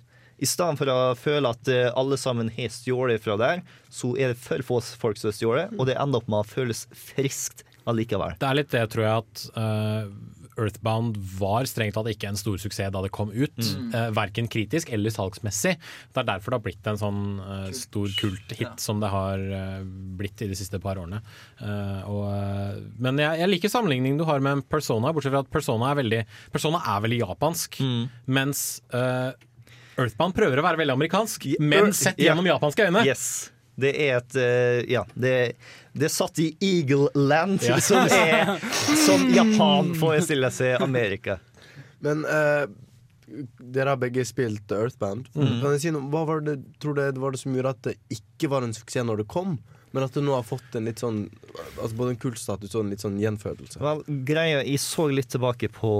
I 0.42 0.46
stedet 0.48 0.78
for 0.80 0.90
å 0.90 1.14
føle 1.14 1.50
at 1.54 1.68
eh, 1.70 1.90
alle 1.98 2.16
sammen 2.18 2.48
har 2.50 2.70
stjålet 2.74 3.22
fra 3.22 3.36
der, 3.38 3.60
så 3.92 4.10
er 4.18 4.32
det 4.32 4.40
for 4.42 4.64
få 4.66 4.80
folk 4.98 5.20
som 5.20 5.30
har 5.30 5.36
stjålet, 5.36 5.74
og 5.78 5.86
det 5.86 5.98
ender 6.00 6.18
opp 6.18 6.30
med 6.32 6.42
å 6.42 6.48
føles 6.48 6.86
friskt 6.98 7.62
allikevel. 7.86 8.34
Det 8.40 8.48
er 8.48 8.58
litt 8.58 8.72
det, 8.74 8.82
tror 8.90 9.06
jeg, 9.06 9.22
at 9.22 9.44
eh, 9.62 10.41
Earthbound 10.60 11.16
var 11.38 11.64
strengt 11.70 11.94
tatt 11.96 12.10
ikke 12.12 12.28
en 12.28 12.36
stor 12.40 12.58
suksess 12.60 12.92
da 12.92 13.02
det 13.04 13.10
kom 13.14 13.30
ut. 13.32 13.56
Mm. 13.56 13.90
Uh, 13.94 14.08
verken 14.16 14.48
kritisk 14.52 14.90
eller 14.92 15.12
salgsmessig. 15.14 15.76
Det 16.12 16.22
er 16.22 16.28
derfor 16.28 16.52
det 16.54 16.58
har 16.60 16.64
blitt 16.66 16.90
en 16.90 16.98
sånn 17.00 17.20
eh, 17.40 17.68
stor 17.76 18.10
kulthit 18.18 18.82
som 18.82 19.00
det 19.02 19.08
har 19.12 19.40
eh, 19.40 19.78
blitt 20.18 20.42
i 20.44 20.48
de 20.50 20.56
siste 20.58 20.80
par 20.82 21.00
årene. 21.00 21.22
Eh, 21.60 22.02
og, 22.10 22.26
eh, 22.32 22.82
men 23.02 23.20
jeg, 23.22 23.40
jeg 23.42 23.52
liker 23.54 23.72
sammenligningen 23.72 24.20
du 24.20 24.26
har 24.28 24.42
med 24.44 24.64
Persona, 24.72 25.12
bortsett 25.14 25.32
fra 25.32 25.42
at 25.44 25.50
Persona 25.52 25.90
er 25.92 26.00
veldig, 26.02 26.20
Persona 26.52 26.82
er 26.94 27.00
veldig 27.06 27.22
japansk. 27.22 27.80
Mm. 27.80 28.04
Mens 28.38 28.64
eh, 28.92 29.32
Earthbound 29.96 30.36
prøver 30.36 30.60
å 30.60 30.64
være 30.64 30.80
veldig 30.80 30.94
amerikansk, 30.98 31.48
men 31.60 31.92
sett 31.96 32.20
Ja. 32.20 32.30
gjennom 32.30 32.46
japanske 32.48 32.86
øyne. 32.88 33.04
Yes. 33.08 33.26
Det 33.80 33.92
er 34.06 34.18
et 34.18 34.36
eh, 34.36 34.78
Ja, 34.92 35.04
det, 35.14 35.56
det 35.96 36.08
er 36.08 36.12
satt 36.12 36.38
i 36.42 36.50
Eagle 36.60 37.08
Land, 37.14 37.62
Ja. 37.64 37.78
som 37.80 38.04
er 38.10 38.56
som 39.06 39.28
Japan 39.38 39.94
forestiller 39.98 40.52
seg 40.52 40.82
Amerika. 40.82 41.38
Men 42.02 42.24
uh, 42.26 42.66
dere 43.62 43.94
har 43.94 44.00
begge 44.00 44.24
spilt 44.28 44.72
Earthband. 44.74 45.28
Mm. 45.34 45.60
Kan 45.62 45.76
jeg 45.76 45.84
si 45.84 45.92
noe? 45.94 46.08
Hva 46.12 46.24
var 46.28 46.42
det, 46.44 46.58
tror 46.82 46.98
det 46.98 47.12
var 47.22 47.32
det 47.32 47.40
som 47.40 47.54
gjorde 47.56 47.76
at 47.76 47.86
det 47.86 47.94
ikke 48.12 48.50
var 48.52 48.66
en 48.66 48.74
suksess 48.76 49.06
når 49.08 49.22
det 49.22 49.30
kom? 49.32 49.56
Men 49.92 50.06
at 50.06 50.14
det 50.16 50.22
nå 50.24 50.32
har 50.32 50.44
fått 50.48 50.76
en 50.78 50.86
litt 50.88 51.02
sånn 51.02 51.26
Altså 51.76 51.92
både 51.98 52.14
en 52.14 52.20
kultstatus 52.22 52.72
og 52.72 52.86
en 52.86 52.92
litt 52.94 53.02
sånn 53.04 53.18
gjenfødelse. 53.20 53.76
Vel, 53.82 54.00
greia, 54.24 54.62
Jeg 54.64 54.80
så 54.80 55.04
litt 55.12 55.28
tilbake 55.34 55.68
på 55.72 55.92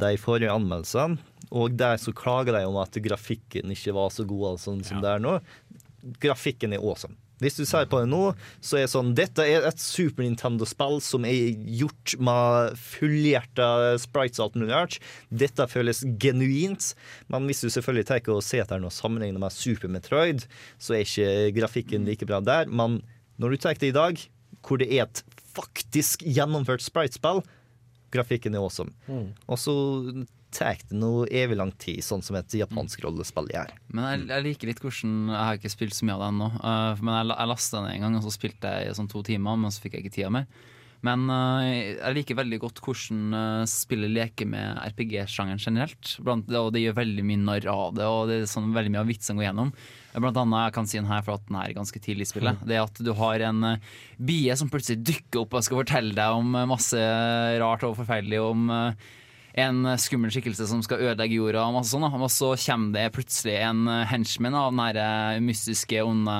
de 0.00 0.14
forrige 0.20 0.52
anmeldelsene, 0.54 1.18
og 1.54 1.74
der 1.76 1.98
så 2.00 2.14
klager 2.16 2.56
de 2.56 2.62
om 2.66 2.78
at 2.80 2.96
grafikken 3.04 3.70
ikke 3.74 3.92
var 3.94 4.08
så 4.14 4.24
god 4.26 4.54
altså, 4.54 4.74
som 4.88 5.02
det 5.04 5.10
er 5.12 5.20
nå. 5.22 5.36
Grafikken 6.22 6.74
er 6.74 6.82
awesome. 6.82 7.16
Hvis 7.42 7.56
du 7.58 7.64
ser 7.66 7.88
på 7.90 7.98
det 7.98 8.08
nå, 8.12 8.20
så 8.62 8.78
er 8.78 8.84
det 8.84 8.92
sånn 8.92 9.10
Dette 9.18 9.44
er 9.48 9.66
et 9.66 9.80
Super 9.82 10.22
Nintendo-spill 10.22 11.00
som 11.02 11.26
er 11.26 11.56
gjort 11.80 12.14
med 12.22 12.76
fullhjerta 12.78 13.68
sprites 14.00 14.38
og 14.38 14.46
alt 14.46 14.60
mulig 14.60 14.70
rart. 14.70 14.98
Dette 15.34 15.66
føles 15.70 16.04
genuint, 16.22 16.92
men 17.32 17.50
hvis 17.50 17.64
du 17.64 17.68
selvfølgelig 17.72 18.08
tar 18.12 18.30
og 18.32 18.44
ser 18.46 18.62
etter 18.64 18.82
noe 18.82 18.94
sammenlignet 18.94 19.42
med 19.42 19.54
Super 19.54 19.90
Metroid, 19.90 20.46
så 20.78 20.94
er 20.94 21.08
ikke 21.08 21.58
grafikken 21.58 22.06
like 22.08 22.28
bra 22.28 22.40
der. 22.44 22.70
Men 22.70 23.00
når 23.42 23.56
du 23.56 23.64
tar 23.64 23.82
det 23.82 23.90
i 23.90 23.98
dag, 23.98 24.24
hvor 24.64 24.80
det 24.80 24.88
er 24.94 25.08
et 25.08 25.24
faktisk 25.54 26.22
gjennomført 26.24 26.86
spritespill, 26.86 27.42
Grafikken 28.14 28.54
er 28.54 28.62
awesome. 28.62 28.92
Mm. 29.10 29.32
Og 29.50 29.58
så 29.58 29.74
tar 30.54 30.78
det 30.88 30.98
noe 30.98 31.26
evig 31.28 31.58
lang 31.58 31.72
tid, 31.82 32.02
sånn 32.04 32.22
som 32.24 32.38
et 32.38 32.56
japansk 32.58 33.02
rollespill 33.04 33.50
gjør. 33.52 33.72
Men 33.94 34.06
jeg, 34.08 34.26
jeg 34.30 34.46
liker 34.48 34.70
litt 34.70 34.84
hvordan 34.84 35.16
Jeg 35.32 35.40
har 35.40 35.58
ikke 35.58 35.72
spilt 35.74 35.96
så 35.96 36.06
mye 36.06 36.16
av 36.16 36.22
det 36.22 36.30
ennå. 36.32 36.52
eh, 36.60 37.02
men 37.02 37.18
jeg, 37.18 37.32
jeg 37.34 37.52
lasta 37.54 37.80
den 37.80 37.90
en 37.90 38.06
gang, 38.06 38.20
og 38.20 38.24
så 38.26 38.34
spilte 38.34 38.76
jeg 38.76 38.92
i 38.92 38.94
sånn 39.00 39.10
to 39.12 39.24
timer, 39.26 39.60
men 39.60 39.74
så 39.74 39.84
fikk 39.84 39.98
jeg 39.98 40.06
ikke 40.06 40.16
tida 40.20 40.32
mer. 40.38 40.48
Men 41.04 41.26
uh, 41.28 41.60
jeg 41.64 42.16
liker 42.16 42.38
veldig 42.38 42.58
godt 42.62 42.80
hvordan 42.84 43.34
uh, 43.36 43.64
spillet 43.68 44.12
leker 44.12 44.48
med 44.48 44.78
RPG-sjangeren 44.94 45.60
generelt. 45.60 46.14
Blant, 46.24 46.48
og 46.48 46.70
det 46.72 46.80
gjør 46.84 46.96
veldig 47.02 47.24
mye 47.28 47.42
narr 47.42 47.68
av 47.68 47.98
det, 47.98 48.06
og 48.08 48.30
det 48.30 48.38
er 48.40 48.48
sånn 48.48 48.72
veldig 48.74 48.94
mye 48.94 49.02
av 49.02 49.10
vitsene 49.12 49.40
går 49.40 49.48
gjennom. 49.50 49.74
Blant 50.14 50.40
annet, 50.40 50.62
jeg 50.62 50.76
kan 50.78 50.88
si 50.88 51.00
den 51.00 51.10
her 51.10 51.26
for 51.26 51.36
at 51.36 51.44
den 51.50 51.58
er 51.60 51.76
ganske 51.76 52.00
tidlig 52.00 52.28
i 52.28 52.30
spillet. 52.32 52.62
Det 52.64 52.78
er 52.78 52.86
at 52.86 53.02
du 53.04 53.12
har 53.18 53.44
en 53.50 53.74
uh, 53.74 53.92
bie 54.16 54.56
som 54.56 54.70
plutselig 54.72 55.04
dukker 55.04 55.42
opp 55.42 55.58
og 55.58 55.66
skal 55.66 55.82
fortelle 55.82 56.16
deg 56.16 56.38
om 56.40 56.56
masse 56.70 57.04
rart 57.60 57.84
og 57.84 57.98
forferdelig 57.98 58.40
om 58.40 58.70
eh, 58.72 59.12
en 59.54 59.98
skummel 59.98 60.32
skikkelse 60.34 60.66
som 60.66 60.82
skal 60.82 61.02
ødelegge 61.04 61.38
jorda, 61.38 61.64
og 61.70 61.86
sånn. 61.86 62.06
Og 62.08 62.30
så 62.32 62.54
kommer 62.66 62.96
det 62.96 63.12
plutselig 63.14 63.58
en 63.62 63.86
eh, 63.90 64.06
henchman 64.10 64.56
av 64.58 64.72
den 64.74 65.02
eh, 65.02 65.42
mystiske, 65.44 66.02
onde 66.02 66.38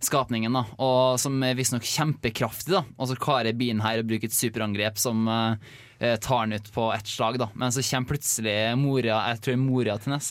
skapningen, 0.00 0.54
da. 0.54 0.62
Og 0.80 1.18
som 1.20 1.36
er 1.44 1.58
visstnok 1.58 1.84
kjempekraftig, 1.84 2.72
da. 2.78 2.84
Og 2.96 3.10
så 3.10 3.18
klarer 3.18 3.56
bien 3.58 3.82
her 3.84 4.00
å 4.00 4.06
bruke 4.08 4.30
et 4.30 4.36
superangrep 4.36 4.96
som 5.00 5.26
eh, 5.28 6.14
tar 6.22 6.46
den 6.46 6.56
ut 6.56 6.70
på 6.72 6.86
ett 6.94 7.10
slag, 7.12 7.36
da. 7.42 7.50
Men 7.58 7.74
så 7.74 7.84
kommer 7.84 8.14
plutselig 8.14 8.56
mora, 8.80 9.20
jeg 9.34 9.42
tror 9.44 9.60
mora 9.60 9.98
til 10.00 10.14
Ness. 10.14 10.30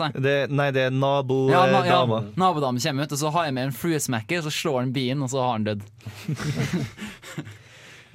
nei, 0.49 0.69
det 0.73 0.87
er 0.87 0.97
nabodama. 0.97 1.53
Ja, 1.53 1.67
na, 1.75 1.83
ja, 1.85 2.23
nabodama 2.39 2.81
kommer 2.81 3.05
ut, 3.05 3.13
og 3.13 3.21
så 3.21 3.35
har 3.37 3.51
jeg 3.51 3.57
med 3.59 3.69
en 3.69 3.77
fluesmekker, 3.83 4.41
så 4.47 4.55
slår 4.63 4.81
han 4.85 4.97
bien, 4.97 5.21
og 5.21 5.29
så 5.35 5.45
har 5.45 5.57
han 5.59 5.69
dødd. 5.69 5.85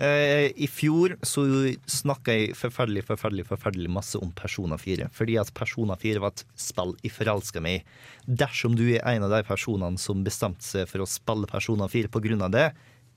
Eh, 0.02 0.50
I 0.58 0.66
fjor 0.66 1.14
så 1.22 1.44
snakka 1.86 2.34
jeg 2.34 2.56
forferdelig 2.58 3.04
forferdelig, 3.06 3.44
forferdelig 3.46 3.90
masse 3.92 4.18
om 4.18 4.32
Persona 4.34 4.74
4. 4.80 5.06
Fordi 5.14 5.36
at 5.38 5.52
Persona 5.54 5.94
4 6.00 6.22
var 6.24 6.34
et 6.34 6.42
spill 6.58 6.96
jeg 7.04 7.14
forelska 7.14 7.62
meg 7.62 7.78
i. 7.80 8.00
Dersom 8.42 8.74
du 8.78 8.82
er 8.88 9.04
en 9.12 9.28
av 9.28 9.30
de 9.36 9.44
personene 9.46 10.00
som 10.02 10.24
bestemte 10.26 10.66
seg 10.66 10.90
for 10.90 11.04
å 11.04 11.10
spille 11.10 11.50
Persona 11.50 11.86
4 11.92 12.10
pga. 12.10 12.50
det, 12.50 12.66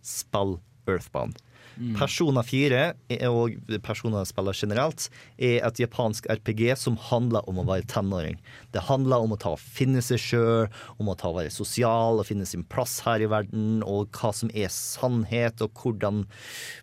spill 0.06 0.60
Earthbound. 0.86 1.42
Mm. 1.78 1.96
Persona 2.00 2.44
4, 2.44 2.82
er- 3.10 3.30
og 3.30 3.56
Persona-spiller 3.84 4.56
generelt, 4.56 5.10
er 5.38 5.60
et 5.66 5.82
japansk 5.82 6.28
RPG 6.32 6.76
som 6.80 6.98
handler 6.98 7.48
om 7.50 7.60
å 7.60 7.68
være 7.68 7.88
tenåring. 7.92 8.38
Det 8.72 8.86
handler 8.90 9.26
om 9.26 9.36
å 9.36 9.40
ta 9.40 9.56
og 9.56 9.60
finne 9.60 10.02
seg 10.02 10.22
sjøl, 10.22 10.70
om 11.00 11.12
å 11.12 11.18
ta 11.18 11.30
og 11.30 11.40
være 11.42 11.54
sosial 11.54 12.20
og 12.20 12.28
finne 12.30 12.46
sin 12.46 12.64
plass 12.64 13.00
her 13.06 13.24
i 13.24 13.32
verden, 13.32 13.84
og 13.84 14.12
hva 14.16 14.34
som 14.34 14.52
er 14.54 14.72
sannhet, 14.72 15.62
og 15.62 15.74
hvordan 15.74 16.26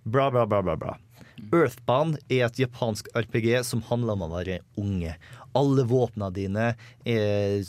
Bra, 0.04 0.30
bra, 0.30 0.46
bra, 0.46 0.62
bra. 0.62 0.76
bra. 0.76 0.98
Earthbound 1.50 2.18
er 2.30 2.46
et 2.46 2.58
japansk 2.60 3.08
RPG 3.16 3.62
som 3.66 3.82
handler 3.88 4.14
om 4.14 4.26
å 4.26 4.32
være 4.36 4.60
unge. 4.78 5.14
Alle 5.58 5.84
våpnene 5.88 6.30
dine 6.32 6.66
er 7.08 7.64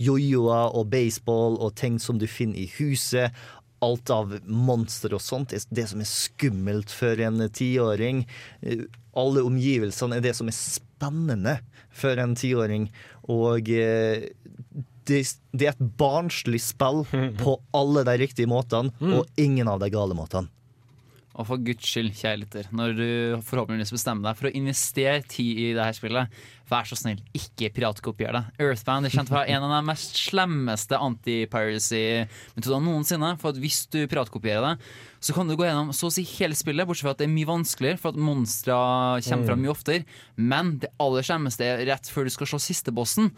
jojoer 0.00 0.74
og 0.74 0.88
baseball 0.90 1.58
og 1.62 1.76
ting 1.78 1.98
som 2.02 2.18
du 2.18 2.26
finner 2.30 2.58
i 2.58 2.70
huset. 2.78 3.36
Alt 3.80 4.10
av 4.12 4.34
monster 4.44 5.14
og 5.16 5.22
sånt 5.24 5.54
er 5.56 5.64
det 5.72 5.86
som 5.88 6.02
er 6.02 6.08
skummelt 6.10 6.92
for 6.92 7.20
en 7.24 7.40
tiåring. 7.48 8.26
Eh, 8.60 8.84
Alle 9.16 9.42
omgivelsene 9.42 10.18
er 10.18 10.26
det 10.28 10.36
som 10.38 10.50
er 10.50 10.54
spennende 10.54 11.56
for 11.90 12.20
en 12.20 12.36
tiåring. 12.38 12.90
Og 13.32 13.70
eh, 13.72 14.28
det, 15.08 15.24
det 15.56 15.66
er 15.66 15.74
et 15.74 15.84
barnslig 15.98 16.60
spill 16.62 17.02
på 17.42 17.56
alle 17.74 18.04
de 18.06 18.16
riktige 18.20 18.50
måtene, 18.50 18.92
og 19.00 19.26
ingen 19.40 19.68
av 19.72 19.80
de 19.82 19.88
gale 19.90 20.14
måtene. 20.14 20.52
Og 21.40 21.46
for 21.46 21.62
guds 21.62 21.86
skyld, 21.86 22.10
kjære 22.18 22.40
lytter, 22.42 22.66
når 22.74 22.94
du 22.98 23.04
forhåpentligvis 23.46 23.94
bestemmer 23.94 24.26
deg 24.28 24.38
for 24.40 24.48
å 24.50 24.56
investere 24.60 25.22
tid 25.30 25.60
i 25.62 25.68
det 25.76 25.84
her 25.86 25.94
spillet, 25.96 26.40
vær 26.70 26.86
så 26.88 26.96
snill, 26.98 27.20
ikke 27.36 27.70
piratkopier 27.74 28.36
det. 28.36 28.42
Earthbound 28.62 29.08
er 29.08 29.14
kjent 29.14 29.30
for 29.30 29.38
å 29.38 29.42
være 29.42 29.56
en 29.56 29.66
av 29.66 29.72
de 29.74 29.80
mest 29.88 30.18
slemmeste 30.20 30.98
anti-piracy-metodene 30.98 32.86
noensinne. 32.86 33.32
For 33.40 33.52
at 33.52 33.60
hvis 33.62 33.82
du 33.92 33.98
piratkopierer 34.10 34.64
det, 34.68 34.92
så 35.20 35.34
kan 35.36 35.50
du 35.50 35.56
gå 35.58 35.66
gjennom 35.66 35.92
så 35.96 36.08
å 36.08 36.14
si 36.14 36.24
hele 36.36 36.56
spillet, 36.58 36.86
bortsett 36.88 37.08
fra 37.08 37.16
at 37.16 37.22
det 37.22 37.28
er 37.28 37.34
mye 37.34 37.50
vanskeligere, 37.50 38.00
for 38.00 38.14
at 38.14 38.22
monstre 38.30 38.78
kommer 39.26 39.50
fram 39.50 39.64
mye 39.64 39.74
oftere. 39.74 40.06
Men 40.38 40.76
det 40.82 40.92
aller 41.02 41.26
slemmeste 41.26 41.66
er 41.66 41.84
rett 41.90 42.10
før 42.12 42.30
du 42.30 42.34
skal 42.36 42.54
slå 42.54 42.62
siste 42.62 42.94
bossen. 42.94 43.32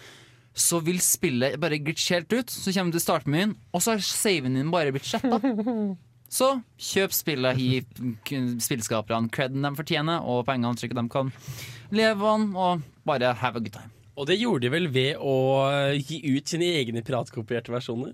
Så 0.52 0.82
vil 0.84 1.00
spillet 1.00 1.56
bare 1.60 1.80
glitche 1.80 2.18
helt 2.18 2.32
ut. 2.36 2.52
Så 2.52 2.74
kommer 2.76 2.92
du 2.92 3.00
til 3.00 3.06
startmenyen, 3.08 3.56
og 3.72 3.80
så 3.84 3.96
har 3.96 4.04
saven 4.04 4.60
din 4.60 4.72
bare 4.74 4.92
blitt 4.92 5.08
sletta. 5.08 5.40
Så 6.32 6.48
kjøp 6.80 7.12
spillet, 7.12 7.60
gi 7.60 7.82
spillskaperne 8.66 9.30
creden 9.32 9.66
de 9.66 9.72
fortjener, 9.76 10.24
og 10.24 10.46
pengene 10.48 10.78
slik 10.80 10.96
de 10.96 11.04
kan 11.12 11.32
leve 11.92 12.34
av, 12.34 12.46
og 12.56 12.86
bare 13.08 13.34
have 13.42 13.60
a 13.60 13.64
good 13.64 13.74
time. 13.74 13.92
Og 14.16 14.28
det 14.28 14.38
gjorde 14.40 14.66
de 14.66 14.72
vel 14.72 14.90
ved 14.92 15.20
å 15.20 15.34
gi 15.96 16.20
ut 16.34 16.48
sine 16.48 16.68
egne 16.80 17.04
piratkopierte 17.04 17.72
versjoner. 17.72 18.12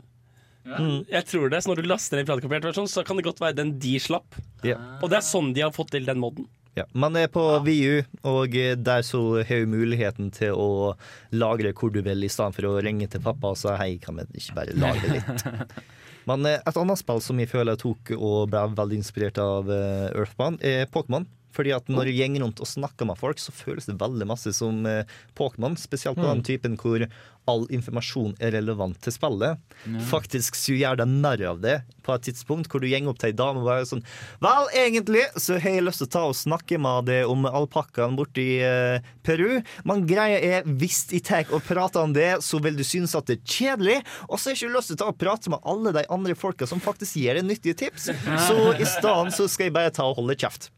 Mm. 0.69 1.07
Jeg 1.09 1.25
tror 1.25 1.49
det, 1.49 1.63
så 1.65 1.71
Når 1.71 1.81
du 1.81 1.89
laster 1.89 2.19
ned 2.19 2.27
en 2.27 2.29
piratkopiert 2.29 2.67
versjon, 2.69 2.91
så 2.91 3.03
kan 3.07 3.17
det 3.19 3.25
godt 3.27 3.41
være 3.41 3.57
den 3.57 3.77
de 3.81 3.97
slapp. 4.03 4.37
Ja. 4.67 4.77
Og 5.03 5.11
det 5.11 5.21
er 5.21 5.27
sånn 5.27 5.55
de 5.57 5.65
har 5.65 5.75
fått 5.75 5.95
til 5.95 6.07
den 6.07 6.21
moden. 6.23 6.47
Ja, 6.77 6.85
Man 6.93 7.17
er 7.19 7.27
på 7.33 7.43
VU, 7.67 8.03
og 8.29 8.55
der 8.55 9.03
så 9.07 9.23
har 9.43 9.65
du 9.65 9.73
muligheten 9.73 10.31
til 10.35 10.55
å 10.55 10.95
lagre 11.35 11.73
hvor 11.75 11.91
du 11.91 12.03
vil, 12.07 12.23
i 12.23 12.31
stedet 12.31 12.55
for 12.55 12.69
å 12.69 12.77
ringe 12.85 13.09
til 13.11 13.25
pappa 13.25 13.55
og 13.55 13.59
si 13.59 13.73
hei, 13.81 13.97
kan 14.03 14.21
vi 14.21 14.29
ikke 14.39 14.59
bare 14.61 14.77
lagre 14.79 15.11
litt? 15.17 15.89
Men 16.29 16.47
eh, 16.49 16.61
et 16.61 16.81
annet 16.81 17.01
spill 17.01 17.23
som 17.25 17.41
jeg 17.41 17.51
føler 17.51 17.75
jeg 17.75 17.85
tok 17.87 18.15
og 18.19 18.53
ble 18.53 18.67
veldig 18.77 19.01
inspirert 19.01 19.41
av 19.43 19.71
Earthman, 19.73 20.61
er 20.61 20.89
Pokémon. 20.93 21.27
Fordi 21.57 21.73
at 21.75 21.89
når 21.89 22.11
du 22.11 22.13
går 22.19 22.39
rundt 22.45 22.61
og 22.61 22.69
snakker 22.69 23.07
med 23.09 23.19
folk, 23.19 23.39
så 23.41 23.53
føles 23.57 23.87
det 23.89 23.99
veldig 24.01 24.27
masse 24.29 24.53
som 24.57 24.85
eh, 24.87 25.05
Pokémon. 25.39 25.77
Spesielt 25.79 26.17
på 26.19 26.25
Mm. 26.29 26.35
den 26.39 26.43
typen 26.45 26.77
hvor 26.77 27.07
all 27.49 27.63
informasjon 27.73 28.35
er 28.45 28.51
relevant 28.53 28.99
til 29.01 29.13
spillet. 29.15 29.57
Ja. 29.89 30.01
Faktisk 30.11 30.55
så 30.59 30.75
gjør 30.77 30.99
deg 31.01 31.09
narr 31.09 31.41
av 31.49 31.63
det 31.63 31.79
på 32.05 32.13
et 32.13 32.27
tidspunkt 32.29 32.69
hvor 32.69 32.83
du 32.85 32.89
går 32.91 33.09
opp 33.09 33.19
til 33.23 33.31
ei 33.31 33.37
dame 33.39 33.63
og 33.63 33.69
bare 33.71 33.87
sånn 33.89 34.03
Vel, 34.45 34.69
egentlig 34.77 35.23
så 35.41 35.57
har 35.57 35.79
jeg 35.79 35.87
lyst 35.87 36.03
til 36.03 36.09
å 36.11 36.13
ta 36.13 36.23
og 36.29 36.37
snakke 36.37 36.77
med 36.79 37.09
deg 37.09 37.25
om 37.33 37.47
alpakkaen 37.49 38.19
borti 38.21 38.61
eh, 38.61 39.01
Peru, 39.25 39.63
men 39.89 40.05
greia 40.09 40.37
er 40.61 40.69
hvis 40.69 41.07
jeg 41.13 41.25
tar 41.25 41.49
og 41.57 41.65
prater 41.65 42.05
om 42.05 42.13
det, 42.13 42.43
så 42.45 42.61
vil 42.61 42.77
du 42.77 42.85
synes 42.85 43.17
at 43.17 43.25
det 43.33 43.39
er 43.41 43.45
kjedelig, 43.49 43.99
og 44.29 44.37
så 44.37 44.51
har 44.51 44.57
jeg 44.59 44.67
ikke 44.69 44.77
lyst 44.77 44.93
til 44.93 44.99
å 44.99 45.03
ta 45.07 45.09
og 45.15 45.19
prate 45.25 45.49
med 45.57 45.65
alle 45.65 45.93
de 45.97 46.05
andre 46.13 46.37
folka 46.37 46.69
som 46.69 46.81
faktisk 46.85 47.17
gir 47.17 47.39
deg 47.41 47.49
nyttige 47.49 47.77
tips. 47.87 48.11
Så 48.45 48.59
i 48.77 48.85
stedet 48.85 49.33
så 49.37 49.49
skal 49.49 49.71
jeg 49.71 49.77
bare 49.81 49.91
ta 49.97 50.05
og 50.05 50.21
holde 50.21 50.37
kjeft. 50.37 50.69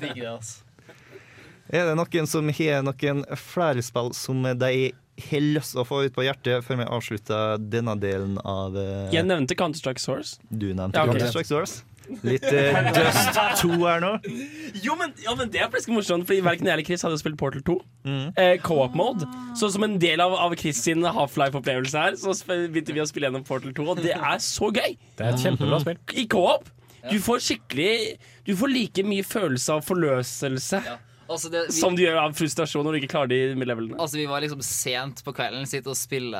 Digger 0.00 0.22
det, 0.22 0.30
altså. 0.30 0.64
Er 1.70 1.86
det 1.86 1.94
noen 2.00 2.26
som 2.26 2.48
har 2.50 2.82
noen 2.82 3.20
flere 3.38 3.82
spill 3.86 4.10
som 4.16 4.42
de 4.42 4.90
har 5.20 5.44
lyst 5.44 5.74
til 5.76 5.82
å 5.82 5.86
få 5.86 6.00
ut 6.06 6.14
på 6.16 6.24
hjertet 6.26 6.64
før 6.66 6.80
vi 6.80 6.88
avslutter 6.96 7.60
denne 7.70 7.94
delen 8.00 8.40
av 8.42 8.74
eh, 8.78 9.12
Jeg 9.14 9.28
nevnte 9.28 9.54
Counter-Strike 9.58 10.02
Source. 10.02 10.40
Du 10.50 10.72
nevnte 10.72 10.98
Ja, 10.98 11.04
okay. 11.04 11.20
Counter-Strike 11.20 11.50
Source. 11.50 11.84
Litt 12.26 12.42
uh, 12.42 12.88
Dust 12.96 13.38
2 13.60 13.76
her 13.84 14.00
nå. 14.02 14.08
Jo, 14.82 14.96
men, 14.98 15.12
ja, 15.22 15.30
men 15.38 15.52
Det 15.52 15.60
er 15.62 15.68
plutselig 15.70 15.94
morsomt, 15.94 16.26
Fordi 16.26 16.40
verken 16.42 16.66
jeg 16.66 16.74
eller 16.74 16.88
Chris 16.88 17.04
hadde 17.06 17.20
spilt 17.20 17.38
Portal 17.38 17.62
2. 17.68 17.76
Eh, 18.34 18.56
Co-op 18.64 18.96
mode. 18.98 19.28
Så 19.54 19.70
som 19.70 19.86
en 19.86 19.94
del 20.02 20.22
av, 20.24 20.34
av 20.34 20.56
Chris 20.58 20.80
sin 20.82 21.06
Half-Life-opplevelse 21.06 22.02
her, 22.02 22.18
så 22.18 22.34
begynte 22.50 22.96
vi 22.96 23.04
å 23.04 23.06
spille 23.06 23.30
gjennom 23.30 23.46
Portal 23.46 23.76
2, 23.76 23.86
og 23.94 24.02
det 24.02 24.16
er 24.16 24.42
så 24.42 24.72
gøy! 24.74 24.96
Det 25.20 25.26
er 25.28 25.36
et 25.36 25.44
kjempebra 25.44 25.78
spill. 25.84 26.02
I 26.18 26.26
co-op. 26.34 26.66
Du 27.08 27.16
får 27.22 27.40
skikkelig 27.46 28.18
Du 28.46 28.52
får 28.56 28.68
like 28.72 29.04
mye 29.06 29.24
følelse 29.24 29.72
av 29.78 29.86
forløselse 29.86 30.82
Altså, 31.30 31.50
det- 31.52 31.66
vi- 31.68 31.76
som 31.78 31.94
du 31.96 32.02
gjør 32.02 32.18
av 32.24 32.32
frustrasjon 32.34 32.84
når 32.84 32.96
du 32.96 32.98
ikke 33.00 33.12
klarer 33.14 33.30
de 33.30 33.38
levelene. 33.64 33.96
Altså 34.02 34.18
Vi 34.18 34.26
var 34.26 34.40
liksom 34.42 34.62
sent 34.66 35.22
på 35.24 35.32
kvelden, 35.36 35.66
sitte 35.70 35.92
og 35.92 35.96
spille 35.98 36.34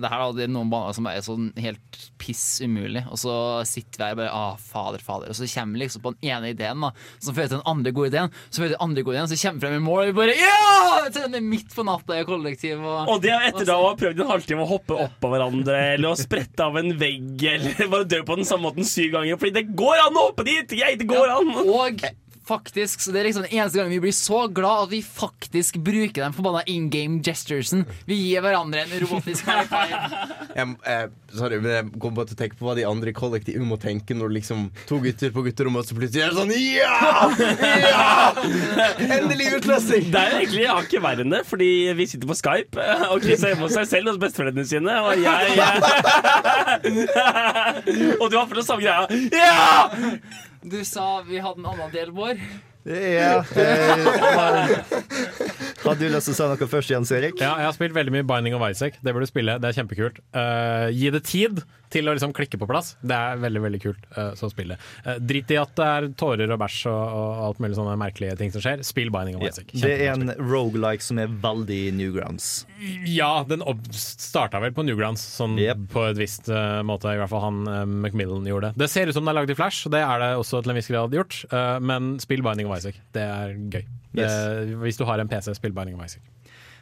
Det 0.00 0.08
her 0.12 0.22
hadde 0.22 0.46
noen 0.48 0.70
baner 0.70 0.94
som 0.94 1.06
er 1.10 1.18
sånn 1.26 1.50
helt 1.58 1.98
piss 2.18 2.60
umulig. 2.62 3.02
Og 3.10 3.18
så 3.18 3.34
sitter 3.66 3.98
vi 3.98 4.04
her 4.06 4.12
og 4.14 4.20
bare 4.22 4.30
ah, 4.32 4.54
fader, 4.56 5.02
fader. 5.02 5.28
Og 5.32 5.34
så 5.34 5.48
kommer 5.50 5.74
vi 5.78 5.84
liksom 5.84 6.02
på 6.04 6.14
den 6.14 6.30
ene 6.30 6.52
ideen, 6.54 6.80
da 6.80 6.92
som 7.18 7.34
fører 7.34 7.48
til 7.50 7.58
den 7.58 7.66
andre 7.66 7.92
gode 7.92 8.12
ideen. 8.12 8.30
Så 8.50 8.62
fører 8.62 8.70
til 8.72 8.78
den 8.78 8.86
andre 8.88 9.02
gode 9.02 9.16
ideen 9.18 9.28
Så 9.28 9.40
kommer 9.42 9.60
vi 9.60 9.66
frem 9.66 9.76
i 9.76 9.84
mål, 9.84 10.00
og 10.00 10.06
vi 10.06 10.18
bare 10.20 10.38
ja! 10.38 11.40
Midt 11.40 11.74
på 11.74 11.84
natta 11.84 12.20
i 12.20 12.24
kollektiv. 12.24 12.80
Og, 12.84 13.08
Og 13.08 13.22
det 13.22 13.30
er 13.34 13.48
etter 13.50 13.66
da 13.66 13.76
å 13.80 13.88
ha 13.90 13.94
prøvd 13.98 14.20
en 14.22 14.30
halvtime 14.30 14.62
å 14.64 14.68
hoppe 14.70 14.94
opp 15.06 15.24
av 15.26 15.32
hverandre 15.34 15.76
eller 15.94 16.12
å 16.12 16.16
sprette 16.18 16.60
av 16.64 16.76
en 16.80 16.92
vegg 17.00 17.42
eller 17.50 17.88
bare 17.92 18.04
dø 18.04 18.22
på 18.22 18.36
den 18.38 18.44
samme 18.48 18.68
måten 18.70 18.86
syv 18.86 19.12
ganger. 19.16 19.38
Fordi 19.40 19.52
det 19.58 19.66
går 19.76 20.06
an 20.06 20.14
å 20.20 20.28
hoppe 20.30 20.44
dit! 20.46 20.76
Jeg, 20.78 20.98
det 21.00 21.08
går 21.10 21.32
an! 21.34 21.54
Og 21.66 22.04
faktisk, 22.50 23.00
så 23.04 23.14
det 23.14 23.22
er 23.22 23.28
liksom 23.30 23.46
den 23.46 23.54
eneste 23.54 23.78
gangen 23.78 23.94
vi 23.94 24.02
blir 24.02 24.16
så 24.16 24.42
glad 24.50 24.86
at 24.86 24.92
vi 24.92 25.00
faktisk 25.06 25.78
bruker 25.86 26.24
den 26.24 26.34
forbanna 26.36 26.62
in 26.70 26.90
game 26.90 27.20
gesturesen. 27.24 27.84
Vi 28.08 28.18
gir 28.18 28.42
hverandre 28.44 28.84
en 28.84 28.94
robotisk 29.04 29.46
karakter. 29.46 29.94
Jeg, 30.60 30.66
eh, 30.90 31.04
sorry, 31.30 31.60
men 31.62 31.70
jeg 31.70 32.00
kom 32.02 32.14
bare 32.16 32.26
til 32.26 32.34
å 32.34 32.38
tenke 32.40 32.56
på 32.58 32.66
hva 32.66 32.72
de 32.74 32.82
andre 32.88 33.12
i 33.12 33.14
kollektivet 33.14 33.62
må 33.64 33.76
tenke 33.80 34.16
når 34.18 34.32
liksom 34.34 34.64
to 34.88 34.98
gutter 35.04 35.30
på 35.30 35.44
gutterommet, 35.46 35.86
så 35.86 35.94
plutselig 35.94 36.24
er 36.26 36.34
sånn 36.34 36.50
Ja! 36.50 37.30
ja! 37.86 38.08
Endelig 38.98 39.52
utløsning! 39.60 40.10
Det 40.10 40.20
er 40.24 40.36
egentlig 40.40 40.66
hakket 40.66 41.04
verre 41.06 41.22
enn 41.22 41.36
det, 41.36 41.44
fordi 41.46 41.70
vi 41.96 42.08
sitter 42.10 42.32
på 42.32 42.38
Skype, 42.40 42.82
eh, 42.82 43.06
og 43.14 43.22
Chris 43.22 43.46
er 43.46 43.54
hjemme 43.54 43.68
hos 43.68 43.78
seg 43.78 43.86
selv 43.92 44.10
hos 44.10 44.20
besteforeldrene 44.26 44.66
sine, 44.66 44.98
og 45.06 45.22
jeg 45.22 45.54
og 48.20 48.26
du 48.30 48.36
har 48.36 48.46
fortsatt 48.50 48.66
samme 48.66 48.82
greia. 48.82 49.06
Ja! 49.30 50.49
Du 50.62 50.84
sa 50.84 51.22
vi 51.24 51.40
hadde 51.40 51.62
en 51.62 51.70
annen 51.72 51.92
del, 51.94 52.12
Bård. 52.12 52.40
Ja. 52.84 53.40
Hadde 53.44 54.84
Har 55.80 55.96
du 55.96 56.06
lyst 56.08 56.28
til 56.28 56.34
å 56.34 56.36
si 56.36 56.48
noe 56.48 56.68
først, 56.68 56.92
Jens 56.92 57.12
Erik? 57.16 57.40
Ja, 57.40 57.54
jeg 57.60 57.68
har 57.68 57.76
spilt 57.76 57.96
veldig 57.96 58.12
mye 58.12 58.26
Binding 58.28 58.56
of 58.56 58.64
Isaac. 58.66 58.98
Det 59.00 59.14
burde 59.14 59.28
du 59.28 59.32
spille, 59.32 59.56
det 59.60 59.70
er 59.70 59.76
kjempekult. 59.78 60.20
Uh, 60.36 60.88
gi 60.92 61.12
det 61.12 61.22
tid 61.28 61.62
til 61.90 62.08
å 62.10 62.14
liksom 62.16 62.32
klikke 62.36 62.58
på 62.60 62.68
plass. 62.70 62.92
Det 63.02 63.16
er 63.16 63.40
veldig 63.42 63.62
veldig 63.66 63.80
kult 63.82 64.04
uh, 64.16 64.32
som 64.38 64.50
spillet. 64.52 64.80
Uh, 65.06 65.16
drit 65.20 65.50
i 65.50 65.58
at 65.60 65.72
det 65.78 65.86
er 65.86 66.08
tårer 66.20 66.52
og 66.54 66.60
bæsj 66.62 66.80
og, 66.90 67.14
og 67.20 67.42
alt 67.48 67.62
mulig 67.64 67.78
sånne 67.78 67.96
merkelige 68.00 68.36
ting 68.40 68.54
som 68.54 68.62
skjer. 68.64 68.84
Spill 68.86 69.10
Binding 69.14 69.38
of 69.38 69.44
Ja, 69.46 69.52
Isaac. 69.54 69.74
det 69.82 69.92
er 70.06 70.14
en 70.14 70.32
rogelike 70.40 71.04
som 71.04 71.18
er 71.22 71.30
veldig 71.42 71.80
Newgrounds. 71.98 72.50
Ja, 73.10 73.32
den 73.48 73.64
starta 73.94 74.60
vel 74.62 74.72
på 74.76 74.84
Newgrounds, 74.86 75.22
sånn 75.36 75.58
på 75.92 76.06
et 76.10 76.18
visst 76.20 76.48
uh, 76.52 76.80
måte. 76.86 77.10
I 77.14 77.20
hvert 77.20 77.32
fall 77.32 77.44
han 77.48 77.62
uh, 77.68 77.82
Macmillan 78.06 78.46
gjorde 78.48 78.70
det. 78.72 78.84
Det 78.84 78.90
ser 78.92 79.10
ut 79.10 79.16
som 79.16 79.26
den 79.26 79.34
er 79.34 79.40
lagd 79.42 79.52
i 79.52 79.58
Flash, 79.58 79.86
og 79.88 79.94
det 79.94 80.00
er 80.06 80.22
det 80.22 80.30
også 80.40 80.62
til 80.64 80.72
en 80.74 80.78
viss 80.80 80.90
grad 80.90 81.14
gjort. 81.14 81.40
eh, 81.50 81.78
men 81.82 82.12
spill 82.22 82.42
Binding 82.44 82.68
of 82.70 82.78
Isaac. 82.78 82.96
Det 83.14 83.22
er 83.22 83.56
gøy. 83.72 83.82
Det, 84.16 84.26
hvis 84.82 84.98
du 84.98 85.04
har 85.06 85.20
en 85.22 85.28
PC, 85.30 85.52
spill 85.54 85.72
Binding 85.76 85.98
of 85.98 86.04
Isaac. 86.06 86.22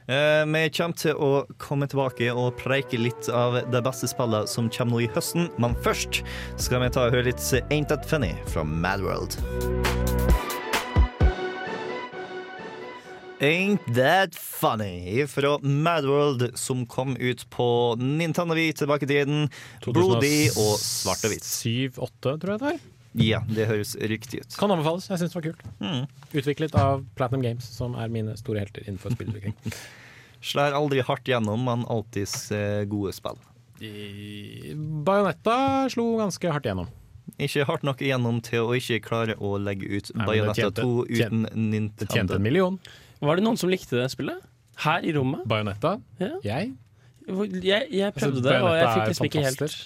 Eh, 0.08 0.44
vi 0.48 0.60
kommer 0.72 0.96
til 0.96 1.18
å 1.20 1.42
komme 1.60 1.84
tilbake 1.84 2.30
og 2.32 2.54
preike 2.56 2.96
litt 2.96 3.26
av 3.28 3.58
de 3.68 3.80
beste 3.84 4.08
spillene 4.08 4.48
som 4.48 4.70
kommer 4.72 4.96
nå 4.96 5.02
i 5.04 5.08
høsten, 5.12 5.50
men 5.60 5.76
først 5.84 6.22
skal 6.56 6.80
vi 6.80 6.88
ta 6.94 7.04
og 7.04 7.12
høre 7.12 7.28
litt 7.28 7.44
Ain't 7.68 7.92
That 7.92 8.08
Funny 8.08 8.32
fra 8.48 8.64
Mad 8.64 9.04
World. 9.04 9.36
Ain't 13.44 13.84
That 13.92 14.32
Funny 14.32 15.26
fra 15.28 15.58
Mad 15.60 16.08
World, 16.08 16.56
som 16.56 16.86
kom 16.88 17.12
ut 17.20 17.44
på 17.52 17.68
Nintendo 18.00 18.56
Wii 18.56 18.78
tilbake 18.80 19.04
i 19.04 19.12
tiden. 19.12 19.50
Blodig 19.84 20.48
og 20.56 20.78
svart 20.80 21.28
og 21.28 21.36
hvitt. 21.36 21.44
7-8, 21.44 22.38
tror 22.40 22.56
jeg 22.56 22.64
det 22.64 22.78
er. 22.78 22.86
Ja, 23.16 23.40
det 23.48 23.66
høres 23.70 23.94
riktig 23.96 24.42
ut. 24.42 24.56
Kan 24.60 24.72
anbefales. 24.74 25.08
Jeg 25.08 25.22
syns 25.22 25.32
det 25.32 25.38
var 25.38 25.46
kult. 25.48 25.62
Mm. 25.80 26.02
Utviklet 26.36 26.76
av 26.78 27.06
Platinum 27.18 27.44
Games, 27.46 27.64
som 27.78 27.96
er 27.98 28.12
mine 28.12 28.36
store 28.38 28.64
helter 28.66 28.84
innenfor 28.86 29.16
spillutvikling. 29.16 29.56
Slår 30.48 30.76
aldri 30.76 31.02
hardt 31.02 31.26
gjennom, 31.26 31.64
men 31.66 31.82
alltids 31.90 32.52
eh, 32.54 32.84
gode 32.86 33.14
spill. 33.16 33.40
Bajonetta 33.78 35.04
Bayonetta 35.06 35.56
slo 35.90 36.04
ganske 36.18 36.50
hardt 36.50 36.66
gjennom. 36.66 36.88
Ikke 37.38 37.66
hardt 37.68 37.84
nok 37.86 38.00
igjennom 38.02 38.40
til 38.42 38.66
å 38.66 38.74
ikke 38.78 38.98
klare 39.04 39.36
å 39.38 39.56
legge 39.62 39.86
ut 39.86 40.10
Bajonetta 40.14 40.26
Bayonetta 40.26 40.70
2 40.82 41.04
uten 41.10 41.44
Nintendo. 41.54 42.06
Det 42.06 42.10
tjente 42.14 42.38
en 42.38 42.44
million. 42.46 42.78
Var 43.22 43.38
det 43.38 43.44
noen 43.46 43.58
som 43.60 43.70
likte 43.70 43.98
det 43.98 44.08
spillet? 44.14 44.42
Her 44.82 45.06
i 45.06 45.14
rommet? 45.14 45.42
Bayonetta? 45.50 45.96
Ja. 46.22 46.36
Jeg? 46.46 46.74
Jeg, 47.28 47.88
jeg 47.92 48.14
prøvde 48.16 48.40
prøvde 48.40 48.44
det, 48.46 48.58
og 48.62 48.74
jeg 48.78 48.92
fikk 48.94 49.10
liksom 49.12 49.28
ikke 49.28 49.44
helt. 49.44 49.78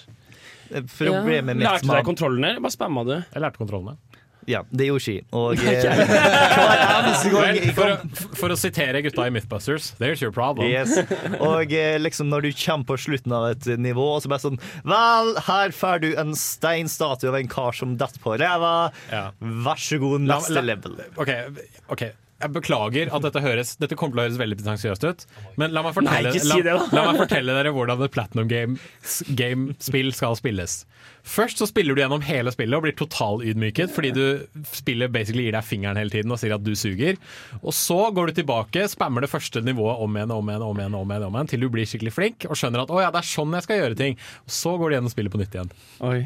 Problemet 0.81 1.57
mitt 1.57 1.67
Lærte 1.67 1.87
du 1.87 1.93
deg 1.93 2.05
kontrollene, 2.07 2.47
eller 2.53 2.63
bare 2.65 2.75
spamma 2.75 3.01
du? 3.07 3.15
Jeg 3.21 3.41
lærte 3.45 3.61
kontrollene. 3.61 3.95
Ja, 4.49 4.59
det 4.75 4.85
gjorde 4.89 5.13
ikke. 5.13 5.25
Og 5.39 5.49
eh, 5.71 5.83
for, 7.77 7.87
å, 7.93 7.95
for 8.35 8.53
å 8.53 8.57
sitere 8.59 8.99
gutta 9.05 9.27
i 9.27 9.31
Mythbusters, 9.33 9.85
there's 10.01 10.21
your 10.23 10.33
problem. 10.35 10.67
Yes. 10.67 10.91
Og 11.39 11.71
eh, 11.71 11.95
liksom 12.01 12.27
når 12.31 12.39
du 12.47 12.51
kommer 12.65 12.85
på 12.91 12.95
slutten 13.05 13.31
av 13.35 13.43
et 13.53 13.65
nivå, 13.79 14.05
og 14.17 14.21
så 14.25 14.29
bare 14.33 14.43
sånn 14.43 14.59
Vel, 14.83 15.27
her 15.47 15.67
får 15.75 15.97
du 16.03 16.09
en 16.19 16.31
steinstatue 16.37 17.29
av 17.31 17.37
en 17.39 17.49
kar 17.51 17.71
som 17.77 17.95
detter 17.99 18.19
på 18.23 18.35
ræva. 18.41 18.73
Vær 19.39 19.79
så 19.79 19.97
god, 20.01 20.21
neste 20.27 20.59
la- 20.59 20.67
level. 20.73 20.93
OK. 21.15 21.31
ok 21.93 22.03
jeg 22.43 22.53
beklager 22.55 23.11
at 23.15 23.23
dette 23.25 23.41
høres 23.43 23.73
Dette 23.81 23.97
kommer 23.99 24.17
til 24.17 24.21
å 24.21 24.25
høres 24.27 24.39
veldig 24.41 24.57
pretensiøst 24.59 25.05
ut, 25.07 25.25
men 25.59 25.73
la 25.75 25.83
meg 25.85 25.95
fortelle, 25.95 26.31
Nei, 26.33 26.41
si 26.43 26.61
la, 26.65 26.77
la 26.93 27.05
meg 27.09 27.19
fortelle 27.21 27.55
dere 27.57 27.71
hvordan 27.75 28.03
et 28.05 28.13
Platinum 28.13 28.49
Game- 28.51 28.77
Game-spill 29.39 30.11
skal 30.15 30.35
spilles. 30.39 30.83
Først 31.23 31.61
så 31.61 31.67
spiller 31.69 31.95
du 31.95 32.01
gjennom 32.03 32.23
hele 32.27 32.51
spillet 32.53 32.75
og 32.77 32.83
blir 32.85 32.95
totalydmyket 32.99 33.93
fordi 33.95 34.11
du 34.15 34.23
spillet 34.75 35.11
basically 35.13 35.47
gir 35.47 35.55
deg 35.55 35.67
fingeren 35.67 35.99
hele 35.99 36.11
tiden 36.13 36.33
og 36.35 36.41
sier 36.41 36.55
at 36.57 36.65
du 36.65 36.73
suger. 36.77 37.19
Og 37.61 37.71
så 37.75 37.99
går 38.15 38.31
du 38.31 38.41
tilbake, 38.41 38.85
spammer 38.91 39.23
det 39.23 39.31
første 39.31 39.63
nivået 39.63 40.03
om 40.03 40.19
igjen 40.19 40.35
om 40.35 40.51
igjen, 40.51 40.65
om 40.67 40.83
igjen, 40.83 40.97
om 40.99 41.13
igjen, 41.15 41.27
om 41.29 41.37
igjen 41.39 41.53
til 41.53 41.63
du 41.63 41.69
blir 41.73 41.87
skikkelig 41.87 42.15
flink 42.15 42.47
og 42.49 42.59
skjønner 42.59 42.83
at 42.83 42.91
å 42.93 42.99
ja, 43.03 43.11
det 43.13 43.23
er 43.23 43.31
sånn 43.31 43.55
jeg 43.55 43.67
skal 43.67 43.81
gjøre 43.81 43.99
ting. 43.99 44.19
Og 44.43 44.57
så 44.59 44.75
går 44.79 44.91
du 44.91 44.97
gjennom 44.99 45.13
spillet 45.15 45.33
på 45.33 45.41
nytt 45.41 45.57
igjen. 45.57 45.73
Oi. 46.03 46.19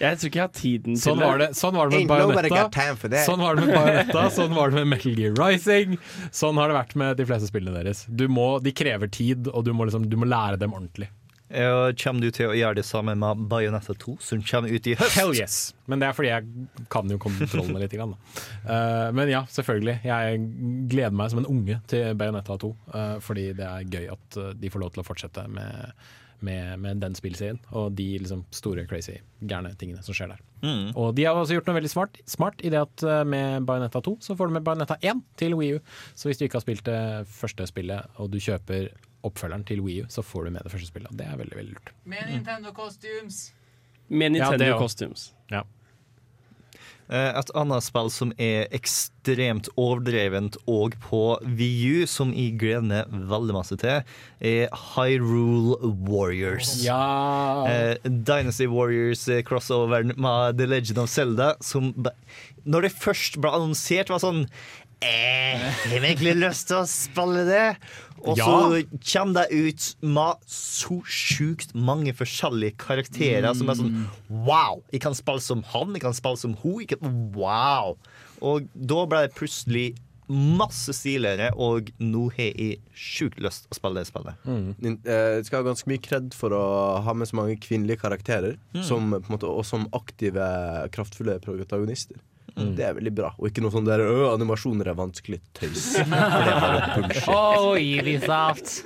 Jeg 0.00 0.18
tror 0.18 0.30
ikke 0.30 0.40
jeg 0.40 0.46
har 0.46 0.54
tiden 0.56 0.98
Sånn 0.98 1.20
til 1.20 1.42
det, 1.42 1.48
sånn 1.58 1.76
var 1.76 1.90
det 1.92 2.00
med 2.00 2.10
Bayonetta. 2.10 3.22
Sånn 3.26 3.42
var 3.44 3.58
det 3.58 3.66
med 3.66 3.76
Bayonetta, 3.76 4.26
sånn 4.34 4.54
var 4.56 4.72
det 4.72 4.80
med 4.80 4.92
Metal 4.94 5.18
Gear 5.18 5.36
Rising. 5.38 5.98
Sånn 6.34 6.60
har 6.60 6.72
det 6.72 6.78
vært 6.78 6.94
med 6.98 7.20
de 7.20 7.26
fleste 7.28 7.50
spillene 7.52 7.82
deres. 7.82 8.06
Du 8.08 8.26
må, 8.32 8.56
de 8.64 8.74
krever 8.74 9.12
tid, 9.12 9.50
og 9.52 9.66
du 9.68 9.74
må, 9.76 9.86
liksom, 9.88 10.08
du 10.10 10.16
må 10.18 10.28
lære 10.30 10.58
dem 10.62 10.74
ordentlig. 10.74 11.10
Ja, 11.52 11.92
kommer 12.00 12.24
du 12.24 12.32
til 12.32 12.48
å 12.48 12.54
gjøre 12.56 12.78
det 12.78 12.84
samme 12.88 13.12
med 13.18 13.44
Bayonetta 13.50 13.92
2, 14.00 14.14
som 14.24 14.40
kommer 14.48 14.72
ut 14.72 14.86
i 14.88 14.94
høst? 14.96 15.16
Hell 15.18 15.34
yes! 15.36 15.56
Men 15.90 16.00
det 16.00 16.08
er 16.08 16.16
fordi 16.16 16.30
jeg 16.30 16.86
kan 16.92 17.12
jo 17.12 17.18
kontrollene 17.20 17.82
litt. 17.82 17.92
Grann, 17.92 18.14
da. 18.14 18.44
Eh, 18.64 19.08
men 19.12 19.28
ja, 19.28 19.42
selvfølgelig. 19.52 19.98
Jeg 20.08 20.40
gleder 20.88 21.16
meg 21.18 21.32
som 21.32 21.42
en 21.42 21.50
unge 21.50 21.76
til 21.92 22.16
Bayonetta 22.16 22.56
2. 22.62 22.72
uh, 22.94 23.16
fordi 23.20 23.50
det 23.58 23.68
er 23.68 23.84
gøy 23.84 24.08
at 24.14 24.40
eh, 24.40 24.54
de 24.56 24.72
får 24.72 24.84
lov 24.84 24.94
til 24.94 25.02
å 25.02 25.06
fortsette 25.06 25.44
med, 25.52 26.06
med, 26.46 26.78
med 26.82 27.02
den 27.02 27.14
spillserien. 27.18 27.60
Og 27.70 27.92
de 27.98 28.06
liksom, 28.22 28.44
store, 28.54 28.86
crazy, 28.90 29.18
gærne 29.48 29.72
tingene 29.78 30.02
som 30.04 30.16
skjer 30.16 30.34
der. 30.34 30.42
Mm. 30.62 30.90
Og 30.98 31.14
de 31.16 31.26
har 31.26 31.38
også 31.38 31.56
gjort 31.56 31.70
noe 31.70 31.78
veldig 31.80 31.92
smart, 31.92 32.18
smart 32.30 32.62
i 32.62 32.70
det 32.72 32.80
at 32.82 33.06
eh, 33.06 33.22
med 33.28 33.66
Bayonetta 33.68 34.02
2 34.04 34.16
så 34.22 34.36
får 34.38 34.50
du 34.50 34.56
med 34.58 34.66
Bayonetta 34.66 34.98
1 35.00 35.22
til 35.40 35.56
Wii 35.58 35.78
U. 35.78 35.80
Så 36.14 36.28
hvis 36.28 36.40
du 36.40 36.46
ikke 36.46 36.60
har 36.60 36.66
spilt 36.66 36.86
det 36.86 37.00
første 37.30 37.66
spillet, 37.70 38.14
og 38.22 38.30
du 38.32 38.38
kjøper 38.42 38.90
oppfølgeren 39.26 39.66
til 39.66 39.82
Wii 39.82 40.04
U, 40.04 40.08
så 40.10 40.24
får 40.26 40.48
du 40.48 40.54
med 40.56 40.66
det 40.66 40.74
første 40.74 40.90
spillet. 40.90 41.10
Og 41.10 41.18
det 41.18 41.28
er 41.28 41.38
veldig, 41.38 41.58
veldig 41.58 41.76
lurt. 41.76 41.94
Med 42.04 42.26
Nintendo 42.30 42.74
costumes. 42.76 43.44
Med 44.08 44.34
Nintendo 44.36 44.72
ja, 44.74 44.78
costumes. 44.78 45.30
Ja. 45.50 45.62
Eh, 47.12 47.38
Et 47.38 47.50
annet 47.58 47.84
spill 47.84 48.08
som 48.12 48.32
er 48.40 48.70
ekstremt 48.72 49.68
overdrevent 49.76 50.56
og 50.70 50.96
på 51.04 51.20
VU, 51.44 52.06
som 52.08 52.32
jeg 52.32 52.56
gleder 52.60 52.86
meg 52.88 53.28
veldig 53.30 53.56
masse 53.56 53.76
til, 53.80 54.00
er 54.40 54.72
Hyrule 54.94 55.76
Warriors. 56.08 56.78
Ja. 56.84 57.66
Eh, 57.68 57.94
Dynasty 58.08 58.66
Warriors 58.70 59.26
eh, 59.28 59.44
med 60.16 60.58
The 60.58 60.66
Legend 60.66 61.04
of 61.04 61.10
Zelda, 61.10 61.54
som 61.60 61.92
Når 62.64 62.82
det 62.86 62.92
først 62.94 63.40
ble 63.42 63.50
annonsert, 63.50 64.08
var 64.08 64.20
sånn 64.22 64.44
eh, 65.02 65.66
Har 65.90 66.00
vi 66.00 66.08
egentlig 66.12 66.34
lyst 66.40 66.68
til 66.70 66.80
å 66.80 66.86
spille 66.90 67.44
det? 67.48 67.66
Og 68.22 68.38
så 68.38 68.84
kommer 69.02 69.48
det 69.48 69.50
ut 69.50 69.86
med 70.06 70.44
så 70.46 71.00
sjukt 71.10 71.72
mange 71.74 72.12
forskjellige 72.14 72.76
karakterer 72.78 73.50
som 73.58 73.72
er 73.72 73.80
sånn 73.80 73.96
Wow! 74.30 74.84
Jeg 74.94 75.02
kan 75.02 75.16
spille 75.18 75.42
som 75.42 75.64
han, 75.72 75.90
jeg 75.96 76.04
kan 76.04 76.14
spille 76.14 76.38
som 76.38 76.54
hun. 76.62 76.84
Kan, 76.86 77.18
wow! 77.34 77.96
Og 78.42 78.70
da 78.78 79.02
ble 79.10 79.24
det 79.26 79.34
plutselig 79.38 79.88
masse 80.32 80.94
stiligere, 80.96 81.50
og 81.60 81.90
nå 82.00 82.28
har 82.36 82.54
jeg 82.54 82.78
sjukt 82.96 83.40
lyst 83.42 83.66
å 83.68 83.76
spille 83.76 84.00
det 84.00 84.08
spillet. 84.08 84.38
Mm. 84.46 84.94
eh, 85.02 85.42
skal 85.44 85.58
ha 85.60 85.66
ganske 85.66 85.90
mye 85.90 86.00
kred 86.00 86.30
for 86.38 86.54
å 86.56 86.62
ha 87.04 87.12
med 87.18 87.28
så 87.28 87.36
mange 87.36 87.58
kvinnelige 87.60 88.00
karakterer, 88.00 88.54
Mm. 88.72 88.84
som, 88.86 89.10
på 89.18 89.28
en 89.28 89.34
måte, 89.34 89.50
og 89.50 89.66
som 89.68 89.84
aktive, 89.92 90.46
kraftfulle 90.94 91.36
protagonister. 91.42 92.16
Mm. 92.56 92.72
Det 92.76 92.84
er 92.84 92.96
veldig 92.98 93.12
bra. 93.16 93.30
Og 93.38 93.48
ikke 93.48 93.62
noe 93.64 93.72
sånn 93.74 93.86
der 93.88 94.02
«Åh, 94.04 94.26
animasjoner 94.34 94.92
er 94.92 94.98
vanskelig 94.98 95.40
tøys. 95.56 95.92
For 96.02 96.48
det 96.48 96.58
bullshit. 96.96 97.30
Oh, 97.32 97.72
Ubisoft. 97.78 98.82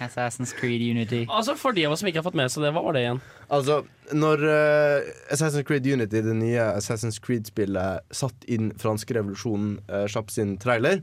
Assassin's 0.00 0.52
Creed 0.56 0.80
Unity. 0.80 1.26
Altså 1.28 1.54
For 1.60 1.76
de 1.76 1.84
av 1.86 1.92
oss 1.92 2.00
som 2.02 2.08
ikke 2.08 2.22
har 2.22 2.26
fått 2.26 2.38
med 2.38 2.50
seg 2.52 2.64
det, 2.64 2.72
hva 2.72 2.82
var 2.86 2.96
det 2.96 3.04
igjen? 3.04 3.20
Altså, 3.52 3.80
når 4.16 4.44
uh, 4.48 5.10
Assassin's 5.34 5.66
Creed 5.68 5.86
Unity, 5.86 6.22
det 6.24 6.36
nye 6.38 6.66
Assassin's 6.72 7.20
Creed-spillet, 7.22 8.06
satt 8.16 8.46
inn 8.50 8.72
franske 8.80 9.16
revolusjonen 9.16 9.78
uh, 9.90 10.06
kjapt 10.10 10.32
sin 10.36 10.56
trailer, 10.62 11.02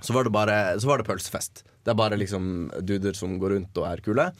så 0.00 0.14
var 0.16 0.24
det 0.24 0.32
bare 0.32 0.56
Så 0.80 0.88
var 0.88 1.00
det 1.00 1.08
pølsefest. 1.08 1.64
Det 1.84 1.92
er 1.92 1.98
bare 1.98 2.16
liksom 2.16 2.70
duder 2.86 3.16
som 3.18 3.34
går 3.42 3.58
rundt 3.58 3.80
og 3.82 3.88
er 3.90 4.00
kule. 4.04 4.30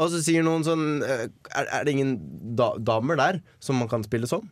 Og 0.00 0.10
så 0.10 0.22
sier 0.24 0.46
noen 0.46 0.64
sånn 0.66 1.02
uh, 1.04 1.26
er, 1.26 1.66
er 1.66 1.84
det 1.84 1.96
ingen 1.96 2.16
da 2.56 2.72
damer 2.78 3.18
der 3.20 3.42
som 3.62 3.82
man 3.82 3.90
kan 3.90 4.06
spille 4.06 4.30
som? 4.30 4.46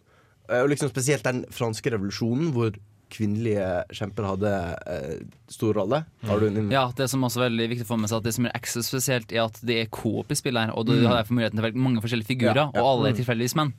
Eh, 0.53 0.63
og 0.63 0.69
liksom 0.71 0.91
Spesielt 0.93 1.25
den 1.25 1.45
franske 1.51 1.91
revolusjonen, 1.95 2.53
hvor 2.53 2.75
kvinnelige 3.13 3.65
kjemper 3.93 4.25
hadde 4.25 4.51
eh, 4.89 5.19
stor 5.53 5.75
rolle. 5.77 5.99
Har 6.25 6.41
du 6.41 6.47
en 6.49 6.71
Ja, 6.73 6.87
det 6.97 7.11
som 7.13 7.21
også 7.27 7.43
er 7.43 7.49
veldig 7.51 7.67
viktig 7.75 7.85
få 7.89 7.99
med 8.01 8.09
seg 8.09 8.23
At 8.23 8.25
det 8.25 8.33
som 8.39 8.47
er 8.49 8.55
ekstra 8.57 8.81
spesielt, 8.87 9.33
er 9.37 9.45
at 9.45 9.59
det 9.63 9.77
er 9.83 9.91
coop 9.93 10.31
i 10.33 10.39
spillet 10.39 10.69
her. 10.69 10.73
Og 10.77 10.87
du 10.87 10.93
Mm. 10.95 11.07
har 11.11 11.19
derfor 11.23 11.35
muligheten 11.37 11.57
til 11.59 11.65
å 11.65 11.69
velge 11.69 11.83
mange 11.89 12.01
forskjellige 12.01 12.31
figurer, 12.33 12.57
Ja, 12.57 12.71
ja. 12.75 12.81
og 12.81 12.87
alle 13.01 13.09
er 13.11 13.13
Mm. 13.13 13.21
tilfeldigvis 13.25 13.55
menn. 13.57 13.73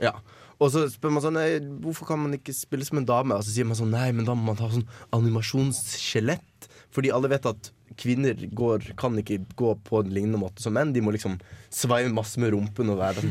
Ja. 0.00 0.12
Og 0.60 0.70
så 0.72 0.88
spør 0.90 1.12
man 1.12 1.22
sånn 1.22 1.32
«Nei, 1.38 1.58
Hvorfor 1.80 2.06
kan 2.06 2.18
man 2.18 2.32
ikke 2.36 2.52
spille 2.52 2.84
som 2.84 2.98
en 2.98 3.06
dame? 3.06 3.32
Og 3.32 3.42
så 3.44 3.54
sier 3.54 3.64
man 3.64 3.76
sånn 3.76 3.90
Nei, 3.94 4.10
men 4.12 4.24
da 4.26 4.34
må 4.34 4.44
man 4.50 4.56
ha 4.56 4.68
sånn 4.68 4.86
animasjonsskjelett. 5.12 6.68
Fordi 6.90 7.12
alle 7.14 7.28
vet 7.30 7.46
at 7.46 7.70
kvinner 7.96 8.34
går, 8.54 8.96
kan 8.96 9.14
ikke 9.20 9.44
gå 9.56 9.74
på 9.86 10.00
en 10.04 10.10
lignende 10.12 10.38
måte 10.40 10.60
som 10.62 10.74
menn. 10.74 10.92
De 10.92 11.00
må 11.00 11.12
liksom 11.14 11.38
sveive 11.70 12.10
masse 12.12 12.36
med 12.38 12.52
rumpen 12.52 12.90
og 12.90 12.98
være 12.98 13.22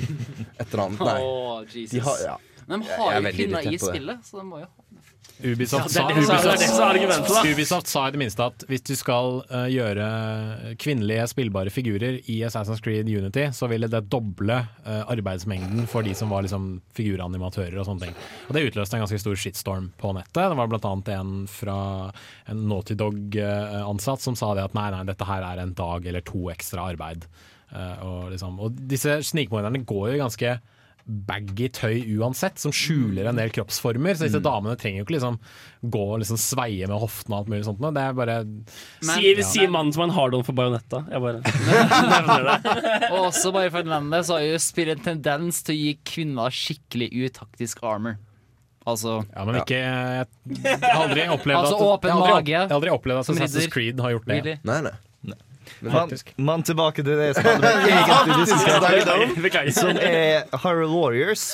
et 0.59 0.73
eller 0.73 0.85
annet. 0.85 0.99
Nei. 0.99 1.85
De 1.91 1.99
har, 1.99 2.17
ja. 2.23 2.37
Men 2.69 2.85
de 2.85 2.99
har 2.99 3.17
jo 3.17 3.33
kvinner 3.33 3.73
i 3.73 3.79
spillet, 3.81 4.25
så 4.25 4.41
de 4.41 4.47
må 4.47 4.61
jo 4.61 4.69
Ubisoft, 5.39 5.95
Ja, 5.95 6.07
det 6.07 6.15
det 6.19 7.65
sa 7.87 8.07
i 8.07 8.11
det 8.11 8.19
minste 8.19 8.43
at 8.43 8.63
hvis 8.67 8.81
du 8.83 8.91
skal 8.99 9.37
uh, 9.47 9.67
gjøre 9.71 10.75
kvinnelige 10.81 11.29
spillbare 11.31 11.71
figurer 11.71 12.17
i 12.27 12.41
Assassin's 12.43 12.81
Creed 12.83 13.07
Unity, 13.07 13.45
så 13.55 13.69
ville 13.71 13.87
det 13.87 14.01
doble 14.11 14.57
uh, 14.83 15.03
arbeidsmengden 15.07 15.87
for 15.87 16.03
de 16.03 16.11
som 16.17 16.33
var 16.33 16.43
liksom, 16.43 16.81
figuranimatører 16.97 17.77
og 17.79 17.87
sånne 17.87 18.09
ting. 18.09 18.17
Og 18.49 18.57
Det 18.57 18.65
utløste 18.67 18.99
en 18.99 19.05
ganske 19.05 19.21
stor 19.23 19.39
shitstorm 19.39 19.91
på 19.99 20.11
nettet. 20.17 20.41
Det 20.41 20.59
var 20.59 20.73
bl.a. 20.73 20.95
en 21.15 21.31
fra 21.47 21.79
en 22.51 22.65
Naughty 22.67 22.99
Dog-ansatt 22.99 24.25
som 24.25 24.35
sa 24.35 24.51
det 24.57 24.67
at 24.67 24.75
nei, 24.75 24.89
nei, 24.91 25.05
dette 25.07 25.29
her 25.29 25.45
er 25.53 25.63
en 25.63 25.71
dag 25.77 26.03
eller 26.03 26.25
to 26.27 26.49
ekstra 26.51 26.89
arbeid. 26.91 27.29
Uh, 27.71 27.95
og, 28.03 28.19
liksom, 28.33 28.59
og 28.59 28.75
disse 28.91 29.21
snikmorderne 29.31 29.85
går 29.87 30.17
jo 30.17 30.21
ganske 30.25 30.57
baggy 31.09 31.67
tøy 31.73 32.03
uansett, 32.19 32.59
som 32.61 32.71
skjuler 32.75 33.25
en 33.31 33.39
del 33.39 33.49
kroppsformer. 33.49 34.13
Så 34.15 34.27
disse 34.27 34.37
Mm. 34.39 34.45
damene 34.45 34.75
trenger 34.77 35.01
jo 35.01 35.05
ikke 35.07 35.15
liksom 35.17 35.39
gå 35.89 36.03
og 36.13 36.19
liksom 36.21 36.37
sveie 36.37 36.87
med 36.87 36.99
hoftene 37.01 37.33
og 37.33 37.39
alt 37.41 37.49
mulig 37.49 37.65
sånt. 37.65 37.81
Det 37.81 38.03
er 38.03 38.13
bare 38.13 38.35
Sier, 39.01 39.41
sier 39.43 39.69
mannen 39.73 39.91
som 39.95 40.03
har 40.03 40.09
en 40.11 40.15
hard-on 40.19 40.43
for 40.45 40.53
bajonetta. 40.53 41.01
Jeg 41.09 41.21
bare 41.21 41.41
nevner 42.13 42.47
det. 42.47 43.11
Og 43.11 43.27
også 43.31 43.51
bare 43.55 43.71
for 43.73 43.81
å 43.81 43.89
nevne 43.89 44.17
det, 44.19 44.25
så 44.29 44.37
har 44.37 44.45
jo 44.45 44.57
spillet 44.61 44.99
en 44.99 45.07
tendens 45.21 45.63
til 45.65 45.75
å 45.75 45.79
gi 45.79 45.93
kvinner 46.05 46.53
skikkelig 46.53 47.09
utaktisk 47.25 47.81
armor. 47.83 48.17
Altså 48.87 49.19
Ja, 49.35 49.43
men 49.45 49.57
ikke 49.59 49.75
Jeg 49.77 50.79
har 50.81 51.01
aldri 51.03 51.25
opplevd 51.35 51.57
Altså 51.59 51.75
at 51.75 51.81
åpen 51.83 52.09
jeg 52.09 52.15
har 52.15 52.21
aldri, 52.23 52.33
mage, 52.39 52.53
Jeg 52.55 52.69
har 52.69 52.77
aldri 52.79 52.93
opplevd 52.95 53.19
at 53.19 53.25
som 53.27 53.35
Assassin's. 53.35 53.71
Creed 53.73 53.99
har 53.99 54.13
gjort 54.15 54.25
det. 54.29 54.37
Really? 54.39 54.55
Nei, 54.63 54.77
nei. 54.87 54.93
Man, 55.81 55.93
Faktisk. 55.93 56.33
man 56.37 56.63
tilbake 56.67 57.03
til 57.05 57.19
det 57.19 57.29
som 57.37 57.47
hadde 57.47 57.63
vært 57.63 57.87
egentlig 57.89 58.39
diskutert, 58.49 59.71
som 59.77 59.99
er 60.01 60.47
Hyrule 60.63 60.89
Warriors. 60.91 61.45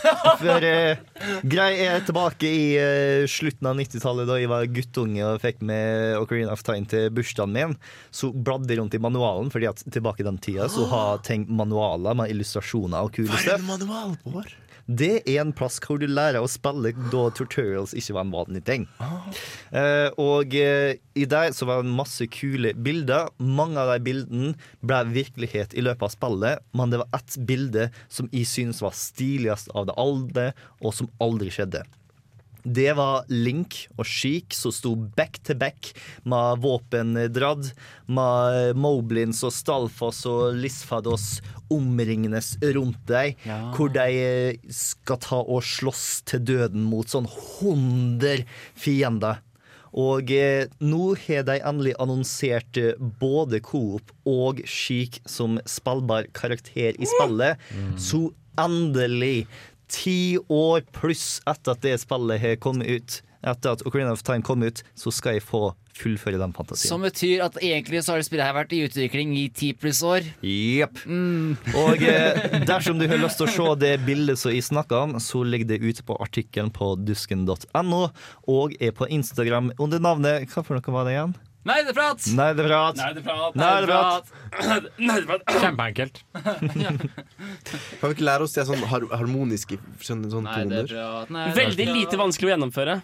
For 0.42 0.66
eh, 0.66 1.02
grei 1.46 1.70
er 1.86 2.04
tilbake 2.08 2.50
i 2.50 2.66
eh, 2.80 3.28
slutten 3.30 3.70
av 3.70 3.78
90-tallet, 3.80 4.30
da 4.30 4.40
jeg 4.42 4.52
var 4.52 4.68
guttunge 4.72 5.26
og 5.28 5.42
fikk 5.44 5.62
med 5.66 6.18
Ocarina 6.20 6.56
of 6.56 6.66
Time 6.66 6.90
til 6.90 7.10
bursdagen 7.16 7.56
min. 7.56 7.78
Så 8.16 8.32
bladde 8.34 8.72
jeg 8.74 8.82
rundt 8.82 8.98
i 8.98 9.02
manualen, 9.04 9.52
fordi 9.54 9.70
at 9.70 9.86
tilbake 9.86 10.24
i 10.24 10.28
den 10.28 10.42
tida 10.42 10.70
så 10.72 10.88
har 10.92 11.24
tenkt 11.26 11.52
manualer 11.54 12.18
med 12.18 12.34
illustrasjoner 12.34 13.06
og 13.06 13.16
kule 13.16 13.32
Hva 13.32 13.42
er 13.46 13.60
en 13.60 13.68
manual 13.70 14.16
på? 14.24 14.46
Det 14.86 15.24
er 15.26 15.40
en 15.42 15.54
plass 15.56 15.80
hvor 15.82 15.98
du 15.98 16.06
lærer 16.06 16.44
å 16.44 16.50
spille 16.50 16.92
da 17.10 17.24
tutorials 17.34 17.96
ikke 17.98 18.14
var 18.18 18.28
en 18.28 18.34
vanlig 18.36 18.62
ting. 18.68 18.86
Eh, 19.74 20.10
og 20.22 20.54
eh, 20.60 21.02
i 21.18 21.26
der 21.30 21.56
så 21.58 21.66
var 21.66 21.82
det 21.82 21.96
masse 21.98 22.28
kule 22.30 22.76
bilder. 22.78 23.32
Mange 23.42 23.82
av 23.82 23.96
de 23.96 24.06
bildene 24.06 24.54
ble 24.86 25.02
virkelighet 25.16 25.74
i 25.74 25.84
løpet 25.86 26.06
av 26.06 26.14
spillet, 26.14 26.66
men 26.78 26.94
det 26.94 27.02
var 27.02 27.18
ett 27.18 27.38
bilde 27.50 27.90
som 28.14 28.30
jeg 28.32 28.46
synes 28.52 28.84
var 28.86 28.94
stiligst 28.98 29.74
av 29.74 29.90
det 29.90 29.98
alle, 30.02 30.52
og 30.86 30.94
som 30.94 31.10
aldri 31.24 31.50
skjedde. 31.54 31.82
Det 32.66 32.90
var 32.98 33.28
Link 33.30 33.86
og 33.96 34.08
Sheik 34.10 34.56
som 34.58 34.74
sto 34.74 34.96
back 34.98 35.38
to 35.46 35.54
back 35.54 35.92
med 36.26 36.62
våpen 36.64 37.14
dradd, 37.34 37.70
med 38.10 38.76
Moblins 38.82 39.44
og 39.46 39.54
Stalfoss 39.54 40.26
og 40.30 40.58
Lisfados 40.58 41.40
omringende 41.74 42.42
rundt 42.76 43.02
deg, 43.10 43.38
hvor 43.76 43.90
de 43.94 44.06
eh, 44.22 44.70
skal 44.74 45.22
ta 45.22 45.42
og 45.42 45.64
slåss 45.66 46.06
til 46.30 46.44
døden 46.46 46.86
mot 46.90 47.10
sånn 47.10 47.30
100 47.30 48.46
fiender. 48.78 49.42
Og 49.96 50.32
eh, 50.36 50.66
nå 50.84 51.14
har 51.24 51.46
de 51.48 51.60
endelig 51.64 51.94
annonsert 52.04 52.78
eh, 52.82 52.98
både 53.22 53.62
Coop 53.64 54.12
og 54.28 54.60
Sheik 54.68 55.22
som 55.30 55.60
spillbar 55.70 56.28
karakter 56.36 56.98
i 57.00 57.08
spillet. 57.14 57.62
Så 58.02 58.28
endelig, 58.60 59.46
ti 59.92 60.38
år 60.52 60.86
pluss 60.96 61.40
etter 61.48 61.76
at 61.76 61.86
det 61.86 61.96
spillet 62.04 62.42
har 62.42 62.60
kommet 62.62 62.90
ut, 62.90 63.22
etter 63.46 63.76
at 63.76 63.84
Ocarina 63.86 64.14
of 64.16 64.24
Time 64.26 64.46
kom 64.46 64.64
ut, 64.66 64.82
så 64.98 65.14
skal 65.14 65.38
jeg 65.38 65.46
få 65.46 65.70
fullføre 65.96 66.40
den 66.42 66.54
fantasien. 66.56 66.90
Som 66.92 67.06
betyr 67.06 67.46
at 67.46 67.58
egentlig 67.64 68.02
så 68.04 68.14
har 68.14 68.20
det 68.20 68.28
spillet 68.28 68.48
her 68.48 68.56
vært 68.58 68.74
i 68.76 68.82
utvikling 68.86 69.32
i 69.40 69.46
ti 69.56 69.72
pluss 69.78 70.02
år. 70.06 70.28
Jepp. 70.44 71.00
Og 71.06 72.04
eh, 72.04 72.60
dersom 72.72 73.00
du 73.00 73.08
har 73.08 73.22
lyst 73.22 73.40
til 73.40 73.48
å 73.48 73.54
se 73.56 73.70
det 73.86 73.94
bildet 74.08 74.42
som 74.42 74.52
jeg 74.52 74.66
snakka 74.68 75.06
om, 75.06 75.18
så 75.24 75.46
ligger 75.48 75.72
det 75.72 75.82
ute 75.86 76.06
på 76.06 76.18
artikkelen 76.20 76.74
på 76.76 76.94
dusken.no, 77.00 78.04
og 78.52 78.76
er 78.80 78.96
på 78.96 79.08
Instagram 79.08 79.72
under 79.80 80.02
navnet 80.04 80.50
Hva 80.52 80.66
for 80.66 80.78
noe 80.78 80.96
var 80.96 81.08
det 81.08 81.16
igjen? 81.16 81.36
Nerdeprat! 81.66 82.22
Nerdeprat. 82.38 82.96
Nerdeprat, 83.00 83.56
Nerdeprat. 83.58 84.26
Nerdeprat. 85.02 85.42
Kjempeenkelt. 85.64 86.20
Kan 88.00 88.04
vi 88.04 88.12
ikke 88.14 88.28
lære 88.28 88.46
oss 88.46 88.54
det 88.54 88.68
sånn 88.70 88.84
har 88.86 89.08
harmoniske 89.18 89.80
sånne, 90.06 90.30
sånn 90.30 90.46
toner? 90.46 90.94
Veldig 91.58 91.88
lite 91.90 92.20
vanskelig 92.22 92.52
å 92.52 92.54
gjennomføre. 92.54 93.00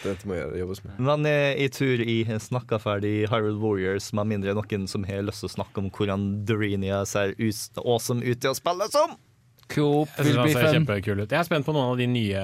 Dette 0.00 0.28
må 0.30 0.38
jobbes 0.56 0.80
med. 0.86 0.96
Men 1.04 1.28
jeg 1.28 1.74
tror 1.76 2.00
jeg 2.06 2.40
snakka 2.46 2.80
ferdig 2.80 3.12
Hyrule 3.28 3.60
Warriors, 3.60 4.08
med 4.16 4.30
mindre 4.32 4.56
noen 4.56 4.88
som 4.88 5.04
har 5.04 5.26
lyst 5.28 5.44
til 5.44 5.50
å 5.52 5.54
snakke 5.58 5.84
om 5.84 5.92
hvordan 5.92 6.26
Dorinia 6.48 7.02
ser 7.08 7.36
ut, 7.36 7.60
awesome 7.84 8.24
ut 8.24 8.40
til 8.40 8.54
å 8.54 8.56
spille 8.56 8.88
som. 8.94 9.18
Coop 9.72 10.10
vil 10.20 10.38
bli 10.42 10.54
fun. 10.54 10.66
kjempekul 10.76 11.22
ut. 11.22 11.30
Jeg 11.30 11.40
er 11.40 11.46
spent 11.46 11.66
på 11.66 11.72
noen 11.72 11.94
av 11.94 12.00
de 12.00 12.06
nye 12.10 12.40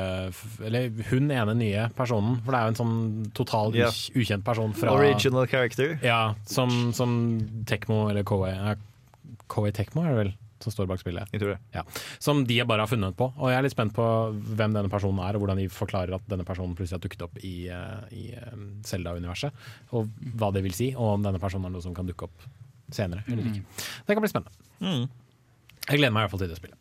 Eller 0.64 0.88
hun 1.10 1.28
ene 1.28 1.54
nye 1.58 1.88
personen. 1.96 2.38
For 2.44 2.54
det 2.54 2.60
er 2.60 2.68
jo 2.68 2.74
en 2.74 2.78
sånn 2.80 3.00
total 3.36 3.76
yeah. 3.76 3.98
ukjent 4.16 4.46
person 4.46 4.72
fra 4.76 4.94
Original 4.96 5.48
character. 5.50 5.98
Ja, 6.04 6.34
som, 6.48 6.94
som 6.96 7.18
Tekmo 7.68 8.06
eller 8.10 8.24
Koei 8.26 8.54
Koei 9.50 9.74
Tekmo 9.76 10.06
er 10.06 10.14
det 10.14 10.22
vel 10.22 10.32
som 10.60 10.72
står 10.74 10.88
bak 10.90 11.00
spillet. 11.00 11.28
Jeg 11.32 11.40
tror 11.40 11.54
det. 11.54 11.60
Ja. 11.72 11.84
Som 12.20 12.42
de 12.48 12.58
bare 12.68 12.84
har 12.84 12.90
funnet 12.90 13.16
på. 13.16 13.30
Og 13.32 13.48
jeg 13.48 13.58
er 13.58 13.64
litt 13.64 13.74
spent 13.74 13.94
på 13.96 14.04
hvem 14.30 14.74
denne 14.76 14.92
personen 14.92 15.22
er, 15.24 15.36
og 15.36 15.44
hvordan 15.44 15.60
de 15.62 15.70
forklarer 15.72 16.12
at 16.16 16.26
denne 16.28 16.44
personen 16.44 16.74
plutselig 16.76 16.98
har 16.98 17.04
dukket 17.06 17.24
opp 17.24 17.38
i, 17.40 17.54
eh, 17.72 18.02
i 18.12 18.26
eh, 18.36 18.58
Zelda-universet. 18.86 19.64
Og 19.96 20.10
hva 20.36 20.50
det 20.52 20.64
vil 20.66 20.76
si, 20.76 20.90
og 20.96 21.16
om 21.16 21.24
denne 21.24 21.40
personen 21.42 21.70
er 21.70 21.76
noe 21.76 21.84
som 21.84 21.96
kan 21.96 22.08
dukke 22.08 22.28
opp 22.28 22.44
senere. 22.92 23.24
Eller 23.30 23.48
ikke. 23.48 23.64
Det 24.04 24.16
kan 24.16 24.26
bli 24.26 24.32
spennende. 24.32 24.68
Mm. 24.84 25.08
Jeg 25.86 25.96
gleder 25.96 26.12
meg 26.12 26.20
i 26.20 26.24
hvert 26.26 26.34
fall 26.36 26.44
til 26.44 26.52
det 26.52 26.60
spillet. 26.60 26.79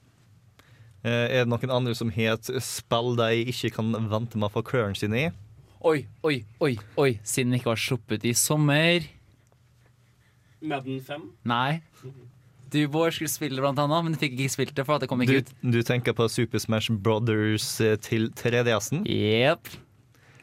Eh, 1.04 1.26
er 1.40 1.46
det 1.46 1.52
noen 1.52 1.72
andre 1.72 1.94
som 1.96 2.10
het 2.12 2.50
spill 2.64 3.14
de 3.20 3.30
ikke 3.54 3.72
kan 3.78 3.94
vente 4.12 4.36
med 4.40 4.50
å 4.50 4.54
få 4.58 4.64
klørne 4.68 4.98
sine 5.00 5.22
i? 5.22 5.30
Oi, 5.88 6.02
oi, 6.28 6.42
oi, 6.60 6.74
oi. 7.00 7.12
Siden 7.24 7.54
den 7.54 7.60
ikke 7.62 7.72
var 7.72 7.80
sluppet 7.80 8.26
i 8.28 8.34
sommer. 8.36 9.06
Madden 10.60 11.00
5. 11.06 11.22
Nei. 11.48 11.80
Du, 12.70 12.82
Bård, 12.92 13.16
skulle 13.16 13.32
spille 13.32 13.62
blant 13.64 13.80
annet, 13.82 14.04
men 14.06 14.14
du 14.14 14.20
fikk 14.22 14.36
ikke 14.36 14.52
spilt 14.54 14.74
det 14.78 14.84
for 14.86 14.98
at 15.00 15.06
det 15.06 15.08
kom 15.10 15.24
Du, 15.24 15.32
ikke 15.32 15.48
ut. 15.48 15.54
du 15.74 15.80
tenker 15.88 16.14
på 16.14 16.28
Super 16.30 16.62
Smash 16.62 16.92
Brothers 16.92 17.70
eh, 17.82 17.96
til 18.04 18.28
3DS-en? 18.38 19.08
Yep. 19.10 19.72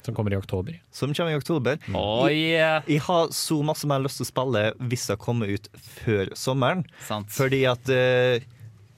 Som 0.07 0.15
kommer 0.17 0.33
i 0.35 0.39
oktober. 0.39 0.81
Som 0.95 1.13
kommer 1.15 1.35
i 1.35 1.39
oktober. 1.39 1.79
Oh, 1.93 2.27
yeah. 2.31 2.81
Jeg 2.89 3.03
har 3.07 3.29
så 3.35 3.61
masse 3.67 3.87
mer 3.91 4.03
lyst 4.03 4.19
til 4.23 4.27
å 4.27 4.31
spille 4.33 4.65
hvis 4.91 5.07
det 5.11 5.19
kommer 5.23 5.51
ut 5.53 5.69
før 6.01 6.33
sommeren. 6.39 6.85
Sant. 7.07 7.31
Fordi 7.35 7.63
at 7.71 7.91
eh, 7.93 8.47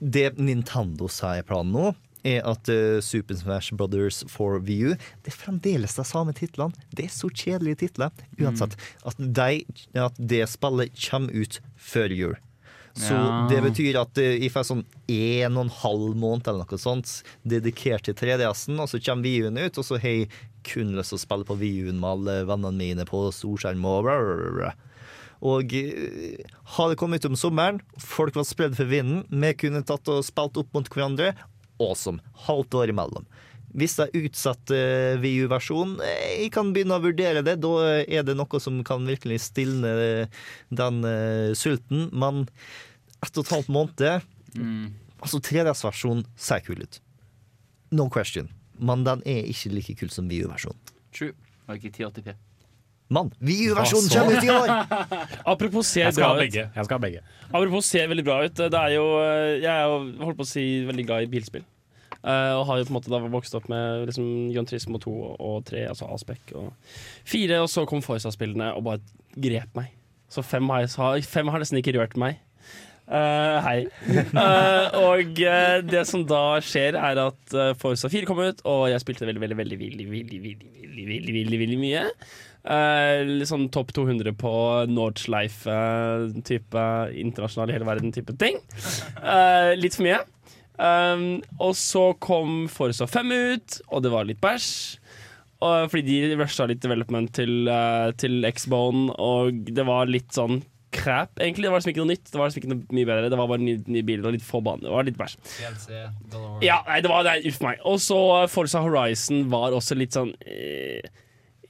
det 0.00 0.38
Nintendo 0.38 1.08
i 1.08 1.42
planen 1.46 1.72
nå, 1.74 1.94
er 2.26 2.42
at 2.50 2.68
uh, 2.68 2.98
Super 3.04 3.36
Smash 3.38 3.74
Brothers 3.78 4.24
for 4.28 4.58
VU 4.58 4.90
Det 5.22 5.30
er 5.30 5.36
fremdeles 5.38 5.94
de 5.94 6.04
samme 6.04 6.34
titlene. 6.34 6.74
Det 6.90 7.06
er 7.06 7.14
så 7.14 7.30
kjedelige 7.30 7.84
titler. 7.86 8.10
Uansett. 8.40 8.74
At, 9.06 9.16
de, 9.18 9.62
at 9.94 10.18
det 10.18 10.42
spillet 10.50 10.98
kommer 11.08 11.32
ut 11.32 11.60
før 11.78 12.14
jul. 12.14 12.36
Så 12.98 13.14
Ja. 13.14 13.46
det 13.46 13.60
betyr 13.62 14.00
at 14.00 14.18
uh, 14.18 14.24
jeg 14.26 14.50
får 14.50 14.66
sånn 14.66 14.84
en 15.14 15.56
og 15.56 15.68
en 15.68 15.74
halv 15.84 16.16
måned 16.18 16.48
eller 16.50 16.66
noe 16.66 16.82
sånt 16.82 17.20
dedikert 17.46 18.08
til 18.08 18.16
3DS-en, 18.18 18.80
og 18.82 18.90
så 18.90 18.98
kommer 18.98 19.22
VU-en 19.28 19.60
ut, 19.62 19.78
og 19.78 19.86
så 19.86 20.00
har 20.02 20.16
jeg 20.16 20.30
kun 20.66 20.96
lyst 20.98 21.14
til 21.14 21.20
å 21.20 21.22
spille 21.22 21.46
på 21.46 21.56
VU-en 21.60 22.00
med 22.02 22.10
alle 22.10 22.40
vennene 22.48 22.74
mine 22.74 23.06
på 23.08 23.28
storskjerm 23.32 23.86
og 23.86 24.02
bla, 24.08 24.18
bla, 24.18 24.50
bla. 24.58 24.72
Og 25.44 25.74
hadde 25.74 26.88
det 26.92 26.98
kommet 26.98 27.26
om 27.28 27.36
sommeren, 27.38 27.82
folk 28.02 28.34
var 28.38 28.46
spredd 28.48 28.74
for 28.78 28.90
vinden, 28.90 29.22
vi 29.30 29.52
kunne 29.58 29.84
tatt 29.86 30.08
og 30.10 30.24
spilt 30.26 30.58
opp 30.58 30.72
mot 30.74 30.88
hverandre. 30.90 31.34
Awesome. 31.78 32.22
Halvt 32.48 32.74
år 32.74 32.92
imellom. 32.94 33.28
Hvis 33.78 33.98
det 33.98 34.08
er 34.08 34.24
utsatt 34.24 34.72
uh, 34.72 35.20
VU-versjon, 35.20 35.98
eh, 36.02 36.42
jeg 36.42 36.52
kan 36.54 36.72
begynne 36.74 36.96
å 36.96 37.04
vurdere 37.04 37.44
det. 37.46 37.58
Da 37.62 37.72
er 38.00 38.24
det 38.26 38.34
noe 38.38 38.60
som 38.62 38.80
kan 38.86 39.04
virkelig 39.06 39.42
stilne 39.44 39.92
eh, 40.02 40.40
den 40.72 41.04
eh, 41.06 41.52
sulten. 41.58 42.08
Men 42.10 42.46
ett 43.22 43.36
og 43.36 43.44
et 43.44 43.54
halvt 43.54 43.72
måned 43.74 44.26
Mm. 44.56 44.94
Altså, 45.20 45.40
3DS-versjonen 45.44 46.24
ser 46.40 46.62
kul 46.64 46.80
ut. 46.82 47.00
No 47.92 48.08
question. 48.08 48.48
Men 48.78 49.04
den 49.04 49.22
er 49.28 49.48
ikke 49.50 49.72
like 49.74 49.96
kul 49.98 50.10
som 50.14 50.28
VU-versjonen. 50.30 50.78
True. 51.14 51.34
Og 51.68 51.76
ikke 51.76 52.06
1080p. 52.06 52.32
Mann, 53.08 53.30
VU-versjonen 53.40 54.10
kommer 54.12 54.36
ut 54.36 54.44
i 54.44 54.50
år! 54.52 54.68
Apropos 55.54 55.88
ser 55.88 56.10
bra 56.12 56.34
ut. 56.34 56.42
begge. 56.42 56.66
Jeg 56.74 56.84
skal 56.84 56.98
ha 56.98 57.02
begge. 57.06 57.22
Apropos 57.48 57.86
ser 57.88 58.10
veldig 58.10 58.24
bra 58.26 58.42
ut. 58.44 58.52
Det 58.60 58.80
er 58.82 58.94
jo, 58.98 59.06
eh, 59.22 59.54
jeg 59.62 59.72
er 59.72 59.84
jo 59.88 60.26
holdt 60.26 60.36
på 60.42 60.44
å 60.44 60.50
si 60.50 60.64
veldig 60.88 61.06
glad 61.08 61.24
i 61.24 61.30
bilspill. 61.32 61.64
Uh, 62.18 62.58
og 62.58 62.64
har 62.66 62.80
jo 62.80 62.86
på 62.88 62.90
en 62.90 62.96
måte 62.98 63.12
da 63.12 63.20
vokst 63.30 63.54
opp 63.54 63.68
med 63.70 64.08
liksom 64.10 64.26
John 64.52 64.66
Trismo 64.66 64.98
2 65.00 65.12
og 65.38 65.60
3, 65.68 65.84
altså 65.92 66.08
Aspek 66.10 66.50
og 66.58 66.72
4, 67.30 67.60
og 67.62 67.68
så 67.70 67.84
kom 67.88 68.02
Forsa-spillene 68.04 68.72
og 68.74 68.82
bare 68.88 69.00
grep 69.38 69.70
meg. 69.78 69.92
Så 70.28 70.42
fem 70.44 70.66
har, 70.74 70.82
jeg- 70.82 70.90
så 70.96 71.04
har, 71.06 71.20
fem 71.24 71.48
har 71.48 71.62
nesten 71.62 71.78
ikke 71.80 71.94
rørt 71.96 72.18
meg. 72.20 72.40
Uh, 73.08 73.62
hei. 73.64 73.76
Uh, 74.34 74.98
og 75.14 75.38
uh, 75.46 75.78
det 75.88 76.02
som 76.10 76.26
da 76.28 76.42
skjer, 76.60 76.98
er 76.98 77.22
at 77.22 77.54
uh, 77.56 77.70
Forza 77.80 78.10
4 78.12 78.28
kom 78.28 78.42
ut, 78.42 78.60
og 78.68 78.90
jeg 78.92 79.00
spilte 79.06 79.24
veldig, 79.30 79.40
veldig, 79.46 79.56
veldig, 79.62 79.78
veldig, 79.86 80.08
veldig, 80.10 80.42
veldig, 80.42 80.68
veldig, 80.82 81.06
veldig, 81.08 81.38
veldig, 81.38 81.62
veldig 81.64 81.78
mye. 81.86 82.02
Eh, 82.64 83.44
sånn 83.48 83.68
topp 83.72 83.92
200 83.96 84.34
på 84.38 84.52
Nordschleife-type 84.90 86.86
internasjonal 87.22 87.70
i 87.70 87.76
hele 87.76 87.88
verden-type 87.88 88.34
ting. 88.40 88.56
Eh, 89.22 89.76
litt 89.78 89.94
for 89.96 90.04
mye. 90.08 90.20
Um, 90.78 91.42
og 91.58 91.74
så 91.74 92.12
kom 92.22 92.68
Forza 92.70 93.06
5 93.10 93.32
ut, 93.34 93.80
og 93.90 94.02
det 94.04 94.12
var 94.14 94.28
litt 94.28 94.40
bæsj. 94.42 94.98
Og 95.66 95.88
fordi 95.90 96.20
de 96.30 96.36
rusha 96.38 96.68
litt 96.70 96.82
development 96.84 97.32
til, 97.34 97.66
uh, 97.66 98.12
til 98.14 98.46
X-Bone, 98.46 99.10
og 99.18 99.64
det 99.74 99.86
var 99.88 100.06
litt 100.06 100.30
sånn 100.36 100.62
crap, 100.94 101.34
egentlig. 101.42 101.66
Det 101.66 101.72
var 101.72 101.82
liksom 101.82 101.92
ikke 101.92 102.04
noe 102.04 102.12
nytt. 102.12 102.30
Det 102.30 102.38
var 102.38 102.46
liksom 102.48 102.62
ikke 102.62 102.70
noe 102.72 102.96
mye 102.96 103.08
bedre 103.08 103.30
Det 103.32 103.38
var 103.40 103.50
bare 103.50 103.64
nye, 103.64 103.80
nye 103.90 104.06
biler 104.06 104.30
og 104.30 104.36
litt 104.38 104.46
få 104.46 104.62
baner. 104.64 104.86
Det 104.86 104.94
var 104.94 105.08
litt 105.08 105.18
bæsj. 105.18 105.34
Ja, 106.64 106.78
nei, 106.86 107.00
det 107.04 107.10
var 107.12 107.26
nei, 107.26 107.38
Uff 107.50 107.58
meg. 107.64 107.82
Og 107.88 107.98
så 108.02 108.20
Forza 108.52 108.84
Horizon 108.84 109.48
var 109.52 109.74
også 109.76 109.98
litt 109.98 110.16
sånn 110.16 110.32
eh, 110.46 111.02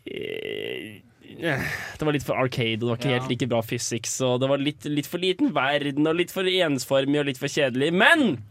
Det 0.09 2.03
var 2.07 2.13
litt 2.17 2.25
for 2.27 2.39
arcade, 2.41 2.81
det 2.81 2.89
var 2.89 2.97
ikke 2.99 3.11
Ja. 3.13 3.19
helt 3.21 3.31
like 3.31 3.49
bra 3.49 3.61
physics. 3.63 4.21
Og 4.25 4.41
det 4.41 4.49
var 4.49 4.59
litt, 4.59 4.85
litt 4.85 5.07
for 5.07 5.19
liten 5.23 5.53
verden, 5.55 6.07
og 6.07 6.17
litt 6.17 6.31
for 6.35 6.43
ensformig 6.45 7.21
og 7.21 7.27
litt 7.27 7.39
for 7.39 7.49
kjedelig. 7.49 7.93
Men 7.93 8.43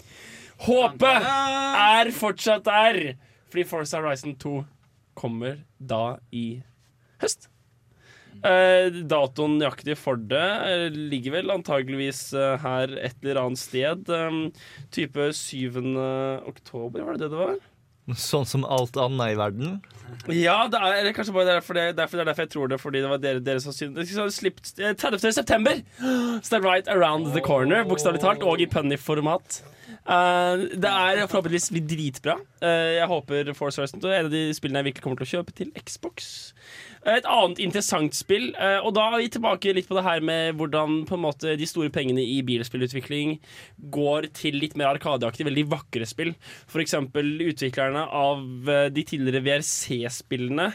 håpet 0.59 1.27
er 1.27 2.11
fortsatt 2.11 2.63
der! 2.63 3.15
Fordi 3.49 3.63
Forza 3.63 4.01
Horizon 4.01 4.35
2 4.35 4.65
kommer 5.15 5.57
da 5.79 6.17
i 6.31 6.61
høst. 7.21 7.47
Eh, 8.43 8.91
datoen 9.09 9.55
nøyaktig 9.57 9.95
for 9.97 10.15
det 10.15 10.37
eh, 10.37 10.89
ligger 10.93 11.31
vel 11.39 11.49
antageligvis 11.55 12.33
eh, 12.37 12.57
her 12.61 12.91
et 12.99 13.15
eller 13.23 13.39
annet 13.41 13.57
sted. 13.57 14.03
Um, 14.13 14.51
type 14.91 15.31
7. 15.33 15.71
oktober, 16.45 17.01
var 17.07 17.17
det 17.17 17.25
det 17.25 17.31
det 17.33 17.39
var? 17.39 17.57
Sånn 18.15 18.45
som 18.47 18.63
alt 18.63 18.95
annet 18.95 19.33
i 19.33 19.37
verden. 19.39 19.79
Ja, 20.31 20.61
det 20.71 20.79
er 20.79 21.09
kanskje 21.15 21.33
bare 21.35 21.57
derfor 21.57 21.75
det, 21.75 21.89
derfor 21.97 22.19
det 22.19 22.23
er 22.23 22.29
derfor 22.29 22.45
jeg 22.45 22.51
tror 22.53 22.69
det. 22.71 22.79
Fordi 22.79 23.01
det 23.03 23.09
var 23.11 23.19
dere, 23.23 23.41
dere 23.43 23.63
som 23.63 23.75
syntes 23.75 24.13
eh, 24.79 24.93
30. 24.95 25.19
september! 25.35 25.81
Så 25.99 26.53
det 26.53 26.59
er 26.61 26.63
right 26.63 26.87
around 26.87 27.33
the 27.33 27.43
corner, 27.43 27.83
bokstavelig 27.87 28.23
talt, 28.23 28.45
og 28.47 28.63
i 28.63 28.69
punny-format. 28.71 29.59
Eh, 30.07 30.65
det 30.79 30.91
er 30.91 31.25
forhåpentligvis 31.27 31.71
dritbra. 31.89 32.37
Uh, 32.63 32.95
jeg 32.95 33.07
håper 33.11 33.51
Force 33.53 33.81
Horizon 33.81 34.01
2 34.01 34.07
er 34.07 34.21
en 34.21 34.29
av 34.29 34.33
de 34.33 34.43
spillene 34.55 34.81
jeg 34.81 34.89
virkelig 34.91 35.03
kommer 35.03 35.19
til 35.19 35.27
å 35.27 35.33
kjøpe 35.35 35.55
til 35.59 35.73
Xbox. 35.75 36.31
Et 37.07 37.27
annet 37.31 37.61
interessant 37.63 38.15
spill, 38.15 38.49
eh, 38.59 38.77
og 38.83 38.91
da 38.97 39.05
er 39.07 39.21
vi 39.21 39.29
tilbake 39.31 39.71
litt 39.75 39.87
på 39.87 39.95
det 39.95 40.03
her 40.03 40.23
med 40.25 40.57
hvordan 40.59 41.05
måte 41.23 41.55
de 41.59 41.67
store 41.69 41.91
pengene 41.93 42.23
i 42.23 42.41
bilspillutvikling 42.43 43.37
går 43.93 44.27
til 44.35 44.59
litt 44.59 44.75
mer 44.75 44.91
arkadeaktige, 44.91 45.47
veldig 45.47 45.67
vakre 45.71 46.07
spill. 46.09 46.33
Eksempel 46.87 47.39
utviklerne 47.47 48.03
av 48.11 48.69
eh, 48.69 48.89
de 48.93 49.05
tidligere 49.07 49.43
VRC-spillene 49.45 50.71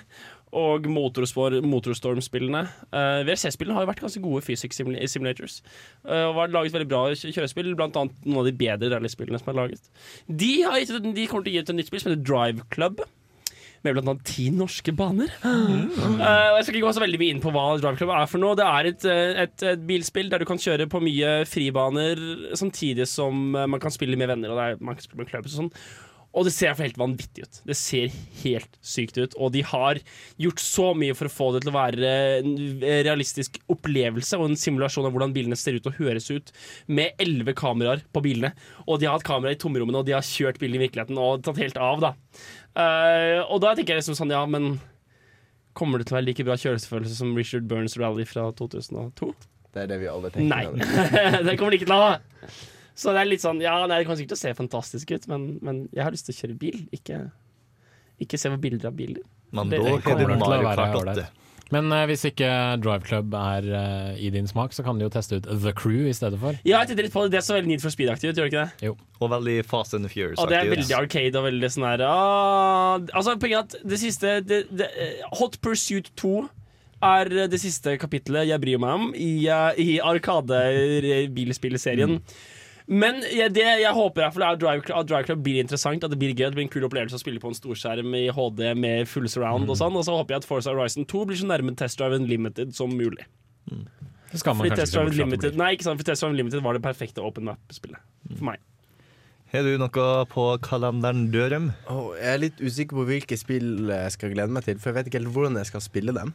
og 0.53 0.85
Motorstorm-spillene. 0.93 2.67
Uh, 2.93 3.23
VRC-spillene 3.25 3.77
har 3.77 3.87
jo 3.87 3.89
vært 3.89 4.03
ganske 4.05 4.21
gode 4.21 4.43
physics 4.45 4.83
simulators. 5.09 5.63
Uh, 6.05 6.29
og 6.29 6.43
har 6.43 6.53
laget 6.53 6.77
veldig 6.77 6.91
bra 6.91 7.07
kjørespill, 7.17 7.73
blant 7.79 7.97
annet 7.97 8.27
noen 8.27 8.43
av 8.43 8.51
de 8.51 8.55
bedre 8.61 8.93
rallyspillene 8.93 9.41
som 9.41 9.49
er 9.55 9.59
laget. 9.63 9.89
De, 10.29 10.53
har 10.67 10.77
gitt, 10.83 10.93
de 10.93 11.27
kommer 11.31 11.49
til 11.49 11.55
å 11.55 11.57
gi 11.57 11.65
ut 11.65 11.73
et 11.73 11.81
nytt 11.81 11.89
spill 11.89 12.05
som 12.05 12.13
heter 12.13 12.27
Drive 12.29 12.69
Club. 12.75 13.01
Med 13.83 13.99
annet 13.99 14.23
ti 14.29 14.49
norske 14.55 14.95
baner. 14.95 15.33
Mm. 15.73 16.19
Uh, 16.19 16.57
jeg 16.57 16.65
skal 16.65 16.77
ikke 16.77 16.87
gå 16.87 16.93
så 16.97 17.03
veldig 17.03 17.19
mye 17.21 17.33
inn 17.35 17.41
på 17.43 17.51
hva 17.55 17.65
Drive 17.81 17.99
Club 17.99 18.11
er 18.15 18.29
for 18.31 18.43
noe. 18.43 18.57
Det 18.59 18.65
er 18.67 18.89
et, 18.89 19.05
eh, 19.09 19.41
et, 19.45 19.65
et 19.73 19.83
bilspill 19.87 20.31
der 20.33 20.43
du 20.43 20.47
kan 20.49 20.61
kjøre 20.61 20.89
på 20.91 21.01
mye 21.03 21.33
fribaner 21.49 22.21
samtidig 22.59 23.07
som 23.11 23.55
eh, 23.57 23.69
man 23.71 23.83
kan 23.83 23.95
spille 23.95 24.19
med 24.19 24.31
venner. 24.31 24.53
Og 24.53 24.59
det 24.59 24.65
er, 24.65 24.81
man 24.83 24.99
kan 24.99 25.07
spille 25.07 25.23
med 25.23 25.31
klubb 25.31 25.49
og 25.49 25.55
sånn. 25.55 25.71
Og 26.33 26.47
det 26.47 26.53
ser 26.55 26.77
helt 26.79 26.97
vanvittig 27.01 27.45
ut. 27.45 27.59
Det 27.69 27.77
ser 27.77 28.13
helt 28.43 28.79
sykt 28.81 29.19
ut. 29.21 29.35
Og 29.37 29.53
de 29.53 29.65
har 29.69 30.01
gjort 30.41 30.63
så 30.65 30.87
mye 30.97 31.17
for 31.17 31.29
å 31.29 31.33
få 31.33 31.49
det 31.53 31.63
til 31.65 31.73
å 31.73 31.77
være 31.77 32.13
en 32.39 32.55
realistisk 32.83 33.59
opplevelse 33.73 34.41
og 34.41 34.49
en 34.49 34.57
simulasjon 34.59 35.09
av 35.09 35.13
hvordan 35.13 35.35
bilene 35.37 35.59
ser 35.61 35.77
ut 35.77 35.91
og 35.91 35.99
høres 36.01 36.31
ut, 36.33 36.55
med 36.89 37.21
elleve 37.21 37.53
kameraer 37.59 38.05
på 38.13 38.25
bilene. 38.25 38.55
Og 38.87 39.01
de 39.01 39.11
har 39.11 39.19
hatt 39.19 39.29
kamera 39.29 39.53
i 39.53 39.61
tomrommene, 39.61 40.01
og 40.01 40.09
de 40.09 40.17
har 40.17 40.25
kjørt 40.25 40.61
bilen 40.63 40.81
i 40.81 40.87
virkeligheten 40.87 41.21
og 41.21 41.45
tatt 41.45 41.61
helt 41.61 41.77
av, 41.81 42.01
da. 42.01 42.15
Uh, 42.73 43.45
og 43.53 43.61
da 43.61 43.75
tenker 43.77 43.93
jeg 43.93 44.01
liksom 44.01 44.17
sånn, 44.17 44.33
ja, 44.33 44.47
men 44.49 44.79
Kommer 45.73 46.01
det 46.01 46.05
til 46.09 46.13
å 46.15 46.19
være 46.19 46.27
like 46.27 46.45
bra 46.45 46.55
kjølelsesfølelse 46.61 47.15
som 47.17 47.31
Richard 47.33 47.65
Burns 47.65 47.95
Rally 47.97 48.27
fra 48.29 48.51
2002? 48.59 49.31
Det 49.73 49.87
er 49.87 49.89
det 49.89 50.03
vi 50.03 50.09
alle 50.11 50.29
tenker. 50.29 50.51
Nei. 50.53 50.67
Det 51.49 51.55
kommer 51.57 51.73
det 51.73 51.79
ikke 51.81 51.89
til 51.89 51.95
å 51.97 52.03
ha. 52.03 52.17
Så 52.95 53.15
det 53.15 53.23
er 53.23 53.31
litt 53.31 53.45
sånn 53.45 53.63
Ja, 53.65 53.77
nei, 53.87 54.01
det 54.01 54.09
kommer 54.09 54.21
sikkert 54.21 54.35
til 54.35 54.41
å 54.41 54.43
se 54.43 54.57
fantastisk 54.59 55.15
ut, 55.15 55.29
men, 55.33 55.47
men 55.65 55.85
jeg 55.95 56.05
har 56.05 56.15
lyst 56.15 56.29
til 56.29 56.37
å 56.37 56.41
kjøre 56.43 56.59
bil, 56.61 56.83
ikke, 56.93 57.23
ikke 58.23 58.41
se 58.41 58.53
på 58.53 58.61
bilder 58.67 58.91
av 58.91 58.99
biler. 58.99 59.23
Men 59.53 59.73
da 59.73 59.79
kommer 60.05 60.29
det 60.29 60.41
til 60.41 60.59
å 60.59 60.67
være 60.67 60.91
ålreit. 61.01 61.39
Men 61.73 61.89
uh, 61.89 62.03
hvis 62.09 62.25
ikke 62.29 62.49
Drive 62.85 63.05
Club 63.07 63.35
er 63.39 63.63
uh, 63.73 64.11
i 64.21 64.29
din 64.33 64.49
smak, 64.49 64.73
så 64.77 64.83
kan 64.85 64.99
du 64.99 65.05
jo 65.07 65.11
teste 65.13 65.37
ut 65.41 65.47
The 65.49 65.73
Crew 65.77 66.09
i 66.09 66.13
stedet 66.17 66.39
for. 66.41 66.53
Ja, 66.69 66.81
jeg 66.83 66.89
tittet 66.91 67.05
litt 67.07 67.15
på 67.15 67.21
det. 67.25 67.33
Det 67.37 67.43
så 67.47 67.55
veldig 67.57 67.71
Need 67.71 67.83
for 67.85 67.93
Speed-aktig 67.95 68.27
ut, 68.29 68.37
gjør 68.37 68.45
det 68.45 68.53
ikke 68.53 68.65
det? 68.65 68.73
Jo. 68.91 68.93
Og 69.23 69.27
veldig 69.33 69.57
Fast 69.69 69.93
and 69.97 70.05
the 70.05 70.11
Furious. 70.13 70.39
Og 70.43 70.47
det 70.53 70.59
er 70.59 70.65
veldig 70.69 70.97
arcade 70.99 71.35
og 71.41 71.45
veldig 71.49 71.69
sånn 71.73 71.89
her 71.89 72.01
ah, 72.05 72.95
Altså, 73.17 73.31
poenget 73.41 73.59
er 73.59 73.63
at 73.65 73.73
det 73.89 73.99
siste 74.03 74.29
det, 74.45 74.59
det, 74.69 74.87
Hot 75.39 75.55
Pursuit 75.65 76.07
2 76.21 76.35
er 77.03 77.27
det 77.51 77.59
siste 77.59 77.97
kapittelet 77.99 78.47
jeg 78.51 78.61
bryr 78.63 78.79
meg 78.83 78.91
om 78.99 79.05
i, 79.17 79.49
uh, 79.49 79.73
i 79.81 80.01
Arkade-bilspillserien. 80.13 82.13
Men 82.87 83.21
jeg, 83.31 83.53
det 83.55 83.65
jeg 83.83 83.95
håper 83.95 84.27
er 84.27 84.33
for 84.35 84.45
at 84.47 84.61
Drive, 84.61 84.83
at 84.91 85.09
Drive 85.09 85.29
Club 85.29 85.45
blir 85.45 85.61
interessant, 85.63 86.03
at 86.05 86.13
det 86.13 86.19
blir 86.19 86.35
gøy, 86.35 86.49
at 86.49 86.55
det 86.55 86.59
blir 86.59 86.67
en 86.67 86.73
kul 86.73 86.87
opplevelse 86.89 87.19
å 87.19 87.23
spille 87.23 87.43
på 87.43 87.53
en 87.53 87.59
storskjerm 87.59 88.17
i 88.19 88.25
HD 88.35 88.65
med 88.79 89.11
full 89.11 89.29
surround 89.31 89.71
og 89.71 89.79
sånn. 89.79 89.97
Og 89.99 90.07
så 90.09 90.17
håper 90.17 90.37
jeg 90.37 90.43
at 90.43 90.49
Forza 90.49 90.75
Horizon 90.75 91.07
2 91.09 91.23
blir 91.31 91.39
så 91.39 91.49
nærme 91.51 91.77
Test 91.79 92.01
Drive 92.01 92.19
Unlimited 92.19 92.75
som 92.77 92.91
mulig. 92.91 93.29
Det 94.33 94.41
skal 94.41 94.57
man 94.57 94.67
Fordi 94.67 94.81
Test 94.81 94.97
Drive 94.97 95.13
Unlimited, 95.13 95.57
nei, 95.61 95.75
ikke 95.77 95.87
sant, 95.91 96.01
for 96.01 96.09
Test 96.09 96.25
Drive 96.25 96.35
Unlimited 96.35 96.65
var 96.65 96.79
det 96.79 96.85
perfekte 96.85 97.25
open 97.25 97.51
map-spillet 97.51 98.03
for 98.35 98.51
meg. 98.51 98.63
Har 99.53 99.67
du 99.69 99.75
noe 99.77 100.05
på 100.33 100.45
kalenderen, 100.65 101.27
Dørum? 101.29 101.67
Oh, 101.93 102.15
jeg 102.17 102.31
er 102.31 102.39
litt 102.41 102.61
usikker 102.65 102.97
på 102.97 103.03
hvilke 103.11 103.37
spill 103.37 103.91
jeg 103.93 104.15
skal 104.15 104.33
glede 104.33 104.55
meg 104.57 104.65
til, 104.65 104.79
for 104.81 104.89
jeg 104.89 104.97
vet 104.97 105.11
ikke 105.11 105.21
helt 105.21 105.35
hvordan 105.35 105.59
jeg 105.61 105.69
skal 105.69 105.85
spille 105.85 106.15
dem. 106.17 106.33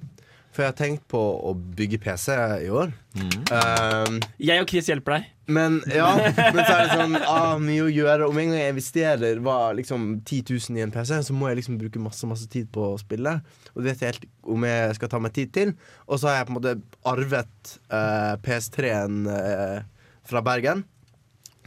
For 0.56 0.64
jeg 0.64 0.72
har 0.72 0.78
tenkt 0.80 1.04
på 1.12 1.20
å 1.20 1.52
bygge 1.54 2.00
PC 2.02 2.34
i 2.66 2.70
år. 2.74 2.90
Um, 3.18 4.16
Jeg 4.42 4.64
og 4.64 4.70
Chris 4.72 4.88
hjelper 4.90 5.18
deg. 5.18 5.28
men 5.54 5.78
ja, 5.94 6.08
men 6.18 6.58
så 6.58 6.74
er 6.74 6.80
det 6.82 6.96
sånn 6.98 7.14
ah, 7.22 7.54
mye 7.62 7.84
å 7.86 7.92
gjøre. 7.94 8.26
Om 8.28 8.40
en 8.42 8.50
gang 8.52 8.60
jeg 8.64 8.74
investerer 8.74 9.42
hva, 9.46 9.58
liksom 9.78 10.08
10 10.26 10.42
000 10.58 10.80
i 10.80 10.84
en 10.84 10.92
PC, 10.96 11.14
så 11.28 11.36
må 11.38 11.52
jeg 11.52 11.60
liksom 11.62 11.78
bruke 11.80 12.02
masse 12.02 12.28
masse 12.30 12.50
tid 12.52 12.72
på 12.74 12.88
å 12.94 12.98
spille. 13.00 13.38
Og 13.76 13.84
det 13.84 13.92
vet 13.92 14.02
jeg 14.04 14.16
helt 14.16 14.28
om 14.58 14.66
jeg 14.68 14.98
skal 14.98 15.14
ta 15.14 15.22
meg 15.22 15.36
tid 15.38 15.54
til. 15.56 15.76
Og 16.08 16.20
så 16.20 16.32
har 16.32 16.40
jeg 16.40 16.50
på 16.50 16.56
en 16.56 16.60
måte 16.60 16.76
arvet 17.14 17.78
uh, 17.94 18.34
PS3-en 18.48 19.24
uh, 19.30 19.80
fra 20.28 20.44
Bergen. 20.44 20.84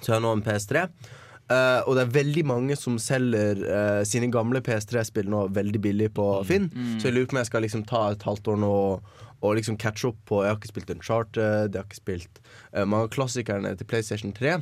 Så 0.01 0.11
jeg 0.11 0.19
har 0.19 0.25
nå 0.27 0.35
en 0.35 0.45
PS3. 0.45 0.89
Eh, 1.51 1.81
og 1.85 1.97
det 1.99 2.05
er 2.05 2.13
veldig 2.15 2.45
mange 2.47 2.77
som 2.79 2.99
selger 3.03 3.65
uh, 3.67 4.03
sine 4.07 4.31
gamle 4.31 4.63
PS3-spill 4.63 5.31
nå 5.33 5.49
veldig 5.57 5.81
billig 5.83 6.13
på 6.15 6.27
Finn. 6.47 6.69
Så 7.01 7.11
jeg 7.11 7.17
lurer 7.17 7.31
på 7.31 7.37
om 7.37 7.43
jeg 7.43 7.51
skal 7.51 7.67
liksom 7.67 7.87
ta 7.91 8.05
et 8.13 8.27
halvt 8.27 8.53
år 8.53 8.61
nå 8.63 8.71
og, 8.71 9.17
og 9.41 9.57
liksom 9.57 9.79
catche 9.81 10.13
opp 10.13 10.21
på 10.29 10.43
Jeg 10.45 10.53
har 10.53 10.61
ikke 10.61 10.71
spilt 10.71 10.93
Uncharted, 10.95 11.73
jeg 11.73 11.81
har 11.81 11.89
ikke 11.89 12.03
spilt 12.03 12.45
uh, 12.45 12.85
mange 12.85 13.09
av 13.09 13.15
klassikerne 13.17 13.75
til 13.75 13.91
PlayStation 13.91 14.37
3. 14.37 14.61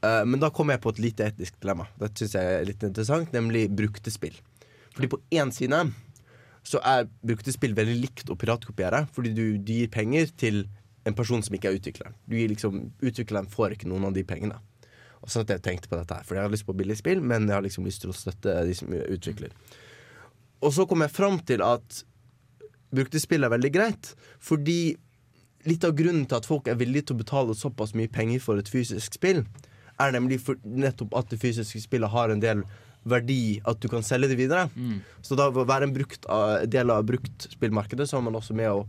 Eh, 0.00 0.22
men 0.26 0.40
da 0.40 0.50
kom 0.52 0.72
jeg 0.72 0.80
på 0.80 0.92
et 0.94 1.02
lite 1.02 1.28
etisk 1.28 1.58
dilemma. 1.60 1.88
Det 2.00 2.12
syns 2.16 2.36
jeg 2.38 2.54
er 2.56 2.68
litt 2.68 2.84
interessant, 2.86 3.32
nemlig 3.36 3.68
brukte 3.76 4.12
spill. 4.12 4.36
Fordi 4.96 5.10
på 5.12 5.20
én 5.36 5.52
side 5.54 5.84
så 6.66 6.80
er 6.84 7.08
brukte 7.24 7.52
spill 7.54 7.76
veldig 7.76 7.96
likt 8.02 8.32
å 8.32 8.36
piratkopiere, 8.36 9.06
fordi 9.16 9.32
du, 9.36 9.44
du 9.56 9.72
gir 9.72 9.92
penger 9.92 10.32
til 10.40 10.64
en 11.08 11.16
person 11.16 11.40
som 11.44 11.54
ikke 11.56 11.70
er 11.70 11.78
utvikleren. 11.78 12.16
Du 12.28 12.36
gir 12.36 12.50
liksom, 12.52 12.90
Utvikleren 13.00 13.48
får 13.48 13.76
ikke 13.76 13.88
noen 13.88 14.10
av 14.10 14.16
de 14.16 14.24
pengene. 14.28 14.58
Og 15.20 15.32
så 15.32 15.42
at 15.44 15.52
jeg 15.52 15.62
tenkte 15.64 15.90
på 15.90 15.98
dette 15.98 16.16
her, 16.16 16.24
for 16.26 16.38
jeg 16.38 16.46
har 16.46 16.52
lyst 16.52 16.66
på 16.68 16.76
billig 16.76 16.96
spill, 17.00 17.20
men 17.20 17.48
jeg 17.48 17.56
har 17.58 17.64
liksom 17.64 17.86
lyst 17.88 18.04
til 18.04 18.12
å 18.12 18.16
støtte 18.16 18.56
de 18.66 18.76
som 18.76 18.92
utvikler. 18.96 19.52
Og 20.64 20.72
så 20.76 20.86
kom 20.88 21.04
jeg 21.04 21.12
fram 21.12 21.38
til 21.44 21.64
at 21.64 22.02
brukte 22.90 23.20
spill 23.22 23.46
er 23.46 23.52
veldig 23.52 23.70
greit, 23.74 24.12
fordi 24.42 24.96
litt 25.68 25.84
av 25.84 25.92
grunnen 25.96 26.24
til 26.28 26.40
at 26.40 26.48
folk 26.48 26.68
er 26.68 26.78
villige 26.80 27.10
til 27.10 27.18
å 27.18 27.20
betale 27.20 27.56
såpass 27.56 27.92
mye 27.96 28.10
penger 28.12 28.40
for 28.42 28.60
et 28.60 28.70
fysisk 28.72 29.18
spill, 29.20 29.44
er 30.00 30.14
nemlig 30.16 30.40
nettopp 30.64 31.12
at 31.20 31.28
det 31.32 31.40
fysiske 31.42 31.82
spillet 31.84 32.10
har 32.10 32.32
en 32.32 32.40
del 32.40 32.64
verdi, 33.08 33.60
at 33.68 33.80
du 33.80 33.88
kan 33.92 34.04
selge 34.04 34.32
det 34.32 34.38
videre. 34.40 34.66
Så 35.24 35.36
da 35.36 35.48
å 35.48 35.64
være 35.68 35.88
en 35.88 35.94
brukt, 35.94 36.24
uh, 36.28 36.64
del 36.68 36.92
av 36.92 37.04
bruktspillmarkedet, 37.08 38.08
så 38.08 38.18
er 38.18 38.24
man 38.24 38.36
også 38.40 38.56
med 38.56 38.72
å 38.72 38.82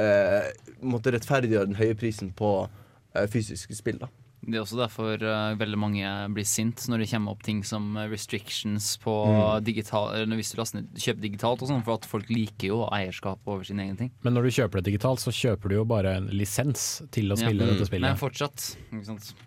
eh, 0.00 0.48
måtte 0.80 1.12
rettferdiggjøre 1.12 1.68
den 1.68 1.80
høye 1.80 1.96
prisen 1.98 2.30
på 2.36 2.52
eh, 2.64 3.26
fysiske 3.28 3.76
spill. 3.76 3.98
da 4.04 4.08
Det 4.48 4.56
er 4.56 4.62
også 4.64 4.78
derfor 4.80 5.20
uh, 5.20 5.54
veldig 5.60 5.76
mange 5.78 6.10
blir 6.32 6.46
sint 6.48 6.86
når 6.88 7.02
det 7.02 7.08
kommer 7.10 7.34
opp 7.34 7.42
ting 7.44 7.58
som 7.68 7.90
restrictions 8.08 8.96
på 9.02 9.12
Mm. 9.28 9.64
digital 9.64 10.14
eller 10.14 10.36
Hvis 10.40 10.52
du 10.54 10.60
laster 10.62 10.82
kjøper 10.96 11.20
digitalt 11.20 11.60
og 11.62 11.68
sånn, 11.68 11.82
for 11.84 11.98
at 11.98 12.06
folk 12.08 12.30
liker 12.32 12.68
jo 12.70 12.78
eierskap 12.88 13.38
over 13.46 13.62
sin 13.68 13.78
egen 13.84 13.96
ting. 13.98 14.10
Men 14.24 14.32
når 14.34 14.48
du 14.48 14.50
kjøper 14.56 14.80
det 14.80 14.86
digitalt, 14.92 15.20
så 15.20 15.30
kjøper 15.34 15.68
du 15.68 15.74
jo 15.76 15.84
bare 15.84 16.16
en 16.16 16.28
lisens 16.32 17.02
til 17.12 17.28
å 17.28 17.36
Ja. 17.38 17.44
spille 17.46 17.66
Mm. 17.66 17.74
dette 17.76 17.86
spillet. 17.90 18.08
Men 18.08 18.16
fortsatt. 18.16 18.76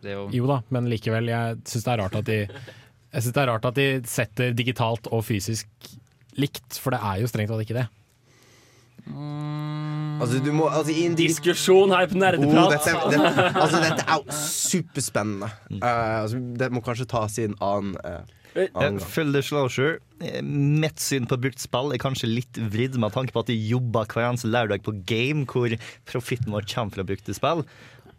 Jo 0.03 0.29
Jo 0.31 0.47
da, 0.47 0.61
men 0.69 0.85
likevel. 0.89 1.25
Jeg 1.27 1.57
syns 1.65 1.83
det 1.83 1.91
er 1.93 1.97
rart 2.03 2.15
at 2.15 2.25
de 2.25 2.47
Jeg 3.13 3.23
synes 3.23 3.33
det 3.33 3.41
er 3.43 3.47
rart 3.51 3.65
at 3.65 3.75
de 3.75 4.01
setter 4.07 4.53
digitalt 4.53 5.07
og 5.11 5.23
fysisk 5.25 5.65
likt, 6.37 6.77
for 6.79 6.91
det 6.91 7.01
er 7.03 7.19
jo 7.19 7.27
strengt 7.27 7.49
tatt 7.51 7.59
ikke 7.65 7.75
det. 7.81 7.87
Altså, 10.21 10.37
du 10.45 10.51
må, 10.53 10.67
altså, 10.69 10.93
i 10.93 11.07
en 11.07 11.15
Diskusjon 11.17 11.93
her 11.93 12.05
på 12.11 12.17
Oh, 12.17 12.21
nerdeprat. 12.21 12.75
dette, 12.75 12.93
dette, 13.15 13.47
altså, 13.57 13.79
dette 13.81 14.05
er 14.05 14.19
jo 14.19 14.37
superspennende. 14.37 15.49
Uh, 15.79 15.87
altså, 16.21 16.43
det 16.61 16.69
må 16.73 16.83
kanskje 16.85 17.09
tas 17.09 17.39
i 17.41 17.47
en 17.49 17.57
annen, 17.61 17.97
uh. 18.05 18.21
Full 18.51 19.31
disclosure. 19.31 19.99
Mitt 20.43 20.99
syn 20.99 21.27
på 21.29 21.37
brukt 21.39 21.61
spill 21.63 21.93
er 21.95 22.01
kanskje 22.03 22.27
litt 22.27 22.59
vridd 22.73 22.97
med 22.99 23.13
tanke 23.15 23.31
på 23.31 23.45
at 23.45 23.49
de 23.49 23.55
jobber 23.55 24.09
hver 24.11 24.27
eneste 24.27 24.51
lørdag 24.51 24.83
på 24.83 24.93
game, 25.07 25.45
hvor 25.47 25.71
profitten 26.09 26.51
vår 26.51 26.67
kommer 26.67 26.99
fra 26.99 27.07
brukte 27.07 27.35
spill. 27.37 27.63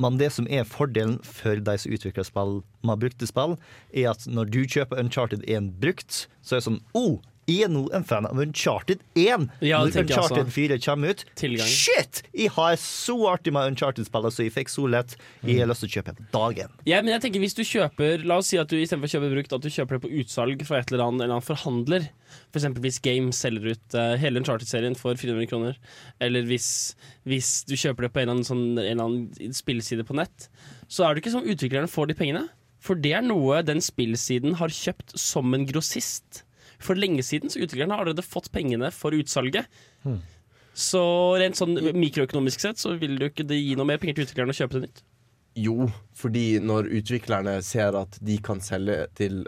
Men 0.01 0.17
det 0.19 0.33
som 0.35 0.49
er 0.51 0.65
fordelen 0.67 1.19
for 1.27 1.61
de 1.61 1.75
som 1.79 1.93
utvikler 1.93 2.27
spill 2.27 2.63
med 2.87 3.03
brukte 3.05 3.29
spill, 3.29 3.59
er 3.93 4.09
at 4.15 4.25
når 4.27 4.49
du 4.55 4.63
kjøper 4.65 5.03
Uncharted 5.05 5.45
1 5.45 5.75
brukt, 5.83 6.25
så 6.41 6.57
er 6.57 6.63
det 6.63 6.69
sånn 6.71 6.81
oh, 6.99 7.21
jeg 7.53 7.67
er 7.67 7.73
nå 7.73 7.83
en 7.95 8.05
fan 8.07 8.27
av 8.29 8.39
Uncharted 8.41 9.03
1. 9.19 9.49
Ja, 9.65 9.81
Når 9.83 10.03
Uncharted 10.03 10.41
altså. 10.41 10.55
4 10.55 10.79
kommer 10.85 11.13
ut, 11.13 11.25
Tilgang. 11.39 11.69
shit! 11.69 12.23
Jeg 12.33 12.53
har 12.57 12.77
så 12.81 13.17
artig 13.33 13.53
med 13.55 13.73
Uncharted-spillene, 13.73 14.33
så 14.33 14.47
jeg 14.47 14.55
fikk 14.55 14.73
så 14.73 14.87
lett. 14.91 15.17
Jeg 15.45 15.61
har 15.61 15.71
lyst 15.71 15.85
til 15.85 15.91
å 15.91 15.95
kjøpe 15.99 16.15
dagen. 16.35 16.73
Ja, 16.89 17.03
men 17.03 17.13
jeg 17.15 17.25
tenker 17.27 17.43
Hvis 17.43 17.57
du 17.59 17.63
kjøper 17.67 18.25
La 18.27 18.39
oss 18.41 18.51
si 18.53 18.59
at 18.61 18.71
du 18.71 18.77
istedenfor 18.79 19.09
å 19.09 19.13
kjøpe 19.13 19.31
brukt 19.33 19.55
At 19.57 19.65
du 19.65 19.71
kjøper 19.73 19.99
det 19.99 20.03
på 20.05 20.13
utsalg 20.23 20.65
fra 20.69 20.81
et 20.81 20.93
eller 20.93 21.05
annet, 21.07 21.25
eller 21.25 21.37
annen 21.37 21.47
forhandler. 21.47 22.09
For 22.51 22.61
eksempel 22.61 22.87
hvis 22.87 23.01
Game 23.05 23.35
selger 23.37 23.75
ut 23.75 23.99
uh, 23.99 24.15
hele 24.21 24.41
Uncharted-serien 24.43 24.97
for 24.99 25.19
400 25.19 25.51
kroner. 25.51 25.79
Eller 26.23 26.47
hvis, 26.49 26.71
hvis 27.29 27.53
du 27.69 27.77
kjøper 27.77 28.07
det 28.09 28.13
på 28.15 28.23
en 28.23 28.29
eller, 28.29 28.39
annen 28.39 28.49
sånn, 28.49 28.65
en 28.79 28.87
eller 28.87 29.05
annen 29.05 29.57
spillside 29.57 30.07
på 30.09 30.17
nett. 30.19 30.49
Så 30.89 31.05
er 31.07 31.15
det 31.15 31.25
ikke 31.25 31.37
som 31.37 31.47
utviklerne 31.49 31.91
får 31.91 32.11
de 32.11 32.19
pengene. 32.19 32.47
For 32.83 32.99
det 32.99 33.13
er 33.15 33.23
noe 33.25 33.61
den 33.67 33.83
spillsiden 33.85 34.57
har 34.59 34.73
kjøpt 34.75 35.15
som 35.21 35.55
en 35.55 35.67
grossist. 35.69 36.43
For 36.83 36.99
lenge 36.99 37.23
siden 37.27 37.53
så 37.53 37.63
utviklerne 37.63 37.95
har 37.95 38.05
allerede 38.05 38.25
fått 38.27 38.51
pengene 38.55 38.91
for 38.95 39.15
utsalget. 39.17 39.71
Så 40.75 41.03
rent 41.41 41.59
sånn 41.59 41.77
mikroøkonomisk 41.77 42.63
sett 42.65 42.81
så 42.81 42.95
vil 42.99 43.19
det 43.19 43.29
jo 43.29 43.33
ikke 43.35 43.49
gi 43.59 43.75
noe 43.79 43.89
mer 43.89 44.01
penger 44.03 44.19
til 44.19 44.29
utviklerne 44.29 44.55
å 44.55 44.61
kjøpe 44.63 44.79
det 44.79 44.87
nytt. 44.89 45.03
Jo, 45.61 45.91
fordi 46.17 46.57
når 46.65 46.89
utviklerne 46.97 47.59
ser 47.65 47.97
at 47.99 48.17
de 48.25 48.39
kan 48.45 48.63
selge 48.65 49.05
til 49.19 49.43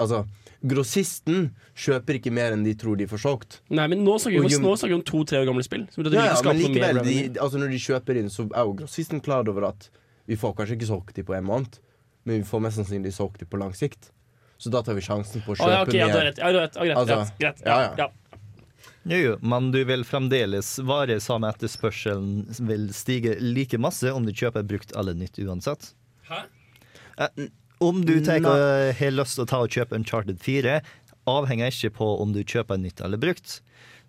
Altså, 0.00 0.22
grossisten 0.64 1.50
kjøper 1.76 2.16
ikke 2.16 2.32
mer 2.32 2.54
enn 2.54 2.62
de 2.64 2.72
tror 2.80 2.96
de 2.96 3.04
får 3.08 3.20
solgt. 3.20 3.58
Nei, 3.68 3.84
men 3.92 4.00
nå 4.04 4.14
snakker 4.20 4.46
vi 4.46 4.56
om, 4.56 4.68
om 4.96 5.02
to-tre 5.04 5.42
år 5.42 5.48
gamle 5.48 5.64
spill. 5.66 5.84
Ja, 6.12 6.30
ja, 6.30 6.36
men 6.46 6.60
likevel, 6.62 7.00
de, 7.04 7.16
altså 7.34 7.60
når 7.60 7.74
de 7.74 7.80
kjøper 7.84 8.20
inn, 8.20 8.30
så 8.32 8.46
er 8.48 8.64
jo 8.64 8.76
grossisten 8.78 9.20
klar 9.24 9.48
over 9.52 9.68
at 9.68 9.90
vi 10.26 10.38
får 10.40 10.56
kanskje 10.56 10.78
ikke 10.78 10.88
solgt 10.88 11.18
de 11.18 11.26
på 11.28 11.36
en 11.36 11.44
måned, 11.44 11.76
men 12.24 12.40
vi 12.40 12.48
får 12.48 12.64
mest 12.64 12.80
sannsynlig 12.80 13.12
solgt 13.16 13.44
de 13.44 13.48
på 13.52 13.60
lang 13.60 13.76
sikt. 13.76 14.08
Så 14.58 14.72
da 14.72 14.82
tar 14.82 14.96
vi 14.96 15.04
sjansen 15.04 15.42
på 15.44 15.52
å 15.52 15.58
kjøpe 15.58 15.72
ja, 15.72 15.82
ok, 15.84 15.94
ja, 15.96 16.06
mer. 16.08 16.16
Ja, 16.16 16.22
rett. 16.24 16.38
Ja, 16.40 16.52
greit, 16.52 16.96
Altså, 16.96 17.18
greit, 17.40 17.60
greit. 17.64 18.22
Jo, 19.06 19.18
jo, 19.22 19.34
men 19.46 19.68
du 19.70 19.78
vil 19.86 20.02
fremdeles 20.06 20.72
vare 20.82 21.20
samme 21.22 21.52
etterspørselen 21.54 22.48
vil 22.66 22.88
stige 22.96 23.36
like 23.38 23.78
masse 23.78 24.10
om 24.10 24.26
du 24.26 24.32
kjøper 24.34 24.66
brukt 24.66 24.94
eller 24.98 25.14
nytt 25.14 25.38
uansett. 25.38 25.92
Hæ? 26.26 26.40
Eh, 27.22 27.46
om 27.78 28.00
du 28.08 28.16
og 28.18 28.48
har 28.98 29.12
lyst 29.12 29.36
til 29.36 29.44
å 29.44 29.50
ta 29.50 29.60
og 29.62 29.70
kjøpe 29.70 29.94
Uncharted 29.98 30.40
4, 30.42 30.80
avhenger 31.28 31.70
ikke 31.70 31.92
på 31.98 32.08
om 32.22 32.32
du 32.34 32.42
kjøper 32.42 32.80
nytt 32.80 33.02
eller 33.04 33.20
brukt. 33.20 33.60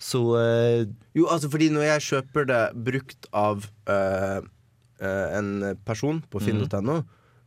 Så 0.02 0.22
eh, 0.40 0.88
Jo, 1.18 1.28
altså 1.30 1.50
fordi 1.52 1.70
når 1.74 1.88
jeg 1.92 2.06
kjøper 2.08 2.50
det 2.50 2.64
brukt 2.88 3.30
av 3.36 3.68
øh, 3.90 4.42
øh, 5.02 5.28
en 5.38 5.78
person 5.86 6.24
på 6.32 6.42
finn.no, 6.42 7.02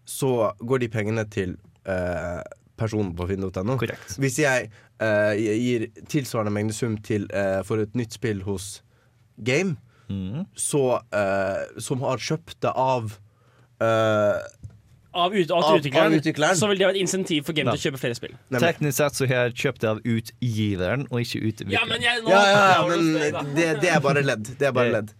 så 0.04 0.52
går 0.58 0.82
de 0.82 0.90
pengene 0.90 1.26
til 1.30 1.56
øh, 1.86 2.40
personen 2.80 3.12
på 3.18 3.26
finn.no. 3.28 3.76
Hvis 4.18 4.38
jeg 4.40 4.70
uh, 5.02 5.32
gir 5.36 5.86
tilsvarende 6.10 6.52
mengde 6.56 6.74
sum 6.76 6.96
til, 7.04 7.28
uh, 7.36 7.60
for 7.68 7.84
et 7.84 7.92
nytt 7.98 8.16
spill 8.16 8.40
hos 8.48 8.78
Game, 9.44 9.76
så, 10.58 10.80
uh, 11.14 11.60
som 11.78 12.00
har 12.02 12.18
kjøpt 12.18 12.56
det 12.64 12.72
av 12.74 13.12
Av, 15.12 15.32
ut, 15.34 15.50
Av- 15.50 15.64
av, 15.64 15.78
utvikleren, 15.80 16.12
av 16.12 16.18
utvikleren. 16.20 16.54
så 16.58 16.68
vil 16.70 16.78
det 16.78 16.86
være 16.86 16.94
et 16.94 17.00
insentiv 17.02 17.42
for 17.48 17.52
Game 17.56 17.66
Ja. 17.70 17.74
til 17.74 17.80
å 17.80 17.90
kjøpe 17.90 17.98
flere 17.98 18.14
spill. 18.18 18.34
teknisk 18.62 18.96
sett 19.00 19.16
så 19.18 19.26
har 19.26 19.48
jeg 19.48 19.54
kjøpt 19.58 19.80
det 19.82 19.88
av 19.90 19.98
utgiveren 20.06 21.06
og 21.10 21.18
ikke 21.24 21.40
utvikleren. 21.50 21.74
Ja, 21.74 21.84
men 21.90 22.02
jeg, 22.04 22.22
nå, 22.22 22.30
Ja, 22.30 22.42
ja, 22.46 22.60
ja, 22.76 22.86
men 22.86 23.54
det, 23.56 23.66
det 23.82 23.90
er 23.90 24.00
bare 24.04 24.22
ledd. 24.22 24.44
Det 24.58 24.68
er 24.68 24.72
bare 24.76 24.92
ledd. 24.92 25.10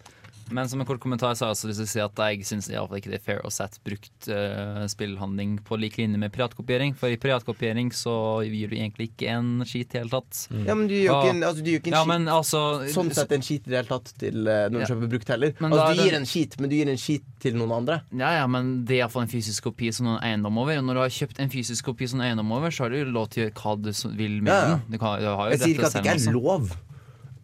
Men 0.51 0.69
som 0.69 0.81
en 0.83 0.87
kort 0.89 1.01
kommentar 1.01 1.35
så 1.39 1.45
har 1.47 1.51
jeg 1.53 1.57
også 1.59 1.69
lyst 1.71 1.81
til 1.81 1.87
å 1.87 1.91
si 1.93 2.01
at 2.05 2.21
jeg 2.25 2.47
syns 2.49 2.69
ikke 2.71 3.11
det 3.11 3.19
er 3.21 3.25
fair 3.25 3.41
å 3.47 3.51
sette 3.55 3.79
brukt 3.87 4.29
uh, 4.29 4.85
spillhandling 4.91 5.59
på 5.67 5.79
lik 5.79 5.97
linje 6.01 6.19
med 6.19 6.33
piratkopiering. 6.35 6.95
For 6.99 7.09
i 7.13 7.17
piratkopiering 7.21 7.93
så 7.95 8.15
gir 8.47 8.69
du 8.73 8.77
egentlig 8.77 9.11
ikke 9.13 9.29
en 9.37 9.51
skit 9.65 9.89
i 9.91 9.99
det 9.99 10.03
hele 10.03 10.11
tatt. 10.17 10.43
Ja, 10.67 10.75
men 10.75 10.89
du 10.91 10.95
gjør 10.97 11.21
ikke 11.23 11.31
en, 11.35 11.43
altså, 11.47 11.65
ikke 11.65 11.93
en 11.93 11.97
Ja, 11.97 12.03
skit- 12.05 12.35
altså 12.35 12.63
sånn 12.95 13.13
sett 13.15 13.33
en 13.37 13.47
skit 13.47 13.67
i 13.67 13.71
det 13.71 13.79
hele 13.83 13.91
tatt 13.93 14.13
til 14.19 14.41
uh, 14.49 14.67
når 14.69 14.77
du 14.77 14.81
Ja. 14.83 14.91
kjøper 14.91 15.13
brukt 15.17 15.29
heller. 15.35 15.55
Men 15.61 15.73
Altså, 15.73 15.95
du 15.95 16.03
gir 16.03 16.11
det- 16.11 16.21
en 16.21 16.27
skit, 16.27 16.59
men 16.61 16.71
du 16.71 16.77
gir 16.77 16.89
en 16.91 16.97
skit 17.07 17.25
til 17.41 17.55
noen 17.55 17.73
andre. 17.79 18.01
Ja, 18.13 18.33
ja, 18.41 18.47
men 18.47 18.85
det 18.85 18.97
er 18.99 19.05
iallfall 19.05 19.23
en 19.27 19.33
fysisk 19.33 19.63
kopi 19.71 19.93
som 19.93 20.07
noen 20.07 20.21
eiendom 20.23 20.59
over. 20.59 20.77
Og 20.79 20.85
når 20.85 20.95
du 20.95 21.01
har 21.07 21.15
kjøpt 21.21 21.41
en 21.41 21.49
fysisk 21.51 21.85
kopi 21.85 22.09
som 22.09 22.21
eiendom 22.21 22.51
over, 22.53 22.71
så 22.71 22.85
har 22.85 22.91
du 22.91 23.05
lov 23.05 23.31
til 23.31 23.45
å 23.45 23.51
gjøre 23.51 23.61
hva 23.63 23.77
du 23.83 23.93
vil 24.17 24.41
med 24.43 24.51
Ja, 24.53 24.61
ja. 24.61 24.69
den. 24.77 24.83
Du, 24.91 24.99
kan, 24.99 25.21
du 25.21 25.27
har 25.31 25.47
jo 25.47 25.51
Jeg 25.57 25.61
sier 25.61 25.75
ikke 25.79 25.87
at 25.87 25.93
det 25.93 26.05
ikke 26.05 26.29
er 26.29 26.33
lov, 26.37 26.75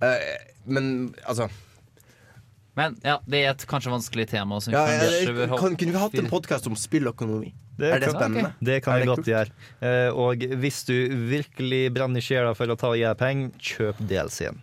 uh, 0.02 0.16
men 0.66 1.14
altså 1.26 1.48
Men 2.76 2.98
ja, 3.04 3.16
det 3.24 3.38
er 3.42 3.54
et 3.54 3.64
kanskje 3.68 3.92
vanskelig 3.92 4.26
tema. 4.28 4.58
Ja, 4.68 4.82
jeg, 4.90 5.32
bør 5.32 5.54
kan, 5.56 5.76
Kunne 5.80 5.94
vi 5.94 6.02
hatt 6.02 6.18
en 6.20 6.28
podkast 6.28 6.68
om 6.68 6.76
spilløkonomi? 6.76 7.54
Det 7.76 7.88
er 7.92 8.00
det 8.00 8.08
kan- 8.10 8.16
spennende? 8.20 8.52
Det 8.60 8.82
kan 8.84 9.00
vi 9.00 9.08
godt 9.08 9.28
gjøre. 9.28 9.50
Eh, 9.80 10.08
og 10.12 10.44
hvis 10.60 10.82
du 10.88 10.94
virkelig 11.32 11.82
brenner 11.96 12.20
i 12.20 12.24
sjela 12.24 12.54
for 12.56 12.66
å 12.72 12.76
ta 12.76 12.92
og 12.92 12.96
deg 13.00 13.16
penger, 13.20 13.50
kjøp 13.60 14.00
DLC-en. 14.08 14.60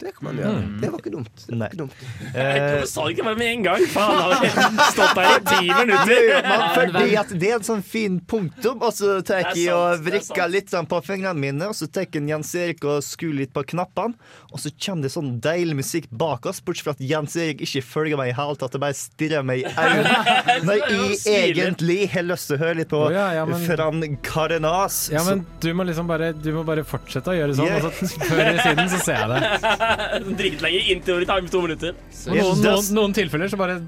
Det 0.00 0.10
kan 0.16 0.24
man 0.26 0.38
gjøre. 0.40 0.60
Mm. 0.64 0.70
Det 0.82 0.88
var 0.90 0.98
ikke 1.00 1.10
dumt. 1.14 1.42
Det 1.46 1.56
var 1.60 1.68
ikke 1.70 1.78
dumt. 1.78 1.92
Eh, 2.34 2.56
Jeg 2.74 2.88
sa 2.90 3.04
det 3.06 3.12
ikke 3.14 3.24
bare 3.28 3.38
med 3.38 3.46
en 3.52 3.62
gang. 3.62 3.84
Faen, 3.92 4.16
har 4.18 4.42
vi 4.42 4.48
stått 4.90 5.14
der 5.14 5.28
i 5.30 5.44
ti 5.46 5.68
minutter. 5.80 6.24
Man, 6.48 6.64
fordi 6.74 7.12
at 7.20 7.30
det 7.40 7.50
er 7.50 7.54
en 7.60 7.66
sånn 7.68 7.84
fin 7.86 8.16
punktum, 8.32 8.82
og 8.82 8.90
så 8.96 9.12
tar 9.26 9.44
jeg 9.54 9.68
og 9.72 9.84
er 9.92 10.02
vrikker 10.08 10.50
litt 10.50 10.72
sånn 10.74 10.88
på 10.90 10.98
fingrene 11.06 11.38
mine, 11.38 11.68
og 11.70 11.76
så 11.78 11.86
tar 11.86 12.08
jeg 12.08 12.24
Jens 12.28 12.50
Erik 12.58 12.82
og 12.90 13.04
skrur 13.06 13.36
litt 13.38 13.52
på 13.54 13.62
knappene, 13.70 14.18
og 14.50 14.58
så 14.62 14.72
kommer 14.74 15.06
det 15.06 15.12
sånn 15.14 15.30
deilig 15.44 15.78
musikk 15.78 16.10
bak 16.10 16.46
oss, 16.50 16.58
bortsett 16.64 16.88
fra 16.88 16.96
at 16.98 17.04
Jens 17.04 17.38
Erik 17.40 17.62
ikke 17.64 17.84
følger 17.86 18.18
meg 18.20 18.32
i 18.32 18.36
hele 18.36 18.58
tatt, 18.60 18.74
og 18.74 18.82
bare 18.84 18.98
stirrer 18.98 19.46
meg 19.46 19.62
i 19.62 19.72
øynene. 19.84 20.58
Når 20.66 20.82
jeg 20.82 21.38
egentlig 21.38 22.00
har 22.12 22.26
lyst 22.26 22.50
til 22.50 22.58
å 22.58 22.62
høre 22.64 22.80
litt 22.82 22.90
på 22.90 23.04
oh, 23.06 23.14
ja, 23.14 23.30
ja, 23.38 23.46
men- 23.48 23.62
Fran 23.64 24.02
Karenas. 24.26 25.04
Ja, 25.14 25.22
men 25.30 25.46
du 25.62 25.70
må 25.78 25.86
liksom 25.86 26.10
bare, 26.10 26.32
du 26.34 26.50
må 26.58 26.66
bare 26.66 26.82
fortsette 26.84 27.30
å 27.32 27.38
gjøre 27.38 27.54
sånn, 27.56 27.70
Yeah. 27.70 27.86
og 27.86 27.94
så 27.96 28.20
før 28.28 28.40
eller 28.44 28.60
siden 28.60 28.90
så 28.92 28.98
ser 29.00 29.20
jeg 29.22 29.28
det. 29.30 29.83
Dritlenge 30.38 30.82
inntil 30.92 31.22
det 31.22 31.28
tar 31.30 31.44
to 31.52 31.62
minutter. 31.64 31.96
Noen, 32.30 32.62
noen, 32.62 32.90
noen 32.96 33.16
tilfeller 33.16 33.50
så 33.52 33.60
bare 33.60 33.80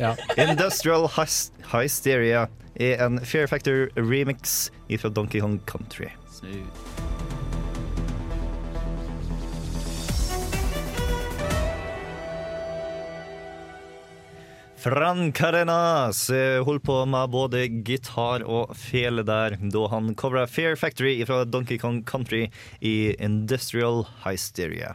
Ja. 0.00 0.14
Industrial 0.40 1.08
Hysteria 1.70 2.46
er 2.80 3.02
en 3.04 3.20
Fair 3.24 3.46
Factor 3.50 3.90
remix 3.98 4.70
fra 5.00 5.10
Donkey 5.12 5.42
Kong 5.42 5.58
Country. 5.68 6.08
Fran 14.80 15.32
Carenas 15.32 16.30
holdt 16.64 16.82
på 16.82 16.94
med 17.06 17.30
både 17.30 17.66
gitar 17.84 18.40
og 18.48 18.70
fele 18.80 19.20
der 19.28 19.58
da 19.60 19.82
han 19.92 20.14
covra 20.16 20.46
Fair 20.48 20.78
Factory 20.80 21.18
fra 21.28 21.42
Donkey 21.44 21.76
Kong 21.78 22.00
Country 22.08 22.46
i 22.80 23.12
Industrial 23.20 24.06
Hysteria. 24.24 24.94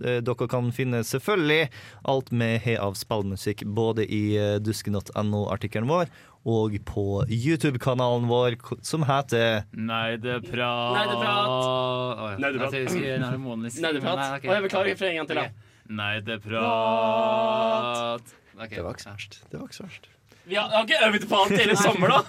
Eh, 0.00 0.22
Dere 0.24 0.48
kan 0.48 0.72
finne 0.72 1.02
selvfølgelig 1.04 1.68
alt 2.08 2.32
vi 2.32 2.50
har 2.64 2.80
av 2.86 2.96
spillmusikk 2.96 3.66
både 3.76 4.08
i 4.08 4.22
eh, 4.40 4.56
dusken.no-artikkelen 4.64 5.88
vår 5.92 6.08
og 6.48 6.78
på 6.88 7.06
YouTube-kanalen 7.28 8.28
vår 8.30 8.56
som 8.86 9.04
heter 9.08 9.64
Nei, 9.76 10.16
det 10.16 10.40
Neideprat! 10.40 11.12
prat. 11.12 12.40
Nei, 12.40 12.52
det 12.52 12.60
prat. 12.64 12.72
Nei, 12.72 13.12
det 13.12 13.28
er 13.28 13.38
Nei, 13.38 13.92
det 13.92 14.04
er 14.08 14.52
jeg 14.56 14.68
beklager 14.70 15.00
for 15.00 15.12
en 15.12 15.20
gang 15.20 15.32
til, 15.32 15.42
da. 15.44 15.48
Nei, 15.88 16.12
det 16.24 16.42
prat. 16.44 18.37
Det 18.58 18.84
var 18.84 18.96
ikke 18.96 19.06
så 19.06 19.14
verst. 19.14 19.42
Det 19.50 19.58
var 19.58 19.68
ikke 19.68 19.80
så 19.80 19.88
verst. 19.88 20.08
Vi 20.48 20.56
har, 20.56 20.68
har 20.72 20.86
ikke 20.86 20.98
øvd 21.04 21.24
på 21.28 21.38
alt 21.42 21.52
hele 21.60 21.74
sommer, 21.86 22.08
da. 22.08 22.20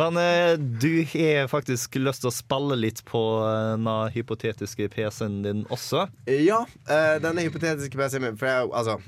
Men 0.00 0.18
eh, 0.18 0.54
du 0.58 1.04
har 1.12 1.46
faktisk 1.50 2.00
lyst 2.02 2.24
til 2.24 2.30
å 2.32 2.34
spille 2.34 2.78
litt 2.80 3.04
på 3.06 3.22
eh, 3.46 3.76
den 3.76 3.86
hypotetiske 4.16 4.88
PC-en 4.90 5.36
din 5.46 5.62
også. 5.70 6.08
Ja, 6.26 6.64
eh, 6.90 7.20
denne 7.22 7.46
hypotetiske 7.46 7.94
PC-en 8.00 8.26
min 8.26 8.40
For 8.40 8.50
jeg, 8.50 8.72
altså, 8.74 8.98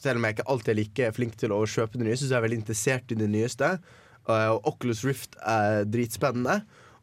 selv 0.00 0.16
om 0.16 0.24
jeg 0.24 0.38
ikke 0.38 0.48
alltid 0.54 0.72
er 0.72 0.80
like 0.80 1.12
flink 1.18 1.36
til 1.44 1.52
å 1.52 1.60
kjøpe 1.68 2.00
det 2.00 2.08
nye, 2.08 2.16
så 2.16 2.30
er 2.30 2.38
jeg 2.38 2.46
veldig 2.46 2.60
interessert 2.62 3.12
i 3.12 3.20
det 3.20 3.28
nyeste. 3.34 3.74
Og 4.32 4.66
Oculus 4.72 5.04
Rift 5.06 5.36
er 5.44 5.84
dritspennende. 5.86 6.56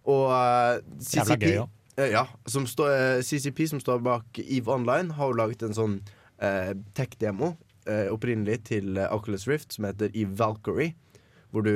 Og 0.10 0.34
CCP, 0.98 1.22
Jævla 1.22 1.38
gøy, 1.40 1.54
ja. 2.02 2.10
ja, 2.18 2.26
som 2.50 2.66
står, 2.68 3.22
CCP, 3.24 3.64
som 3.70 3.80
står 3.80 4.02
bak 4.04 4.42
EVE 4.42 4.74
Online, 4.74 5.14
har 5.16 5.32
jo 5.32 5.38
laget 5.40 5.64
en 5.64 5.78
sånn 5.78 5.96
eh, 6.42 6.74
tech-demo 6.98 7.54
eh, 7.88 8.10
opprinnelig 8.14 8.64
til 8.72 8.98
eh, 8.98 9.10
Oculus 9.14 9.48
Rift 9.50 9.76
som 9.76 9.90
heter 9.90 10.14
EVE 10.14 10.38
Valkyrie. 10.40 10.94
Hvor 11.54 11.62
du, 11.62 11.74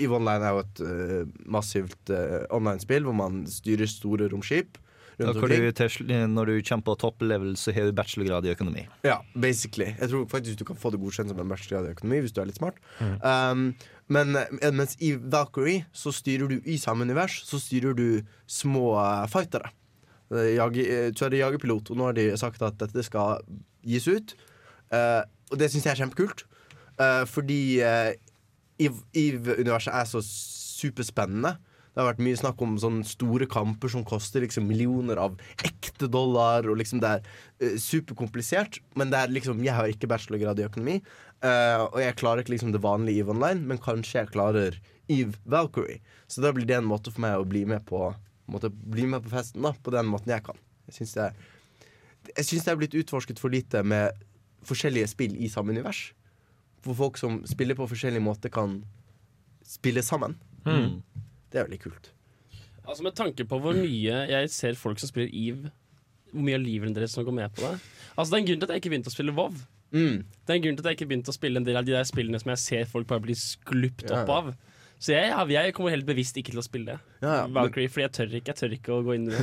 EVE 0.00 0.16
Online 0.16 0.44
er 0.46 0.54
jo 0.56 0.60
et 0.62 0.78
uh, 0.80 1.32
massivt 1.52 2.08
uh, 2.08 2.46
online-spill 2.56 3.04
hvor 3.04 3.12
man 3.12 3.42
styrer 3.44 3.90
store 3.90 4.30
romskip. 4.32 4.78
Da 5.18 5.34
kan 5.34 5.50
du 5.50 5.72
til, 5.74 6.12
når 6.30 6.48
du 6.48 6.54
kommer 6.62 6.86
på 6.86 6.94
topp 7.02 7.24
level, 7.26 7.56
så 7.58 7.74
har 7.74 7.90
du 7.90 7.92
bachelorgrad 7.92 8.46
i 8.46 8.52
økonomi. 8.54 8.86
Ja, 9.04 9.18
basically. 9.34 9.90
Jeg 9.98 10.12
tror 10.12 10.24
faktisk 10.30 10.60
du 10.60 10.64
kan 10.64 10.78
få 10.78 10.92
det 10.94 11.00
godkjent 11.02 11.32
som 11.32 11.40
en 11.42 11.50
bachelorgrad 11.50 11.90
i 11.90 11.96
økonomi 11.96 12.22
hvis 12.22 12.32
du 12.32 12.40
er 12.40 12.48
litt 12.48 12.60
smart. 12.60 12.78
Um, 13.02 13.72
men 14.08 14.38
eh, 14.38 14.70
mens 14.72 14.94
i 15.04 15.12
Valkyrie 15.18 15.84
så 15.92 16.14
styrer 16.14 16.48
du 16.48 16.62
i 16.64 16.78
samme 16.80 17.04
univers, 17.04 17.42
så 17.44 17.58
styrer 17.60 17.98
du 17.98 18.22
små 18.46 18.94
uh, 18.94 19.26
fightere. 19.28 19.74
Eh, 20.30 20.54
jage- 20.54 20.86
eh, 20.86 21.10
er 21.10 21.34
det 21.34 21.42
jagerpilot, 21.42 21.90
og 21.90 21.98
nå 21.98 22.08
har 22.08 22.16
de 22.16 22.30
sagt 22.38 22.62
at 22.62 22.78
dette 22.80 23.04
skal 23.04 23.42
gis 23.86 24.08
ut. 24.08 24.34
Uh, 24.92 25.22
og 25.52 25.58
det 25.60 25.70
syns 25.72 25.84
jeg 25.86 25.94
er 25.96 26.02
kjempekult, 26.04 26.44
Uh, 26.98 27.22
fordi 27.30 27.78
uh, 27.78 28.10
EVE-universet 28.82 29.92
er 29.94 30.06
så 30.10 30.18
superspennende. 30.24 31.52
Det 31.94 32.02
har 32.02 32.08
vært 32.12 32.22
mye 32.22 32.38
snakk 32.38 32.60
om 32.62 32.76
sånne 32.78 33.06
store 33.06 33.46
kamper 33.50 33.90
som 33.90 34.02
koster 34.06 34.42
liksom 34.44 34.66
millioner 34.66 35.18
av 35.22 35.36
ekte 35.66 36.08
dollar. 36.10 36.66
Og 36.70 36.78
liksom 36.80 36.98
Det 37.02 37.12
er 37.16 37.22
uh, 37.62 37.76
superkomplisert, 37.78 38.80
men 38.98 39.10
det 39.14 39.20
er 39.22 39.30
liksom, 39.34 39.62
jeg 39.62 39.74
har 39.78 39.90
ikke 39.90 40.10
bachelorgrad 40.10 40.58
i 40.62 40.66
økonomi. 40.66 40.96
eh, 41.38 41.84
og 41.86 42.00
jeg 42.02 42.16
klarer 42.18 42.42
ikke 42.42 42.56
liksom 42.56 42.72
det 42.74 42.82
vanlige 42.82 43.22
EVE 43.22 43.30
Online, 43.36 43.62
men 43.70 43.78
kanskje 43.78 44.18
jeg 44.24 44.32
klarer 44.34 44.80
EVE 45.08 45.38
Valkyrie. 45.46 46.00
Så 46.26 46.42
da 46.42 46.50
blir 46.50 46.66
det 46.66 46.80
en 46.80 46.90
måte 46.90 47.12
for 47.14 47.22
meg 47.22 47.38
å 47.38 47.46
bli 47.46 47.62
med 47.64 47.84
på, 47.86 48.08
måte, 48.50 48.70
bli 48.74 49.06
med 49.06 49.22
på 49.22 49.30
festen 49.36 49.62
da, 49.62 49.70
på 49.70 49.94
den 49.94 50.10
måten 50.10 50.34
jeg 50.34 50.42
kan. 50.50 50.58
Jeg 50.90 50.98
synes 50.98 51.14
det, 51.14 51.28
er- 51.28 51.54
jeg 52.36 52.44
synes 52.44 52.64
det 52.64 52.72
er 52.72 52.80
blitt 52.80 52.96
utforsket 52.98 53.40
for 53.40 53.52
lite 53.52 53.82
med 53.82 54.16
forskjellige 54.68 55.08
spill 55.14 55.36
i 55.38 55.48
samme 55.48 55.74
univers. 55.74 56.12
Hvor 56.84 56.94
folk 56.94 57.18
som 57.20 57.40
spiller 57.46 57.74
på 57.78 57.88
forskjellige 57.90 58.22
måter, 58.22 58.52
kan 58.52 58.82
spille 59.66 60.02
sammen. 60.02 60.36
Mm. 60.64 61.02
Det 61.52 61.60
er 61.60 61.66
veldig 61.68 61.80
kult. 61.80 62.12
Altså 62.88 63.02
Med 63.02 63.12
tanke 63.12 63.44
på 63.44 63.58
hvor 63.60 63.76
mye 63.76 64.22
jeg 64.30 64.50
ser 64.50 64.78
folk 64.78 65.00
som 65.00 65.10
spiller 65.10 65.28
EVE, 65.32 65.70
hvor 66.32 66.44
mye 66.44 66.56
av 66.56 66.64
livet 66.64 66.94
deres 66.96 67.12
som 67.16 67.24
går 67.24 67.36
med 67.36 67.52
på 67.56 67.64
det 67.64 67.74
Altså 68.16 68.30
Det 68.30 68.36
er 68.38 68.40
en 68.42 68.48
grunn 68.48 68.60
til 68.60 68.66
at 68.66 68.72
jeg 68.72 68.82
ikke 68.82 68.92
begynte 68.92 69.12
å 69.12 69.14
spille 69.14 69.34
WoW. 69.36 69.60
Mm. 69.90 70.24
Det 70.24 70.52
er 70.52 70.58
en 70.58 70.64
grunn 70.64 70.76
til 70.76 70.84
at 70.84 70.90
jeg 70.90 70.98
ikke 70.98 71.08
begynte 71.12 71.32
å 71.32 71.36
spille 71.36 71.60
en 71.60 71.66
del 71.68 71.78
av 71.80 71.86
de 71.86 71.94
der 71.94 72.08
spillene 72.08 72.40
som 72.40 72.50
jeg 72.52 72.62
ser 72.64 72.88
folk 72.90 73.08
bare 73.08 73.24
bli 73.24 73.36
sklupt 73.38 74.10
opp 74.10 74.32
opp 74.34 74.50
ja. 74.50 74.56
Så 74.98 75.14
jeg, 75.14 75.30
ja, 75.30 75.44
jeg 75.46 75.74
kommer 75.76 75.94
helt 75.94 76.06
bevisst 76.08 76.36
ikke 76.40 76.50
til 76.50 76.58
å 76.58 76.66
spille 76.66 76.98
Ja, 77.22 77.32
ja, 77.44 77.46
men- 77.46 77.70
fordi 77.70 78.02
jeg 78.02 78.12
tør 78.16 78.32
ikke 78.34 78.50
Jeg 78.50 78.58
tør 78.58 78.72
ikke 78.74 78.94
å 78.96 79.02
gå 79.06 79.14
inn 79.14 79.28
i 79.28 79.34
det. 79.34 79.40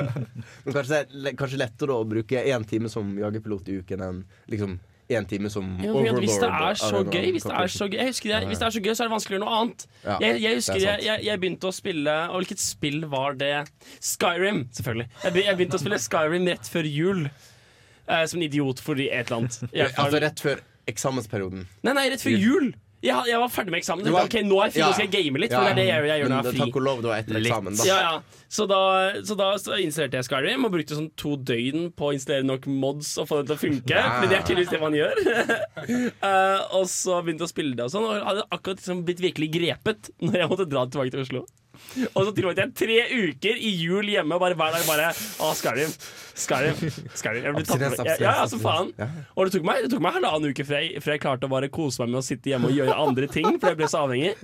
Men 0.64 0.74
kanskje 0.76 1.00
det 1.10 1.32
er 1.32 1.38
kanskje 1.38 1.58
lettere 1.58 1.96
å 1.98 2.06
bruke 2.06 2.42
én 2.44 2.66
time 2.68 2.90
som 2.92 3.14
jagerpilot 3.18 3.70
i 3.72 3.78
uken 3.82 4.04
enn 4.06 4.20
liksom 4.50 4.76
én 5.10 5.26
time 5.28 5.50
som 5.52 5.66
overlord. 5.84 6.22
hvis 6.22 6.38
det 6.40 6.48
er 6.48 6.78
så 6.80 7.00
gøy, 7.04 7.26
hvis 7.34 7.44
det 7.44 7.56
er 7.60 7.72
så 7.74 7.88
gøy, 7.90 7.98
jeg 7.98 8.08
husker 8.08 8.30
det, 8.30 8.38
hvis 8.48 8.60
det 8.62 8.66
er 8.66 8.74
så 8.76 8.80
gøy, 8.80 8.92
så 8.94 9.02
er 9.02 9.08
det 9.08 9.12
vanskeligere 9.12 9.42
noe 9.42 9.56
annet. 9.58 9.86
Jeg, 10.04 10.38
jeg 10.40 10.60
husker 10.60 10.78
er 10.80 11.02
jeg, 11.04 11.24
jeg, 11.26 11.40
begynte 11.42 11.68
å 11.68 11.74
spille 11.76 12.14
Og 12.30 12.38
hvilket 12.40 12.62
spill 12.64 13.04
var 13.12 13.36
det? 13.40 13.50
Skyrim, 14.00 14.62
selvfølgelig. 14.78 15.08
Jeg, 15.24 15.56
begynte 15.58 15.76
å 15.76 15.82
spille 15.82 15.98
Skyrim 16.00 16.48
rett 16.48 16.70
før 16.72 16.88
jul. 16.88 17.26
Eh, 18.04 18.24
som 18.28 18.40
en 18.40 18.46
idiot 18.46 18.80
fordi 18.84 19.10
et 19.10 19.28
eller 19.28 19.42
annet. 19.42 19.60
Altså 19.92 20.22
rett 20.24 20.40
før 20.44 20.64
eksamensperioden. 20.88 21.68
Nei, 21.84 21.94
nei, 21.96 22.08
rett 22.12 22.24
før 22.24 22.36
jul! 22.40 22.72
Jeg, 23.04 23.26
jeg 23.28 23.38
var 23.42 23.50
ferdig 23.52 23.72
med 23.74 23.78
eksamen. 23.82 24.06
Var- 24.14 24.24
Ok, 24.24 24.34
Nå 24.48 24.56
er 24.62 24.70
jeg 24.70 24.72
fri, 24.74 24.80
nå 24.84 24.92
skal 24.96 25.04
jeg 25.04 25.12
game 25.12 25.40
litt. 25.42 25.52
For 25.52 25.66
det 25.66 25.72
er 25.74 25.78
det 25.80 25.84
jeg, 25.90 26.06
jeg 26.08 26.20
gjør 26.22 26.30
når 26.32 26.38
jeg 26.38 26.46
er 26.46 26.54
fri. 26.54 26.60
takk 26.64 26.78
og 26.80 26.84
lov, 26.86 27.02
det 27.04 27.10
var 27.10 27.18
etter 27.20 27.38
eksamen, 27.40 27.76
da. 27.76 27.84
Ja, 27.88 27.98
ja. 28.00 28.40
Så 28.54 28.66
da, 28.70 28.78
så 29.26 29.34
da 29.36 29.48
så 29.58 29.76
installerte 29.82 30.20
jeg 30.20 30.26
Skyrim 30.28 30.64
og 30.68 30.72
brukte 30.72 30.96
sånn 30.96 31.10
to 31.18 31.34
døgn 31.36 31.88
på 31.98 32.08
å 32.08 32.12
installere 32.14 32.46
nok 32.46 32.68
mods 32.70 33.10
og 33.20 33.26
få 33.28 33.40
det 33.42 33.48
til 33.50 33.56
å 33.56 33.62
funke. 33.64 33.96
Ja. 33.98 34.20
Men 34.22 34.30
det 34.30 34.38
er 34.38 34.46
tydeligvis 34.46 34.72
det 34.72 34.80
man 34.80 34.94
gjør. 34.94 35.20
uh, 36.22 36.60
og 36.78 36.86
så 36.90 37.18
begynte 37.24 37.44
jeg 37.44 37.50
å 37.50 37.52
spille 37.54 37.76
det 37.76 37.84
og 37.88 37.92
sånn, 37.92 38.06
og 38.08 38.24
hadde 38.30 38.46
akkurat 38.54 38.80
liksom 38.80 39.04
blitt 39.08 39.20
virkelig 39.24 39.50
grepet 39.58 40.10
når 40.22 40.40
jeg 40.40 40.50
måtte 40.54 40.68
dra 40.70 40.86
tilbake 40.88 41.14
til 41.16 41.24
Oslo. 41.26 41.44
Og 42.14 42.20
så 42.26 42.32
tilbrakte 42.34 42.64
jeg 42.64 42.74
tre 42.78 42.98
uker 43.30 43.58
i 43.58 43.72
jul 43.78 44.10
hjemme, 44.12 44.38
bare 44.40 44.56
hver 44.58 44.74
dag 44.74 44.86
bare 44.88 45.10
Å, 45.14 45.50
Skyrim. 45.58 45.94
Skyrim. 46.44 46.78
Skyrim. 47.14 47.46
Jeg 47.46 47.56
ble 47.56 47.64
tatt 47.68 47.84
med. 47.84 47.98
Ja, 48.08 48.16
ja, 48.24 48.34
altså 48.44 48.58
faen. 48.62 48.92
Og 49.34 49.46
det 49.46 49.56
tok 49.56 49.66
meg, 49.68 49.84
det 49.84 49.92
tok 49.94 50.04
meg 50.04 50.16
halvannen 50.18 50.54
uke 50.54 50.66
før 50.66 50.82
jeg, 50.82 51.02
før 51.04 51.16
jeg 51.16 51.24
klarte 51.24 51.48
å 51.48 51.54
bare 51.54 51.70
kose 51.72 52.02
meg 52.02 52.14
med 52.14 52.20
å 52.22 52.26
sitte 52.26 52.52
hjemme 52.52 52.70
og 52.70 52.78
gjøre 52.78 52.98
andre 53.06 53.30
ting, 53.30 53.50
for 53.58 53.72
jeg 53.72 53.80
ble 53.80 53.90
så 53.90 54.04
avhengig. 54.06 54.34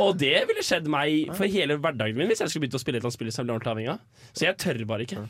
Og 0.00 0.16
det 0.20 0.36
ville 0.50 0.64
skjedd 0.66 0.88
meg 0.90 1.34
for 1.36 1.50
hele 1.50 1.78
hverdagen 1.80 2.18
min 2.18 2.30
hvis 2.30 2.42
jeg 2.44 2.52
skulle 2.52 2.66
begynt 2.66 2.80
å 2.80 2.82
spille 2.82 2.98
et 2.98 3.04
eller 3.04 3.12
annet 3.12 3.20
spill 3.20 3.34
som 3.34 3.44
jeg 3.44 3.50
ble 3.50 3.58
ordentlig 3.58 3.74
avhengig 3.74 3.94
av. 3.94 4.26
Så 4.32 4.48
jeg 4.48 4.58
tør 4.64 4.82
bare 4.90 5.06
ikke. 5.06 5.24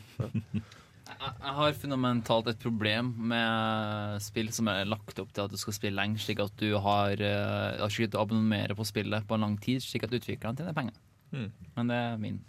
Jeg 1.25 1.53
har 1.57 1.77
fundamentalt 1.79 2.49
et 2.51 2.61
problem 2.61 3.11
med 3.31 4.21
spill 4.21 4.51
som 4.53 4.67
er 4.69 4.85
lagt 4.89 5.19
opp 5.21 5.31
til 5.33 5.45
at 5.45 5.53
du 5.53 5.57
skal 5.57 5.75
spille 5.77 5.97
lenge, 5.97 6.19
slik 6.21 6.41
at 6.43 6.53
du 6.59 6.75
har 6.81 7.21
uh, 7.21 7.81
har 7.81 7.89
ikke 7.89 8.17
å 8.17 8.25
abonnere 8.25 8.77
på 8.77 8.85
spillet 8.87 9.25
på 9.25 9.37
en 9.37 9.45
lang 9.47 9.55
tid, 9.61 9.81
slik 9.83 10.05
at 10.05 10.13
utviklerne 10.13 10.59
tjener 10.59 10.75
penger. 10.77 10.97
Mm. 11.31 11.49
Men 11.75 11.87
det 11.91 11.95
er 11.95 12.17
min. 12.21 12.39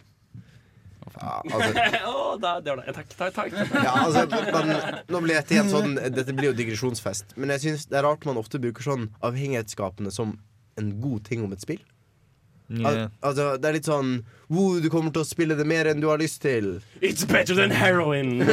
altså- 1.07 2.07
oh, 2.11 2.37
da, 2.39 2.59
det 2.61 2.75
var 2.75 2.83
det. 2.83 2.95
Takk, 2.95 3.09
takk, 3.17 3.33
takk. 3.33 3.53
Ja, 3.73 3.93
altså, 4.05 4.25
men, 4.29 4.73
nå 5.09 5.21
blir 5.23 5.39
dette 5.39 5.55
igjen 5.55 5.71
sånn 5.71 5.95
Dette 5.95 6.35
blir 6.35 6.51
jo 6.51 6.57
digresjonsfest. 6.57 7.37
Men 7.37 7.55
jeg 7.55 7.65
synes 7.65 7.87
det 7.91 7.99
er 7.99 8.07
rart 8.07 8.25
man 8.27 8.39
ofte 8.39 8.61
bruker 8.61 8.85
sånn 8.85 9.09
avhengighetsskapende 9.25 10.13
som 10.13 10.37
en 10.77 10.91
god 11.01 11.25
ting 11.25 11.45
om 11.45 11.53
et 11.55 11.63
spill. 11.63 11.81
Al 12.83 13.05
altså, 13.23 13.53
det 13.55 13.69
er 13.69 13.75
litt 13.77 13.87
sånn 13.87 14.09
wow, 14.51 14.73
Du 14.83 14.89
kommer 14.91 15.13
til 15.15 15.23
å 15.23 15.27
spille 15.27 15.55
det 15.55 15.63
mer 15.63 15.87
enn 15.87 16.01
du 16.03 16.09
har 16.11 16.19
lyst 16.19 16.41
til. 16.43 16.81
It's 16.99 17.23
better 17.23 17.55
than 17.55 17.71
heroin! 17.71 18.41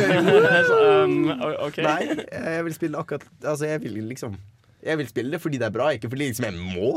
Um, 1.05 1.29
okay. 1.67 1.85
Nei, 1.85 2.15
jeg 2.31 2.65
vil 2.65 2.75
spille 2.77 3.01
akkurat 3.01 3.27
Altså, 3.43 3.67
jeg 3.69 3.83
vil 3.83 3.99
liksom 4.09 4.39
Jeg 4.85 5.01
vil 5.01 5.09
spille 5.09 5.33
det 5.33 5.41
fordi 5.41 5.61
det 5.61 5.69
er 5.69 5.75
bra, 5.75 5.89
ikke 5.97 6.11
fordi 6.13 6.29
liksom 6.29 6.47
jeg 6.51 6.59
må. 6.75 6.91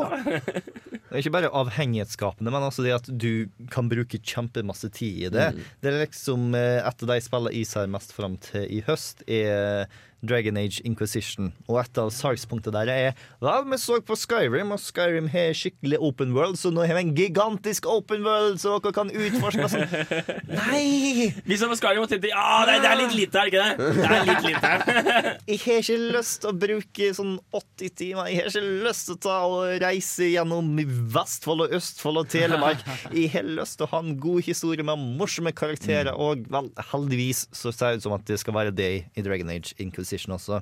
Det 1.07 1.15
er 1.15 1.21
ikke 1.21 1.35
bare 1.37 1.49
avhengighetsskapende, 1.55 2.51
men 2.51 2.65
altså 2.67 2.83
det 2.83 2.91
at 2.91 3.05
du 3.07 3.47
kan 3.71 3.87
bruke 3.87 4.19
kjempemasse 4.19 4.89
tid 4.91 5.21
i 5.21 5.29
det. 5.31 5.45
Mm. 5.55 5.61
Det 5.79 5.87
er 5.87 6.01
liksom 6.01 6.49
eh, 6.59 6.81
Et 6.83 7.05
av 7.05 7.11
de 7.13 7.17
spillene 7.23 7.53
jeg 7.55 7.69
ser 7.69 7.87
mest 7.93 8.11
fram 8.11 8.35
til 8.43 8.65
i 8.67 8.81
høst, 8.83 9.23
er 9.23 9.87
Dragon 10.25 10.57
Age 10.57 10.81
Inquisition. 10.87 11.51
Og 11.67 11.79
et 11.81 11.99
av 12.01 12.09
salgspunktene 12.13 12.73
der 12.73 12.89
er 12.91 13.07
Ja, 13.43 13.59
vi 13.61 13.77
så 13.79 13.99
på 14.01 14.15
Skyrim, 14.17 14.71
og 14.73 14.81
Skyrim 14.81 15.27
har 15.31 15.53
skikkelig 15.57 15.99
open 16.01 16.33
world, 16.35 16.57
så 16.57 16.71
nå 16.73 16.85
har 16.87 16.97
vi 16.97 17.03
en 17.05 17.13
gigantisk 17.17 17.85
open 17.89 18.25
world, 18.25 18.57
så 18.61 18.77
dere 18.81 18.95
kan 18.95 19.11
utforske 19.13 19.67
sånn. 19.69 19.85
Nei! 20.61 21.29
Vi 21.45 21.59
som 21.59 21.71
på 21.71 21.77
Skyrim 21.77 22.05
og 22.05 22.09
tenkte 22.11 22.31
ja, 22.31 22.63
det, 22.67 22.79
det 22.83 22.91
er 22.91 23.01
litt 23.03 23.17
lite 23.17 23.43
her, 23.43 23.51
ikke 23.51 23.65
det? 23.67 23.91
Det 23.97 24.07
er 24.07 24.27
litt 24.31 24.47
lite 24.47 24.73
her. 24.73 25.29
Jeg 25.51 25.61
har 25.63 25.83
ikke 25.83 25.99
lyst 26.17 26.41
til 26.41 26.51
å 26.51 26.55
bruke 26.65 27.11
sånn 27.17 27.35
80 27.61 27.93
timer. 28.01 28.31
Jeg 28.31 28.41
har 28.41 28.51
ikke 28.51 28.83
lyst 28.87 29.07
til 29.09 29.17
å 29.17 29.21
ta 29.27 29.37
og 29.47 29.77
reise 29.83 30.31
gjennom 30.31 30.73
Vestfold 31.13 31.67
og 31.67 31.77
Østfold 31.77 32.23
og 32.23 32.31
Telemark. 32.33 32.81
Jeg 33.17 33.31
har 33.35 33.47
lyst 33.47 33.77
til 33.79 33.87
å 33.87 33.91
ha 33.93 34.01
en 34.01 34.17
god 34.21 34.41
historie 34.47 34.87
med 34.87 35.05
morsomme 35.19 35.53
karakterer, 35.57 36.13
og 36.17 36.47
vel, 36.51 36.71
heldigvis 36.91 37.45
så 37.55 37.73
ser 37.73 37.93
det 37.93 38.01
ut 38.01 38.07
som 38.07 38.17
at 38.17 38.25
det 38.27 38.41
skal 38.41 38.57
være 38.57 38.73
det 38.75 38.91
i 39.13 39.25
Dragon 39.25 39.53
Age 39.53 39.75
Inquisition 39.77 40.06
også. 40.13 40.61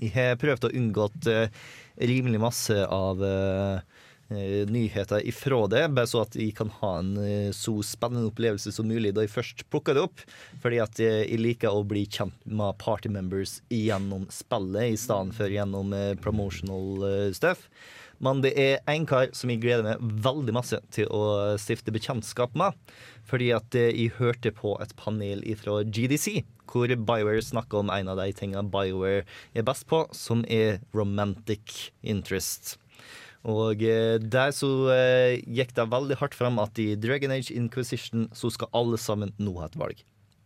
Jeg 0.00 0.14
har 0.14 0.38
prøvd 0.40 0.70
å 0.70 0.74
unngå 0.78 1.08
uh, 1.28 1.48
rimelig 1.96 2.40
masse 2.40 2.86
av 2.86 3.24
eh, 3.24 3.80
eh, 4.32 4.68
nyheter 4.68 5.26
ifra 5.28 5.66
det, 5.66 5.88
bare 5.88 6.08
så 6.08 6.22
at 6.24 6.36
jeg 6.38 6.54
kan 6.56 6.70
ha 6.80 6.92
en 7.00 7.12
eh, 7.20 7.50
så 7.56 7.76
spennende 7.86 8.30
opplevelse 8.30 8.72
som 8.74 8.88
mulig 8.88 9.14
da 9.14 9.24
jeg 9.26 9.34
først 9.34 9.64
plukker 9.72 9.96
det 9.96 10.06
opp. 10.06 10.24
Fordi 10.62 10.80
at 10.82 11.02
jeg, 11.02 11.40
liker 11.42 11.74
å 11.74 11.84
bli 11.86 12.06
kjent 12.06 12.36
med 12.46 12.78
party 12.82 13.12
members 13.12 13.60
gjennom 13.72 14.28
spillet 14.32 14.94
i 14.94 15.00
stedet 15.00 15.36
for 15.38 15.52
gjennom 15.52 15.92
eh, 15.96 16.14
promotional 16.20 17.08
eh, 17.08 17.28
stuff. 17.36 17.68
Men 18.22 18.38
det 18.44 18.52
er 18.60 18.76
en 18.86 19.04
kar 19.08 19.32
som 19.34 19.50
jeg 19.50 19.64
gleder 19.64 19.82
meg 19.82 20.18
veldig 20.22 20.52
masse 20.54 20.78
til 20.94 21.08
å 21.10 21.58
stifte 21.58 21.94
bekjentskap 21.94 22.54
med. 22.58 22.76
Fordi 23.26 23.50
at 23.56 23.74
eh, 23.78 23.90
jeg 23.90 24.16
hørte 24.20 24.54
på 24.54 24.76
et 24.82 24.94
panel 24.98 25.42
fra 25.58 25.80
GDC, 25.82 26.44
hvor 26.72 26.88
BioWare 26.88 27.42
snakker 27.44 27.82
om 27.82 27.90
en 27.92 28.12
av 28.12 28.20
de 28.20 28.30
tingene 28.36 28.70
BioWare 28.72 29.26
er 29.54 29.66
best 29.66 29.86
på, 29.90 30.06
som 30.16 30.46
er 30.48 30.80
romantic 30.96 31.90
interest. 32.00 32.76
Og 33.42 33.82
eh, 33.82 34.22
der 34.22 34.54
så 34.54 34.70
eh, 34.94 35.42
gikk 35.50 35.74
det 35.74 35.90
veldig 35.90 36.18
hardt 36.20 36.36
fram 36.38 36.60
at 36.62 36.78
i 36.78 36.94
Dragon 36.94 37.34
Age 37.34 37.50
Inquisition 37.54 38.28
så 38.38 38.52
skal 38.54 38.70
alle 38.76 39.00
sammen 39.02 39.34
nå 39.42 39.56
ha 39.58 39.66
et 39.66 39.78
valg. 39.78 40.02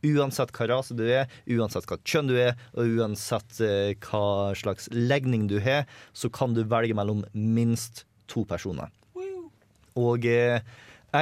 Uansett 0.07 0.53
hva 0.55 0.69
rase 0.71 0.97
du 0.97 1.05
er, 1.09 1.27
uansett 1.51 1.87
hva 1.89 1.99
kjønn 2.07 2.31
du 2.31 2.37
er, 2.41 2.55
og 2.77 2.97
uansett 2.99 3.61
eh, 3.65 3.93
hva 4.07 4.55
slags 4.57 4.89
legning 4.93 5.49
du 5.51 5.59
har, 5.61 5.85
så 6.17 6.33
kan 6.33 6.57
du 6.57 6.65
velge 6.65 6.97
mellom 6.97 7.25
minst 7.35 8.07
to 8.33 8.47
personer. 8.49 8.93
Og 9.97 10.27
eh, 10.29 10.61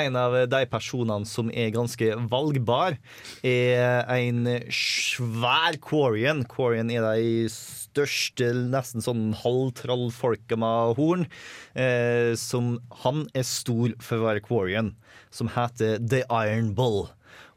En 0.02 0.18
av 0.18 0.36
de 0.50 0.62
personene 0.70 1.28
som 1.28 1.50
er 1.54 1.72
ganske 1.74 2.10
valgbar, 2.30 2.98
er 3.46 4.04
en 4.16 4.44
svær 4.74 5.78
Quarian. 5.84 6.44
Quarian 6.50 6.90
er 6.92 7.06
de 7.06 7.48
største, 7.52 8.50
nesten 8.72 9.04
sånn 9.04 9.26
halvtrollfolka 9.44 10.58
med 10.58 10.98
horn. 10.98 11.26
Eh, 11.74 12.34
som 12.34 12.78
Han 13.04 13.28
er 13.34 13.46
stor 13.46 13.94
for 14.02 14.18
å 14.18 14.28
være 14.28 14.44
Quarian, 14.44 14.94
som 15.30 15.52
heter 15.54 15.98
The 16.02 16.24
Iron 16.30 16.74
Bull. 16.74 17.06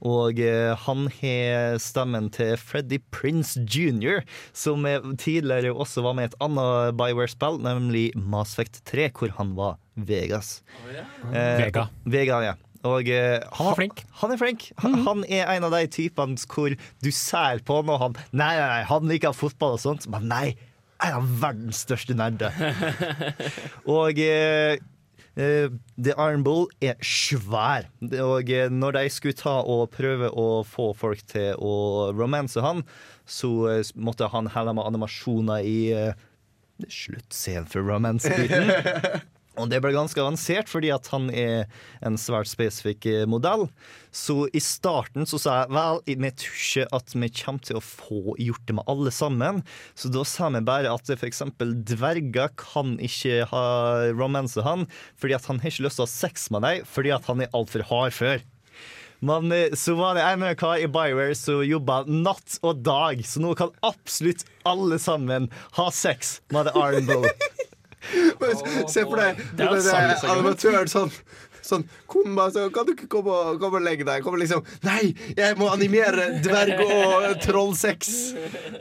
Og 0.05 0.39
eh, 0.43 0.73
han 0.85 1.07
har 1.21 1.79
stemmen 1.81 2.29
til 2.33 2.53
Freddy 2.61 2.99
Prince 3.13 3.63
jr., 3.65 4.21
som 4.53 4.85
eh, 4.85 5.01
tidligere 5.17 5.73
også 5.73 6.03
var 6.05 6.17
med 6.17 6.27
i 6.27 6.31
et 6.31 6.39
annet 6.43 6.97
Bioware-spill, 6.99 7.59
nemlig 7.65 8.11
Mass 8.17 8.53
Effect 8.57 8.83
3, 8.89 9.09
hvor 9.17 9.33
han 9.39 9.55
var 9.57 9.77
Vegas. 9.97 10.61
Eh, 11.33 11.57
Vega. 11.63 11.87
Vega, 12.05 12.41
ja. 12.45 12.55
Og, 12.85 13.09
eh, 13.09 13.41
Han 13.57 13.71
var 13.71 13.75
flink. 13.75 14.03
Han 14.21 14.31
er 14.31 14.37
flink. 14.39 14.71
Han, 14.83 14.93
han 15.07 15.23
er 15.25 15.49
en 15.55 15.65
av 15.67 15.73
de 15.73 15.87
typene 15.91 16.37
hvor 16.45 16.75
du 16.77 17.11
ser 17.11 17.63
på 17.65 17.81
han, 17.81 17.89
og 17.89 18.01
han 18.03 18.17
Nei, 18.31 18.53
nei, 18.53 18.67
nei, 18.67 18.83
han 18.87 19.09
liker 19.09 19.35
fotball 19.35 19.77
og 19.77 19.83
sånt, 19.83 20.07
men 20.11 20.27
nei, 20.29 20.45
er 21.03 21.17
verdens 21.41 21.83
største 21.85 22.15
nerder. 22.17 22.53
og 23.97 24.17
eh, 24.21 24.77
The 25.37 26.15
Iron 26.17 26.41
Bull 26.41 26.65
er 26.81 26.97
svær. 27.05 27.85
Og 28.01 28.49
eh, 28.49 28.71
når 28.73 28.95
de 28.97 29.03
skulle 29.13 29.37
ta 29.37 29.59
og 29.61 29.91
prøve 29.93 30.31
å 30.33 30.63
få 30.65 30.89
folk 30.97 31.21
til 31.29 31.53
å 31.61 32.09
romanse 32.17 32.63
han, 32.65 32.81
så 33.29 33.51
eh, 33.69 33.93
måtte 33.93 34.31
han 34.33 34.49
helle 34.55 34.73
med 34.73 34.89
animasjoner 34.89 35.61
i 35.61 35.79
eh, 35.93 36.27
sluttscenen 36.89 37.69
for 37.69 37.85
romance-biten. 37.85 38.73
Og 39.57 39.69
det 39.71 39.79
ble 39.81 39.93
ganske 39.95 40.21
avansert, 40.21 40.69
fordi 40.69 40.91
at 40.93 41.09
han 41.13 41.29
er 41.33 41.65
en 42.05 42.17
svært 42.21 42.49
spesifikk 42.49 43.07
eh, 43.09 43.25
modell. 43.29 43.67
Så 44.13 44.45
i 44.55 44.61
starten 44.63 45.27
så 45.29 45.39
sa 45.41 45.55
jeg 45.61 45.73
vel, 45.73 46.01
vi 46.07 46.31
tror 46.41 46.59
ikke 46.61 46.87
at 46.97 47.15
vi 47.17 47.31
kommer 47.41 47.65
til 47.65 47.79
å 47.79 47.85
få 47.85 48.35
gjort 48.41 48.65
det 48.69 48.77
med 48.77 48.91
alle 48.91 49.13
sammen. 49.13 49.63
Så 49.97 50.11
da 50.13 50.25
sa 50.27 50.51
vi 50.53 50.63
bare 50.67 50.93
at 50.93 51.09
f.eks. 51.17 51.43
dverger 51.57 52.53
kan 52.59 52.97
ikke 53.03 53.47
ha 53.51 53.65
romanse 54.13 54.65
han, 54.65 54.85
fordi 55.17 55.37
at 55.37 55.49
han 55.49 55.63
har 55.63 55.73
ikke 55.73 55.87
lyst 55.87 55.99
til 55.99 56.05
å 56.05 56.09
ha 56.09 56.15
sex 56.17 56.51
med 56.53 56.65
deg, 56.67 56.85
fordi 56.89 57.15
at 57.15 57.27
han 57.29 57.41
er 57.43 57.57
altfor 57.57 57.85
hard 57.89 58.15
før. 58.17 58.45
Men 59.25 59.51
eh, 59.51 59.73
så 59.73 59.95
var 59.97 60.13
det 60.13 60.25
en 60.25 60.45
kar 60.59 60.77
i 60.77 60.89
Bioware 60.91 61.35
som 61.37 61.63
jobba 61.65 62.03
natt 62.05 62.59
og 62.61 62.83
dag, 62.85 63.23
så 63.25 63.41
nå 63.41 63.55
kan 63.57 63.73
absolutt 63.85 64.45
alle 64.67 64.99
sammen 65.01 65.49
ha 65.79 65.89
sex 65.93 66.37
med 66.53 66.69
The 66.69 66.77
Iron. 66.77 67.25
Men 68.39 68.87
Se 68.89 69.03
for 69.03 69.19
deg 69.19 69.43
den 69.59 69.81
segment. 69.83 70.23
animatøren 70.35 70.91
sånn 70.91 71.11
Sånn, 71.67 71.81
Kom, 72.07 72.37
sånn 72.53 72.69
Kan 72.71 72.85
du 72.87 72.93
ikke 72.93 73.09
komme 73.11 73.33
og, 73.33 73.57
komme 73.59 73.81
og 73.81 73.83
legge 73.83 74.05
deg? 74.07 74.21
Kommer 74.23 74.39
liksom 74.39 74.61
Nei, 74.85 75.09
jeg 75.35 75.57
må 75.59 75.67
animere 75.73 76.29
dverg- 76.45 76.79
og 76.85 77.41
trollsex! 77.43 78.11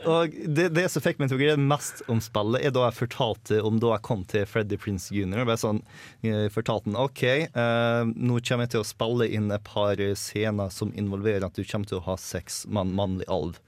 Og 0.07 0.31
det, 0.55 0.69
det 0.77 0.85
som 0.93 1.03
fikk 1.03 1.19
meg 1.19 1.27
til 1.27 1.35
å 1.35 1.41
greie 1.41 1.57
mest 1.59 1.99
om 2.07 2.21
spillet, 2.23 2.63
er 2.63 2.71
da 2.71 2.85
jeg 2.85 2.95
fortalte 3.01 3.59
om 3.67 3.81
da 3.83 3.91
jeg 3.97 4.05
kom 4.07 4.23
til 4.29 4.45
Freddy 4.47 4.79
Prince 4.79 5.11
Jr. 5.11 5.43
Bare 5.43 5.59
sånn, 5.59 5.81
jeg 6.23 6.53
fortalte 6.55 6.87
han 6.93 6.99
OK, 7.01 7.23
eh, 7.27 8.03
nå 8.15 8.39
kommer 8.47 8.67
jeg 8.69 8.75
til 8.77 8.85
å 8.85 8.87
spille 8.87 9.27
inn 9.35 9.51
et 9.51 9.67
par 9.67 9.99
scener 10.15 10.71
som 10.71 10.93
involverer 10.95 11.49
at 11.49 11.59
du 11.59 11.65
kommer 11.67 11.89
til 11.91 11.99
å 11.99 12.05
ha 12.07 12.15
sex 12.21 12.63
med 12.69 12.85
en 12.87 12.95
mannlig 13.01 13.27
alv. 13.27 13.59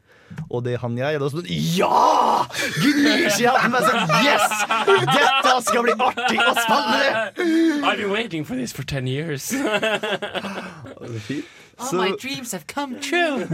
Og 0.50 0.64
det 0.66 0.78
han 0.82 0.98
gjør, 0.98 1.16
er 1.16 1.20
da 1.22 1.30
sånn 1.34 1.50
Ja! 1.50 2.46
Gnir 2.82 3.30
seg 3.36 3.48
i 3.50 3.72
med 3.74 3.86
sånn 3.86 4.14
Yes! 4.26 4.46
Dette 5.10 5.56
skal 5.68 5.86
bli 5.88 5.96
artig 5.98 6.40
å 6.44 6.54
spille! 6.58 7.04
I've 7.84 7.98
been 7.98 8.12
waiting 8.12 8.46
for 8.46 8.56
this 8.56 8.74
for 8.74 8.84
10 8.84 9.08
years. 9.08 9.52
All 11.80 11.94
my 11.94 12.12
dreams 12.20 12.52
have 12.52 12.68
come 12.68 13.00
true. 13.00 13.48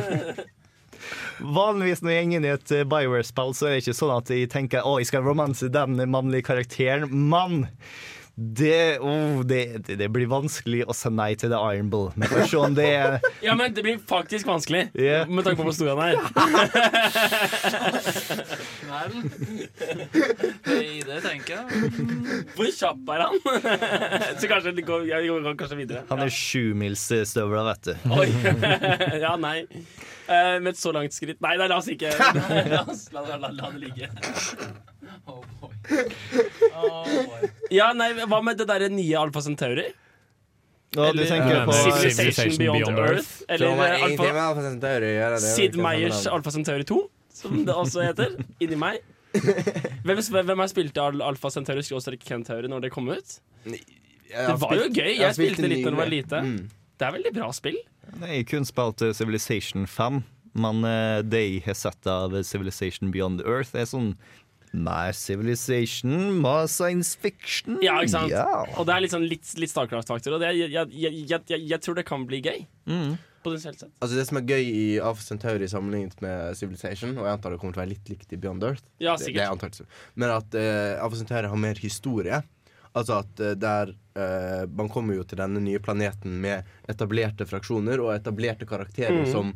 Vanligvis 1.40 2.02
når 2.02 2.12
jeg 2.16 2.26
går 2.26 2.38
inn 2.40 2.48
i 2.48 2.52
et 2.54 2.72
eh, 2.74 2.86
Bioware-spill, 2.88 3.54
så 3.54 3.68
er 3.68 3.76
det 3.76 3.84
ikke 3.84 3.98
sånn 3.98 4.14
at 4.16 4.32
jeg 4.32 4.50
tenker 4.54 4.88
å, 4.88 4.96
jeg 5.02 5.10
skal 5.12 5.26
romanse 5.26 5.70
den 5.72 6.00
mannlige 6.10 6.48
karakteren. 6.50 7.12
Men 7.12 7.68
det, 8.36 9.00
oh, 9.00 9.46
det, 9.48 9.88
det, 9.88 10.10
blir 10.12 10.28
vanskelig 10.28 10.82
å 10.84 10.94
si 10.96 11.08
nei 11.08 11.30
til 11.40 11.54
The 11.54 11.60
Iron 11.72 11.88
Bull. 11.92 12.10
Men 12.20 12.28
får 12.28 12.50
se 12.52 12.58
om 12.60 12.74
det 12.76 12.88
er 12.92 13.20
Ja, 13.46 13.56
men 13.56 13.72
det 13.76 13.84
blir 13.86 13.96
faktisk 14.10 14.50
vanskelig, 14.50 14.90
yeah. 14.92 15.24
med 15.30 15.48
tanke 15.48 15.62
på 15.62 15.68
hvor 15.70 15.76
stor 15.76 15.94
han 15.94 16.02
er. 16.04 16.16
Vel. 18.92 19.14
Det 21.06 21.22
tenker 21.24 21.56
jeg. 21.56 21.64
Hvor 22.58 22.68
kjapp 22.76 23.14
er 23.16 23.24
han? 23.24 23.40
Så 24.42 24.50
kanskje 24.52 24.76
det 24.76 24.84
går, 24.88 25.08
jeg 25.14 25.32
går 25.32 25.56
kanskje 25.56 25.80
videre. 25.80 26.04
Han 26.12 26.26
er 26.26 26.34
sjumilsstøvla, 26.36 27.64
vet 27.72 27.88
du. 27.88 27.96
Oi. 28.20 28.30
Ja, 29.26 29.36
nei. 29.40 29.64
Eh, 30.28 30.58
med 30.60 30.74
et 30.74 30.80
så 30.80 30.90
langt 30.96 31.14
skritt 31.14 31.38
Nei, 31.44 31.52
nei 31.60 31.68
la 31.70 31.78
oss 31.78 31.86
ikke 31.92 32.10
La, 32.74 32.80
oss, 32.90 33.04
la, 33.14 33.22
la, 33.28 33.36
la, 33.38 33.52
la 33.54 33.70
det 33.76 33.84
ligge. 33.84 34.10
Oh 36.76 37.04
boy. 37.06 37.50
Ja, 37.72 37.92
nei, 37.96 38.10
Hva 38.26 38.42
med 38.44 38.58
det 38.60 38.66
derre 38.70 38.90
nye 38.92 39.16
Alfa 39.20 39.42
Centauri? 39.46 39.86
Ja, 40.96 41.12
du 41.14 41.22
tenker 41.28 41.66
på 41.68 41.76
Civilization 41.76 42.58
Beyond 42.58 43.00
Earth? 43.00 43.32
Eller 43.52 43.68
Alfa 44.00 44.30
Alpha, 44.32 45.40
Sid 45.40 45.50
Sid 45.56 45.76
Meyers 45.82 46.24
Alfa 46.32 46.52
Centauri 46.56 46.86
2, 46.88 47.00
som 47.36 47.58
det 47.68 47.76
også 47.76 48.06
heter. 48.06 48.38
Inni 48.64 48.80
meg. 48.80 49.02
Hvem, 49.36 50.22
hvem 50.48 50.64
har 50.64 50.72
spilt 50.72 50.98
Al 51.04 51.20
Alfa 51.26 51.52
Centauri 51.52 51.84
skråstrek 51.84 52.24
Kentauri 52.24 52.72
når 52.72 52.86
det 52.88 52.94
kom 52.96 53.10
ut? 53.12 53.38
Det 53.66 54.56
var 54.62 54.78
jo 54.78 54.88
gøy. 54.88 55.12
Jeg 55.20 55.36
spilte 55.38 55.68
litt 55.68 55.84
når 55.84 55.98
det 55.98 56.00
var 56.00 56.12
lite. 56.12 56.42
Det 56.96 57.08
er 57.10 57.18
veldig 57.18 57.34
bra 57.36 57.50
spill. 57.56 57.78
Nei, 58.22 58.40
kun 58.48 58.64
spilt 58.68 59.04
eh, 59.04 59.12
Civilization 59.18 59.84
5, 59.90 60.22
men 60.64 60.86
eh, 60.88 61.20
det 61.28 61.42
jeg 61.44 61.64
har 61.66 61.76
sett 61.76 62.08
av 62.08 62.38
Civilization 62.48 63.12
Beyond 63.12 63.44
Earth, 63.44 63.76
er 63.76 63.90
sånn 63.90 64.14
mer 64.76 65.14
Civilization, 65.16 66.42
my 66.42 66.66
science 66.72 67.16
fiction. 67.16 67.80
Ja, 67.84 68.00
ikke 68.02 68.16
sant? 68.16 68.34
Yeah. 68.34 68.68
Og 68.80 68.88
det 68.88 68.96
er 68.96 69.06
litt, 69.06 69.14
sånn 69.16 69.28
litt, 69.30 69.48
litt 69.62 69.72
Starcraft-faktor, 69.72 70.36
og 70.36 70.44
det, 70.44 70.52
er- 70.52 70.60
jeg, 70.66 70.92
jeg, 70.92 71.24
jeg, 71.30 71.40
jeg, 71.50 71.64
jeg 71.72 71.82
tror 71.86 71.98
det 72.00 72.06
kan 72.08 72.26
bli 72.30 72.42
gøy. 72.46 72.66
Mm. 72.90 73.16
Potensielt 73.46 73.80
sett. 73.80 73.94
Altså 74.02 74.18
Det 74.18 74.26
som 74.26 74.40
er 74.40 74.48
gøy 74.50 74.64
i 74.66 74.86
Alpha 74.98 75.22
Centauri 75.22 75.68
sammenlignet 75.70 76.22
med 76.26 76.58
Civilization, 76.58 77.14
og 77.20 77.28
jeg 77.28 77.38
antar 77.38 77.54
det 77.54 77.62
kommer 77.62 77.76
til 77.76 77.82
å 77.82 77.86
være 77.86 77.94
litt 77.94 78.10
likt 78.10 78.34
i 78.34 78.40
Beyond 78.42 78.66
Earth, 78.66 78.86
Ja, 78.98 79.14
sikkert. 79.22 79.42
det 79.44 79.52
antakelig. 79.54 79.88
men 80.16 80.34
at 80.34 80.58
uh, 80.58 81.04
Alpha 81.06 81.22
Centauri 81.22 81.52
har 81.54 81.62
mer 81.68 81.82
historie. 81.82 82.42
Altså 82.96 83.18
at 83.20 83.42
eh, 83.44 83.58
der 83.60 83.90
uh, 84.16 84.64
Man 84.72 84.88
kommer 84.88 85.18
jo 85.18 85.26
til 85.28 85.42
denne 85.42 85.60
nye 85.60 85.82
planeten 85.84 86.38
med 86.40 86.64
etablerte 86.88 87.44
fraksjoner 87.44 88.00
og 88.00 88.14
etablerte 88.14 88.64
karakterer 88.70 89.26
mm. 89.26 89.32
som 89.34 89.50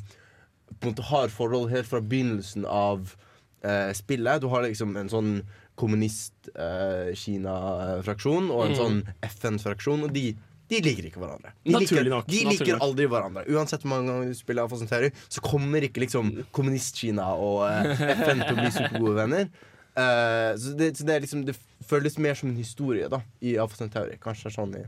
på 0.69 0.89
en 0.89 0.91
måte 0.91 1.05
har 1.07 1.31
forhold 1.31 1.71
helt 1.71 1.87
fra 1.87 2.01
begynnelsen 2.03 2.67
av 2.67 3.15
eh, 3.63 3.93
spillet. 3.97 4.41
Du 4.41 4.47
har 4.51 4.61
liksom 4.65 4.97
en 4.99 5.09
sånn 5.11 5.31
kommunist-Kina-fraksjon 5.79 8.45
og 8.51 8.61
en 8.65 8.71
mm. 8.73 8.79
sånn 8.79 8.97
FN-fraksjon, 9.29 10.03
og 10.07 10.11
de 10.15 10.25
de 10.69 10.77
liker 10.85 11.05
ikke 11.09 11.17
hverandre. 11.17 11.49
De 11.65 11.73
Naturlig 11.73 12.03
liker, 12.03 12.13
nok, 12.13 12.27
De 12.29 12.45
liker 12.45 12.75
nok. 12.75 12.83
aldri 12.85 13.05
hverandre. 13.09 13.41
Uansett 13.49 13.81
hvor 13.81 13.89
mange 13.95 14.05
ganger 14.11 14.27
du 14.29 14.37
spiller 14.37 14.69
Centauri, 14.77 15.09
så 15.25 15.41
kommer 15.41 15.81
ikke 15.87 16.03
liksom 16.03 16.25
kommunist-Kina 16.53 17.25
og 17.41 17.65
eh, 17.65 17.89
FN 18.19 18.37
til 18.43 18.53
å 18.53 18.57
bli 18.59 18.69
supergode 18.75 19.15
venner. 19.17 19.49
Eh, 19.97 20.53
så 20.61 20.67
det, 20.77 20.93
så 20.99 21.03
det, 21.09 21.15
liksom, 21.25 21.41
det 21.47 21.55
føles 21.89 22.21
mer 22.21 22.37
som 22.37 22.51
en 22.51 22.59
historie 22.59 23.09
da 23.09 23.17
i 23.41 23.57
Alpha 23.57 23.81
Centauri. 23.81 24.21
Kanskje 24.21 24.53
sånn 24.53 24.77
i 24.77 24.85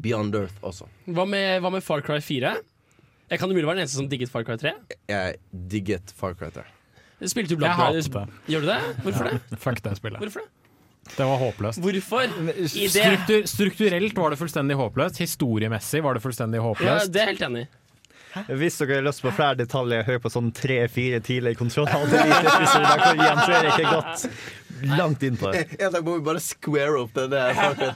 Beyond 0.00 0.32
Earth 0.40 0.58
også. 0.64 0.88
Hva 1.12 1.28
med, 1.28 1.60
hva 1.60 1.70
med 1.76 1.84
Far 1.84 2.00
Cry 2.06 2.20
4? 2.24 2.56
Jeg 3.26 3.38
kan 3.42 3.50
umulig 3.50 3.66
være 3.66 3.82
den 3.82 3.84
eneste 3.84 4.00
som 4.00 4.08
digget 4.08 4.30
Far 4.32 4.48
Cry 4.48 4.56
3. 4.64 4.72
Jeg 5.12 5.28
digget 5.76 6.08
Far 6.16 6.32
Cry 6.38 6.48
3. 6.56 6.64
Spilte 7.24 7.54
du 7.54 7.56
Jeg 7.56 7.62
Blood 7.64 7.80
hatet 7.80 8.12
det. 8.12 8.26
Gjør 8.52 8.64
du 8.64 8.68
det? 8.68 8.78
Hvorfor 9.06 9.30
det? 9.30 9.58
Fuck 9.62 9.82
det 9.84 9.96
spillet. 9.96 10.20
Hvorfor 10.20 10.44
det? 10.44 10.50
Det 11.16 11.26
var 11.26 11.38
håpløst. 11.38 11.80
Hvorfor? 11.80 12.32
Struktur, 12.66 13.46
strukturelt 13.46 14.16
var 14.18 14.34
det 14.34 14.38
fullstendig 14.40 14.76
håpløst. 14.76 15.20
Historiemessig 15.22 16.02
var 16.04 16.18
det 16.18 16.22
fullstendig 16.24 16.58
ja, 16.58 16.64
håpløst. 16.66 17.12
Det 17.14 17.22
er 17.22 17.30
helt 17.30 17.44
enig. 17.46 17.66
Hvis 18.60 18.78
dere 18.82 19.00
har 19.00 19.06
lyst 19.08 19.22
på 19.24 19.32
flere 19.36 19.58
detaljer, 19.60 20.04
hør 20.06 20.18
på 20.24 20.32
sånn 20.32 20.52
tre-fire 20.56 21.20
tidligere 21.24 21.58
kontroll. 21.58 21.88
Langt 24.82 25.22
inn 25.24 25.36
på 25.40 25.48
det. 25.54 25.62
En 25.80 25.92
dag 25.94 26.04
må 26.04 26.18
vi 26.18 26.24
bare 26.26 26.40
square 26.42 26.98
opp 27.00 27.14
den 27.16 27.32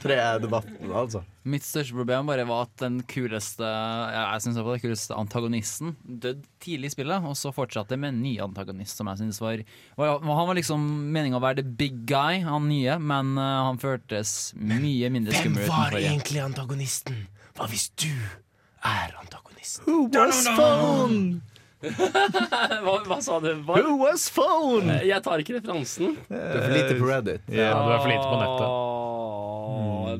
3-debatten, 0.01 0.89
altså. 0.97 1.21
Mitt 1.45 1.65
største 1.65 1.93
problem 1.93 2.25
bare 2.29 2.45
var 2.49 2.63
at 2.67 2.73
den 2.81 2.99
kuleste 3.09 3.65
Jeg 3.65 4.41
synes 4.43 4.57
det 4.57 4.63
var 4.65 4.77
den 4.77 4.83
kuleste 4.83 5.17
antagonisten 5.17 5.93
døde 6.05 6.41
tidlig 6.61 6.91
i 6.91 6.93
spillet, 6.95 7.25
og 7.25 7.37
så 7.37 7.53
fortsatte 7.53 7.97
med 8.01 8.15
en 8.15 8.21
ny 8.23 8.33
antagonist 8.41 8.97
som 8.97 9.09
jeg 9.11 9.21
synes 9.23 9.41
var, 9.41 9.61
var 9.97 10.17
Han 10.25 10.49
var 10.49 10.57
liksom 10.57 10.85
meninga 11.13 11.37
å 11.37 11.43
være 11.43 11.61
the 11.61 11.67
big 11.83 12.01
guy, 12.09 12.41
han 12.45 12.65
nye, 12.69 12.97
men 13.01 13.35
uh, 13.37 13.67
han 13.69 13.81
føltes 13.81 14.51
mye 14.57 15.09
mindre 15.13 15.33
Hvem 15.37 15.41
skummel. 15.45 15.67
var 15.69 15.85
utenfor 15.85 16.01
igjen. 16.01 16.17
egentlig 16.17 16.43
antagonisten? 16.47 17.23
Hva 17.57 17.69
hvis 17.69 17.89
du 17.93 18.09
er 18.09 19.13
antagonisten? 19.21 19.50
Who 19.85 20.05
was 20.13 20.47
phone? 20.57 21.41
hva, 21.81 22.95
hva 23.07 23.17
sa 23.25 23.39
du? 23.41 23.51
Hva? 23.65 23.77
Who 23.81 23.95
was 24.03 24.27
phone? 24.29 24.89
Eh, 24.99 25.07
Jeg 25.09 25.23
tar 25.25 25.41
ikke 25.41 25.55
referansen. 25.59 26.15
Du 26.29 26.35
er 26.35 26.61
for 26.61 26.75
lite 26.75 26.97
på 26.99 27.07
Reddit. 27.09 27.41
Ja, 27.49 27.71
du 27.77 27.89
er 27.93 28.01
for 28.03 28.11
lite 28.11 28.27
på 28.27 28.37
nettet. 28.41 28.67
Åh, 28.67 30.11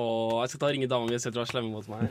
åh, 0.00 0.36
jeg 0.44 0.52
skal 0.52 0.60
ta 0.62 0.68
og 0.70 0.72
ringe 0.76 0.88
dama 0.88 1.08
mi 1.10 1.16
og 1.18 1.20
si 1.24 1.28
at 1.28 1.36
du 1.36 1.40
er 1.42 1.48
slemme 1.50 1.72
mot 1.74 1.88
meg. 1.92 2.08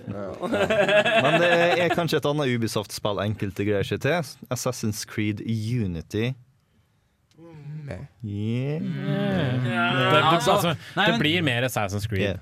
Men 1.24 1.40
det 1.42 1.50
er 1.86 1.94
kanskje 1.96 2.20
et 2.22 2.28
annet 2.30 2.54
Ubisoft-spill 2.58 3.22
enkelte 3.26 3.66
greier 3.70 3.88
seg 3.88 4.02
til. 4.06 4.34
Assassin's 4.54 5.06
Creed 5.10 5.42
Unity. 5.46 6.34
Yeah. 8.22 8.82
Det, 8.86 10.20
altså, 10.22 10.76
det 10.94 11.16
blir 11.18 11.42
mer 11.42 11.66
Assassin's 11.66 12.06
Creed. 12.10 12.38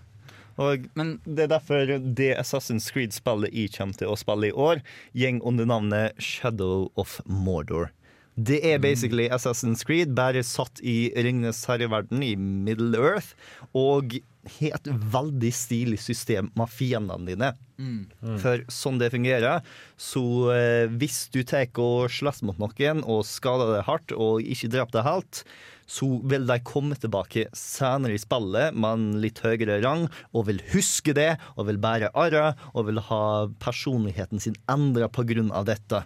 Yeah. 0.58 0.86
men 0.96 1.20
Det 1.26 1.46
er 1.46 1.54
derfor 1.54 1.86
det 2.02 2.32
Assassin's 2.38 2.90
Creed-spillet 2.92 3.54
jeg 3.54 3.74
kommer 3.78 3.98
til 3.98 4.10
å 4.10 4.18
spille 4.18 4.50
i 4.50 4.56
år, 4.56 4.82
gjeng 5.14 5.42
under 5.46 5.70
navnet 5.70 6.18
Shadow 6.22 6.90
of 6.98 7.20
Mordor. 7.26 7.92
Det 8.38 8.60
er 8.62 8.78
basically 8.78 9.26
Assassin's 9.34 9.82
Creed, 9.86 10.12
bare 10.14 10.44
satt 10.46 10.78
i 10.86 11.10
Ringenes 11.18 11.64
herreverden, 11.66 12.22
i 12.22 12.36
Middle 12.38 13.00
Earth, 13.02 13.34
og 13.74 14.20
har 14.60 14.76
et 14.78 14.90
veldig 15.14 15.50
stilig 15.54 15.98
system 16.04 16.52
med 16.58 16.70
fiendene 16.70 17.26
dine. 17.28 17.50
Mm. 17.82 18.38
For 18.42 18.62
sånn 18.74 19.02
det 19.02 19.10
fungerer, 19.14 19.66
så 19.98 20.24
eh, 20.54 20.86
hvis 21.02 21.26
du 21.34 21.42
tar 21.50 21.66
og 21.82 22.14
slåss 22.14 22.44
mot 22.46 22.62
noen 22.62 23.02
og 23.06 23.26
skader 23.28 23.74
deg 23.74 23.90
hardt 23.90 24.14
og 24.14 24.46
ikke 24.46 24.70
dreper 24.74 25.00
deg 25.00 25.10
helt, 25.10 25.44
så 25.88 26.08
vil 26.28 26.48
de 26.50 26.58
komme 26.68 26.98
tilbake 27.00 27.48
senere 27.56 28.18
i 28.18 28.22
spillet 28.22 28.76
med 28.76 28.90
en 28.90 29.22
litt 29.24 29.40
høyere 29.44 29.80
rang 29.86 30.06
og 30.34 30.50
vil 30.50 30.60
huske 30.74 31.16
det 31.16 31.38
og 31.56 31.70
vil 31.70 31.80
bære 31.82 32.12
arret 32.20 32.60
og 32.74 32.90
vil 32.90 33.00
ha 33.08 33.24
personligheten 33.64 34.44
sin 34.44 34.58
endra 34.70 35.08
av 35.08 35.66
dette. 35.66 36.04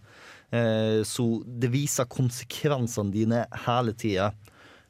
Eh, 0.52 1.02
så 1.08 1.26
det 1.46 1.72
viser 1.74 2.10
konsekvensene 2.12 3.12
dine 3.12 3.46
hele 3.66 3.94
tida. 3.98 4.32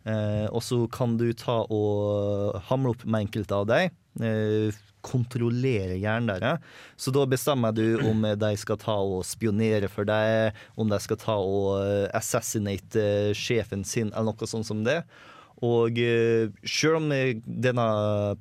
Eh, 0.03 0.47
og 0.49 0.61
så 0.65 0.84
kan 0.91 1.15
du 1.18 1.30
ta 1.38 1.61
og 1.69 2.61
hamle 2.69 2.95
opp 2.95 3.05
med 3.05 3.27
enkelte 3.27 3.55
av 3.55 3.68
dem. 3.69 3.97
Kontrollere 5.06 5.98
hjernen 5.98 6.30
deres. 6.32 6.61
Så 6.95 7.14
da 7.15 7.26
bestemmer 7.30 7.76
du 7.76 7.99
om 8.07 8.26
de 8.45 8.52
skal 8.61 8.80
ta 8.82 8.98
og 9.02 9.26
spionere 9.28 9.90
for 9.91 10.07
deg, 10.07 10.57
om 10.76 10.90
de 10.91 11.02
skal 11.02 11.19
ta 11.22 11.38
og 11.41 11.82
eh, 11.82 12.07
assassinate 12.18 13.02
eh, 13.02 13.36
sjefen 13.38 13.86
sin, 13.88 14.14
eller 14.14 14.32
noe 14.32 14.49
sånt 14.49 14.69
som 14.69 14.86
det. 14.88 15.02
Og 15.61 15.97
uh, 16.01 16.49
selv 16.65 16.97
om 16.97 17.11
eh, 17.13 17.38
denne 17.45 17.85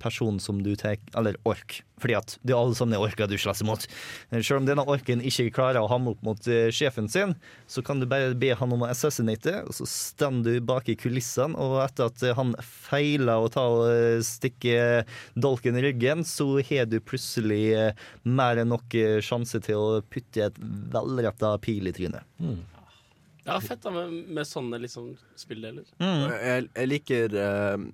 personen 0.00 0.40
som 0.40 0.62
du 0.64 0.72
tar 0.78 0.96
Eller 1.18 1.36
ork, 1.44 1.82
fordi 2.00 2.16
at 2.16 2.34
det 2.40 2.54
er 2.54 2.60
alle 2.60 2.76
sammen 2.76 2.96
er 2.96 3.04
orker 3.04 3.28
du 3.28 3.36
slåss 3.40 3.62
imot. 3.64 3.86
Sjøl 4.32 4.62
om 4.62 4.68
denne 4.68 4.86
orken 4.88 5.20
ikke 5.26 5.50
klarer 5.54 5.82
å 5.82 5.90
hamle 5.90 6.14
opp 6.14 6.24
mot 6.24 6.48
eh, 6.50 6.70
sjefen 6.74 7.10
sin, 7.12 7.34
så 7.70 7.84
kan 7.84 8.00
du 8.00 8.08
bare 8.10 8.32
be 8.40 8.54
han 8.56 8.72
om 8.72 8.86
å 8.86 8.90
assassinate, 8.90 9.60
og 9.68 9.76
så 9.76 9.88
står 9.88 10.40
du 10.46 10.52
bak 10.64 10.88
i 10.88 10.96
kulissene, 11.00 11.56
og 11.60 11.80
etter 11.84 12.08
at 12.08 12.24
eh, 12.24 12.36
han 12.38 12.54
feiler 12.64 13.44
å 13.44 13.52
ta 13.52 13.66
og 13.68 13.84
eh, 13.92 14.24
stikke 14.24 15.04
dolken 15.36 15.78
i 15.78 15.84
ryggen, 15.90 16.24
så 16.28 16.48
har 16.70 16.88
du 16.90 17.00
plutselig 17.04 17.62
eh, 17.76 18.04
mer 18.24 18.60
enn 18.62 18.72
nok 18.72 18.96
eh, 18.96 19.18
sjanse 19.24 19.60
til 19.64 19.80
å 19.80 20.02
putte 20.08 20.48
et 20.48 20.60
velretta 20.92 21.56
pil 21.62 21.90
i 21.90 21.96
trynet. 21.96 22.24
Ja, 23.46 23.56
fett 23.64 23.82
da 23.84 23.92
med, 23.94 24.12
med 24.28 24.48
sånne 24.48 24.80
liksom 24.82 25.14
spilldeler. 25.38 25.88
Mm. 26.02 26.22
Jeg, 26.34 26.68
jeg 26.74 26.90
liker 26.90 27.36
eh, 27.40 27.86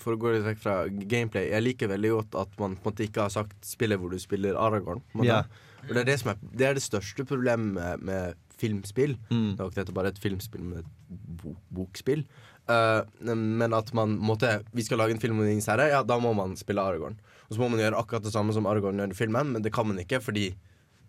For 0.00 0.16
å 0.16 0.20
gå 0.20 0.32
litt 0.32 0.46
vekk 0.46 0.62
fra 0.62 0.76
gameplay 0.88 1.50
Jeg 1.50 1.64
liker 1.64 1.90
veldig 1.92 2.14
godt 2.14 2.38
at 2.46 2.56
man 2.60 2.78
på 2.78 2.88
en 2.88 2.90
måte 2.90 3.06
ikke 3.06 3.26
har 3.26 3.34
sagt 3.34 3.68
spillet 3.68 4.00
hvor 4.00 4.12
du 4.12 4.18
spiller 4.22 4.58
Aragorn. 4.60 5.04
Ja. 5.26 5.44
Og 5.86 5.94
det 5.94 6.02
er 6.02 6.10
det 6.10 6.18
som 6.22 6.32
er 6.32 6.42
Det 6.50 6.68
er 6.68 6.76
det 6.78 6.84
største 6.84 7.26
problemet 7.28 7.76
med, 7.76 8.04
med 8.08 8.42
filmspill. 8.56 9.16
Mm. 9.30 9.56
Det 9.56 9.60
er 9.60 9.70
ikke 9.70 9.82
dette 9.82 9.96
bare 9.96 10.12
et 10.12 10.20
filmspill, 10.20 10.62
men 10.64 10.80
et 10.80 11.16
bok, 11.42 11.58
bokspill. 11.76 12.24
Uh, 12.66 13.04
men 13.22 13.74
at 13.76 13.92
man 13.94 14.16
måtte 14.18 14.48
Vi 14.74 14.82
skal 14.82 14.98
lage 14.98 15.14
en 15.14 15.20
film 15.22 15.36
om 15.38 15.44
Ringenes 15.44 15.68
herre, 15.70 15.90
ja, 15.92 16.00
da 16.02 16.16
må 16.18 16.32
man 16.34 16.56
spille 16.58 16.82
Aragorn. 16.82 17.18
Og 17.46 17.54
så 17.54 17.62
må 17.62 17.68
man 17.70 17.82
gjøre 17.82 18.00
akkurat 18.00 18.24
det 18.24 18.32
samme 18.34 18.54
som 18.56 18.66
Aragorn 18.66 18.98
gjør 18.98 19.12
i 19.12 19.18
filmen, 19.18 19.52
men 19.54 19.62
det 19.62 19.74
kan 19.74 19.86
man 19.86 20.00
ikke 20.02 20.22
fordi 20.24 20.48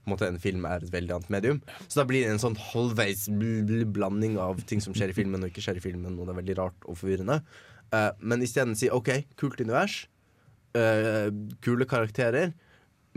en, 0.08 0.14
måte, 0.16 0.28
en 0.32 0.40
film 0.42 0.66
er 0.70 0.84
et 0.86 0.92
veldig 0.94 1.14
annet 1.18 1.32
medium. 1.34 1.62
Så 1.88 2.00
da 2.02 2.06
blir 2.10 2.24
det 2.26 2.34
en 2.34 2.42
sånn 2.44 2.58
halvveis 2.72 3.28
bl 3.30 3.64
bl 3.68 3.84
blanding 3.98 4.38
av 4.42 4.62
ting 4.70 4.82
som 4.84 4.96
skjer 4.98 5.12
i 5.14 5.18
filmen 5.18 5.44
og 5.44 5.52
ikke 5.52 5.64
skjer 5.68 5.80
i 5.82 5.84
filmen, 5.84 6.16
og 6.18 6.26
det 6.30 6.34
er 6.36 6.42
veldig 6.42 6.58
rart 6.64 6.88
og 6.88 6.98
forvirrende. 7.00 7.42
Uh, 7.94 8.12
men 8.20 8.42
isteden 8.44 8.76
si 8.76 8.90
OK, 8.92 9.12
kult 9.40 9.60
univers, 9.64 10.06
uh, 10.76 11.28
kule 11.64 11.86
karakterer, 11.88 12.52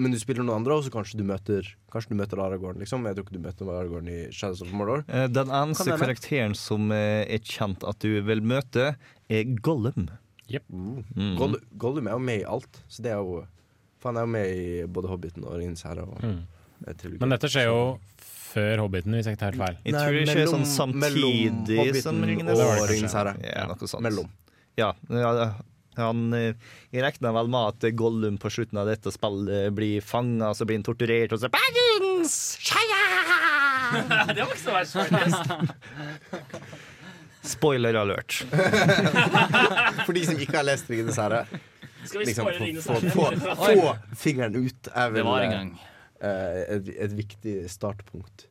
men 0.01 0.15
du 0.15 0.19
spiller 0.21 0.45
noen 0.47 0.63
andre, 0.63 0.77
og 0.79 0.85
så 0.87 0.93
kanskje 0.95 1.19
du 1.21 1.27
møter 1.29 1.67
Kanskje 1.91 2.15
du 2.15 2.21
møter 2.21 2.39
Aragorn, 2.41 2.79
liksom. 2.79 3.03
Jeg 3.05 3.17
tror 3.19 3.25
ikke 3.27 3.35
du 3.35 3.43
møter 3.43 3.69
Aragorn 3.75 4.07
i 4.09 4.19
Shadows 4.31 4.61
of 4.63 4.71
Mordor. 4.73 5.01
Eh, 5.11 5.27
Den 5.29 5.51
eneste 5.51 5.97
karakteren 5.99 6.55
som 6.55 6.87
er 6.95 7.27
kjent 7.43 7.83
at 7.83 7.99
du 8.01 8.21
vil 8.23 8.41
møte, 8.47 8.93
er 9.29 9.51
Gollum. 9.59 10.07
Mm. 10.71 11.35
Goll 11.39 11.59
Gollum 11.83 12.07
er 12.07 12.15
jo 12.15 12.23
med 12.23 12.41
i 12.45 12.47
alt, 12.47 12.81
så 12.91 13.03
det 13.03 13.11
er 13.13 13.19
jo 13.23 13.43
For 14.01 14.09
han 14.13 14.17
er 14.23 14.25
jo 14.25 14.31
med 14.33 14.55
i 14.55 14.87
både 14.89 15.11
Hobbiten 15.11 15.45
og 15.45 15.59
Ringens 15.59 15.83
herre. 15.85 16.07
Og, 16.07 16.23
Mm. 16.23 16.39
Men 17.21 17.35
dette 17.37 17.51
skjer 17.51 17.69
jo 17.69 17.81
før 18.51 18.85
Hobbiten, 18.85 19.15
hvis 19.15 19.29
jeg 19.29 19.37
ikke 19.37 19.45
tar 19.45 19.59
feil. 19.61 19.81
Jeg 19.87 19.95
tror 19.95 20.17
det 20.17 20.35
skjer 20.35 20.49
sånn 20.51 20.69
samtidig 20.69 22.03
som 22.03 22.23
Ringenes 22.27 23.17
herre. 23.17 23.37
Ja, 23.47 23.67
noe 23.71 23.91
sånt. 23.91 24.05
Mellom. 24.07 24.31
Ja, 24.79 24.95
ja, 25.13 25.53
han, 25.99 26.33
eh, 26.33 26.55
jeg 26.95 27.03
regner 27.05 27.35
vel 27.35 27.51
med 27.51 27.75
at 27.75 27.87
Gollum 27.99 28.39
på 28.41 28.51
slutten 28.53 28.79
av 28.81 28.89
dette 28.89 29.11
spillet 29.13 29.75
blir 29.77 30.05
fanga, 30.05 30.53
så 30.55 30.67
blir 30.67 30.79
han 30.79 30.87
torturert, 30.87 31.35
og 31.35 31.43
så 31.43 31.51
Baggins! 31.53 32.37
det 34.35 34.39
var 34.39 34.55
ikke 34.55 34.63
så 34.63 34.77
verst, 34.77 34.95
faktisk. 34.95 35.51
Spoiler 37.55 37.97
alert. 37.97 38.43
For 40.07 40.13
de 40.15 40.25
som 40.29 40.39
ikke 40.39 40.59
har 40.59 40.67
lest 40.69 40.91
Ringenes 40.93 41.19
herre. 41.21 41.47
Skal 42.05 42.23
vi 42.23 42.31
Liksom, 42.31 42.47
spoile 42.47 42.65
Ringenes 42.65 42.87
få, 42.87 42.99
herre? 43.01 43.11
få, 43.11 43.55
få, 43.57 43.65
få 43.81 44.17
fingeren 44.21 44.57
ut 44.61 44.91
er 44.95 45.11
vel 45.11 45.21
Det 45.21 45.27
var 45.27 45.41
en 45.41 45.51
eh, 45.51 45.57
gang. 45.57 45.73
Eh, 46.21 46.63
et, 46.77 46.89
et 47.07 47.13
viktig 47.17 47.57
startpunkt. 47.73 48.47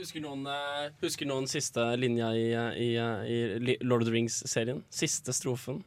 Husker 0.00 0.22
noen, 0.24 0.46
eh, 0.48 0.90
husker 1.02 1.28
noen 1.28 1.46
siste 1.50 1.82
linja 2.00 2.30
i, 2.32 2.46
i, 2.80 2.90
i 2.96 3.76
Lord 3.84 4.02
of 4.04 4.08
the 4.08 4.14
Rings-serien? 4.14 4.82
Siste 4.92 5.34
strofen. 5.36 5.82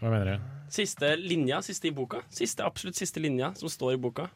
Hva 0.00 0.10
mener 0.10 0.34
du? 0.34 0.52
Siste 0.74 1.14
linja, 1.20 1.60
siste 1.62 1.88
i 1.88 1.94
boka. 1.94 2.20
Siste, 2.34 2.64
absolutt 2.66 2.98
siste 2.98 3.22
linja 3.22 3.52
som 3.56 3.70
står 3.70 3.94
i 3.94 4.00
boka. 4.02 4.26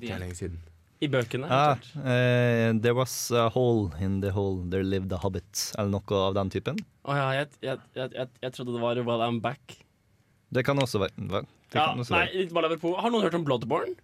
Det 0.00 0.08
er 0.10 0.22
lenge 0.22 0.38
siden. 0.38 0.60
I 1.02 1.08
bøkene. 1.10 1.48
Ah, 1.50 1.74
eh, 1.98 2.70
there 2.78 2.94
was 2.94 3.12
a 3.34 3.48
hole 3.50 3.90
in 4.00 4.20
the 4.22 4.30
hole, 4.30 4.62
there 4.70 4.84
lived 4.86 5.10
a 5.12 5.18
hobbit, 5.18 5.72
eller 5.76 5.90
noe 5.96 6.20
av 6.28 6.36
den 6.38 6.52
typen. 6.54 6.78
Å 7.02 7.16
ja, 7.18 7.24
jeg, 7.40 7.48
jeg, 7.66 7.80
jeg, 7.98 8.12
jeg, 8.14 8.30
jeg 8.44 8.54
trodde 8.54 8.76
det 8.76 8.82
var 8.84 9.00
Well 9.02 9.24
I'm 9.26 9.40
Back. 9.42 9.76
Det 10.54 10.62
kan 10.64 10.78
også 10.78 11.00
være. 11.02 11.26
hva? 11.26 11.40
Det 11.72 11.78
Ja, 11.80 11.88
kan 11.90 12.00
også 12.04 12.14
nei, 12.14 12.26
være. 12.30 12.70
litt. 12.70 12.86
Har 13.02 13.10
noen 13.10 13.26
hørt 13.26 13.34
om 13.38 13.44
Bloodborne? 13.48 13.96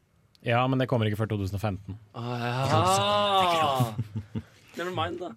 Ja, 0.47 0.63
men 0.71 0.79
det 0.79 0.87
kommer 0.91 1.09
ikke 1.09 1.19
før 1.25 1.33
2015. 1.35 1.99
Ah, 2.15 3.91
Never 4.79 4.95
mind, 4.95 5.19
da. 5.21 5.33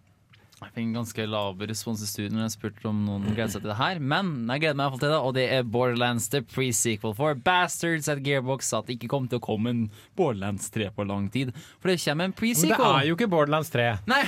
Jeg 0.62 0.70
fikk 0.76 0.84
en 0.84 0.92
ganske 0.94 1.24
lav 1.26 1.62
respons 1.66 2.04
i 2.06 2.08
studio 2.08 2.36
når 2.36 2.44
jeg 2.44 2.54
spurte 2.54 2.86
om 2.86 2.98
noen 3.08 3.24
gleder 3.32 3.50
seg 3.50 3.64
til 3.64 3.72
det 3.72 3.78
her. 3.80 3.98
Men 3.98 4.28
jeg 4.46 4.62
gleder 4.62 4.78
meg 4.78 4.84
i 4.84 4.86
hvert 4.86 4.94
fall 4.94 5.02
til 5.02 5.14
det, 5.14 5.22
og 5.26 5.34
det 5.34 5.46
er 5.56 5.64
Borderlands 5.74 6.28
the 6.30 6.44
pre-sequel 6.46 7.16
for 7.18 7.34
Bastards 7.48 8.10
at 8.14 8.22
Gearbox 8.22 8.70
sa 8.70 8.84
at 8.84 8.92
det 8.92 9.00
ikke 9.00 9.10
kom 9.16 9.26
til 9.32 9.42
å 9.42 9.44
komme 9.48 9.74
en 9.74 9.80
Borderlands 10.20 10.70
3 10.70 10.92
på 10.94 11.08
lang 11.10 11.32
tid. 11.34 11.50
For 11.82 11.90
det 11.90 11.98
kommer 12.04 12.30
en 12.30 12.36
pre-sequel. 12.38 12.78
Men 12.78 12.86
det 12.86 13.00
er 13.02 13.10
jo 13.10 13.18
ikke 13.18 13.32
Borderlands 13.34 13.74
3. 13.74 13.88
Nei, 14.14 14.22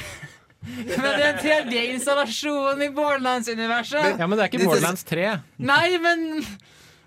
men 0.90 1.06
det 1.06 1.14
er 1.14 1.28
en 1.30 1.42
tredje 1.44 1.86
installasjon 1.94 2.82
i 2.82 2.90
Borderlands-universet. 2.98 4.16
Ja, 4.18 4.26
men 4.26 4.40
det 4.40 4.48
er 4.48 4.54
ikke 4.56 4.66
Borderlands 4.66 5.06
3. 5.14 5.30
Nei, 5.70 5.86
men 6.02 6.26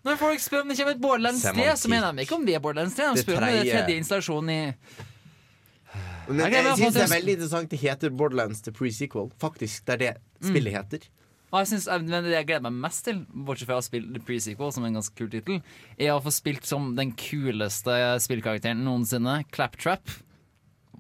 når 0.07 0.17
folk 0.21 0.41
spør 0.43 0.63
om 0.65 0.71
det 0.71 0.77
kommer 0.79 0.95
et 0.97 1.03
Borderlands 1.03 1.43
3, 1.47 1.67
så 1.83 1.91
mener 1.93 2.15
de 2.17 2.25
ikke 2.27 2.37
om 2.39 2.47
det 2.47 2.55
er 2.57 2.63
Borderlands 2.65 2.95
3. 2.99 3.11
De 3.17 3.25
spør 3.25 3.41
om 3.43 3.47
det 3.49 3.59
er 3.61 3.83
tredje. 3.83 3.99
installasjonen 4.01 4.51
i 4.55 4.61
Men 6.29 6.41
Jeg 6.43 6.53
jeg, 6.57 6.77
synes 6.81 6.95
det 6.97 7.03
er 7.05 7.13
veldig 7.13 7.35
interessant 7.37 7.71
Det 7.71 7.79
heter 7.79 8.11
Borderlands 8.11 8.63
The 8.67 8.73
Pre-Sequel. 8.75 9.29
Faktisk, 9.43 9.85
det 9.87 9.95
er 9.95 10.01
det 10.03 10.15
spillet 10.49 10.75
heter. 10.75 11.05
Og 11.55 11.61
jeg 11.63 11.69
synes, 11.71 11.87
men 12.03 12.25
Det 12.27 12.33
jeg 12.35 12.47
gleder 12.49 12.65
meg 12.67 12.73
mest 12.83 13.05
til, 13.07 13.21
bortsett 13.47 13.69
fra 13.71 13.77
å 13.79 13.85
spille 13.87 14.11
The 14.17 14.23
Pre-Sequel, 14.27 14.73
som 14.75 14.83
er 14.85 14.91
en 14.91 14.99
ganske 14.99 15.15
kul 15.17 15.31
tittel, 15.31 15.61
er 15.97 16.11
å 16.17 16.19
få 16.25 16.33
spilt 16.35 16.67
som 16.67 16.91
den 16.99 17.13
kuleste 17.15 17.95
spillkarakteren 18.27 18.83
noensinne, 18.85 19.45
Claptrap, 19.55 20.11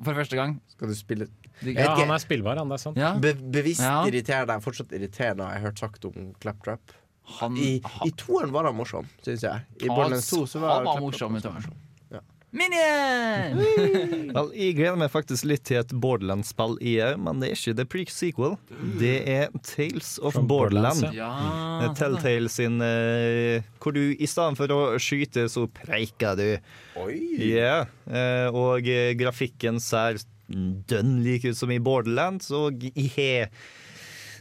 for 0.04 0.14
første 0.14 0.38
gang. 0.38 0.60
Skal 0.70 0.92
du 0.92 0.94
spille 0.98 1.26
Ja, 1.64 1.94
han 1.96 2.10
er 2.12 2.20
spillbar, 2.20 2.58
han. 2.60 2.68
Det 2.68 2.76
er 2.78 2.82
sant. 2.84 2.96
Ja. 3.00 3.14
Be 3.18 3.32
bevisst 3.34 3.80
Ja. 3.82 4.04
irriterende. 4.06 4.52
Jeg 4.54 4.60
er 4.60 4.64
fortsatt 4.70 4.92
irriterende, 4.92 5.44
har 5.48 5.54
jeg 5.58 5.62
hørt 5.66 5.78
sagt 5.82 6.04
om 6.04 6.34
Claptrap. 6.40 6.92
Han, 7.40 7.56
I, 7.58 7.80
i 8.06 8.10
toeren 8.16 8.52
var 8.54 8.68
han 8.68 8.76
morsom, 8.78 9.08
syns 9.26 9.42
jeg. 9.46 9.64
I 9.82 9.88
Han- 9.88 9.96
Borderlands 9.96 10.30
2 10.30 10.44
så 10.46 10.60
var 10.62 10.76
han 10.78 10.86
var 10.86 11.00
morsom 11.02 11.36
i 11.36 11.40
toeren. 11.42 11.74
Ja. 12.14 12.20
Minion! 12.56 13.58
well, 14.36 14.50
jeg 14.56 14.76
gleder 14.78 14.96
meg 15.00 15.10
faktisk 15.12 15.44
litt 15.48 15.64
til 15.68 15.80
et 15.82 15.90
Borderlands-spill 15.92 16.76
i 16.86 16.94
òg, 17.04 17.18
men 17.26 17.42
det 17.42 17.50
er 17.50 17.58
ikke 17.58 17.74
The 17.80 17.86
Pre-Sequel. 17.92 18.54
Det 19.02 19.16
er 19.28 19.50
Tales 19.66 20.14
of 20.22 20.36
From 20.38 20.46
Borderlands, 20.50 21.02
Borderland. 21.02 21.18
Ja, 21.18 21.32
Eh, 21.86 21.90
Telltale 21.98 22.48
sin 22.48 22.78
uh, 22.80 23.60
Hvor 23.82 23.92
du 23.92 24.00
i 24.16 24.26
stedet 24.30 24.56
for 24.56 24.72
å 24.72 24.78
skyte, 25.02 25.44
så 25.52 25.66
preiker 25.68 26.38
du. 26.38 26.46
Oi! 27.02 27.18
Yeah. 27.50 27.90
Uh, 28.08 28.48
og 28.56 28.86
uh, 28.88 29.10
grafikken 29.20 29.76
ser 29.84 30.22
dønn 30.48 31.18
lik 31.26 31.44
ut 31.50 31.58
som 31.58 31.72
i 31.74 31.80
Borderlands, 31.82 32.48
og 32.54 32.80
jeg 32.86 33.10
har 33.18 33.50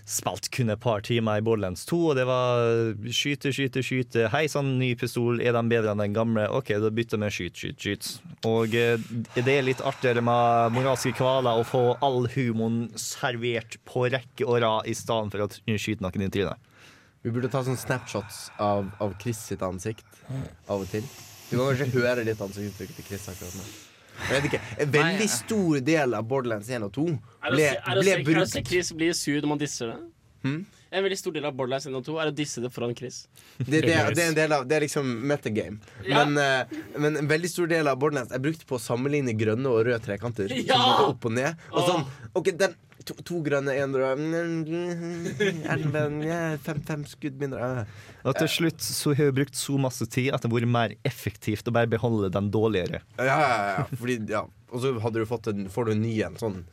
spilte 0.06 0.52
kun 0.54 0.70
et 0.70 0.82
par 0.82 1.02
timer 1.06 1.40
i 1.40 1.44
Borderlands 1.46 1.86
2, 1.90 2.00
og 2.12 2.18
det 2.20 2.26
var 2.30 2.94
skyte, 3.10 3.52
skyte, 3.56 3.82
skyte. 3.86 4.28
Hei 4.34 4.46
sann, 4.52 4.76
ny 4.80 4.92
pistol, 5.00 5.42
er 5.42 5.56
den 5.58 5.72
bedre 5.72 5.96
enn 5.96 6.04
den 6.04 6.16
gamle? 6.16 6.46
OK, 6.54 6.76
da 6.82 6.92
bytter 6.94 7.22
vi 7.24 7.32
skyt, 7.34 7.58
skyt, 7.58 7.80
skyt. 7.82 8.12
Og 8.46 8.78
eh, 8.78 9.02
det 9.40 9.58
er 9.58 9.66
litt 9.66 9.82
artigere 9.86 10.22
med 10.26 10.76
moralske 10.78 11.16
kvaler 11.18 11.58
å 11.58 11.66
få 11.66 11.84
all 12.06 12.30
humoren 12.36 12.86
servert 13.02 13.80
på 13.90 14.06
rekke 14.14 14.46
og 14.46 14.62
rad, 14.62 14.86
i 14.86 14.94
stedet 14.98 15.34
for 15.34 15.48
å 15.48 15.80
skyte 15.82 16.06
noen 16.06 16.28
i 16.28 16.32
trynet. 16.34 16.72
Vi 17.26 17.34
burde 17.34 17.50
ta 17.50 17.64
sånne 17.66 17.82
snapshots 17.82 18.52
av, 18.62 18.92
av 19.02 19.18
Chris 19.22 19.40
sitt 19.50 19.66
ansikt 19.66 20.06
av 20.70 20.84
og 20.84 20.90
til. 20.92 21.02
Du 21.50 21.58
kan 21.58 21.72
kanskje 21.72 21.90
høre 21.98 22.26
litt 22.26 22.42
ansiktsuttrykket 22.42 23.02
til 23.02 23.10
Chris 23.10 23.26
akkurat 23.34 23.58
nå. 23.58 23.66
Jeg 24.16 24.36
vet 24.36 24.48
ikke, 24.50 24.62
En 24.86 24.94
veldig 24.96 25.28
stor 25.30 25.82
del 25.90 26.16
av 26.18 26.30
Borderlands 26.30 26.70
1 26.72 26.88
og 26.88 26.94
2 26.96 27.06
Er 27.10 27.18
det 27.18 27.58
ble, 27.58 27.66
er 27.76 28.00
ble 28.00 28.14
er 28.16 28.24
brukt 28.26 28.70
Chris 28.70 28.94
blir 28.96 29.14
sur 29.18 29.38
når 29.42 29.52
man 29.52 29.62
disser 29.62 29.92
det? 29.92 30.00
Hmm? 30.46 30.64
En 30.96 31.04
veldig 31.04 31.18
stor 31.20 31.34
del 31.36 31.46
av 31.50 31.56
Borderlands 31.58 31.88
1 31.90 31.98
og 32.00 32.06
2 32.08 32.18
er 32.24 32.32
å 32.32 32.34
disse 32.36 32.62
det 32.64 32.72
foran 32.72 32.96
Chris. 32.96 33.26
det, 33.58 33.82
det, 33.84 33.96
det 34.16 34.24
er 34.24 34.30
en 34.30 34.38
del 34.38 34.56
av 34.56 34.66
Det 34.70 34.78
er 34.78 34.86
liksom 34.86 35.10
metagame. 35.28 35.82
Ja. 36.06 36.24
Men, 36.24 36.40
eh, 36.40 36.78
men 37.02 37.20
en 37.20 37.28
veldig 37.28 37.52
stor 37.52 37.68
del 37.72 37.90
av 37.92 38.00
Borderlands 38.00 38.32
er 38.36 38.44
brukt 38.44 38.64
på 38.70 38.78
å 38.78 38.82
sammenligne 38.82 39.36
grønne 39.36 39.72
og 39.72 39.84
røde 39.90 40.00
trekanter. 40.06 40.54
Ja! 40.56 40.80
Opp 41.10 41.28
og 41.28 41.36
ned. 41.36 41.60
Og 41.74 41.90
sånn, 41.90 42.06
ok, 42.32 42.54
den 42.62 42.78
To, 43.06 43.14
to 43.22 43.40
grønne, 43.46 43.74
én 43.78 43.94
rød 43.94 44.22
fem, 46.66 46.80
fem 46.88 47.04
skudd 47.06 47.38
mindre. 47.38 47.86
Og 48.26 48.34
til 48.40 48.50
slutt 48.50 48.82
så 48.82 49.14
har 49.14 49.30
hun 49.30 49.38
brukt 49.38 49.58
så 49.60 49.78
masse 49.82 50.08
tid 50.10 50.32
at 50.34 50.42
det 50.42 50.50
har 50.50 50.56
vært 50.56 50.74
mer 50.74 50.96
effektivt 51.06 51.70
å 51.70 51.76
bare 51.76 51.92
beholde 51.92 52.32
den 52.34 52.50
dårligere. 52.54 53.04
Ja, 53.20 53.26
ja, 53.30 53.58
ja. 53.76 53.88
Fordi, 53.94 54.18
ja. 54.34 54.42
Og 54.74 54.82
så 54.82 54.96
hadde 55.04 55.22
du 55.22 55.30
fått 55.30 55.52
en, 55.52 55.68
får 55.70 55.86
du 55.86 55.94
en 55.94 56.02
ny 56.02 56.16
en 56.26 56.40
sånn 56.42 56.64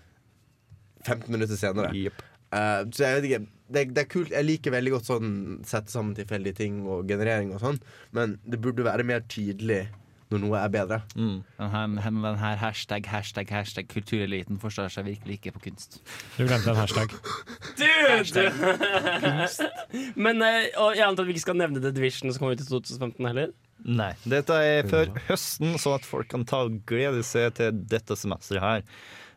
15 1.05 1.29
minutter 1.29 1.59
senere. 1.61 1.93
Eh, 1.93 2.81
så 2.93 3.05
jeg 3.05 3.19
vet 3.19 3.29
ikke 3.29 3.43
det, 3.73 3.85
det 3.97 4.03
er 4.03 4.11
kult. 4.11 4.33
Jeg 4.35 4.49
liker 4.49 4.75
veldig 4.75 4.95
godt 4.97 5.09
sånn 5.09 5.33
sette 5.69 5.93
sammen 5.93 6.17
tilfeldige 6.17 6.59
ting 6.61 6.83
og 6.85 7.09
generering 7.09 7.53
og 7.57 7.63
sånn, 7.63 7.81
men 8.17 8.39
det 8.45 8.61
burde 8.63 8.87
være 8.87 9.07
mer 9.09 9.25
tydelig 9.33 9.87
når 10.33 10.43
noe 10.43 10.59
er 10.61 10.73
bedre. 10.73 10.99
Den, 11.15 11.43
her, 11.59 11.87
den 12.11 12.39
her 12.41 12.57
hashtag, 12.61 13.07
hashtag, 13.13 13.51
hashtag 13.53 13.89
kultureliten 13.93 14.59
forstår 14.63 14.91
seg 14.95 15.07
virkelig 15.11 15.39
ikke 15.41 15.53
på 15.59 15.65
kunst. 15.69 16.01
Du 16.39 16.43
glemte 16.49 16.73
en 16.73 16.81
hashtag. 16.81 17.15
Men 20.17 20.43
eh, 20.45 20.69
og 20.81 20.97
jeg 20.97 21.07
antar 21.07 21.25
at 21.25 21.29
vi 21.31 21.35
ikke 21.37 21.45
skal 21.47 21.59
nevne 21.61 21.83
The 21.83 21.93
Division 21.95 22.33
som 22.33 22.43
kommer 22.43 22.57
ut 22.57 22.63
i 22.65 22.69
2015 22.69 23.29
heller? 23.29 23.53
Nei. 23.83 24.13
Dette 24.31 24.55
er 24.63 24.87
før 24.91 25.11
høsten, 25.29 25.75
sånn 25.83 25.97
at 25.99 26.07
folk 26.07 26.29
kan 26.31 26.45
ta 26.49 26.63
og 26.69 26.81
glede 26.89 27.25
seg 27.27 27.57
til 27.59 27.75
dette 27.91 28.15
semesteret 28.19 28.63
her. 28.63 28.85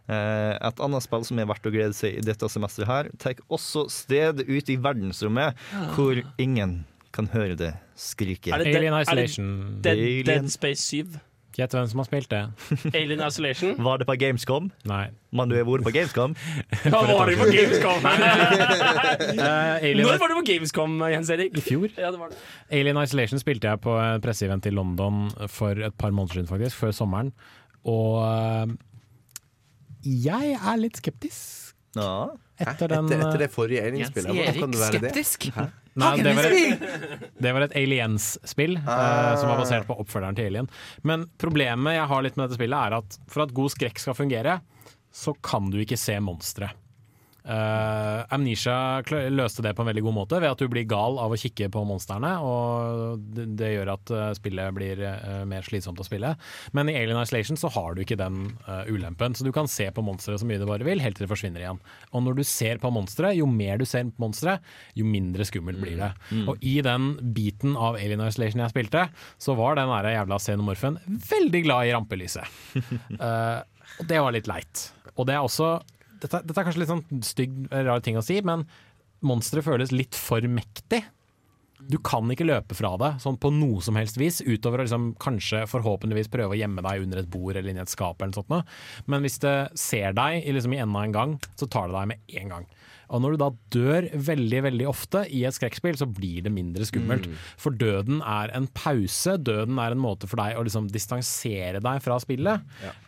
Eh, 0.05 0.53
Et 0.69 0.81
annet 0.85 1.01
spill 1.05 1.23
som 1.25 1.39
er 1.41 1.47
verdt 1.49 1.65
å 1.65 1.73
glede 1.73 1.95
seg 1.97 2.19
i 2.19 2.25
dette 2.25 2.49
semesteret 2.53 2.91
her, 2.91 3.09
tar 3.21 3.39
også 3.49 3.87
sted 3.89 4.43
ute 4.45 4.75
i 4.75 4.77
verdensrommet, 4.81 5.57
hvor 5.95 6.21
ingen 6.41 6.83
kan 7.15 7.29
høre 7.33 7.55
det 7.59 7.71
skrike. 7.99 8.51
Er 8.53 8.61
det 8.63 8.75
Alien 8.75 8.93
er 8.93 9.05
det 9.05 9.07
Isolation. 9.07 9.47
Dead, 9.85 9.95
Alien. 9.97 10.27
Dead 10.27 10.51
Space 10.53 10.83
7. 10.91 11.15
Gjett 11.55 11.71
hvem 11.71 11.85
som 11.87 12.01
har 12.01 12.07
spilt 12.09 12.27
det. 12.33 12.41
Alien 12.99 13.21
Isolation. 13.23 13.77
Var 13.79 14.01
det 14.01 14.07
på 14.09 14.15
Gamescom? 14.19 14.65
Nei. 14.91 15.05
Men 15.35 15.51
du 15.51 15.55
har 15.55 15.63
vært 15.67 15.85
på 15.87 15.93
Gamescom? 15.95 16.33
Ja, 16.91 16.99
var 17.07 17.31
det 17.31 17.37
på 17.39 17.47
Gamescom? 17.47 18.07
Eh, 19.35 19.95
Når 19.95 20.17
var 20.19 20.31
du 20.31 20.35
på 20.41 20.43
Gamescom, 20.49 20.97
Jens 21.11 21.29
Erik? 21.31 21.55
I 21.55 21.63
fjor. 21.63 21.87
Ja, 21.95 22.11
det 22.11 22.19
var 22.19 22.33
det. 22.33 22.39
Alien 22.75 22.99
Isolation 22.99 23.39
spilte 23.39 23.71
jeg 23.71 23.81
på 23.83 23.95
presseevent 24.23 24.67
i 24.67 24.73
London 24.75 25.29
for 25.51 25.79
et 25.87 25.95
par 25.95 26.11
måneder 26.11 26.41
siden, 26.41 26.49
faktisk, 26.51 26.75
før 26.83 26.91
sommeren. 26.95 27.31
Og 27.87 28.19
eh, 28.27 28.75
jeg 30.27 30.57
er 30.59 30.81
litt 30.81 30.99
skeptisk. 30.99 31.64
Ja. 31.95 32.11
Etter, 32.55 32.87
den, 32.87 33.07
Etter- 33.09 33.23
etter 33.25 33.41
det 33.41 33.49
eh, 33.49 33.51
forrige 33.51 33.81
Alien-spillet, 33.83 34.31
Jens 34.31 34.55
hvordan 34.55 34.55
kan 34.55 34.63
Erik, 34.63 34.75
du 34.75 34.79
være 34.79 34.91
det? 34.93 35.09
skeptisk? 35.11 35.47
Hæ? 35.55 35.65
Nei, 35.95 36.11
det 36.23 36.31
var, 36.35 36.45
et, 36.51 36.85
det 37.39 37.51
var 37.55 37.65
et 37.65 37.75
Aliens-spill 37.79 38.77
ah. 38.83 38.95
uh, 38.99 39.33
som 39.39 39.47
var 39.51 39.59
basert 39.61 39.87
på 39.87 39.95
oppfølgeren 40.03 40.35
til 40.35 40.49
Alien. 40.51 40.67
Men 41.07 41.23
problemet 41.39 41.95
jeg 41.95 42.07
har 42.11 42.25
litt 42.25 42.35
med 42.39 42.49
dette 42.49 42.59
spillet, 42.59 42.79
er 42.89 42.97
at 42.99 43.19
for 43.31 43.45
at 43.45 43.53
god 43.55 43.71
skrekk 43.75 44.01
skal 44.03 44.17
fungere, 44.17 44.57
så 45.15 45.31
kan 45.39 45.69
du 45.71 45.79
ikke 45.79 45.99
se 45.99 46.17
monstre. 46.23 46.71
Eh, 47.45 48.21
Amnesia 48.33 49.03
løste 49.29 49.61
det 49.61 49.75
på 49.77 49.83
en 49.83 49.89
veldig 49.91 50.03
god 50.07 50.15
måte 50.15 50.39
ved 50.41 50.49
at 50.49 50.61
du 50.61 50.69
blir 50.71 50.87
gal 50.89 51.19
av 51.21 51.33
å 51.33 51.37
kikke 51.37 51.67
på 51.73 51.83
monstrene, 51.85 52.31
og 52.41 53.21
det, 53.37 53.45
det 53.59 53.71
gjør 53.75 53.91
at 53.93 54.13
eh, 54.13 54.31
spillet 54.39 54.73
blir 54.75 55.01
uh, 55.05 55.43
mer 55.47 55.65
slitsomt 55.65 56.01
å 56.01 56.07
spille. 56.07 56.33
Men 56.75 56.89
i 56.89 56.95
Alien 56.97 57.21
Isolation 57.21 57.59
så 57.59 57.69
har 57.75 57.93
du 57.93 58.01
ikke 58.01 58.17
den 58.19 58.55
uh, 58.65 58.81
ulempen, 58.89 59.37
så 59.37 59.45
du 59.45 59.51
kan 59.55 59.69
se 59.69 59.87
på 59.93 60.03
monsteret 60.05 60.41
så 60.41 60.49
mye 60.49 60.61
du 60.61 60.65
bare 60.69 60.87
vil, 60.87 61.03
helt 61.03 61.19
til 61.19 61.27
det 61.27 61.31
forsvinner 61.31 61.61
igjen. 61.61 61.81
Og 62.17 62.25
når 62.25 62.39
du 62.39 62.43
ser 62.49 62.81
på 62.81 62.91
monsteret, 62.93 63.37
jo 63.37 63.47
mer 63.49 63.77
du 63.81 63.85
ser 63.89 64.09
på 64.09 64.25
monsteret, 64.25 64.65
jo 64.97 65.05
mindre 65.05 65.45
skummelt 65.45 65.81
blir 65.83 65.99
det. 66.01 66.11
Mm. 66.31 66.49
Og 66.49 66.65
i 66.65 66.79
den 66.85 67.11
biten 67.35 67.77
av 67.77 67.99
Alien 67.99 68.25
Isolation 68.25 68.65
jeg 68.65 68.73
spilte, 68.73 69.07
så 69.37 69.57
var 69.57 69.77
den 69.77 69.93
der 69.93 70.15
jævla 70.15 70.41
xenomorfen 70.41 70.97
veldig 71.29 71.65
glad 71.67 71.85
i 71.85 71.93
rampelyset. 71.93 72.61
Og 74.01 74.07
det 74.09 74.17
var 74.19 74.33
litt 74.33 74.49
leit. 74.49 74.89
Og 75.15 75.27
det 75.29 75.35
er 75.37 75.45
også 75.45 75.77
dette, 76.25 76.41
dette 76.45 76.61
er 76.61 76.67
kanskje 76.67 76.83
litt 76.83 76.91
sånn 76.91 77.23
stygg, 77.25 77.59
rar 77.71 78.03
ting 78.05 78.19
å 78.19 78.25
si, 78.25 78.39
men 78.45 78.65
monsteret 79.25 79.65
føles 79.65 79.93
litt 79.95 80.17
for 80.17 80.45
mektig. 80.49 81.03
Du 81.85 81.97
kan 81.99 82.29
ikke 82.31 82.47
løpe 82.47 82.75
fra 82.77 82.93
det 82.97 83.09
sånn 83.23 83.37
på 83.41 83.51
noe 83.51 83.81
som 83.83 83.97
helst 83.99 84.17
vis, 84.17 84.39
utover 84.45 84.79
å 84.79 84.85
liksom, 84.85 85.09
kanskje 85.21 85.65
forhåpentligvis 85.69 86.31
prøve 86.31 86.55
å 86.55 86.59
gjemme 86.59 86.83
deg 86.85 87.03
under 87.03 87.21
et 87.21 87.31
bord 87.31 87.55
eller 87.55 87.71
inni 87.71 87.83
et 87.83 87.91
skap. 87.91 88.21
eller 88.21 88.31
noe 88.31 88.41
sånt. 88.41 88.75
Men 89.11 89.25
hvis 89.25 89.41
det 89.43 89.55
ser 89.79 90.15
deg 90.15 90.47
liksom, 90.47 90.75
i 90.75 90.81
enda 90.81 91.03
en 91.03 91.15
gang, 91.15 91.35
så 91.59 91.67
tar 91.67 91.91
det 91.91 91.97
deg 91.97 92.11
med 92.13 92.37
en 92.41 92.53
gang. 92.55 92.69
Og 93.09 93.21
når 93.23 93.35
du 93.35 93.41
da 93.41 93.49
dør 93.75 94.09
veldig 94.29 94.61
veldig 94.69 94.87
ofte 94.89 95.23
i 95.29 95.43
et 95.47 95.55
skrekkspill, 95.55 95.97
så 95.99 96.07
blir 96.09 96.45
det 96.45 96.53
mindre 96.53 96.87
skummelt. 96.87 97.27
Mm. 97.29 97.39
For 97.61 97.75
døden 97.75 98.21
er 98.21 98.53
en 98.55 98.67
pause. 98.77 99.37
Døden 99.37 99.79
er 99.81 99.95
en 99.95 100.01
måte 100.01 100.29
for 100.29 100.41
deg 100.41 100.57
å 100.57 100.65
liksom 100.65 100.89
distansere 100.93 101.81
deg 101.83 102.01
fra 102.03 102.19
spillet. 102.23 102.65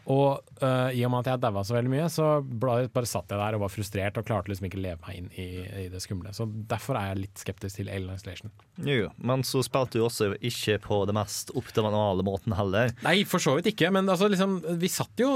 Og 0.08 0.40
uh, 0.62 0.90
i 0.96 1.04
og 1.04 1.12
med 1.12 1.26
at 1.26 1.34
jeg 1.34 1.44
daua 1.44 1.64
så 1.68 1.76
veldig 1.76 1.92
mye, 1.92 2.08
så 2.12 2.30
bare, 2.42 2.88
bare 2.94 3.10
satt 3.10 3.34
jeg 3.34 3.42
der 3.42 3.58
og 3.58 3.66
var 3.66 3.74
frustrert 3.74 4.20
og 4.20 4.28
klarte 4.28 4.52
liksom 4.52 4.70
ikke 4.70 4.84
leve 4.84 5.02
meg 5.08 5.20
inn 5.20 5.32
i, 5.36 5.48
i 5.86 5.88
det 5.92 6.02
skumle. 6.04 6.32
Så 6.36 6.48
derfor 6.70 7.00
er 7.00 7.12
jeg 7.12 7.24
litt 7.26 7.44
skeptisk 7.44 7.82
til 7.82 7.92
Alien 7.92 8.16
Isolation. 8.16 8.54
Jo, 8.88 9.12
men 9.18 9.44
så 9.48 9.64
spilte 9.66 10.00
du 10.00 10.06
også 10.08 10.32
ikke 10.38 10.80
på 10.86 11.02
det 11.10 11.18
mest 11.18 11.52
optimale 11.58 12.26
måten 12.26 12.56
heller. 12.58 12.94
Nei, 13.06 13.20
for 13.28 13.44
så 13.44 13.58
vidt 13.58 13.74
ikke, 13.74 13.92
men 13.94 14.08
altså, 14.08 14.30
liksom, 14.32 14.62
vi 14.80 14.92
satt 14.92 15.24
jo 15.24 15.34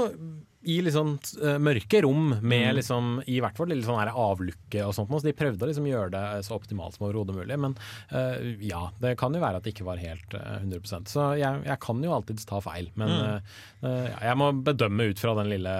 i 0.64 0.76
liksom 0.86 1.18
eh, 1.42 1.56
mørke 1.58 2.02
rom 2.04 2.28
med 2.40 2.68
Mm. 2.72 2.76
liksom, 2.78 3.06
i 3.26 3.40
hvert 3.42 3.56
fall 3.58 3.66
litt 3.72 3.84
sånn 3.84 3.98
her 3.98 4.12
avlukke 4.14 4.84
og 4.86 4.92
sånt. 4.94 5.10
Så 5.10 5.26
de 5.26 5.32
prøvde 5.34 5.64
å 5.64 5.68
liksom 5.70 5.88
gjøre 5.88 6.10
det 6.14 6.44
så 6.46 6.54
optimalt 6.54 6.94
som 6.94 7.06
overhodet 7.08 7.34
mulig. 7.34 7.58
Men 7.58 7.74
uh, 8.12 8.36
ja, 8.62 8.90
det 9.02 9.16
kan 9.18 9.34
jo 9.34 9.40
være 9.42 9.56
at 9.58 9.64
det 9.66 9.72
ikke 9.74 9.84
var 9.88 9.98
helt 9.98 10.34
uh, 10.38 10.60
100% 10.62 11.08
Så 11.10 11.26
jeg, 11.40 11.62
jeg 11.66 11.78
kan 11.82 12.02
jo 12.04 12.12
alltids 12.14 12.46
ta 12.46 12.60
feil. 12.62 12.90
Men 12.94 13.08
Mm. 13.12 13.24
eh, 13.24 13.40
eh, 13.88 14.06
ja, 14.12 14.18
jeg 14.30 14.38
må 14.38 14.52
bedømme 14.64 15.10
ut 15.10 15.18
fra 15.18 15.34
den 15.40 15.50
lille 15.50 15.74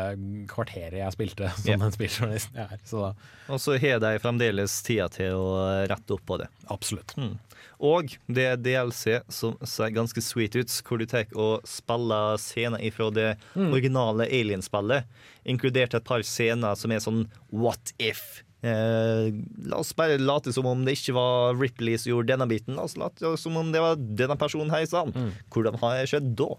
kvarteret 0.51 0.99
jeg 0.99 1.13
spilte 1.15 1.53
som 1.63 1.71
Ja. 1.71 1.79
en 1.87 1.95
spilljournalisten 1.95 2.59
jeg 2.59 2.67
er. 2.77 2.83
Så 2.85 3.05
da 3.07 3.15
Og 3.55 3.61
så 3.63 3.79
har 3.81 3.99
de 4.03 4.19
fremdeles 4.23 4.83
tida 4.83 5.09
til 5.13 5.35
å 5.39 5.87
rette 5.91 6.15
opp 6.17 6.27
på 6.27 6.39
det. 6.43 6.49
Absolutt. 6.71 7.15
Mm. 7.17 7.39
Og 7.83 8.13
det 8.31 8.45
er 8.47 8.61
DLC 8.63 9.17
som 9.35 9.57
ser 9.67 9.91
ganske 9.91 10.23
sweet 10.23 10.55
ut, 10.55 10.71
hvor 10.87 11.01
du 11.01 11.07
tar 11.11 11.27
og 11.35 11.65
spiller 11.67 12.37
scener 12.39 12.79
ifra 12.87 13.09
det 13.13 13.33
Mm. 13.57 13.73
originale 13.75 14.29
Alien-spillet, 14.31 15.05
inkludert 15.45 15.95
et 15.99 16.05
par 16.07 16.23
scener 16.23 16.77
som 16.79 16.93
er 16.95 17.01
sånn 17.03 17.25
what 17.51 17.93
if? 17.99 18.45
Eh, 18.63 19.33
la 19.67 19.81
oss 19.83 19.91
bare 19.99 20.21
late 20.23 20.53
som 20.55 20.65
om 20.71 20.85
det 20.87 20.95
ikke 20.95 21.15
var 21.17 21.57
Ripley 21.59 21.99
som 21.99 22.13
gjorde 22.13 22.31
denne 22.31 22.47
biten. 22.47 22.77
La 22.79 22.85
oss 22.87 22.95
late 22.97 23.37
som 23.37 23.57
om 23.59 23.73
det 23.73 23.81
var 23.83 23.97
denne 23.97 24.37
personen 24.39 24.71
her 24.71 24.83
i 24.83 24.87
salen. 24.87 25.13
Mm. 25.13 25.33
Hvordan 25.51 25.81
har 25.83 25.99
det 25.99 26.09
skjedd 26.13 26.37
da? 26.39 26.55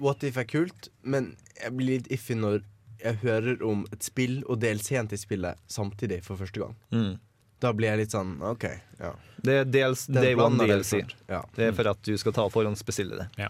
What 0.00 0.24
If 0.24 0.36
er 0.40 0.44
kult, 0.48 0.88
men 1.04 1.36
jeg 1.60 1.76
blir 1.76 1.98
litt 2.00 2.08
iffy 2.10 2.34
når 2.34 2.62
jeg 3.00 3.20
hører 3.22 3.62
om 3.64 3.86
et 3.92 4.02
spill 4.04 4.40
og 4.48 4.58
DLC-en 4.60 5.06
til 5.08 5.18
spillet 5.20 5.56
samtidig 5.70 6.22
for 6.24 6.36
første 6.40 6.58
gang. 6.60 6.74
Mm. 6.90 7.18
Da 7.60 7.72
blir 7.76 7.90
jeg 7.90 8.04
litt 8.04 8.14
sånn 8.14 8.38
OK, 8.46 8.66
ja. 9.00 9.14
Det 9.40 9.56
er 9.62 9.68
dels, 9.68 10.06
Day 10.12 10.36
One 10.36 10.60
DLC. 10.60 11.02
Ja. 11.28 11.42
Det 11.56 11.70
er 11.70 11.74
for 11.76 11.90
at 11.92 12.02
du 12.04 12.14
skal 12.20 12.34
ta 12.36 12.46
forhåndsbestille 12.52 13.20
det. 13.20 13.26
Ja. 13.40 13.48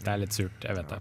Det 0.00 0.10
er 0.10 0.20
litt 0.22 0.36
surt, 0.36 0.64
jeg 0.64 0.76
vet 0.78 0.90
det. 0.90 1.00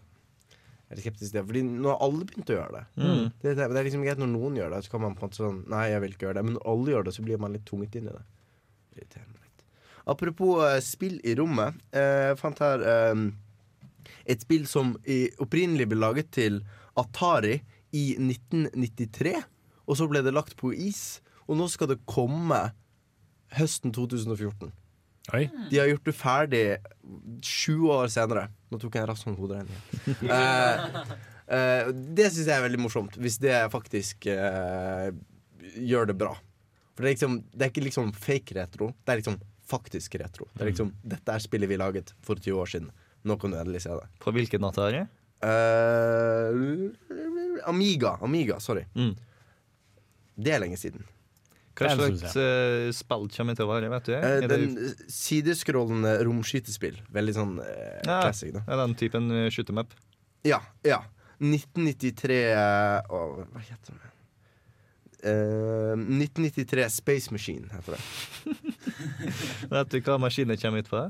Jeg 0.90 0.98
er 0.98 1.02
skeptisk 1.04 1.30
til 1.30 1.38
det, 1.38 1.46
fordi 1.46 1.62
nå 1.70 1.90
har 1.92 2.00
alle 2.02 2.26
begynt 2.26 2.50
å 2.50 2.56
gjøre 2.56 2.80
det. 2.80 2.84
Mm. 2.98 3.26
det. 3.44 3.52
Det 3.60 3.66
er 3.68 3.86
liksom 3.86 4.06
greit 4.06 4.22
når 4.22 4.32
noen 4.32 4.56
gjør 4.58 4.72
det, 4.74 4.80
så 4.86 4.94
kan 4.96 5.04
man 5.04 5.14
på 5.18 5.22
en 5.22 5.30
måte 5.30 5.38
sånn 5.38 5.60
Nei, 5.70 5.84
jeg 5.92 6.02
vil 6.02 6.16
ikke 6.16 6.26
gjøre 6.26 6.40
det. 6.40 6.46
Men 6.48 6.58
når 6.58 6.66
alle 6.74 6.94
gjør 6.96 7.06
det, 7.06 7.14
så 7.14 7.26
blir 7.28 7.44
man 7.44 7.54
litt 7.54 7.68
tungt 7.70 7.98
inn 8.00 8.10
i 8.10 8.16
det. 8.16 8.24
Irriterer 8.98 9.28
meg 9.28 9.44
litt. 9.46 9.68
Apropos 10.10 10.64
uh, 10.66 10.80
spill 10.82 11.20
i 11.22 11.36
rommet. 11.38 11.78
Jeg 11.94 12.26
Jeg 12.26 12.40
fant 12.42 12.64
her 12.66 12.86
eh, 12.96 13.24
et 14.34 14.46
spill 14.46 14.66
som 14.70 14.96
i, 15.06 15.20
opprinnelig 15.42 15.92
ble 15.92 16.02
laget 16.02 16.34
til 16.34 16.60
Atari 16.98 17.60
i 17.94 18.06
1993. 18.18 19.38
Og 19.86 19.98
så 19.98 20.10
ble 20.10 20.26
det 20.26 20.34
lagt 20.34 20.58
på 20.58 20.74
is, 20.74 21.22
og 21.50 21.58
nå 21.58 21.66
skal 21.72 21.90
det 21.90 21.98
komme 22.10 22.60
høsten 23.58 23.94
2014. 23.96 24.70
Oi. 25.34 25.44
De 25.70 25.78
har 25.78 25.90
gjort 25.90 26.08
det 26.08 26.16
ferdig 26.18 26.64
sju 27.46 27.90
år 27.94 28.10
senere. 28.14 28.48
Nå 28.70 28.80
tok 28.82 28.96
jeg 28.98 29.04
en 29.04 29.10
rask 29.10 29.26
sånn 29.26 29.38
hoderegning. 29.38 29.78
uh, 30.30 31.04
uh, 31.54 31.92
det 32.18 32.30
syns 32.30 32.48
jeg 32.48 32.56
er 32.56 32.66
veldig 32.66 32.82
morsomt, 32.82 33.18
hvis 33.22 33.38
det 33.42 33.58
faktisk 33.74 34.30
uh, 34.30 35.10
gjør 35.76 36.10
det 36.12 36.18
bra. 36.22 36.34
For 36.94 37.06
det 37.06 37.12
er, 37.12 37.16
liksom, 37.16 37.38
det 37.54 37.66
er 37.66 37.74
ikke 37.74 37.86
liksom 37.86 38.12
fake 38.18 38.58
retro, 38.58 38.92
det 39.06 39.14
er 39.14 39.22
liksom 39.22 39.38
faktisk 39.70 40.18
retro. 40.22 40.50
Det 40.56 40.66
er 40.66 40.72
liksom, 40.72 40.90
Dette 41.06 41.36
er 41.36 41.46
spillet 41.46 41.70
vi 41.70 41.78
laget 41.80 42.14
for 42.26 42.42
20 42.42 42.62
år 42.64 42.74
siden. 42.74 42.90
Nå 43.30 43.38
kan 43.38 43.54
du 43.54 43.60
endelig 43.60 43.84
se 43.86 43.94
det. 43.94 44.08
På 44.24 44.34
hvilken 44.34 44.64
natt 44.66 44.80
er 44.82 44.96
det? 44.96 45.06
Uh, 45.46 46.90
Amiga. 47.70 48.18
Amiga, 48.26 48.58
sorry. 48.64 48.86
Det 50.40 50.56
er 50.56 50.62
lenge 50.64 50.80
siden. 50.80 51.06
Hva 51.80 51.94
slags 51.96 52.36
eh, 52.36 52.90
spill 52.96 53.30
kommer 53.34 53.56
til 53.58 53.66
å 53.66 53.70
være, 53.72 53.90
vet 53.94 54.10
du? 54.10 54.14
Eh, 54.18 54.42
den 54.44 54.50
det- 54.50 54.60
den 54.76 55.08
sideskrollende 55.08 56.18
romskytespill. 56.28 57.00
Veldig 57.16 57.36
sånn 57.38 57.56
eh, 57.64 58.02
Ja, 58.06 58.22
classic. 58.26 58.54
da 58.54 58.64
er 58.68 58.84
den 58.84 58.96
typen 59.00 59.32
uh? 59.32 59.86
Ja. 60.44 60.62
ja 60.84 61.02
1993 61.40 62.40
eh, 62.52 63.02
Å, 63.10 63.20
hva 63.48 63.64
heter 63.64 63.96
det? 63.96 64.10
Eh, 65.24 65.96
1993 65.96 66.90
Space 66.90 67.32
Machine 67.32 67.68
heter 67.74 67.96
det. 67.96 68.04
Vet 69.74 69.92
du 69.92 70.00
hva 70.02 70.20
maskinen 70.20 70.60
kommer 70.60 70.84
ut 70.84 70.92
på? 70.92 71.02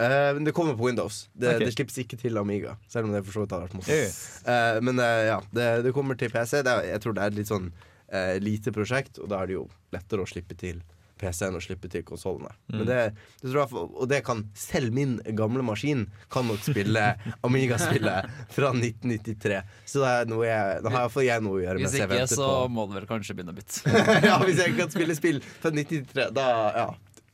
Eh, 0.00 0.34
det 0.40 0.54
kommer 0.56 0.76
på 0.76 0.86
Windows. 0.86 1.28
Det, 1.32 1.48
okay. 1.56 1.66
det 1.66 1.74
slippes 1.74 1.98
ikke 2.00 2.16
til 2.20 2.38
Amiga. 2.40 2.78
Selv 2.88 3.08
om 3.08 3.12
det 3.12 3.24
for 3.26 3.36
så 3.36 3.44
vidt 3.44 3.52
har 3.52 3.66
vært 3.66 3.74
Ja. 3.76 3.80
morsomt. 3.82 4.46
Eh, 4.48 4.80
men 4.88 5.00
eh, 5.04 5.24
ja, 5.28 5.40
det, 5.52 5.66
det 5.84 5.92
kommer 5.92 6.16
til 6.16 6.32
PC. 6.32 6.62
Det 6.64 6.76
jeg 6.88 7.02
tror 7.04 7.16
det 7.18 7.26
er 7.26 7.36
litt 7.36 7.50
sånn 7.52 7.68
eh, 8.12 8.36
lite 8.42 8.72
prosjekt, 8.74 9.18
og 9.22 9.30
da 9.32 9.42
er 9.42 9.50
det 9.50 9.58
jo 9.58 9.68
lettere 9.94 10.24
å 10.24 10.28
slippe 10.28 10.56
til 10.58 10.82
PC-en 11.22 11.54
og 11.54 11.62
slippe 11.62 11.90
til 11.92 12.02
konsollene. 12.06 12.50
Mm. 12.66 12.80
Men 12.80 12.88
det, 12.88 12.98
det 13.42 13.52
tror 13.52 13.60
jeg, 13.62 13.84
Og 14.02 14.08
det 14.10 14.20
kan 14.26 14.42
selv 14.58 14.94
min 14.96 15.18
gamle 15.38 15.62
maskin 15.66 16.06
kan 16.32 16.48
nok 16.50 16.64
spille 16.66 17.04
Amiga-spillet 17.46 18.32
fra 18.50 18.72
1993. 18.74 19.60
Så 19.86 20.02
det 20.02 20.10
er 20.16 20.32
noe 20.32 20.48
jeg, 20.48 20.82
da 20.82 20.94
har 20.94 21.06
iallfall 21.06 21.28
jeg 21.28 21.46
noe 21.46 21.60
å 21.60 21.62
gjøre 21.62 21.84
Hvis 21.84 21.96
ikke, 22.00 22.26
så 22.32 22.50
på 22.50 22.74
må 22.74 22.88
du 22.90 22.98
vel 22.98 23.08
kanskje 23.10 23.38
begynne 23.38 23.54
å 23.54 23.60
bytte. 23.60 23.94
ja, 24.28 24.36
Hvis 24.42 24.60
jeg 24.64 24.76
kan 24.80 24.92
spille 24.94 25.18
spill 25.18 25.40
fra 25.44 25.70
1993, 25.70 26.28
da, 26.34 26.48
ja, 26.80 26.88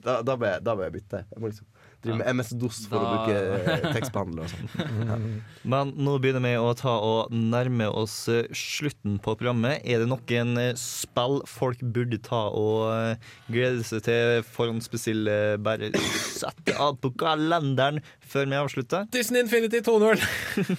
da, 0.04 0.20
da, 0.22 0.36
bør 0.36 0.54
jeg, 0.54 0.64
da 0.68 0.76
bør 0.76 0.88
jeg 0.90 0.96
bytte. 1.00 1.24
Jeg 1.32 1.42
må 1.42 1.52
liksom 1.52 1.74
drive 2.04 2.18
med 2.20 2.28
MS-DOS 2.30 2.78
for 2.90 3.02
å 3.02 3.08
bruke 3.12 3.34
eh, 3.58 3.86
tekstbehandler 3.96 4.46
og 4.46 4.52
sånn. 4.52 4.70
Ja. 5.08 5.16
Men 5.68 5.92
nå 5.98 6.14
begynner 6.22 6.42
vi 6.44 6.52
å 6.60 6.70
ta 6.78 6.94
og 7.02 7.32
nærme 7.34 7.88
oss 7.90 8.14
eh, 8.32 8.46
slutten 8.56 9.18
på 9.24 9.34
programmet. 9.38 9.82
Er 9.82 10.02
det 10.02 10.08
noen 10.10 10.54
eh, 10.60 10.72
spill 10.78 11.40
folk 11.48 11.82
burde 11.82 12.20
ta 12.24 12.44
og 12.54 13.18
glede 13.50 13.84
seg 13.86 14.04
til 14.06 14.46
forhåndsbestille? 14.46 15.58
Bare 15.64 15.90
sette 16.38 16.76
av 16.78 16.98
på 17.02 17.12
kalenderen 17.18 18.02
før 18.22 18.50
vi 18.50 18.60
avslutter? 18.62 19.08
Disney 19.14 19.42
Infinity 19.44 19.82
2.0. 19.86 20.22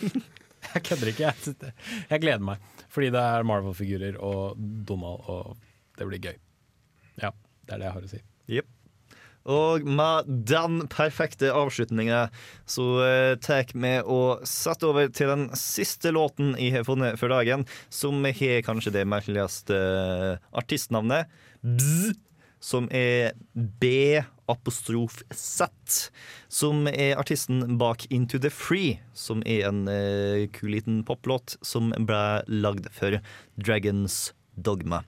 jeg 0.73 0.85
kødder 0.87 1.13
ikke. 1.13 1.33
Jeg, 1.33 1.73
jeg 2.09 2.23
gleder 2.25 2.45
meg. 2.53 2.67
Fordi 2.89 3.11
det 3.13 3.21
er 3.21 3.45
Marvel-figurer 3.45 4.17
og 4.23 4.57
Donald, 4.57 5.27
og 5.29 5.55
det 5.99 6.07
blir 6.09 6.23
gøy. 6.31 6.35
Ja, 7.21 7.35
det 7.67 7.75
er 7.75 7.81
det 7.83 7.89
jeg 7.89 7.97
har 7.99 8.07
å 8.07 8.11
si. 8.15 8.21
Jepp. 8.49 8.75
Og 9.49 9.85
med 9.87 10.29
den 10.49 10.81
perfekte 10.91 11.51
avslutninga 11.55 12.27
så 12.69 12.87
uh, 12.99 13.33
tar 13.41 13.71
vi 13.73 13.93
og 14.03 14.45
setter 14.47 14.91
over 14.91 15.11
til 15.15 15.31
den 15.31 15.47
siste 15.57 16.11
låten 16.15 16.55
jeg 16.59 16.75
har 16.75 16.87
funnet 16.87 17.19
for 17.21 17.31
dagen, 17.31 17.65
som 17.89 18.25
har 18.25 18.65
kanskje 18.65 18.93
det 18.99 19.05
merkeligste 19.09 19.75
eh, 19.75 20.49
artistnavnet. 20.57 21.29
Bzz, 21.63 22.17
som 22.59 22.89
er 22.91 23.31
B 23.53 24.19
apostrof 24.49 25.21
Z. 25.33 25.69
Som 26.51 26.87
er 26.91 27.17
artisten 27.19 27.77
bak 27.79 28.05
Into 28.11 28.39
the 28.41 28.51
Free, 28.51 28.99
som 29.13 29.43
er 29.45 29.67
en 29.69 29.85
eh, 29.91 30.47
kul 30.55 30.73
liten 30.75 31.03
poplåt 31.07 31.57
som 31.65 31.93
ble 31.95 32.41
lagd 32.47 32.89
for 32.95 33.19
Dragons 33.55 34.33
Dogma. 34.55 35.03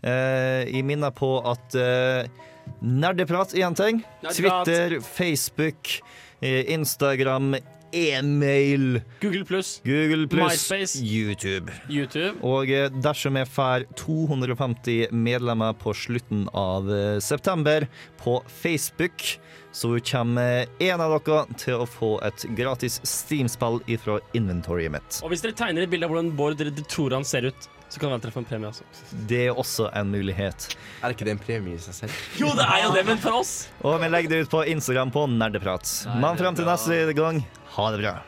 Eh, 0.00 0.68
jeg 0.70 0.86
minner 0.88 1.12
på 1.12 1.34
at 1.44 1.76
uh, 1.76 2.46
nerdeprat 2.80 3.54
er 3.54 3.66
én 3.68 3.76
ting. 3.76 4.00
Twitter, 4.30 5.00
Facebook, 5.04 6.00
eh, 6.40 6.72
Instagram, 6.72 7.56
e-mail 7.92 9.00
Google 9.20 9.44
pluss. 9.44 9.80
Google 9.84 10.28
pluss, 10.28 10.70
MySpace. 10.70 11.02
YouTube. 11.02 11.72
YouTube. 11.88 12.38
Og 12.46 12.70
eh, 12.70 12.88
dersom 13.02 13.36
jeg 13.36 13.48
får 13.50 13.86
250 13.98 15.10
medlemmer 15.10 15.74
på 15.78 15.94
slutten 15.96 16.46
av 16.54 16.90
eh, 16.92 17.18
september 17.18 17.88
på 18.22 18.38
Facebook, 18.46 19.24
så 19.72 19.96
kommer 20.02 20.66
en 20.82 21.02
av 21.02 21.16
dere 21.18 21.58
til 21.58 21.82
å 21.82 21.86
få 21.86 22.16
et 22.26 22.46
gratis 22.58 23.00
Steam-spill 23.06 23.82
fra 24.02 24.18
inventoryet 24.34 24.94
mitt. 24.94 25.20
Og 25.24 25.34
hvis 25.34 25.44
dere 25.44 25.58
tegner 25.58 25.86
et 25.86 25.92
bilde 25.92 26.06
av 26.06 26.14
hvordan 26.14 26.32
Bård 26.38 26.62
tror 26.90 27.14
han 27.18 27.26
ser 27.26 27.50
ut, 27.50 27.70
så 27.90 28.00
kan 28.00 28.12
man 28.12 28.22
treffe 28.22 28.38
en 28.38 28.46
premie 28.46 28.70
også. 28.70 28.84
Det 29.30 29.40
er 29.48 29.56
også 29.58 29.88
en 29.98 30.12
mulighet. 30.14 30.68
Er 31.02 31.14
ikke 31.14 31.26
det 31.26 31.34
en 31.34 31.42
premie 31.42 31.74
i 31.74 31.82
seg 31.82 31.96
selv? 32.04 32.18
Jo, 32.38 32.52
det 32.54 32.66
er 32.66 32.84
jo 32.84 32.92
det, 32.94 33.02
men 33.08 33.18
for 33.18 33.40
oss 33.40 33.54
Og 33.82 33.98
vi 34.02 34.10
legger 34.12 34.30
det 34.30 34.44
ut 34.44 34.52
på 34.52 34.62
Instagram 34.70 35.10
på 35.14 35.26
Nerdeprat. 35.34 35.90
Men 36.22 36.38
frem 36.38 36.54
til 36.58 36.68
neste 36.70 37.02
gang, 37.18 37.42
ha 37.74 37.90
det 37.90 38.02
bra. 38.04 38.14